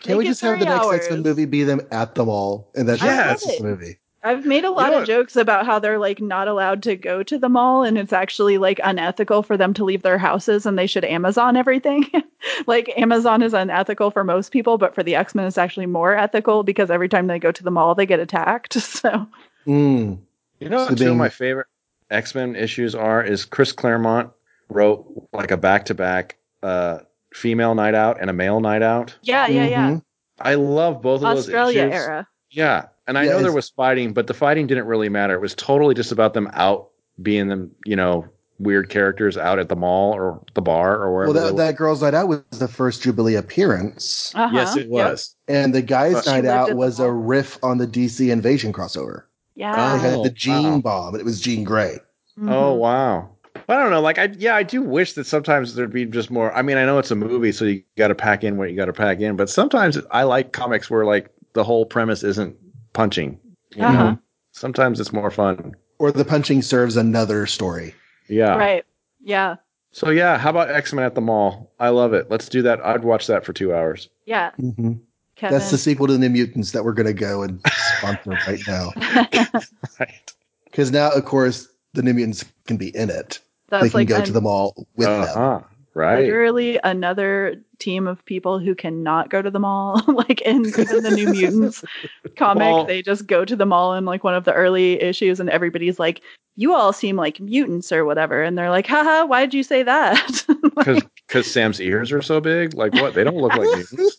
Can 0.03 0.18
we 0.18 0.24
just 0.26 0.40
have 0.42 0.61
the 0.61 0.66
next 0.66 0.84
hours. 0.84 0.94
X 1.01 1.11
Men 1.11 1.22
movie 1.22 1.47
be 1.47 1.64
them 1.64 1.80
at 1.90 2.14
the 2.14 2.24
mall, 2.24 2.70
and 2.76 2.88
that's 2.88 3.03
I 3.03 3.32
just 3.32 3.47
love 3.49 3.57
the 3.59 3.64
movie? 3.64 3.99
I've 4.27 4.45
made 4.45 4.64
a 4.64 4.70
lot 4.70 4.89
know 4.89 4.95
of 4.95 5.01
what? 5.01 5.07
jokes 5.07 5.37
about 5.37 5.64
how 5.66 5.79
they're 5.79 5.99
like 5.99 6.20
not 6.20 6.49
allowed 6.49 6.83
to 6.85 6.97
go 6.97 7.22
to 7.22 7.39
the 7.39 7.49
mall 7.49 7.83
and 7.85 7.97
it's 7.97 8.12
actually 8.12 8.59
like 8.59 8.81
unethical 8.85 9.43
for 9.43 9.57
them 9.57 9.72
to 9.74 9.85
leave 9.85 10.03
their 10.03 10.18
houses 10.18 10.66
and 10.66 10.79
they 10.79 10.87
should 10.87 11.05
Amazon 11.05 11.57
everything. 11.57 12.07
like 12.66 12.93
Amazon 12.97 13.43
is 13.43 13.55
unethical 13.55 14.11
for 14.11 14.24
most 14.24 14.51
people, 14.53 14.79
but 14.79 14.95
for 14.95 15.03
the 15.03 15.14
X-Men 15.14 15.47
it's 15.47 15.59
actually 15.59 15.87
more 15.87 16.14
ethical 16.16 16.62
because 16.62 16.91
every 16.91 17.09
time 17.09 17.27
they 17.29 17.39
go 17.39 17.53
to 17.53 17.62
the 17.62 17.70
mall 17.70 17.95
they 17.95 18.07
get 18.07 18.20
attacked. 18.20 18.74
So 18.81 19.27
Mm. 19.66 20.18
You 20.61 20.68
know, 20.68 20.85
So 20.85 20.91
two 20.91 20.97
being- 20.97 21.11
of 21.11 21.16
my 21.16 21.29
favorite 21.29 21.66
X 22.11 22.35
Men 22.35 22.55
issues 22.57 22.95
are 22.95 23.22
is 23.22 23.45
Chris 23.45 23.72
Claremont 23.72 24.31
wrote 24.68 25.07
like 25.33 25.51
a 25.51 25.57
back 25.57 25.85
to 25.87 25.95
back 25.95 26.37
uh 26.62 26.99
female 27.35 27.74
night 27.74 27.95
out 27.95 28.18
and 28.20 28.31
a 28.31 28.33
male 28.33 28.61
night 28.61 28.83
out. 28.83 29.14
yeah, 29.22 29.47
yeah, 29.49 29.66
yeah. 29.66 29.91
Mhm. 29.91 30.03
I 30.41 30.55
love 30.55 31.03
both 31.03 31.22
of 31.22 31.29
those 31.35 31.39
Australia 31.47 31.83
issues. 31.83 31.95
era. 31.95 32.29
Yeah, 32.51 32.87
And 33.07 33.17
I 33.19 33.25
Yeah, 33.25 33.33
know 33.33 33.43
there 33.43 33.53
was 33.53 33.69
fighting, 33.71 34.13
but 34.13 34.27
the 34.27 34.35
fighting 34.35 34.67
didn't 34.67 34.87
really 34.87 35.09
matter. 35.09 35.35
It 35.35 35.41
was 35.41 35.55
totally 35.55 35.95
just 35.95 36.11
about 36.13 36.35
them 36.35 36.49
out 36.55 36.89
being 37.23 37.49
them, 37.49 37.71
you 37.85 37.97
know, 37.97 38.27
weird 38.59 38.89
characters 38.89 39.37
out 39.37 39.59
at 39.59 39.69
the 39.69 39.77
mall 39.77 40.13
or 40.15 40.41
the 40.55 40.63
bar 40.63 40.97
or 40.97 41.13
wherever. 41.15 41.33
Well, 41.33 41.47
that, 41.47 41.57
that 41.57 41.77
girls' 41.77 42.03
night 42.03 42.15
out 42.15 42.29
was 42.29 42.43
the 42.59 42.69
first 42.69 43.03
Jubilee 43.03 43.35
appearance, 43.35 44.33
Uh-huh. 44.35 44.51
yes, 44.55 44.77
it 44.77 44.89
Yep. 44.89 45.11
was. 45.11 45.35
and 45.49 45.75
the 45.75 45.83
guys' 45.83 46.15
But- 46.15 46.27
night 46.27 46.45
out 46.47 46.75
was 46.75 46.99
a 46.99 47.11
riff 47.13 47.59
on 47.63 47.79
the 47.79 47.87
DC 47.87 48.31
Invasion 48.31 48.73
crossover. 48.73 49.23
They 49.55 49.63
Yeah. 49.63 49.99
had 49.99 50.15
Oh, 50.15 50.23
the 50.25 50.31
Jean 50.31 50.75
wow. 50.75 50.81
bomb, 50.81 51.15
and 51.15 51.21
it 51.21 51.25
was 51.25 51.41
Jean 51.41 51.65
Grey. 51.65 51.99
Oh 52.43 52.45
Mhm. 52.75 52.77
wow. 52.79 53.29
I 53.69 53.77
don't 53.77 53.91
know. 53.91 54.01
Like 54.03 54.19
I 54.19 54.31
yeah, 54.37 54.55
I 54.55 54.63
do 54.63 54.83
wish 54.83 55.15
that 55.15 55.27
sometimes 55.27 55.75
there'd 55.75 55.93
be 55.93 56.05
just 56.05 56.31
more. 56.31 56.53
I 56.55 56.61
mean, 56.63 56.77
I 56.77 56.85
know 56.85 56.99
it's 56.99 57.11
a 57.11 57.15
movie, 57.17 57.53
so 57.53 57.65
you 57.65 57.83
got 57.97 58.09
to 58.09 58.15
pack 58.15 58.45
in 58.45 58.59
what 58.59 58.71
you 58.71 58.77
got 58.77 58.85
to 58.87 58.93
pack 58.93 59.21
in. 59.21 59.37
But 59.37 59.49
sometimes 59.49 59.99
I 60.11 60.25
like 60.25 60.53
comics 60.53 60.91
where 60.91 61.05
like 61.07 61.31
the 61.55 61.65
whole 61.65 61.87
premise 61.87 62.23
isn't 62.23 62.55
punching. 62.97 63.38
You? 63.76 63.84
Uh-huh. 63.84 64.16
Sometimes 64.53 64.99
it's 64.99 65.12
more 65.12 65.30
fun. 65.30 65.76
Or 65.99 66.11
the 66.11 66.24
punching 66.24 66.62
serves 66.62 66.97
another 66.97 67.47
story. 67.47 67.94
Yeah. 68.28 68.57
Right. 68.57 68.84
Yeah. 69.22 69.57
So 69.92 70.11
yeah, 70.11 70.38
how 70.38 70.51
about 70.51 70.70
X 70.70 70.92
Men 70.92 71.05
at 71.05 71.14
the 71.14 71.20
Mall? 71.20 71.70
I 71.78 71.90
love 71.90 72.12
it. 72.14 72.30
Let's 72.30 72.49
do 72.49 72.62
that. 72.62 72.84
I'd 72.84 73.05
watch 73.05 73.26
that 73.28 73.44
for 73.44 73.53
two 73.53 73.74
hours. 73.74 74.09
Yeah. 74.24 74.51
hmm 74.53 74.94
Kevin. 75.36 75.59
That's 75.59 75.70
the 75.70 75.76
sequel 75.78 76.07
to 76.07 76.14
the 76.14 76.18
New 76.18 76.30
Mutants 76.30 76.72
that 76.72 76.82
we're 76.84 76.94
going 76.94 77.07
to 77.07 77.12
go 77.12 77.42
and 77.42 77.61
sponsor 77.99 78.30
right 78.47 78.61
now. 78.66 78.90
Right. 80.01 80.32
Because 80.64 80.90
now, 80.90 81.11
of 81.11 81.24
course, 81.26 81.68
the 81.92 82.03
New 82.03 82.14
Mutants 82.14 82.44
can 82.66 82.76
be 82.78 82.94
in 82.97 83.11
it. 83.11 83.38
That's 83.68 83.82
they 83.84 83.88
can 83.90 84.01
like 84.01 84.09
go 84.09 84.16
an- 84.16 84.24
to 84.24 84.32
the 84.32 84.40
mall 84.40 84.86
with 84.97 85.07
them. 85.09 85.64
Right. 85.97 86.24
literally 86.24 86.78
another 86.84 87.57
team 87.78 88.07
of 88.07 88.22
people 88.26 88.59
who 88.59 88.74
cannot 88.74 89.30
go 89.30 89.40
to 89.40 89.51
the 89.51 89.59
mall. 89.59 90.03
like 90.09 90.42
in 90.42 90.66
even 90.66 91.03
the 91.03 91.11
New 91.11 91.32
Mutants 91.32 91.82
comic, 92.36 92.61
Well- 92.66 92.84
they 92.84 93.01
just 93.01 93.26
go 93.26 93.47
to 93.47 93.57
the 93.57 93.64
mall 93.64 93.94
in 93.94 94.05
like 94.05 94.22
one 94.22 94.34
of 94.34 94.44
the 94.44 94.53
early 94.53 95.01
issues, 95.01 95.40
and 95.40 95.49
everybody's 95.49 95.99
like, 95.99 96.20
"You 96.55 96.74
all 96.74 96.92
seem 96.92 97.16
like 97.16 97.40
mutants 97.40 97.90
or 97.92 98.05
whatever," 98.05 98.42
and 98.42 98.59
they're 98.59 98.68
like, 98.68 98.86
"Haha, 98.86 99.24
why'd 99.24 99.55
you 99.55 99.62
say 99.62 99.82
that?" 99.84 100.44
Because 100.76 101.03
because 101.26 101.51
Sam's 101.51 101.80
ears 101.80 102.12
are 102.12 102.20
so 102.20 102.38
big. 102.42 102.74
Like 102.74 102.92
what? 102.92 103.14
They 103.14 103.24
don't 103.24 103.38
look 103.38 103.57
like 103.57 103.66
mutants. 103.74 104.18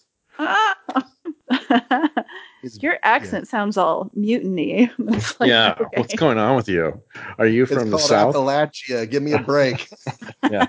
Your 2.81 2.97
accent 3.03 3.47
sounds 3.47 3.77
all 3.77 4.09
mutiny. 4.15 4.91
Like, 4.97 5.47
yeah. 5.47 5.75
okay. 5.79 6.01
What's 6.01 6.15
going 6.15 6.39
on 6.39 6.55
with 6.55 6.67
you? 6.67 6.99
Are 7.37 7.45
you 7.45 7.63
It's 7.63 7.71
from 7.71 7.91
the 7.91 7.99
south? 7.99 8.33
Appalachia. 8.33 9.07
Give 9.09 9.21
me 9.21 9.33
a 9.33 9.39
break. 9.39 9.87
Yeah. 10.49 10.65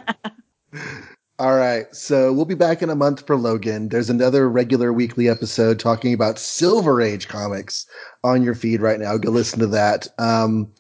All 1.39 1.57
right. 1.57 1.87
So 1.95 2.33
we'll 2.33 2.45
be 2.45 2.55
back 2.57 2.83
in 2.83 2.91
a 2.91 2.97
month 2.97 3.27
for 3.27 3.37
Logan. 3.37 3.89
There's 3.91 4.11
another 4.11 4.49
regular 4.49 4.93
weekly 4.93 5.29
episode 5.29 5.79
talking 5.79 6.13
about 6.13 6.39
Silver 6.39 7.01
Age 7.01 7.29
comics 7.29 7.87
on 8.25 8.43
your 8.43 8.55
feed 8.55 8.81
right 8.81 8.99
now. 8.99 9.17
Go 9.17 9.31
listen 9.31 9.61
to 9.61 9.67
that. 9.69 10.09
Um, 10.19 10.73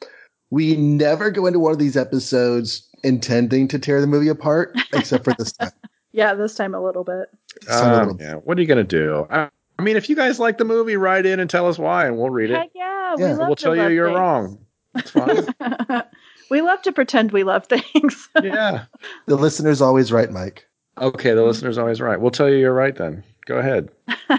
we 0.51 0.77
never 0.77 1.31
go 1.31 1.47
into 1.47 1.61
one 1.61 1.73
of 1.73 1.79
these 1.79 1.97
episodes 1.97 2.89
intending 3.05 3.69
to 3.69 3.79
tear 3.79 4.01
the 4.01 4.07
movie 4.09 4.29
apart, 4.29 4.77
except 4.93 5.23
for 5.25 5.33
this 5.39 5.53
time. 5.53 5.71
yeah, 6.13 6.35
this 6.35 6.55
time 6.55 6.75
a 6.75 6.83
little 6.83 7.05
bit. 7.05 7.29
This 7.61 7.81
time 7.81 7.93
a 7.93 7.99
little 7.99 8.15
bit. 8.15 8.25
yeah. 8.25 8.35
What 8.35 8.59
are 8.59 8.61
you 8.61 8.67
gonna 8.67 8.83
do? 8.83 9.27
I, 9.31 9.49
I 9.79 9.83
mean, 9.83 9.97
if 9.97 10.09
you 10.09 10.17
guys 10.17 10.41
like 10.41 10.59
the 10.59 10.65
movie, 10.65 10.97
write 10.97 11.25
in 11.27 11.39
and 11.39 11.49
tell 11.49 11.69
us 11.69 11.79
why, 11.79 12.07
and 12.07 12.17
we'll 12.19 12.31
read 12.31 12.51
it. 12.51 12.57
Heck 12.57 12.71
yeah, 12.75 13.15
we 13.15 13.23
Yeah. 13.23 13.35
love 13.37 13.47
we'll 13.47 13.57
tell 13.57 13.77
you 13.77 13.87
you're 13.89 14.09
things. 14.09 14.19
wrong. 14.19 14.59
It's 14.97 15.11
fine. 15.13 15.47
we 16.51 16.61
love 16.61 16.83
to 16.83 16.93
pretend 16.93 17.33
we 17.33 17.45
love 17.45 17.67
things. 17.69 18.29
yeah. 18.43 18.85
The 19.27 19.37
listener's 19.37 19.81
always 19.81 20.13
right, 20.13 20.31
Mike. 20.31 20.67
Okay, 21.01 21.33
the 21.33 21.45
listener's 21.45 21.79
always 21.79 22.01
right. 22.01 22.21
We'll 22.21 22.31
tell 22.31 22.49
you 22.49 22.57
you're 22.57 22.75
right 22.75 22.97
then. 22.97 23.23
Go 23.47 23.59
ahead. 23.59 23.91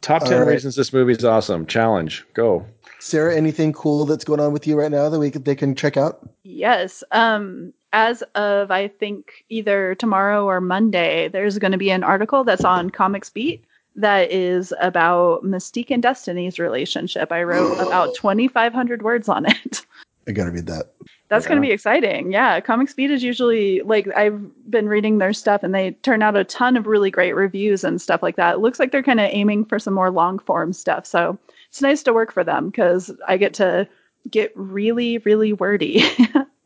Top 0.00 0.24
10 0.24 0.40
right. 0.40 0.48
reasons 0.48 0.76
this 0.76 0.92
movie's 0.92 1.24
awesome. 1.24 1.66
Challenge. 1.66 2.24
Go. 2.34 2.64
Sarah, 3.00 3.36
anything 3.36 3.72
cool 3.72 4.04
that's 4.04 4.24
going 4.24 4.40
on 4.40 4.52
with 4.52 4.66
you 4.66 4.78
right 4.78 4.90
now 4.90 5.08
that 5.08 5.18
we 5.18 5.30
could, 5.30 5.44
they 5.44 5.54
can 5.54 5.74
check 5.74 5.96
out? 5.96 6.28
Yes. 6.44 7.04
Um, 7.12 7.72
as 7.92 8.22
of 8.34 8.70
I 8.70 8.88
think 8.88 9.44
either 9.48 9.94
tomorrow 9.94 10.44
or 10.44 10.60
Monday, 10.60 11.28
there's 11.28 11.58
going 11.58 11.72
to 11.72 11.78
be 11.78 11.90
an 11.90 12.04
article 12.04 12.44
that's 12.44 12.64
on 12.64 12.90
Comics 12.90 13.30
Beat 13.30 13.64
that 13.96 14.30
is 14.30 14.74
about 14.80 15.42
Mystique 15.42 15.90
and 15.90 16.02
Destiny's 16.02 16.58
relationship. 16.58 17.32
I 17.32 17.42
wrote 17.42 17.78
about 17.80 18.14
2,500 18.14 19.02
words 19.02 19.28
on 19.28 19.46
it. 19.46 19.85
I 20.28 20.32
gotta 20.32 20.50
read 20.50 20.66
that. 20.66 20.92
That's 21.28 21.46
gonna 21.46 21.60
be 21.60 21.70
exciting. 21.70 22.32
Yeah, 22.32 22.60
Comics 22.60 22.94
Beat 22.94 23.10
is 23.10 23.22
usually 23.22 23.80
like 23.82 24.08
I've 24.16 24.40
been 24.70 24.88
reading 24.88 25.18
their 25.18 25.32
stuff 25.32 25.62
and 25.62 25.74
they 25.74 25.92
turn 26.02 26.22
out 26.22 26.36
a 26.36 26.44
ton 26.44 26.76
of 26.76 26.86
really 26.86 27.10
great 27.10 27.34
reviews 27.34 27.84
and 27.84 28.00
stuff 28.00 28.22
like 28.22 28.36
that. 28.36 28.54
It 28.54 28.58
looks 28.58 28.78
like 28.78 28.92
they're 28.92 29.02
kind 29.02 29.20
of 29.20 29.28
aiming 29.30 29.64
for 29.64 29.78
some 29.78 29.94
more 29.94 30.10
long 30.10 30.38
form 30.38 30.72
stuff. 30.72 31.06
So 31.06 31.38
it's 31.68 31.82
nice 31.82 32.02
to 32.04 32.12
work 32.12 32.32
for 32.32 32.44
them 32.44 32.70
because 32.70 33.10
I 33.26 33.36
get 33.36 33.54
to 33.54 33.88
get 34.30 34.52
really, 34.54 35.18
really 35.18 35.52
wordy. 35.52 36.02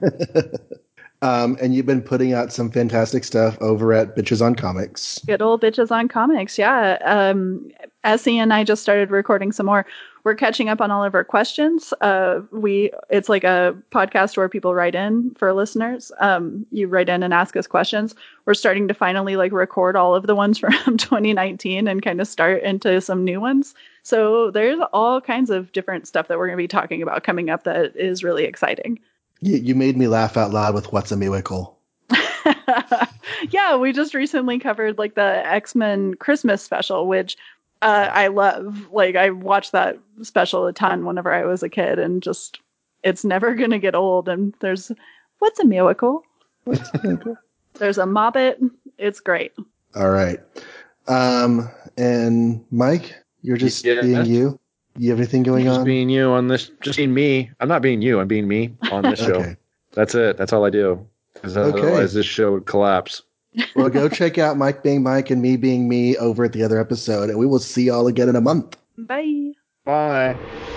Um, 1.20 1.56
and 1.60 1.74
you've 1.74 1.86
been 1.86 2.02
putting 2.02 2.32
out 2.32 2.52
some 2.52 2.70
fantastic 2.70 3.24
stuff 3.24 3.58
over 3.60 3.92
at 3.92 4.14
Bitches 4.14 4.44
on 4.44 4.54
Comics. 4.54 5.18
Good 5.26 5.42
old 5.42 5.60
bitches 5.60 5.90
on 5.90 6.06
comics. 6.06 6.56
Yeah. 6.56 6.98
Um, 7.04 7.70
Essie 8.04 8.38
and 8.38 8.52
I 8.52 8.62
just 8.62 8.82
started 8.82 9.10
recording 9.10 9.50
some 9.50 9.66
more. 9.66 9.84
We're 10.24 10.34
catching 10.34 10.68
up 10.68 10.80
on 10.80 10.90
all 10.90 11.04
of 11.04 11.14
our 11.14 11.24
questions. 11.24 11.92
Uh, 12.00 12.40
we 12.50 12.90
it's 13.10 13.28
like 13.28 13.44
a 13.44 13.76
podcast 13.90 14.36
where 14.36 14.48
people 14.48 14.74
write 14.74 14.94
in 14.94 15.34
for 15.34 15.52
listeners. 15.52 16.12
Um, 16.20 16.66
you 16.70 16.88
write 16.88 17.08
in 17.08 17.22
and 17.22 17.32
ask 17.32 17.56
us 17.56 17.66
questions. 17.66 18.14
We're 18.44 18.54
starting 18.54 18.88
to 18.88 18.94
finally 18.94 19.36
like 19.36 19.52
record 19.52 19.96
all 19.96 20.14
of 20.14 20.26
the 20.26 20.34
ones 20.34 20.58
from 20.58 20.96
2019 20.96 21.88
and 21.88 22.02
kind 22.02 22.20
of 22.20 22.28
start 22.28 22.62
into 22.62 23.00
some 23.00 23.24
new 23.24 23.40
ones. 23.40 23.74
So 24.02 24.50
there's 24.50 24.80
all 24.92 25.20
kinds 25.20 25.50
of 25.50 25.72
different 25.72 26.08
stuff 26.08 26.28
that 26.28 26.38
we're 26.38 26.46
going 26.46 26.56
to 26.56 26.62
be 26.62 26.68
talking 26.68 27.02
about 27.02 27.24
coming 27.24 27.50
up 27.50 27.64
that 27.64 27.94
is 27.96 28.24
really 28.24 28.44
exciting. 28.44 28.98
You, 29.40 29.56
you 29.56 29.74
made 29.74 29.96
me 29.96 30.08
laugh 30.08 30.36
out 30.36 30.50
loud 30.50 30.74
with 30.74 30.92
What's 30.92 31.12
a 31.12 31.16
Miracle. 31.16 31.78
yeah, 33.50 33.76
we 33.76 33.92
just 33.92 34.14
recently 34.14 34.58
covered 34.58 34.98
like 34.98 35.14
the 35.14 35.46
X 35.46 35.74
Men 35.74 36.14
Christmas 36.14 36.62
special, 36.62 37.06
which 37.06 37.36
uh, 37.82 38.08
I 38.12 38.26
love. 38.28 38.88
Like 38.92 39.16
I 39.16 39.30
watched 39.30 39.72
that 39.72 39.98
special 40.22 40.66
a 40.66 40.72
ton 40.72 41.04
whenever 41.04 41.32
I 41.32 41.44
was 41.44 41.62
a 41.62 41.68
kid, 41.68 41.98
and 41.98 42.22
just 42.22 42.60
it's 43.04 43.24
never 43.24 43.54
gonna 43.54 43.78
get 43.78 43.94
old. 43.94 44.28
And 44.28 44.54
there's 44.60 44.90
what's 45.38 45.60
a 45.60 45.64
miracle? 45.64 46.22
There's 47.78 47.98
a 47.98 48.06
mobbit. 48.06 48.60
It's 48.98 49.20
great. 49.20 49.52
All 49.94 50.10
right. 50.10 50.40
Um, 51.06 51.70
and 51.96 52.64
Mike, 52.70 53.14
you're 53.42 53.56
just 53.56 53.84
Yeah. 53.84 54.00
being 54.02 54.26
you. 54.26 54.58
You 54.96 55.10
have 55.10 55.20
anything 55.20 55.44
going 55.44 55.68
on? 55.68 55.74
Just 55.74 55.80
on? 55.80 55.86
being 55.86 56.08
you 56.08 56.30
on 56.30 56.48
this, 56.48 56.70
just 56.80 56.96
being 56.96 57.14
me. 57.14 57.50
I'm 57.60 57.68
not 57.68 57.82
being 57.82 58.02
you. 58.02 58.18
I'm 58.20 58.26
being 58.26 58.48
me 58.48 58.74
on 58.90 59.04
this 59.04 59.18
show. 59.24 59.54
That's 59.92 60.14
it. 60.16 60.36
That's 60.36 60.52
all 60.52 60.64
I 60.64 60.70
do. 60.70 61.06
Because 61.34 61.56
Okay. 61.56 61.78
otherwise, 61.78 62.14
this 62.14 62.26
show 62.26 62.52
would 62.54 62.66
collapse. 62.66 63.22
Well, 63.74 63.88
go 63.88 64.08
check 64.08 64.38
out 64.38 64.56
Mike 64.56 64.82
being 64.82 65.02
Mike 65.02 65.30
and 65.30 65.42
me 65.42 65.56
being 65.56 65.88
me 65.88 66.16
over 66.16 66.44
at 66.44 66.52
the 66.52 66.62
other 66.62 66.80
episode, 66.80 67.30
and 67.30 67.38
we 67.38 67.46
will 67.46 67.58
see 67.58 67.84
y'all 67.84 68.06
again 68.06 68.28
in 68.28 68.36
a 68.36 68.40
month. 68.40 68.76
Bye. 68.96 69.52
Bye. 69.84 70.74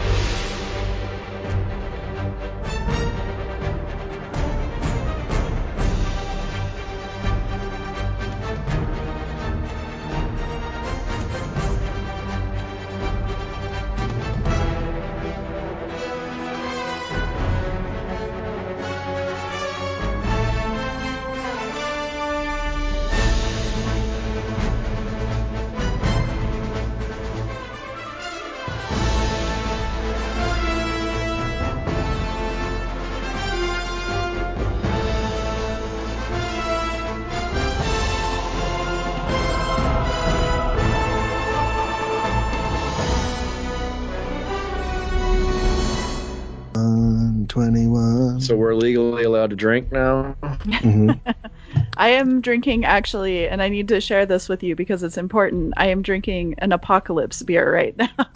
We're 48.61 48.75
legally 48.75 49.23
allowed 49.23 49.49
to 49.49 49.55
drink 49.55 49.91
now. 49.91 50.35
Mhm. 50.43 51.19
I 51.97 52.09
am 52.09 52.41
drinking 52.41 52.85
actually, 52.85 53.47
and 53.47 53.61
I 53.61 53.69
need 53.69 53.87
to 53.89 53.99
share 53.99 54.25
this 54.25 54.47
with 54.47 54.63
you 54.63 54.75
because 54.75 55.03
it's 55.03 55.17
important. 55.17 55.73
I 55.77 55.87
am 55.87 56.01
drinking 56.01 56.55
an 56.59 56.71
apocalypse 56.71 57.41
beer 57.41 57.73
right 57.73 57.95
now. 57.97 58.09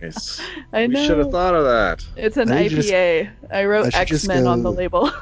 nice. 0.00 0.40
I 0.72 0.86
we 0.86 0.94
should 1.06 1.18
have 1.18 1.30
thought 1.30 1.54
of 1.54 1.64
that. 1.64 2.04
It's 2.16 2.36
an 2.36 2.52
I 2.52 2.68
IPA. 2.68 3.30
I 3.50 3.60
I 3.60 3.64
wrote 3.64 3.92
should 3.92 4.06
just 4.08 4.24
X 4.24 4.28
Men 4.28 4.46
on 4.46 4.62
the 4.62 4.72
label. 4.72 5.10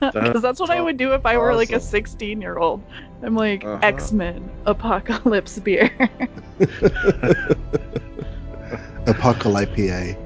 Because 0.00 0.42
that's 0.42 0.60
what 0.60 0.70
I 0.70 0.80
would 0.80 0.96
do 0.96 1.12
if 1.14 1.24
I 1.24 1.38
were 1.38 1.54
like 1.54 1.72
a 1.72 1.80
16 1.80 2.40
year 2.40 2.58
old. 2.58 2.82
I'm 3.22 3.34
like 3.36 3.64
Uh-huh. 3.64 3.78
X 3.82 4.12
Men 4.12 4.50
Apocalypse 4.66 5.58
beer. 5.60 5.90
Apocalypse. 9.06 9.76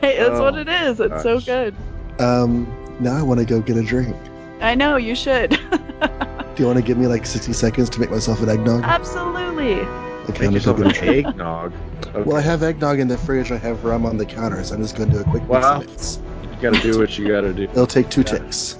that's 0.00 0.40
what 0.40 0.54
Oh, 0.54 0.58
it 0.58 0.68
is. 0.68 1.00
It's 1.00 1.22
so 1.22 1.40
good. 1.40 1.74
Um, 2.18 2.66
now 3.00 3.16
I 3.16 3.22
want 3.22 3.40
to 3.40 3.46
go 3.46 3.60
get 3.60 3.76
a 3.76 3.82
drink. 3.82 4.16
I 4.60 4.74
know 4.74 4.96
you 4.96 5.14
should. 5.14 5.50
Do 5.60 6.62
you 6.62 6.66
want 6.66 6.78
to 6.78 6.82
give 6.84 6.98
me 6.98 7.06
like 7.06 7.24
60 7.26 7.52
seconds 7.52 7.88
to 7.90 8.00
make 8.00 8.10
myself 8.10 8.40
an 8.42 8.48
eggnog? 8.48 8.82
Absolutely. 8.82 9.80
Okay, 9.82 9.86
Make 10.28 10.28
I'm 10.28 10.34
gonna 10.40 10.52
yourself 10.54 10.78
an 10.80 10.88
drink. 10.88 11.26
eggnog. 11.28 11.72
Okay. 12.08 12.22
Well, 12.22 12.36
I 12.36 12.40
have 12.40 12.62
eggnog 12.64 12.98
in 12.98 13.06
the 13.08 13.16
fridge. 13.18 13.52
I 13.52 13.56
have 13.58 13.84
rum 13.84 14.04
on 14.04 14.16
the 14.16 14.26
counter, 14.26 14.62
so 14.64 14.74
I'm 14.74 14.82
just 14.82 14.96
going 14.96 15.10
to 15.10 15.16
do 15.16 15.20
a 15.22 15.24
quick 15.24 15.42
mix 15.44 15.50
Wow. 15.50 15.80
and 15.80 15.88
mix. 15.90 16.18
you 16.42 16.48
gotta 16.60 16.80
do 16.80 16.98
what 16.98 17.16
you 17.18 17.28
gotta 17.28 17.52
do. 17.52 17.64
It'll 17.64 17.86
take 17.86 18.08
two 18.10 18.22
Yeah. 18.22 18.38
ticks. 18.38 18.76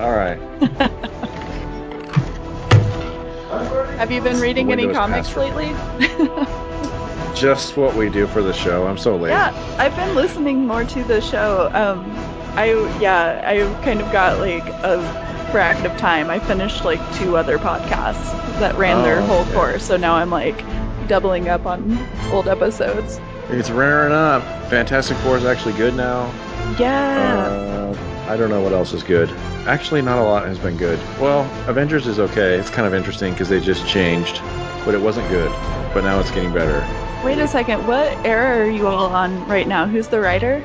All 0.00 0.10
right. 0.12 0.38
Have 3.98 4.10
you 4.10 4.20
been 4.20 4.40
reading 4.40 4.70
any 4.72 4.92
comics 4.92 5.28
password. 5.28 5.54
lately? 5.54 6.75
Just 7.36 7.76
what 7.76 7.94
we 7.94 8.08
do 8.08 8.26
for 8.26 8.42
the 8.42 8.52
show. 8.52 8.86
I'm 8.86 8.96
so 8.96 9.14
late. 9.16 9.30
yeah, 9.30 9.52
I've 9.78 9.94
been 9.94 10.14
listening 10.14 10.66
more 10.66 10.84
to 10.84 11.04
the 11.04 11.20
show. 11.20 11.70
Um, 11.74 12.10
I 12.56 12.70
yeah, 12.98 13.42
I 13.44 13.58
kind 13.84 14.00
of 14.00 14.10
got 14.10 14.38
like 14.40 14.64
a 14.82 15.48
bracket 15.52 15.84
of 15.84 15.96
time. 15.98 16.30
I 16.30 16.38
finished 16.40 16.84
like 16.84 16.98
two 17.16 17.36
other 17.36 17.58
podcasts 17.58 18.32
that 18.58 18.74
ran 18.76 19.02
their 19.02 19.20
Oh, 19.20 19.26
whole 19.26 19.40
okay. 19.42 19.52
course, 19.52 19.84
so 19.86 19.98
now 19.98 20.14
I'm 20.14 20.30
like 20.30 20.64
doubling 21.08 21.48
up 21.50 21.66
on 21.66 21.98
old 22.32 22.48
episodes. 22.48 23.20
It's 23.50 23.68
rearing 23.70 24.12
up. 24.14 24.42
Fantastic 24.70 25.18
Four 25.18 25.36
is 25.36 25.44
actually 25.44 25.74
good 25.74 25.94
now. 25.94 26.32
Yeah. 26.78 27.46
Uh, 27.46 27.96
I 28.32 28.36
don't 28.38 28.48
know 28.48 28.62
what 28.62 28.72
else 28.72 28.92
is 28.94 29.02
good. 29.02 29.30
Actually, 29.68 30.00
not 30.02 30.18
a 30.18 30.22
lot 30.22 30.46
has 30.46 30.58
been 30.58 30.76
good. 30.78 30.98
Well, 31.20 31.42
Avengers 31.68 32.06
is 32.06 32.18
okay. 32.18 32.54
It's 32.54 32.70
kind 32.70 32.86
of 32.88 32.94
interesting 32.94 33.32
because 33.34 33.48
they 33.50 33.60
just 33.60 33.86
changed, 33.86 34.38
but 34.86 34.94
it 34.94 35.00
wasn't 35.02 35.28
good. 35.28 35.50
But 35.92 36.04
now 36.04 36.18
it's 36.20 36.30
getting 36.30 36.54
better. 36.54 36.80
Wait 37.22 37.38
a 37.38 37.48
second. 37.48 37.86
What 37.86 38.12
era 38.24 38.60
are 38.60 38.70
you 38.70 38.86
all 38.86 39.12
on 39.14 39.46
right 39.48 39.66
now? 39.66 39.86
Who's 39.86 40.08
the 40.08 40.20
writer? 40.20 40.64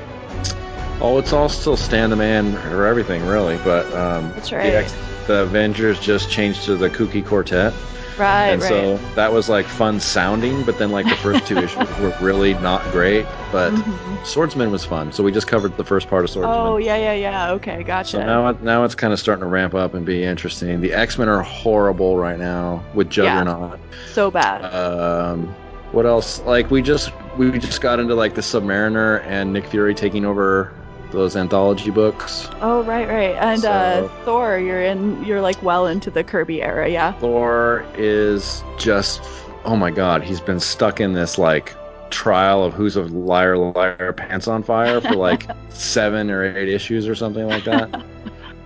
Oh, 1.02 1.18
it's 1.18 1.34
all 1.34 1.50
still 1.50 1.76
Stan 1.76 2.12
the 2.12 2.16
Man 2.16 2.56
or 2.72 2.86
everything, 2.86 3.26
really. 3.26 3.58
But 3.64 3.88
um, 3.94 4.30
That's 4.30 4.52
the. 4.52 4.94
The 5.28 5.42
Avengers 5.42 6.00
just 6.00 6.30
changed 6.30 6.66
to 6.66 6.76
the 6.76 6.90
Kooky 6.90 7.26
Quartet, 7.26 7.74
Right, 8.18 8.48
and 8.50 8.62
right. 8.62 8.70
so 8.70 8.98
that 9.16 9.32
was 9.32 9.50
like 9.50 9.66
fun 9.66 10.00
sounding. 10.00 10.64
But 10.64 10.78
then 10.78 10.92
like 10.92 11.08
the 11.08 11.16
first 11.16 11.46
two 11.48 11.58
issues 11.58 11.88
were 12.00 12.16
really 12.22 12.54
not 12.56 12.84
great. 12.92 13.26
But 13.52 13.72
Mhm. 13.74 14.26
Swordsman 14.26 14.72
was 14.72 14.86
fun, 14.86 15.12
so 15.12 15.24
we 15.24 15.32
just 15.32 15.48
covered 15.48 15.76
the 15.78 15.84
first 15.84 16.08
part 16.08 16.24
of 16.24 16.30
Swordsman. 16.30 16.56
Oh 16.56 16.78
yeah, 16.78 16.96
yeah, 16.98 17.14
yeah. 17.14 17.52
Okay, 17.54 17.84
gotcha. 17.84 18.18
So 18.18 18.26
now, 18.26 18.52
now 18.62 18.84
it's 18.84 18.96
kind 18.96 19.14
of 19.14 19.20
starting 19.20 19.42
to 19.42 19.48
ramp 19.48 19.74
up 19.74 19.94
and 19.94 20.06
be 20.06 20.24
interesting. 20.24 20.82
The 20.82 20.94
X 20.94 21.18
Men 21.18 21.30
are 21.30 21.42
horrible 21.42 22.18
right 22.18 22.38
now 22.40 22.84
with 22.94 23.10
Juggernaut. 23.10 23.80
Yeah. 23.80 23.98
So 24.14 24.30
bad. 24.32 24.64
Um, 24.74 25.54
what 25.92 26.06
else? 26.06 26.40
Like 26.42 26.72
we 26.72 26.82
just 26.82 27.12
we 27.38 27.52
just 27.58 27.82
got 27.82 28.00
into 28.00 28.16
like 28.16 28.36
the 28.36 28.42
Submariner 28.42 29.24
and 29.26 29.52
Nick 29.54 29.68
Fury 29.68 29.94
taking 29.96 30.26
over 30.26 30.74
those 31.12 31.36
anthology 31.36 31.92
books. 31.92 32.48
oh 32.62 32.84
right, 32.84 33.08
right. 33.08 33.36
And 33.36 33.62
so- 33.62 33.72
uh, 33.72 34.24
Thor, 34.26 34.58
you're 34.60 34.82
in. 34.82 35.24
You're 35.24 35.42
like 35.42 35.62
well 35.64 35.88
into 35.88 36.10
the 36.10 36.24
Kirby 36.24 36.62
era, 36.62 36.90
yeah. 36.90 37.14
Thor 37.14 37.86
is 37.96 38.64
just 38.78 39.22
oh 39.66 39.76
my 39.76 39.92
god, 39.92 40.24
he's 40.24 40.42
been 40.42 40.60
stuck 40.60 41.00
in 41.00 41.14
this 41.14 41.38
like 41.38 41.76
trial 42.10 42.64
of 42.64 42.74
who's 42.74 42.96
a 42.96 43.04
liar 43.04 43.58
liar 43.58 44.14
pants 44.14 44.48
on 44.48 44.64
fire 44.64 45.00
for 45.00 45.16
like 45.16 45.48
seven 45.70 46.30
or 46.30 46.44
eight 46.44 46.68
issues 46.68 47.08
or 47.08 47.16
something 47.16 47.48
like 47.48 47.64
that. 47.64 48.04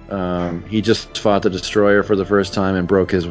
um, 0.09 0.63
he 0.67 0.81
just 0.81 1.17
fought 1.17 1.43
the 1.43 1.49
destroyer 1.49 2.01
for 2.03 2.15
the 2.15 2.25
first 2.25 2.53
time 2.53 2.75
and 2.75 2.87
broke 2.87 3.11
his 3.11 3.27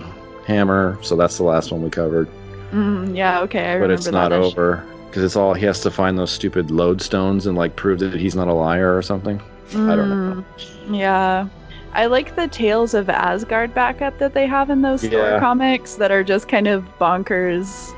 hammer, 0.46 0.98
so 1.02 1.16
that's 1.16 1.36
the 1.38 1.42
last 1.42 1.72
one 1.72 1.82
we 1.82 1.90
covered. 1.90 2.28
Mm, 2.70 3.16
yeah, 3.16 3.40
okay. 3.40 3.70
I 3.72 3.74
but 3.74 3.82
remember 3.82 3.94
it's 3.94 4.06
not 4.10 4.32
over 4.32 4.84
because 5.14 5.22
it's 5.22 5.36
all 5.36 5.54
he 5.54 5.64
has 5.64 5.78
to 5.78 5.92
find 5.92 6.18
those 6.18 6.32
stupid 6.32 6.66
lodestones 6.70 7.46
and 7.46 7.56
like 7.56 7.76
prove 7.76 8.00
that 8.00 8.14
he's 8.14 8.34
not 8.34 8.48
a 8.48 8.52
liar 8.52 8.96
or 8.96 9.00
something. 9.00 9.40
I 9.72 9.94
don't 9.94 10.10
know. 10.10 10.44
Mm, 10.88 10.98
Yeah. 10.98 11.46
I 11.92 12.06
like 12.06 12.34
the 12.34 12.48
Tales 12.48 12.94
of 12.94 13.08
Asgard 13.08 13.72
backup 13.74 14.18
that 14.18 14.34
they 14.34 14.44
have 14.48 14.70
in 14.70 14.82
those 14.82 15.04
Yeah. 15.04 15.38
comics 15.38 15.94
that 15.94 16.10
are 16.10 16.24
just 16.24 16.48
kind 16.48 16.66
of 16.66 16.82
bonkers. 16.98 17.92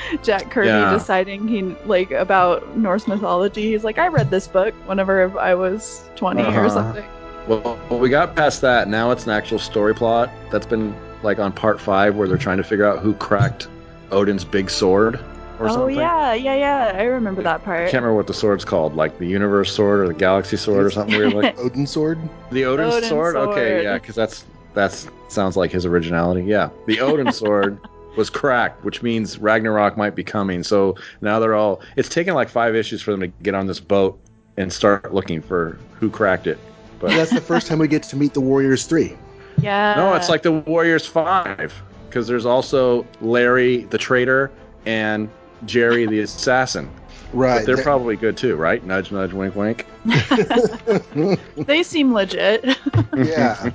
Jack 0.24 0.50
Kirby 0.50 0.68
Yeah. 0.68 0.94
deciding 0.94 1.46
he 1.46 1.60
like 1.84 2.10
about 2.12 2.74
Norse 2.78 3.06
mythology. 3.06 3.70
He's 3.72 3.84
like, 3.84 3.98
I 3.98 4.08
read 4.08 4.30
this 4.30 4.48
book 4.48 4.72
whenever 4.86 5.38
I 5.38 5.52
was 5.54 6.08
20 6.16 6.42
or 6.42 6.46
Uh-huh. 6.46 6.68
something. 6.70 7.04
Well, 7.46 7.78
well, 7.90 7.98
we 8.00 8.08
got 8.08 8.34
past 8.34 8.62
that. 8.62 8.88
Now 8.88 9.10
it's 9.10 9.24
an 9.24 9.30
actual 9.32 9.58
story 9.58 9.94
plot 9.94 10.30
that's 10.50 10.64
been 10.64 10.96
like 11.22 11.38
on 11.38 11.52
part 11.52 11.78
five 11.82 12.16
where 12.16 12.26
they're 12.26 12.38
trying 12.38 12.56
to 12.56 12.64
figure 12.64 12.86
out 12.86 13.00
who 13.00 13.12
cracked 13.12 13.68
Odin's 14.10 14.44
big 14.46 14.70
sword 14.70 15.20
or 15.60 15.68
Oh 15.68 15.72
something. 15.74 15.96
yeah, 15.96 16.34
yeah, 16.34 16.54
yeah. 16.54 16.92
I 16.98 17.04
remember 17.04 17.42
that 17.42 17.62
part. 17.64 17.80
I 17.80 17.82
can't 17.84 18.02
remember 18.02 18.14
what 18.14 18.26
the 18.26 18.34
sword's 18.34 18.64
called, 18.64 18.94
like 18.96 19.18
the 19.18 19.26
universe 19.26 19.72
sword 19.72 20.00
or 20.00 20.08
the 20.08 20.14
galaxy 20.14 20.56
sword 20.56 20.84
or 20.86 20.90
something 20.90 21.16
weird 21.16 21.34
like 21.34 21.58
Odin 21.58 21.86
sword? 21.86 22.18
the 22.50 22.64
Odin, 22.64 22.86
Odin 22.86 23.08
sword. 23.08 23.36
Okay, 23.36 23.82
yeah, 23.82 23.94
because 23.98 24.14
that's 24.14 24.44
that's 24.74 25.08
sounds 25.28 25.56
like 25.56 25.70
his 25.70 25.86
originality. 25.86 26.42
Yeah, 26.44 26.68
the 26.86 27.00
Odin 27.00 27.32
sword 27.32 27.78
was 28.16 28.30
cracked, 28.30 28.84
which 28.84 29.02
means 29.02 29.38
Ragnarok 29.38 29.96
might 29.96 30.14
be 30.14 30.24
coming. 30.24 30.62
So 30.62 30.94
now 31.20 31.38
they're 31.38 31.54
all. 31.54 31.80
It's 31.96 32.08
taken 32.08 32.34
like 32.34 32.48
five 32.48 32.74
issues 32.74 33.02
for 33.02 33.10
them 33.10 33.20
to 33.20 33.28
get 33.42 33.54
on 33.54 33.66
this 33.66 33.80
boat 33.80 34.18
and 34.58 34.72
start 34.72 35.12
looking 35.12 35.40
for 35.42 35.78
who 35.98 36.08
cracked 36.10 36.46
it. 36.46 36.58
But 36.98 37.10
That's 37.10 37.30
the 37.30 37.42
first 37.42 37.66
time 37.66 37.78
we 37.78 37.88
get 37.88 38.02
to 38.04 38.16
meet 38.16 38.32
the 38.32 38.40
Warriors 38.40 38.86
3. 38.86 39.14
Yeah. 39.60 39.94
no, 39.96 40.14
it's 40.14 40.28
like 40.30 40.42
the 40.42 40.52
Warriors 40.52 41.06
Five 41.06 41.74
because 42.08 42.26
there's 42.26 42.46
also 42.46 43.06
Larry 43.20 43.84
the 43.84 43.98
traitor 43.98 44.50
and 44.86 45.28
Jerry 45.64 46.06
the 46.06 46.20
assassin. 46.20 46.90
Right. 47.32 47.58
But 47.58 47.66
they're 47.66 47.82
probably 47.82 48.16
good 48.16 48.36
too, 48.36 48.56
right? 48.56 48.84
Nudge, 48.84 49.10
nudge, 49.10 49.32
wink, 49.32 49.56
wink. 49.56 49.86
they 51.56 51.82
seem 51.82 52.12
legit. 52.12 52.64
yeah. 53.16 53.70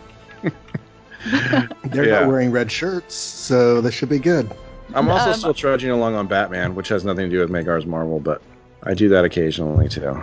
They're 1.85 2.05
Yeah. 2.07 2.19
not 2.21 2.27
wearing 2.27 2.51
red 2.51 2.71
shirts, 2.71 3.13
so 3.15 3.81
they 3.81 3.91
should 3.91 4.09
be 4.09 4.19
good. 4.19 4.49
I'm 4.93 5.09
also 5.09 5.29
Um, 5.31 5.35
still 5.35 5.53
trudging 5.53 5.91
along 5.91 6.15
on 6.15 6.27
Batman, 6.27 6.75
which 6.75 6.87
has 6.89 7.05
nothing 7.05 7.29
to 7.29 7.35
do 7.35 7.39
with 7.39 7.49
Magar's 7.49 7.85
Marvel, 7.85 8.19
but 8.19 8.41
I 8.83 8.93
do 8.93 9.09
that 9.09 9.23
occasionally 9.25 9.87
too. 9.87 10.19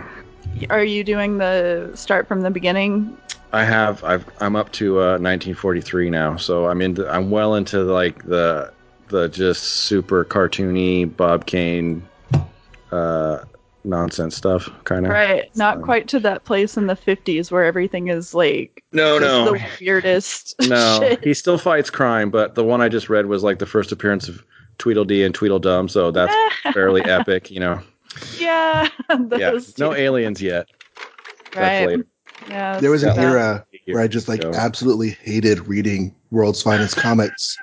Are 0.69 0.83
you 0.83 1.03
doing 1.03 1.37
the 1.37 1.91
start 1.95 2.27
from 2.27 2.41
the 2.41 2.51
beginning? 2.51 3.15
I 3.53 3.63
have 3.63 4.03
I've 4.03 4.25
I'm 4.41 4.55
up 4.55 4.71
to 4.73 4.99
uh, 4.99 5.17
1943 5.17 6.09
now, 6.09 6.35
so 6.35 6.67
I'm 6.67 6.81
into 6.81 7.07
I'm 7.09 7.31
well 7.31 7.55
into 7.55 7.81
like 7.83 8.23
the 8.25 8.71
the 9.09 9.27
just 9.27 9.63
super 9.63 10.23
cartoony 10.25 11.05
Bob 11.15 11.45
Kane 11.45 12.07
uh 12.91 13.39
nonsense 13.85 14.35
stuff 14.35 14.69
kind 14.83 15.05
of. 15.05 15.11
Right. 15.11 15.55
Not 15.55 15.75
fine. 15.75 15.83
quite 15.83 16.07
to 16.09 16.19
that 16.19 16.43
place 16.43 16.75
in 16.77 16.87
the 16.87 16.95
50s 16.95 17.49
where 17.51 17.63
everything 17.63 18.07
is 18.09 18.33
like 18.33 18.83
No, 18.91 19.19
just 19.19 19.29
no. 19.31 19.53
the 19.53 19.61
weirdest 19.79 20.55
No, 20.67 20.99
shit. 20.99 21.23
he 21.23 21.33
still 21.33 21.57
fights 21.57 21.89
crime, 21.89 22.29
but 22.29 22.55
the 22.55 22.63
one 22.63 22.81
I 22.81 22.89
just 22.89 23.09
read 23.09 23.27
was 23.27 23.41
like 23.43 23.59
the 23.59 23.65
first 23.65 23.91
appearance 23.91 24.27
of 24.27 24.43
Tweedledee 24.79 25.23
and 25.23 25.33
Tweedledum, 25.33 25.87
so 25.89 26.11
that's 26.11 26.35
fairly 26.73 27.01
epic, 27.03 27.49
you 27.51 27.59
know. 27.59 27.81
yeah. 28.37 28.87
Yeah, 29.09 29.51
those 29.51 29.77
no 29.79 29.93
aliens 29.95 30.41
yet. 30.41 30.67
That's 31.53 31.57
Right. 31.57 31.87
later. 31.87 32.05
Yeah. 32.47 32.79
There 32.79 32.91
was 32.91 33.01
an 33.03 33.09
it's 33.09 33.17
bad. 33.17 33.25
era 33.33 33.65
where 33.93 34.03
I 34.03 34.07
just 34.07 34.27
like 34.27 34.41
So- 34.41 34.53
absolutely 34.53 35.11
hated 35.21 35.67
reading 35.67 36.13
World's 36.31 36.61
Finest 36.61 36.95
Comics 37.05 37.57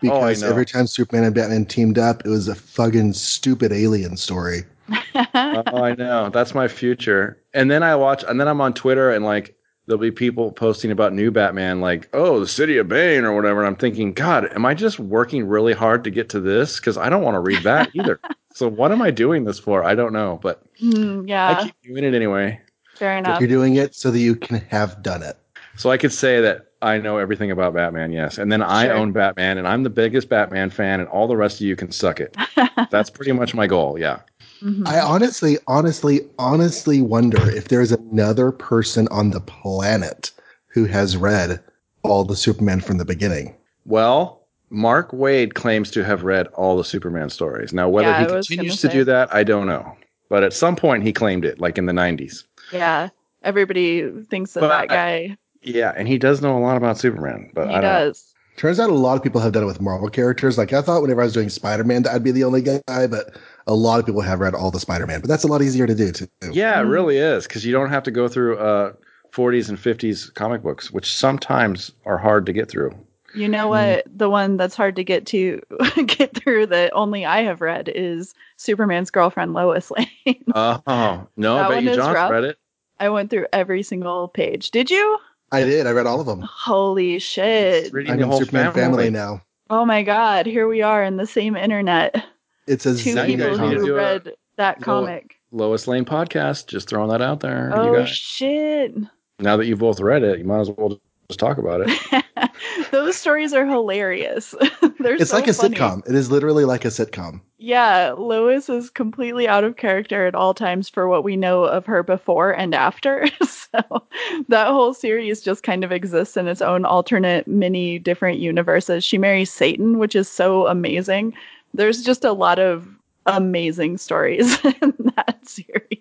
because 0.00 0.42
Oh, 0.42 0.48
every 0.48 0.66
time 0.66 0.86
Superman 0.86 1.24
and 1.24 1.34
Batman 1.34 1.64
teamed 1.66 1.98
up, 1.98 2.24
it 2.24 2.28
was 2.30 2.48
a 2.48 2.54
fucking 2.54 3.12
stupid 3.12 3.72
alien 3.72 4.16
story. 4.16 4.62
oh, 5.14 5.82
I 5.84 5.94
know. 5.94 6.30
That's 6.30 6.54
my 6.54 6.66
future. 6.68 7.38
And 7.54 7.70
then 7.70 7.82
I 7.82 7.94
watch, 7.94 8.24
and 8.26 8.40
then 8.40 8.48
I'm 8.48 8.60
on 8.60 8.72
Twitter, 8.74 9.10
and 9.10 9.24
like 9.24 9.54
there'll 9.86 10.00
be 10.00 10.10
people 10.10 10.50
posting 10.52 10.90
about 10.90 11.12
new 11.12 11.30
Batman, 11.30 11.80
like, 11.80 12.08
"Oh, 12.12 12.40
the 12.40 12.46
City 12.46 12.78
of 12.78 12.88
Bane" 12.88 13.24
or 13.24 13.34
whatever. 13.34 13.60
And 13.60 13.66
I'm 13.68 13.76
thinking, 13.76 14.12
God, 14.12 14.50
am 14.54 14.64
I 14.66 14.74
just 14.74 14.98
working 14.98 15.46
really 15.46 15.72
hard 15.74 16.04
to 16.04 16.10
get 16.10 16.28
to 16.30 16.40
this? 16.40 16.78
Because 16.80 16.96
I 16.96 17.08
don't 17.10 17.22
want 17.22 17.34
to 17.34 17.40
read 17.40 17.62
that 17.64 17.90
either. 17.94 18.18
so 18.54 18.66
what 18.68 18.90
am 18.92 19.02
I 19.02 19.10
doing 19.10 19.44
this 19.44 19.58
for? 19.58 19.84
I 19.84 19.94
don't 19.94 20.12
know, 20.12 20.38
but 20.42 20.62
Hmm, 20.80 21.26
yeah. 21.28 21.58
I 21.58 21.64
keep 21.64 21.74
doing 21.84 22.04
it 22.04 22.14
anyway. 22.14 22.58
fair 22.96 23.18
enough. 23.18 23.40
You're 23.40 23.48
doing 23.48 23.76
it 23.76 23.94
so 23.94 24.10
that 24.10 24.18
you 24.20 24.36
can 24.36 24.56
have 24.70 25.02
done 25.02 25.22
it. 25.22 25.36
So 25.78 25.90
I 25.90 25.96
could 25.96 26.12
say 26.12 26.40
that 26.40 26.66
I 26.82 26.98
know 26.98 27.18
everything 27.18 27.50
about 27.50 27.72
Batman, 27.74 28.12
yes. 28.12 28.36
And 28.38 28.50
then 28.52 28.62
I 28.62 28.86
Sure. 28.86 28.94
own 28.94 29.12
Batman, 29.12 29.58
and 29.58 29.66
I'm 29.66 29.82
the 29.84 29.90
biggest 29.90 30.28
Batman 30.28 30.70
fan, 30.70 31.00
and 31.00 31.08
all 31.08 31.26
the 31.28 31.36
rest 31.36 31.60
of 31.60 31.66
you 31.66 31.76
can 31.76 31.90
suck 31.92 32.20
it. 32.20 32.36
That's 32.90 33.10
pretty 33.10 33.32
much 33.32 33.54
my 33.54 33.66
goal. 33.66 33.98
Yeah. 33.98 34.20
Mhm. 34.62 34.86
I 34.86 34.98
honestly, 35.00 35.56
honestly, 35.68 36.20
honestly 36.38 37.00
wonder 37.00 37.48
if 37.50 37.68
there's 37.68 37.92
another 37.92 38.50
person 38.50 39.06
on 39.12 39.30
the 39.30 39.40
planet 39.40 40.32
who 40.66 40.84
has 40.84 41.16
read 41.16 41.60
all 42.02 42.24
the 42.24 42.36
Superman 42.36 42.80
from 42.80 42.98
the 42.98 43.04
beginning. 43.04 43.54
Well, 43.86 44.42
Mark 44.70 45.12
Waid 45.12 45.54
claims 45.54 45.90
to 45.92 46.04
have 46.04 46.24
read 46.24 46.48
all 46.48 46.76
the 46.76 46.84
Superman 46.84 47.30
stories. 47.30 47.72
Now, 47.72 47.88
whether 47.88 48.08
Yeah, 48.08 48.20
he 48.20 48.26
continues 48.26 48.82
gonna 48.82 48.92
to 48.92 48.98
do 48.98 49.04
that, 49.04 49.32
I 49.34 49.42
don't 49.44 49.66
know. 49.66 49.96
But 50.28 50.42
at 50.42 50.52
some 50.52 50.76
point, 50.76 51.04
he 51.04 51.12
claimed 51.12 51.44
it, 51.44 51.58
like 51.60 51.78
in 51.78 51.86
the 51.86 51.92
90s. 51.92 52.44
yeah. 52.72 53.08
Everybody 53.44 54.10
thinks 54.28 54.52
that 54.54 54.60
But 54.60 54.68
that 54.68 54.80
I- 54.80 54.86
guy 55.28 55.36
Yeah, 55.62 55.92
and 55.96 56.06
he 56.08 56.18
does 56.18 56.40
know 56.40 56.56
a 56.56 56.60
lot 56.60 56.76
about 56.76 56.98
Superman, 56.98 57.50
but 57.54 57.68
he 57.68 57.74
I 57.76 57.80
don't. 57.80 57.90
does. 57.90 58.34
Turns 58.56 58.80
out 58.80 58.90
a 58.90 58.94
lot 58.94 59.16
of 59.16 59.22
people 59.22 59.40
have 59.40 59.52
done 59.52 59.62
it 59.62 59.66
with 59.66 59.80
Marvel 59.80 60.08
characters. 60.08 60.58
Like 60.58 60.72
I 60.72 60.82
thought 60.82 61.00
whenever 61.02 61.20
I 61.20 61.24
was 61.24 61.32
doing 61.32 61.48
Spider 61.48 61.84
Man, 61.84 62.02
that 62.02 62.12
I'd 62.14 62.24
be 62.24 62.32
the 62.32 62.42
only 62.44 62.60
guy, 62.62 63.06
but 63.06 63.36
a 63.68 63.74
lot 63.74 64.00
of 64.00 64.06
people 64.06 64.20
have 64.20 64.40
read 64.40 64.54
all 64.54 64.70
the 64.72 64.80
Spider 64.80 65.06
Man. 65.06 65.20
But 65.20 65.28
that's 65.28 65.44
a 65.44 65.48
lot 65.48 65.62
easier 65.62 65.86
to 65.86 65.94
do 65.94 66.10
too. 66.10 66.26
Yeah, 66.50 66.80
it 66.80 66.84
Mhm. 66.84 66.90
really 66.90 67.18
is 67.18 67.46
because 67.46 67.64
you 67.64 67.72
don't 67.72 67.88
have 67.90 68.02
to 68.04 68.10
go 68.10 68.26
through 68.26 68.58
uh 68.58 68.92
40s 69.30 69.68
and 69.68 69.78
50s 69.78 70.30
comic 70.34 70.62
books, 70.62 70.90
which 70.90 71.12
sometimes 71.14 71.92
are 72.04 72.18
hard 72.18 72.46
to 72.46 72.52
get 72.52 72.68
through. 72.68 72.90
You 73.34 73.48
know 73.48 73.66
Mm. 73.66 73.70
what? 73.98 74.04
The 74.18 74.30
one 74.30 74.56
that's 74.56 74.74
hard 74.74 74.96
to 74.96 75.04
get 75.04 75.26
to 75.26 75.60
get 76.06 76.34
through 76.34 76.66
that 76.66 76.92
only 76.94 77.24
I 77.24 77.42
have 77.42 77.60
read 77.60 77.88
is 77.94 78.34
Superman's 78.56 79.10
girlfriend 79.10 79.52
Lois 79.52 79.90
Lane. 79.92 80.44
Oh 80.54 81.28
no, 81.36 81.58
I 81.58 81.68
bet 81.68 81.82
you 81.84 81.90
is 81.90 81.96
John 81.96 82.12
rough. 82.14 82.30
read 82.32 82.44
it. 82.44 82.58
I 82.98 83.08
went 83.10 83.30
through 83.30 83.46
every 83.52 83.84
single 83.84 84.26
page. 84.26 84.72
Did 84.72 84.90
you? 84.90 85.18
I 85.52 85.64
did. 85.64 85.86
I 85.86 85.90
read 85.92 86.06
all 86.06 86.20
of 86.20 86.26
them. 86.26 86.42
Holy 86.42 87.18
shit. 87.18 87.92
Reading 87.92 88.12
I'm 88.12 88.18
the 88.20 88.26
whole 88.26 88.38
Superman 88.40 88.72
family. 88.72 89.04
family. 89.04 89.10
now. 89.10 89.42
Oh 89.70 89.84
my 89.84 90.02
god, 90.02 90.46
here 90.46 90.66
we 90.68 90.82
are 90.82 91.02
in 91.04 91.16
the 91.16 91.26
same 91.26 91.56
internet. 91.56 92.24
It's 92.66 92.84
a 92.86 92.96
Two 92.96 93.14
Now 93.14 93.24
people 93.26 93.46
guys 93.48 93.58
need 93.58 93.70
to 93.74 93.78
who 93.80 93.86
do 93.86 93.94
a 93.94 93.96
read 93.96 94.32
that 94.56 94.80
comic. 94.82 95.36
Lois 95.52 95.86
Lane 95.88 96.04
podcast. 96.04 96.66
Just 96.66 96.88
throwing 96.88 97.08
that 97.10 97.22
out 97.22 97.40
there. 97.40 97.70
you 97.70 97.76
Oh 97.80 97.98
guys. 97.98 98.08
shit. 98.10 98.94
now 99.38 99.56
that 99.56 99.66
you've 99.66 99.78
both 99.78 100.00
read 100.00 100.22
it, 100.22 100.38
you 100.38 100.44
might 100.44 100.60
as 100.60 100.70
well 100.70 101.00
just 101.28 101.40
talk 101.40 101.58
about 101.58 101.82
it. 101.86 102.24
Those 102.90 103.16
stories 103.16 103.52
are 103.52 103.66
hilarious. 103.66 104.54
They're 105.00 105.16
It's 105.16 105.30
so 105.30 105.36
like 105.36 105.46
a 105.48 105.52
funny. 105.52 105.76
sitcom. 105.76 106.08
It 106.08 106.14
is 106.14 106.30
literally 106.30 106.64
like 106.64 106.84
a 106.84 106.88
sitcom. 106.88 107.42
Yeah, 107.58 108.14
Lois 108.16 108.68
is 108.70 108.88
completely 108.88 109.46
out 109.46 109.64
of 109.64 109.76
character 109.76 110.26
at 110.26 110.34
all 110.34 110.54
times 110.54 110.88
for 110.88 111.06
what 111.08 111.24
we 111.24 111.36
know 111.36 111.64
of 111.64 111.84
her 111.86 112.02
before 112.02 112.52
and 112.52 112.74
after. 112.74 113.26
so 113.46 114.06
that 114.48 114.68
whole 114.68 114.94
series 114.94 115.42
just 115.42 115.62
kind 115.64 115.84
of 115.84 115.92
exists 115.92 116.36
in 116.36 116.48
its 116.48 116.62
own 116.62 116.84
alternate 116.86 117.46
many 117.46 117.98
different 117.98 118.38
universes. 118.38 119.04
She 119.04 119.18
marries 119.18 119.52
Satan, 119.52 119.98
which 119.98 120.14
is 120.16 120.28
so 120.30 120.66
amazing. 120.66 121.34
There's 121.74 122.02
just 122.02 122.24
a 122.24 122.32
lot 122.32 122.58
of 122.58 122.88
amazing 123.26 123.98
stories 123.98 124.64
in 124.64 124.94
that 125.16 125.38
series. 125.46 125.97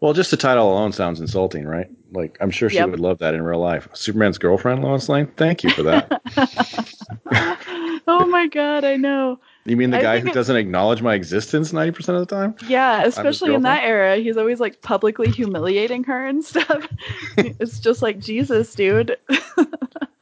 Well, 0.00 0.12
just 0.12 0.30
the 0.30 0.36
title 0.36 0.70
alone 0.70 0.92
sounds 0.92 1.20
insulting, 1.20 1.64
right? 1.66 1.88
Like 2.12 2.36
I'm 2.40 2.50
sure 2.50 2.70
she 2.70 2.76
Yep. 2.76 2.90
would 2.90 3.00
love 3.00 3.18
that 3.18 3.34
in 3.34 3.42
real 3.42 3.58
life. 3.60 3.88
Superman's 3.94 4.38
girlfriend, 4.38 4.82
Lois 4.84 5.08
Lane. 5.08 5.26
Thank 5.36 5.64
you 5.64 5.70
for 5.70 5.82
that. 5.82 6.22
oh 8.06 8.26
my 8.26 8.46
god, 8.46 8.84
I 8.84 8.96
know. 8.96 9.40
you 9.64 9.76
mean 9.76 9.90
the 9.90 9.98
I 9.98 10.02
guy 10.02 10.18
who 10.20 10.28
it- 10.28 10.34
doesn't 10.34 10.56
acknowledge 10.56 11.02
my 11.02 11.14
existence 11.14 11.72
90% 11.72 12.08
of 12.20 12.26
the 12.26 12.34
time? 12.34 12.54
Yeah, 12.68 13.02
especially 13.04 13.54
in 13.54 13.62
that 13.62 13.82
era, 13.84 14.16
he's 14.16 14.36
always 14.36 14.60
like 14.60 14.80
publicly 14.82 15.30
humiliating 15.30 16.04
her 16.04 16.24
and 16.26 16.44
stuff. 16.44 16.86
it's 17.36 17.80
just 17.80 18.00
like 18.02 18.18
Jesus, 18.18 18.74
dude. 18.74 19.16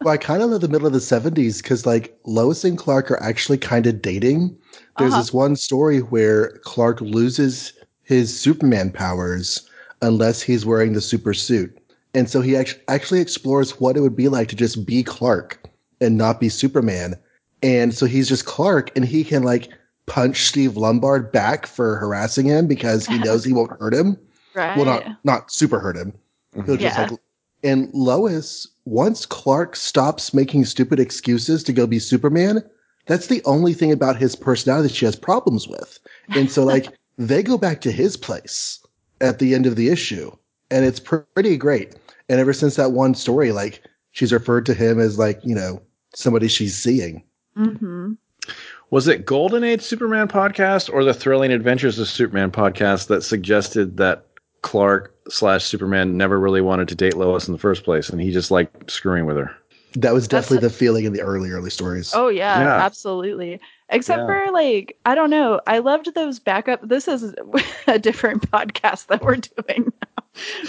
Well, 0.02 0.14
I 0.14 0.16
kind 0.18 0.42
of 0.42 0.50
love 0.50 0.60
the 0.60 0.68
middle 0.68 0.86
of 0.86 0.92
the 0.92 1.00
70s 1.00 1.60
because, 1.60 1.84
like, 1.84 2.16
Lois 2.26 2.62
and 2.64 2.78
Clark 2.78 3.10
are 3.10 3.20
actually 3.20 3.58
kind 3.58 3.86
of 3.88 4.00
dating. 4.00 4.56
There's 4.98 5.12
Uh-huh. 5.12 5.20
this 5.20 5.32
one 5.32 5.56
story 5.56 5.98
where 5.98 6.60
Clark 6.64 7.00
loses 7.00 7.72
his 8.06 8.38
Superman 8.38 8.90
powers 8.90 9.68
unless 10.00 10.40
he's 10.40 10.64
wearing 10.64 10.92
the 10.92 11.00
super 11.00 11.34
suit. 11.34 11.76
And 12.14 12.30
so 12.30 12.40
he 12.40 12.56
act- 12.56 12.78
actually 12.88 13.20
explores 13.20 13.80
what 13.80 13.96
it 13.96 14.00
would 14.00 14.16
be 14.16 14.28
like 14.28 14.48
to 14.48 14.56
just 14.56 14.86
be 14.86 15.02
Clark 15.02 15.60
and 16.00 16.16
not 16.16 16.40
be 16.40 16.48
Superman. 16.48 17.16
And 17.62 17.92
so 17.92 18.06
he's 18.06 18.28
just 18.28 18.46
Clark 18.46 18.96
and 18.96 19.04
he 19.04 19.24
can, 19.24 19.42
like, 19.42 19.68
punch 20.06 20.44
Steve 20.44 20.76
Lombard 20.76 21.32
back 21.32 21.66
for 21.66 21.96
harassing 21.96 22.46
him 22.46 22.68
because 22.68 23.06
he 23.06 23.18
knows 23.18 23.44
he 23.44 23.52
won't 23.52 23.78
hurt 23.78 23.92
him. 23.92 24.16
Right. 24.54 24.74
Well, 24.74 24.86
not, 24.86 25.04
not 25.22 25.52
super 25.52 25.78
hurt 25.78 25.98
him. 25.98 26.14
He'll 26.54 26.62
mm-hmm. 26.62 26.76
just 26.76 26.96
Yeah. 26.96 27.08
like, 27.08 27.20
and 27.62 27.92
Lois, 27.92 28.66
once 28.86 29.26
Clark 29.26 29.76
stops 29.76 30.32
making 30.32 30.64
stupid 30.64 30.98
excuses 30.98 31.62
to 31.64 31.74
go 31.74 31.86
be 31.86 31.98
Superman, 31.98 32.62
that's 33.04 33.26
the 33.26 33.42
only 33.44 33.74
thing 33.74 33.92
about 33.92 34.16
his 34.16 34.34
personality 34.34 34.88
that 34.88 34.94
she 34.94 35.04
has 35.04 35.14
problems 35.14 35.68
with. 35.68 35.98
And 36.30 36.50
so, 36.50 36.64
like, 36.64 36.88
they 37.18 37.42
go 37.42 37.56
back 37.58 37.80
to 37.82 37.90
his 37.92 38.16
place 38.16 38.80
at 39.20 39.38
the 39.38 39.54
end 39.54 39.66
of 39.66 39.76
the 39.76 39.88
issue, 39.88 40.30
and 40.70 40.84
it's 40.84 41.00
pretty 41.00 41.56
great. 41.56 41.94
And 42.28 42.40
ever 42.40 42.52
since 42.52 42.76
that 42.76 42.92
one 42.92 43.14
story, 43.14 43.52
like, 43.52 43.82
she's 44.12 44.32
referred 44.32 44.66
to 44.66 44.74
him 44.74 44.98
as, 45.00 45.18
like, 45.18 45.40
you 45.44 45.54
know, 45.54 45.80
somebody 46.14 46.48
she's 46.48 46.76
seeing. 46.76 47.22
hmm 47.56 48.12
Was 48.90 49.08
it 49.08 49.26
Golden 49.26 49.64
Age 49.64 49.82
Superman 49.82 50.28
podcast 50.28 50.92
or 50.92 51.04
the 51.04 51.14
Thrilling 51.14 51.52
Adventures 51.52 51.98
of 51.98 52.08
Superman 52.08 52.50
podcast 52.50 53.06
that 53.08 53.22
suggested 53.22 53.96
that 53.96 54.26
Clark 54.62 55.14
slash 55.28 55.64
Superman 55.64 56.16
never 56.16 56.38
really 56.40 56.60
wanted 56.60 56.88
to 56.88 56.94
date 56.94 57.16
Lois 57.16 57.46
in 57.48 57.52
the 57.52 57.58
first 57.58 57.84
place, 57.84 58.08
and 58.10 58.20
he 58.20 58.30
just 58.32 58.50
liked 58.50 58.90
screwing 58.90 59.26
with 59.26 59.36
her? 59.36 59.50
That 59.94 60.12
was 60.12 60.28
That's- 60.28 60.46
definitely 60.48 60.68
the 60.68 60.74
feeling 60.74 61.04
in 61.06 61.12
the 61.14 61.22
early, 61.22 61.50
early 61.50 61.70
stories. 61.70 62.12
Oh 62.14 62.28
yeah, 62.28 62.60
Yeah. 62.60 62.76
absolutely. 62.84 63.60
Except 63.88 64.20
Yeah. 64.20 64.26
for 64.46 64.52
like, 64.52 64.98
I 65.06 65.14
don't 65.14 65.30
know. 65.30 65.60
I 65.66 65.78
loved 65.78 66.12
those 66.14 66.38
backup. 66.40 66.86
This 66.86 67.06
is 67.08 67.34
a 67.86 67.98
different 67.98 68.50
podcast 68.50 69.06
that 69.06 69.22
we're 69.22 69.36
doing 69.36 69.92
now. 70.02 70.24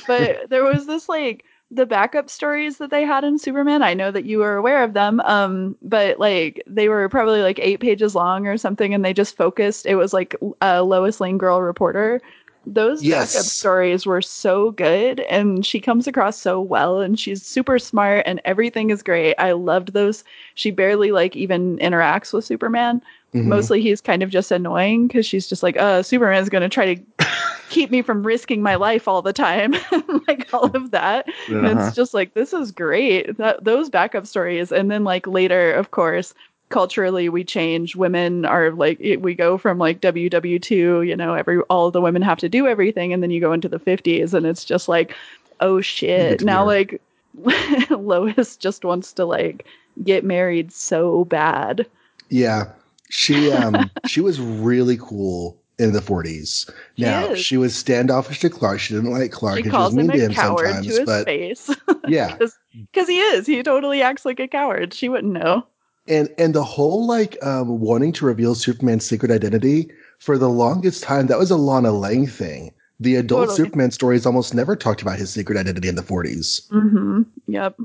But 0.08 0.38
there 0.50 0.64
was 0.64 0.86
this 0.86 1.10
like 1.10 1.44
the 1.70 1.86
backup 1.86 2.30
stories 2.30 2.78
that 2.78 2.92
they 2.92 3.04
had 3.04 3.24
in 3.26 3.38
Superman. 3.38 3.84
I 3.84 3.94
know 3.94 4.10
that 4.12 4.24
you 4.26 4.38
were 4.40 4.56
aware 4.56 4.84
of 4.84 4.94
them. 4.94 5.20
Um, 5.22 5.76
but 5.82 6.20
like 6.20 6.64
they 6.68 6.88
were 6.90 7.10
probably 7.10 7.42
like 7.42 7.60
eight 7.60 7.80
pages 7.80 8.16
long 8.16 8.48
or 8.48 8.58
something, 8.58 8.94
and 8.94 9.04
they 9.04 9.14
just 9.14 9.36
focused. 9.36 9.86
It 9.86 9.96
was 9.96 10.14
like 10.14 10.36
a 10.62 10.84
Lois 10.84 11.20
Lane 11.20 11.38
girl 11.38 11.62
reporter. 11.62 12.22
Those 12.68 13.02
Yes. 13.04 13.34
backup 13.34 13.46
stories 13.46 14.06
were 14.06 14.22
so 14.22 14.72
good, 14.72 15.22
and 15.22 15.66
she 15.66 15.80
comes 15.80 16.06
across 16.08 16.38
so 16.38 16.60
well, 16.60 17.00
and 17.00 17.18
she's 17.20 17.42
super 17.44 17.80
smart, 17.80 18.24
and 18.26 18.42
everything 18.46 18.90
is 18.90 19.02
great. 19.02 19.36
I 19.38 19.54
loved 19.54 19.94
those 19.94 20.24
she 20.56 20.72
barely 20.72 21.12
like 21.12 21.36
even 21.36 21.78
interacts 21.78 22.34
with 22.34 22.46
Superman. 22.46 23.02
Mhm. 23.34 23.46
Mostly 23.46 23.82
he's 23.82 24.02
kind 24.02 24.24
of 24.24 24.30
just 24.30 24.52
annoying 24.52 25.08
because 25.08 25.26
she's 25.26 25.48
just 25.48 25.64
like, 25.64 25.78
uh, 25.78 26.04
Superman's 26.04 26.50
gonna 26.50 26.70
try 26.70 26.96
to 26.96 27.02
keep 27.70 27.92
me 27.92 28.02
from 28.02 28.24
risking 28.26 28.62
my 28.62 28.76
life 28.76 29.08
all 29.08 29.22
the 29.22 29.34
time. 29.34 29.76
like 30.28 30.54
all 30.54 30.70
of 30.76 30.92
that. 30.92 31.28
Uh-huh. 31.50 31.68
it's 31.88 31.96
just 31.96 32.14
like 32.14 32.34
this 32.34 32.54
is 32.54 32.72
great. 32.72 33.38
That 33.38 33.64
those 33.64 33.90
backup 33.90 34.28
stories. 34.28 34.72
And 34.72 34.90
then 34.92 35.04
like 35.04 35.28
later, 35.28 35.74
of 35.74 35.92
course, 35.92 36.34
culturally 36.70 37.30
we 37.30 37.44
change. 37.44 37.96
Women 37.96 38.46
are 38.46 38.72
like 38.72 38.98
it- 39.00 39.22
we 39.22 39.34
go 39.36 39.58
from 39.58 39.78
like 39.78 40.02
WW2, 40.02 41.08
you 41.08 41.16
know, 41.16 41.34
every 41.34 41.60
all 41.70 41.92
the 41.92 42.02
women 42.02 42.22
have 42.22 42.40
to 42.40 42.50
do 42.50 42.68
everything, 42.68 43.14
and 43.14 43.22
then 43.24 43.32
you 43.32 43.40
go 43.40 43.54
into 43.54 43.70
the 43.70 43.80
50s 43.80 44.34
and 44.34 44.46
it's 44.46 44.66
just 44.66 44.88
like, 44.88 45.16
oh 45.62 45.82
shit. 45.82 46.44
Now 46.44 46.66
like 46.66 47.02
Lois 47.90 48.56
just 48.58 48.84
wants 48.86 49.14
to 49.14 49.26
like 49.26 49.66
get 50.04 50.24
married 50.24 50.72
so 50.72 51.26
bad. 51.26 51.86
Yeah. 52.30 52.72
She 53.10 53.52
um 53.52 53.90
she 54.08 54.22
was 54.22 54.40
really 54.40 54.98
cool 54.98 55.58
in 55.80 55.94
the 55.94 56.00
40s. 56.00 56.70
She 56.96 57.04
Now, 57.04 57.28
is. 57.28 57.40
she 57.40 57.56
was 57.56 57.76
standoffish 57.76 58.40
to 58.40 58.50
Clark. 58.50 58.80
She 58.80 58.96
didn't 58.96 59.12
like 59.12 59.32
Clark 59.32 59.58
She 59.58 59.62
and 59.64 59.66
she 59.66 59.70
was 59.70 59.76
calls 59.78 59.94
him 59.94 60.08
mean 60.08 60.18
to 60.18 60.18
a 60.18 60.26
him 60.26 60.34
coward 60.34 60.66
sometimes, 60.66 60.88
to 60.88 60.92
his 60.94 61.06
but 61.06 61.26
face 61.26 61.70
yeah. 62.08 62.36
because 62.38 63.08
he 63.08 63.20
is. 63.20 63.46
He 63.46 63.62
totally 63.64 64.02
acts 64.02 64.26
like 64.26 64.40
a 64.40 64.48
coward. 64.48 64.94
She 64.94 65.08
wouldn't 65.08 65.34
know. 65.34 65.66
And 66.08 66.30
and 66.38 66.54
the 66.54 66.64
whole 66.64 67.06
like 67.06 67.38
um 67.44 67.80
wanting 67.80 68.12
to 68.14 68.26
reveal 68.26 68.56
Superman's 68.56 69.06
secret 69.06 69.32
identity 69.32 69.90
for 70.20 70.38
the 70.38 70.50
longest 70.50 71.04
time 71.04 71.28
that 71.28 71.38
was 71.38 71.52
a 71.52 71.58
Lana 71.58 71.92
Lang 71.92 72.28
thing. 72.28 72.72
The 73.00 73.16
adult 73.16 73.50
Totally. 73.50 73.58
Superman 73.58 73.92
stories 73.92 74.26
almost 74.26 74.56
never 74.56 74.76
talked 74.76 75.02
about 75.02 75.20
his 75.20 75.30
secret 75.30 75.58
identity 75.58 75.88
in 75.88 75.96
the 75.96 76.02
40s. 76.02 76.68
Mm-hmm. 76.70 77.22
Yep. 77.48 77.80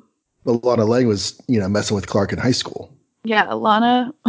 But 0.45 0.65
Lana 0.65 0.87
Lang 0.87 1.07
was, 1.07 1.41
you 1.49 1.61
know, 1.61 1.69
messing 1.69 1.95
with 1.95 2.07
Clark 2.07 2.33
in 2.33 2.39
high 2.39 2.53
school. 2.53 2.91
Yeah, 3.25 3.53
Lana. 3.53 4.15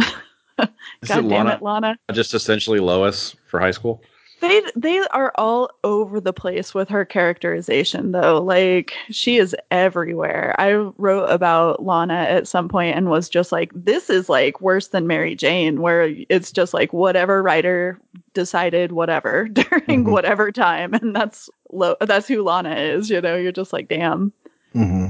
God 0.58 0.68
damn 1.04 1.28
Lana 1.28 1.54
it, 1.54 1.62
Lana. 1.62 1.98
just 2.12 2.34
essentially 2.34 2.80
Lois 2.80 3.34
for 3.46 3.58
high 3.60 3.70
school? 3.70 4.02
They 4.48 4.62
they 4.76 4.98
are 5.08 5.32
all 5.36 5.70
over 5.84 6.20
the 6.20 6.32
place 6.32 6.74
with 6.74 6.88
her 6.88 7.04
characterization 7.04 8.12
though. 8.12 8.40
Like 8.42 8.94
she 9.10 9.38
is 9.38 9.56
everywhere. 9.70 10.54
I 10.58 10.72
wrote 10.98 11.26
about 11.26 11.82
Lana 11.84 12.14
at 12.14 12.46
some 12.48 12.68
point 12.68 12.96
and 12.96 13.10
was 13.10 13.28
just 13.28 13.52
like, 13.52 13.70
this 13.74 14.10
is 14.10 14.28
like 14.28 14.60
worse 14.60 14.88
than 14.88 15.06
Mary 15.06 15.34
Jane, 15.34 15.80
where 15.80 16.14
it's 16.28 16.52
just 16.52 16.74
like 16.74 16.92
whatever 16.92 17.42
writer 17.42 17.98
decided 18.34 18.92
whatever 18.92 19.48
during 19.52 20.04
Mhm. 20.04 20.10
whatever 20.10 20.50
time, 20.52 20.94
and 20.94 21.14
that's 21.14 21.48
lo- 21.72 21.96
that's 22.00 22.28
who 22.28 22.42
Lana 22.42 22.74
is. 22.76 23.10
You 23.10 23.20
know, 23.20 23.36
you're 23.36 23.52
just 23.52 23.72
like, 23.72 23.88
damn. 23.88 24.32
hmm 24.72 25.06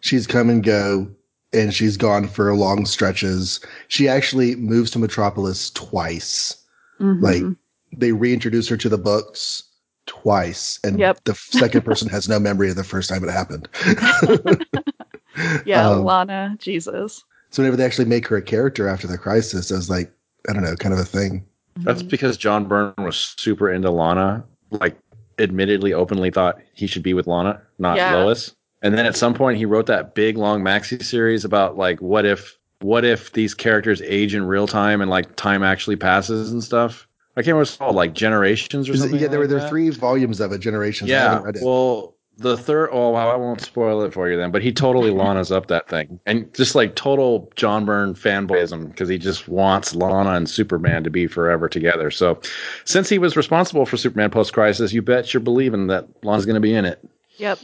She's 0.00 0.26
come 0.26 0.50
and 0.50 0.62
go, 0.62 1.08
and 1.54 1.72
she's 1.72 1.96
gone 1.96 2.28
for 2.28 2.54
long 2.54 2.84
stretches. 2.84 3.58
She 3.88 4.06
actually 4.06 4.54
moves 4.56 4.90
to 4.90 4.98
Metropolis 4.98 5.70
twice. 5.70 6.54
Mhm. 7.00 7.22
Like 7.22 7.56
they 7.96 8.12
reintroduce 8.12 8.68
her 8.68 8.76
to 8.76 8.88
the 8.88 8.98
books 8.98 9.62
twice, 10.06 10.78
and 10.84 10.98
Yep. 10.98 11.24
the 11.24 11.34
second 11.34 11.82
person 11.82 12.08
has 12.08 12.28
no 12.28 12.38
memory 12.38 12.70
of 12.70 12.76
the 12.76 12.84
first 12.84 13.08
time 13.10 13.22
it 13.24 13.30
happened. 13.30 13.68
yeah, 15.64 15.88
um, 15.88 16.04
Lana, 16.04 16.56
Jesus. 16.58 17.24
so 17.50 17.62
whenever 17.62 17.76
they 17.76 17.84
actually 17.84 18.04
make 18.06 18.26
her 18.28 18.36
a 18.36 18.42
character 18.42 18.88
after 18.88 19.06
the 19.06 19.18
crisis, 19.18 19.70
as 19.70 19.88
like 19.90 20.12
I 20.48 20.52
don't 20.52 20.62
know, 20.62 20.76
kind 20.76 20.92
of 20.94 21.00
a 21.00 21.04
thing. 21.04 21.44
That's 21.78 22.02
because 22.02 22.36
John 22.36 22.64
Byrne 22.66 22.94
was 22.98 23.34
super 23.38 23.70
into 23.70 23.90
Lana. 23.90 24.44
Like, 24.70 24.96
admittedly, 25.38 25.92
openly 25.92 26.30
thought 26.30 26.58
he 26.72 26.86
should 26.88 27.02
be 27.04 27.14
with 27.14 27.26
Lana, 27.28 27.60
not 27.78 27.96
Yeah. 27.96 28.16
Lois. 28.16 28.54
And 28.82 28.94
then 28.96 29.06
at 29.06 29.16
some 29.16 29.34
point 29.34 29.58
he 29.58 29.64
wrote 29.64 29.86
that 29.86 30.14
big 30.14 30.36
long 30.36 30.62
maxi 30.62 31.02
series 31.02 31.44
about 31.44 31.76
like 31.76 32.00
what 32.00 32.24
if 32.24 32.56
what 32.80 33.04
if 33.04 33.32
these 33.32 33.54
characters 33.54 34.00
age 34.02 34.34
in 34.36 34.44
real 34.44 34.66
time 34.68 35.00
and 35.00 35.10
like 35.10 35.34
time 35.36 35.62
actually 35.64 35.96
passes 35.96 36.52
and 36.52 36.62
stuff. 36.62 37.07
I 37.38 37.42
can't 37.42 37.46
remember 37.54 37.58
what 37.60 37.68
it's 37.68 37.76
called, 37.76 37.94
like 37.96 38.14
Generations 38.14 38.88
or 38.88 38.92
Is 38.92 38.98
it- 38.98 39.02
something. 39.04 39.20
yeah, 39.20 39.28
there 39.28 39.38
were 39.38 39.46
there 39.46 39.58
were 39.58 39.62
that? 39.62 39.68
three 39.70 39.90
volumes 39.90 40.40
of 40.40 40.50
it, 40.52 40.58
Generations. 40.58 41.08
Yeah. 41.08 41.22
haven't 41.30 41.44
read 41.44 41.56
it. 41.56 41.62
Well, 41.64 42.14
the 42.36 42.56
third. 42.56 42.90
Oh, 42.92 43.10
well, 43.10 43.30
I 43.30 43.36
won't 43.36 43.60
spoil 43.60 44.02
it 44.02 44.12
for 44.12 44.28
you 44.30 44.36
then. 44.36 44.50
But 44.52 44.62
he 44.62 44.72
totally 44.72 45.10
Lana's 45.10 45.50
up 45.52 45.66
that 45.68 45.88
thing, 45.88 46.20
and 46.26 46.52
just 46.54 46.74
like 46.74 46.94
total 46.94 47.50
John 47.56 47.84
Byrne 47.84 48.14
fanboyism 48.14 48.88
because 48.90 49.08
he 49.08 49.18
just 49.18 49.48
wants 49.48 49.94
Lana 49.94 50.30
and 50.30 50.48
Superman 50.50 51.02
to 51.04 51.10
be 51.10 51.26
forever 51.26 51.68
together. 51.68 52.10
So, 52.10 52.40
since 52.84 53.08
he 53.08 53.18
was 53.18 53.36
responsible 53.36 53.86
for 53.86 53.96
Superman 53.96 54.30
post 54.30 54.52
crisis, 54.52 54.92
you 54.92 55.02
bet 55.02 55.32
you're 55.32 55.40
believing 55.40 55.86
that 55.88 56.06
Lana's 56.24 56.46
going 56.46 56.54
to 56.54 56.60
be 56.60 56.74
in 56.74 56.84
it. 56.84 57.04
Yep. 57.38 57.58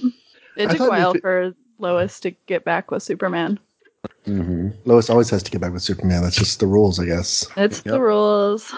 It 0.57 0.67
took 0.71 0.75
a 0.75 0.79
thought 0.79 0.89
while 0.91 1.15
for 1.21 1.53
Lois 1.79 2.19
to 2.21 2.31
get 2.47 2.65
back 2.65 2.91
with 2.91 3.03
Superman. 3.03 3.59
Mm-hmm. 4.27 4.69
Lois 4.87 5.09
always 5.11 5.31
has 5.31 5.43
to 5.43 5.51
get 5.51 5.61
back 5.61 5.73
with 5.73 5.83
Superman. 5.83 6.23
That's 6.23 6.37
just 6.37 6.61
the 6.61 6.67
rules, 6.67 6.99
I 7.01 7.05
guess. 7.07 7.47
It's 7.57 7.79
Yep. 7.85 7.93
the 7.93 8.01
rules. 8.01 8.75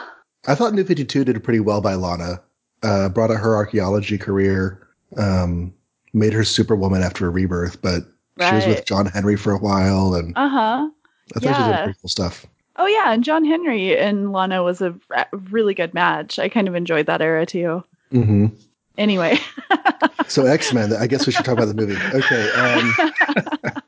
I 0.47 0.55
thought 0.55 0.75
New 0.75 0.85
52 0.85 1.25
did 1.25 1.43
pretty 1.45 1.61
well 1.61 1.81
by 1.81 1.95
Lana. 1.95 2.43
Uh, 2.83 3.09
brought 3.09 3.31
out 3.31 3.41
her 3.41 3.57
archaeology 3.57 4.19
career, 4.19 4.87
um, 5.17 5.73
made 6.13 6.33
her 6.33 6.45
Superwoman 6.45 7.03
after 7.03 7.27
a 7.27 7.31
rebirth, 7.31 7.81
but 7.83 8.03
she 8.49 8.55
was 8.55 8.67
with 8.67 8.85
John 8.85 9.07
Henry 9.07 9.37
for 9.37 9.53
a 9.53 9.59
while, 9.59 10.15
and 10.15 10.37
Uh 10.37 10.49
huh. 10.49 10.91
I 11.35 11.41
thought 11.41 11.57
she 11.57 11.63
did 11.63 11.83
pretty 11.83 11.99
cool 12.01 12.09
stuff. 12.09 12.47
Oh 12.77 12.87
yeah, 12.87 13.13
and 13.13 13.25
John 13.25 13.45
Henry 13.45 13.97
and 13.97 14.33
Lana 14.33 14.63
was 14.63 14.83
a 14.83 14.95
really 15.51 15.73
good 15.73 15.95
match. 15.95 16.39
I 16.39 16.49
kind 16.51 16.69
of 16.69 16.75
enjoyed 16.75 17.07
that 17.07 17.23
era 17.23 17.47
too. 17.47 17.83
hmm 18.11 18.47
Anyway, 18.99 19.39
So 20.29 20.47
X 20.47 20.73
Men, 20.73 20.93
I 20.93 21.07
guess 21.07 21.27
we 21.27 21.33
should 21.33 21.45
talk 21.45 21.57
about 21.59 21.69
the 21.69 21.75
movie. 21.75 21.97
Okay. 22.15 22.51
Um, 22.53 23.73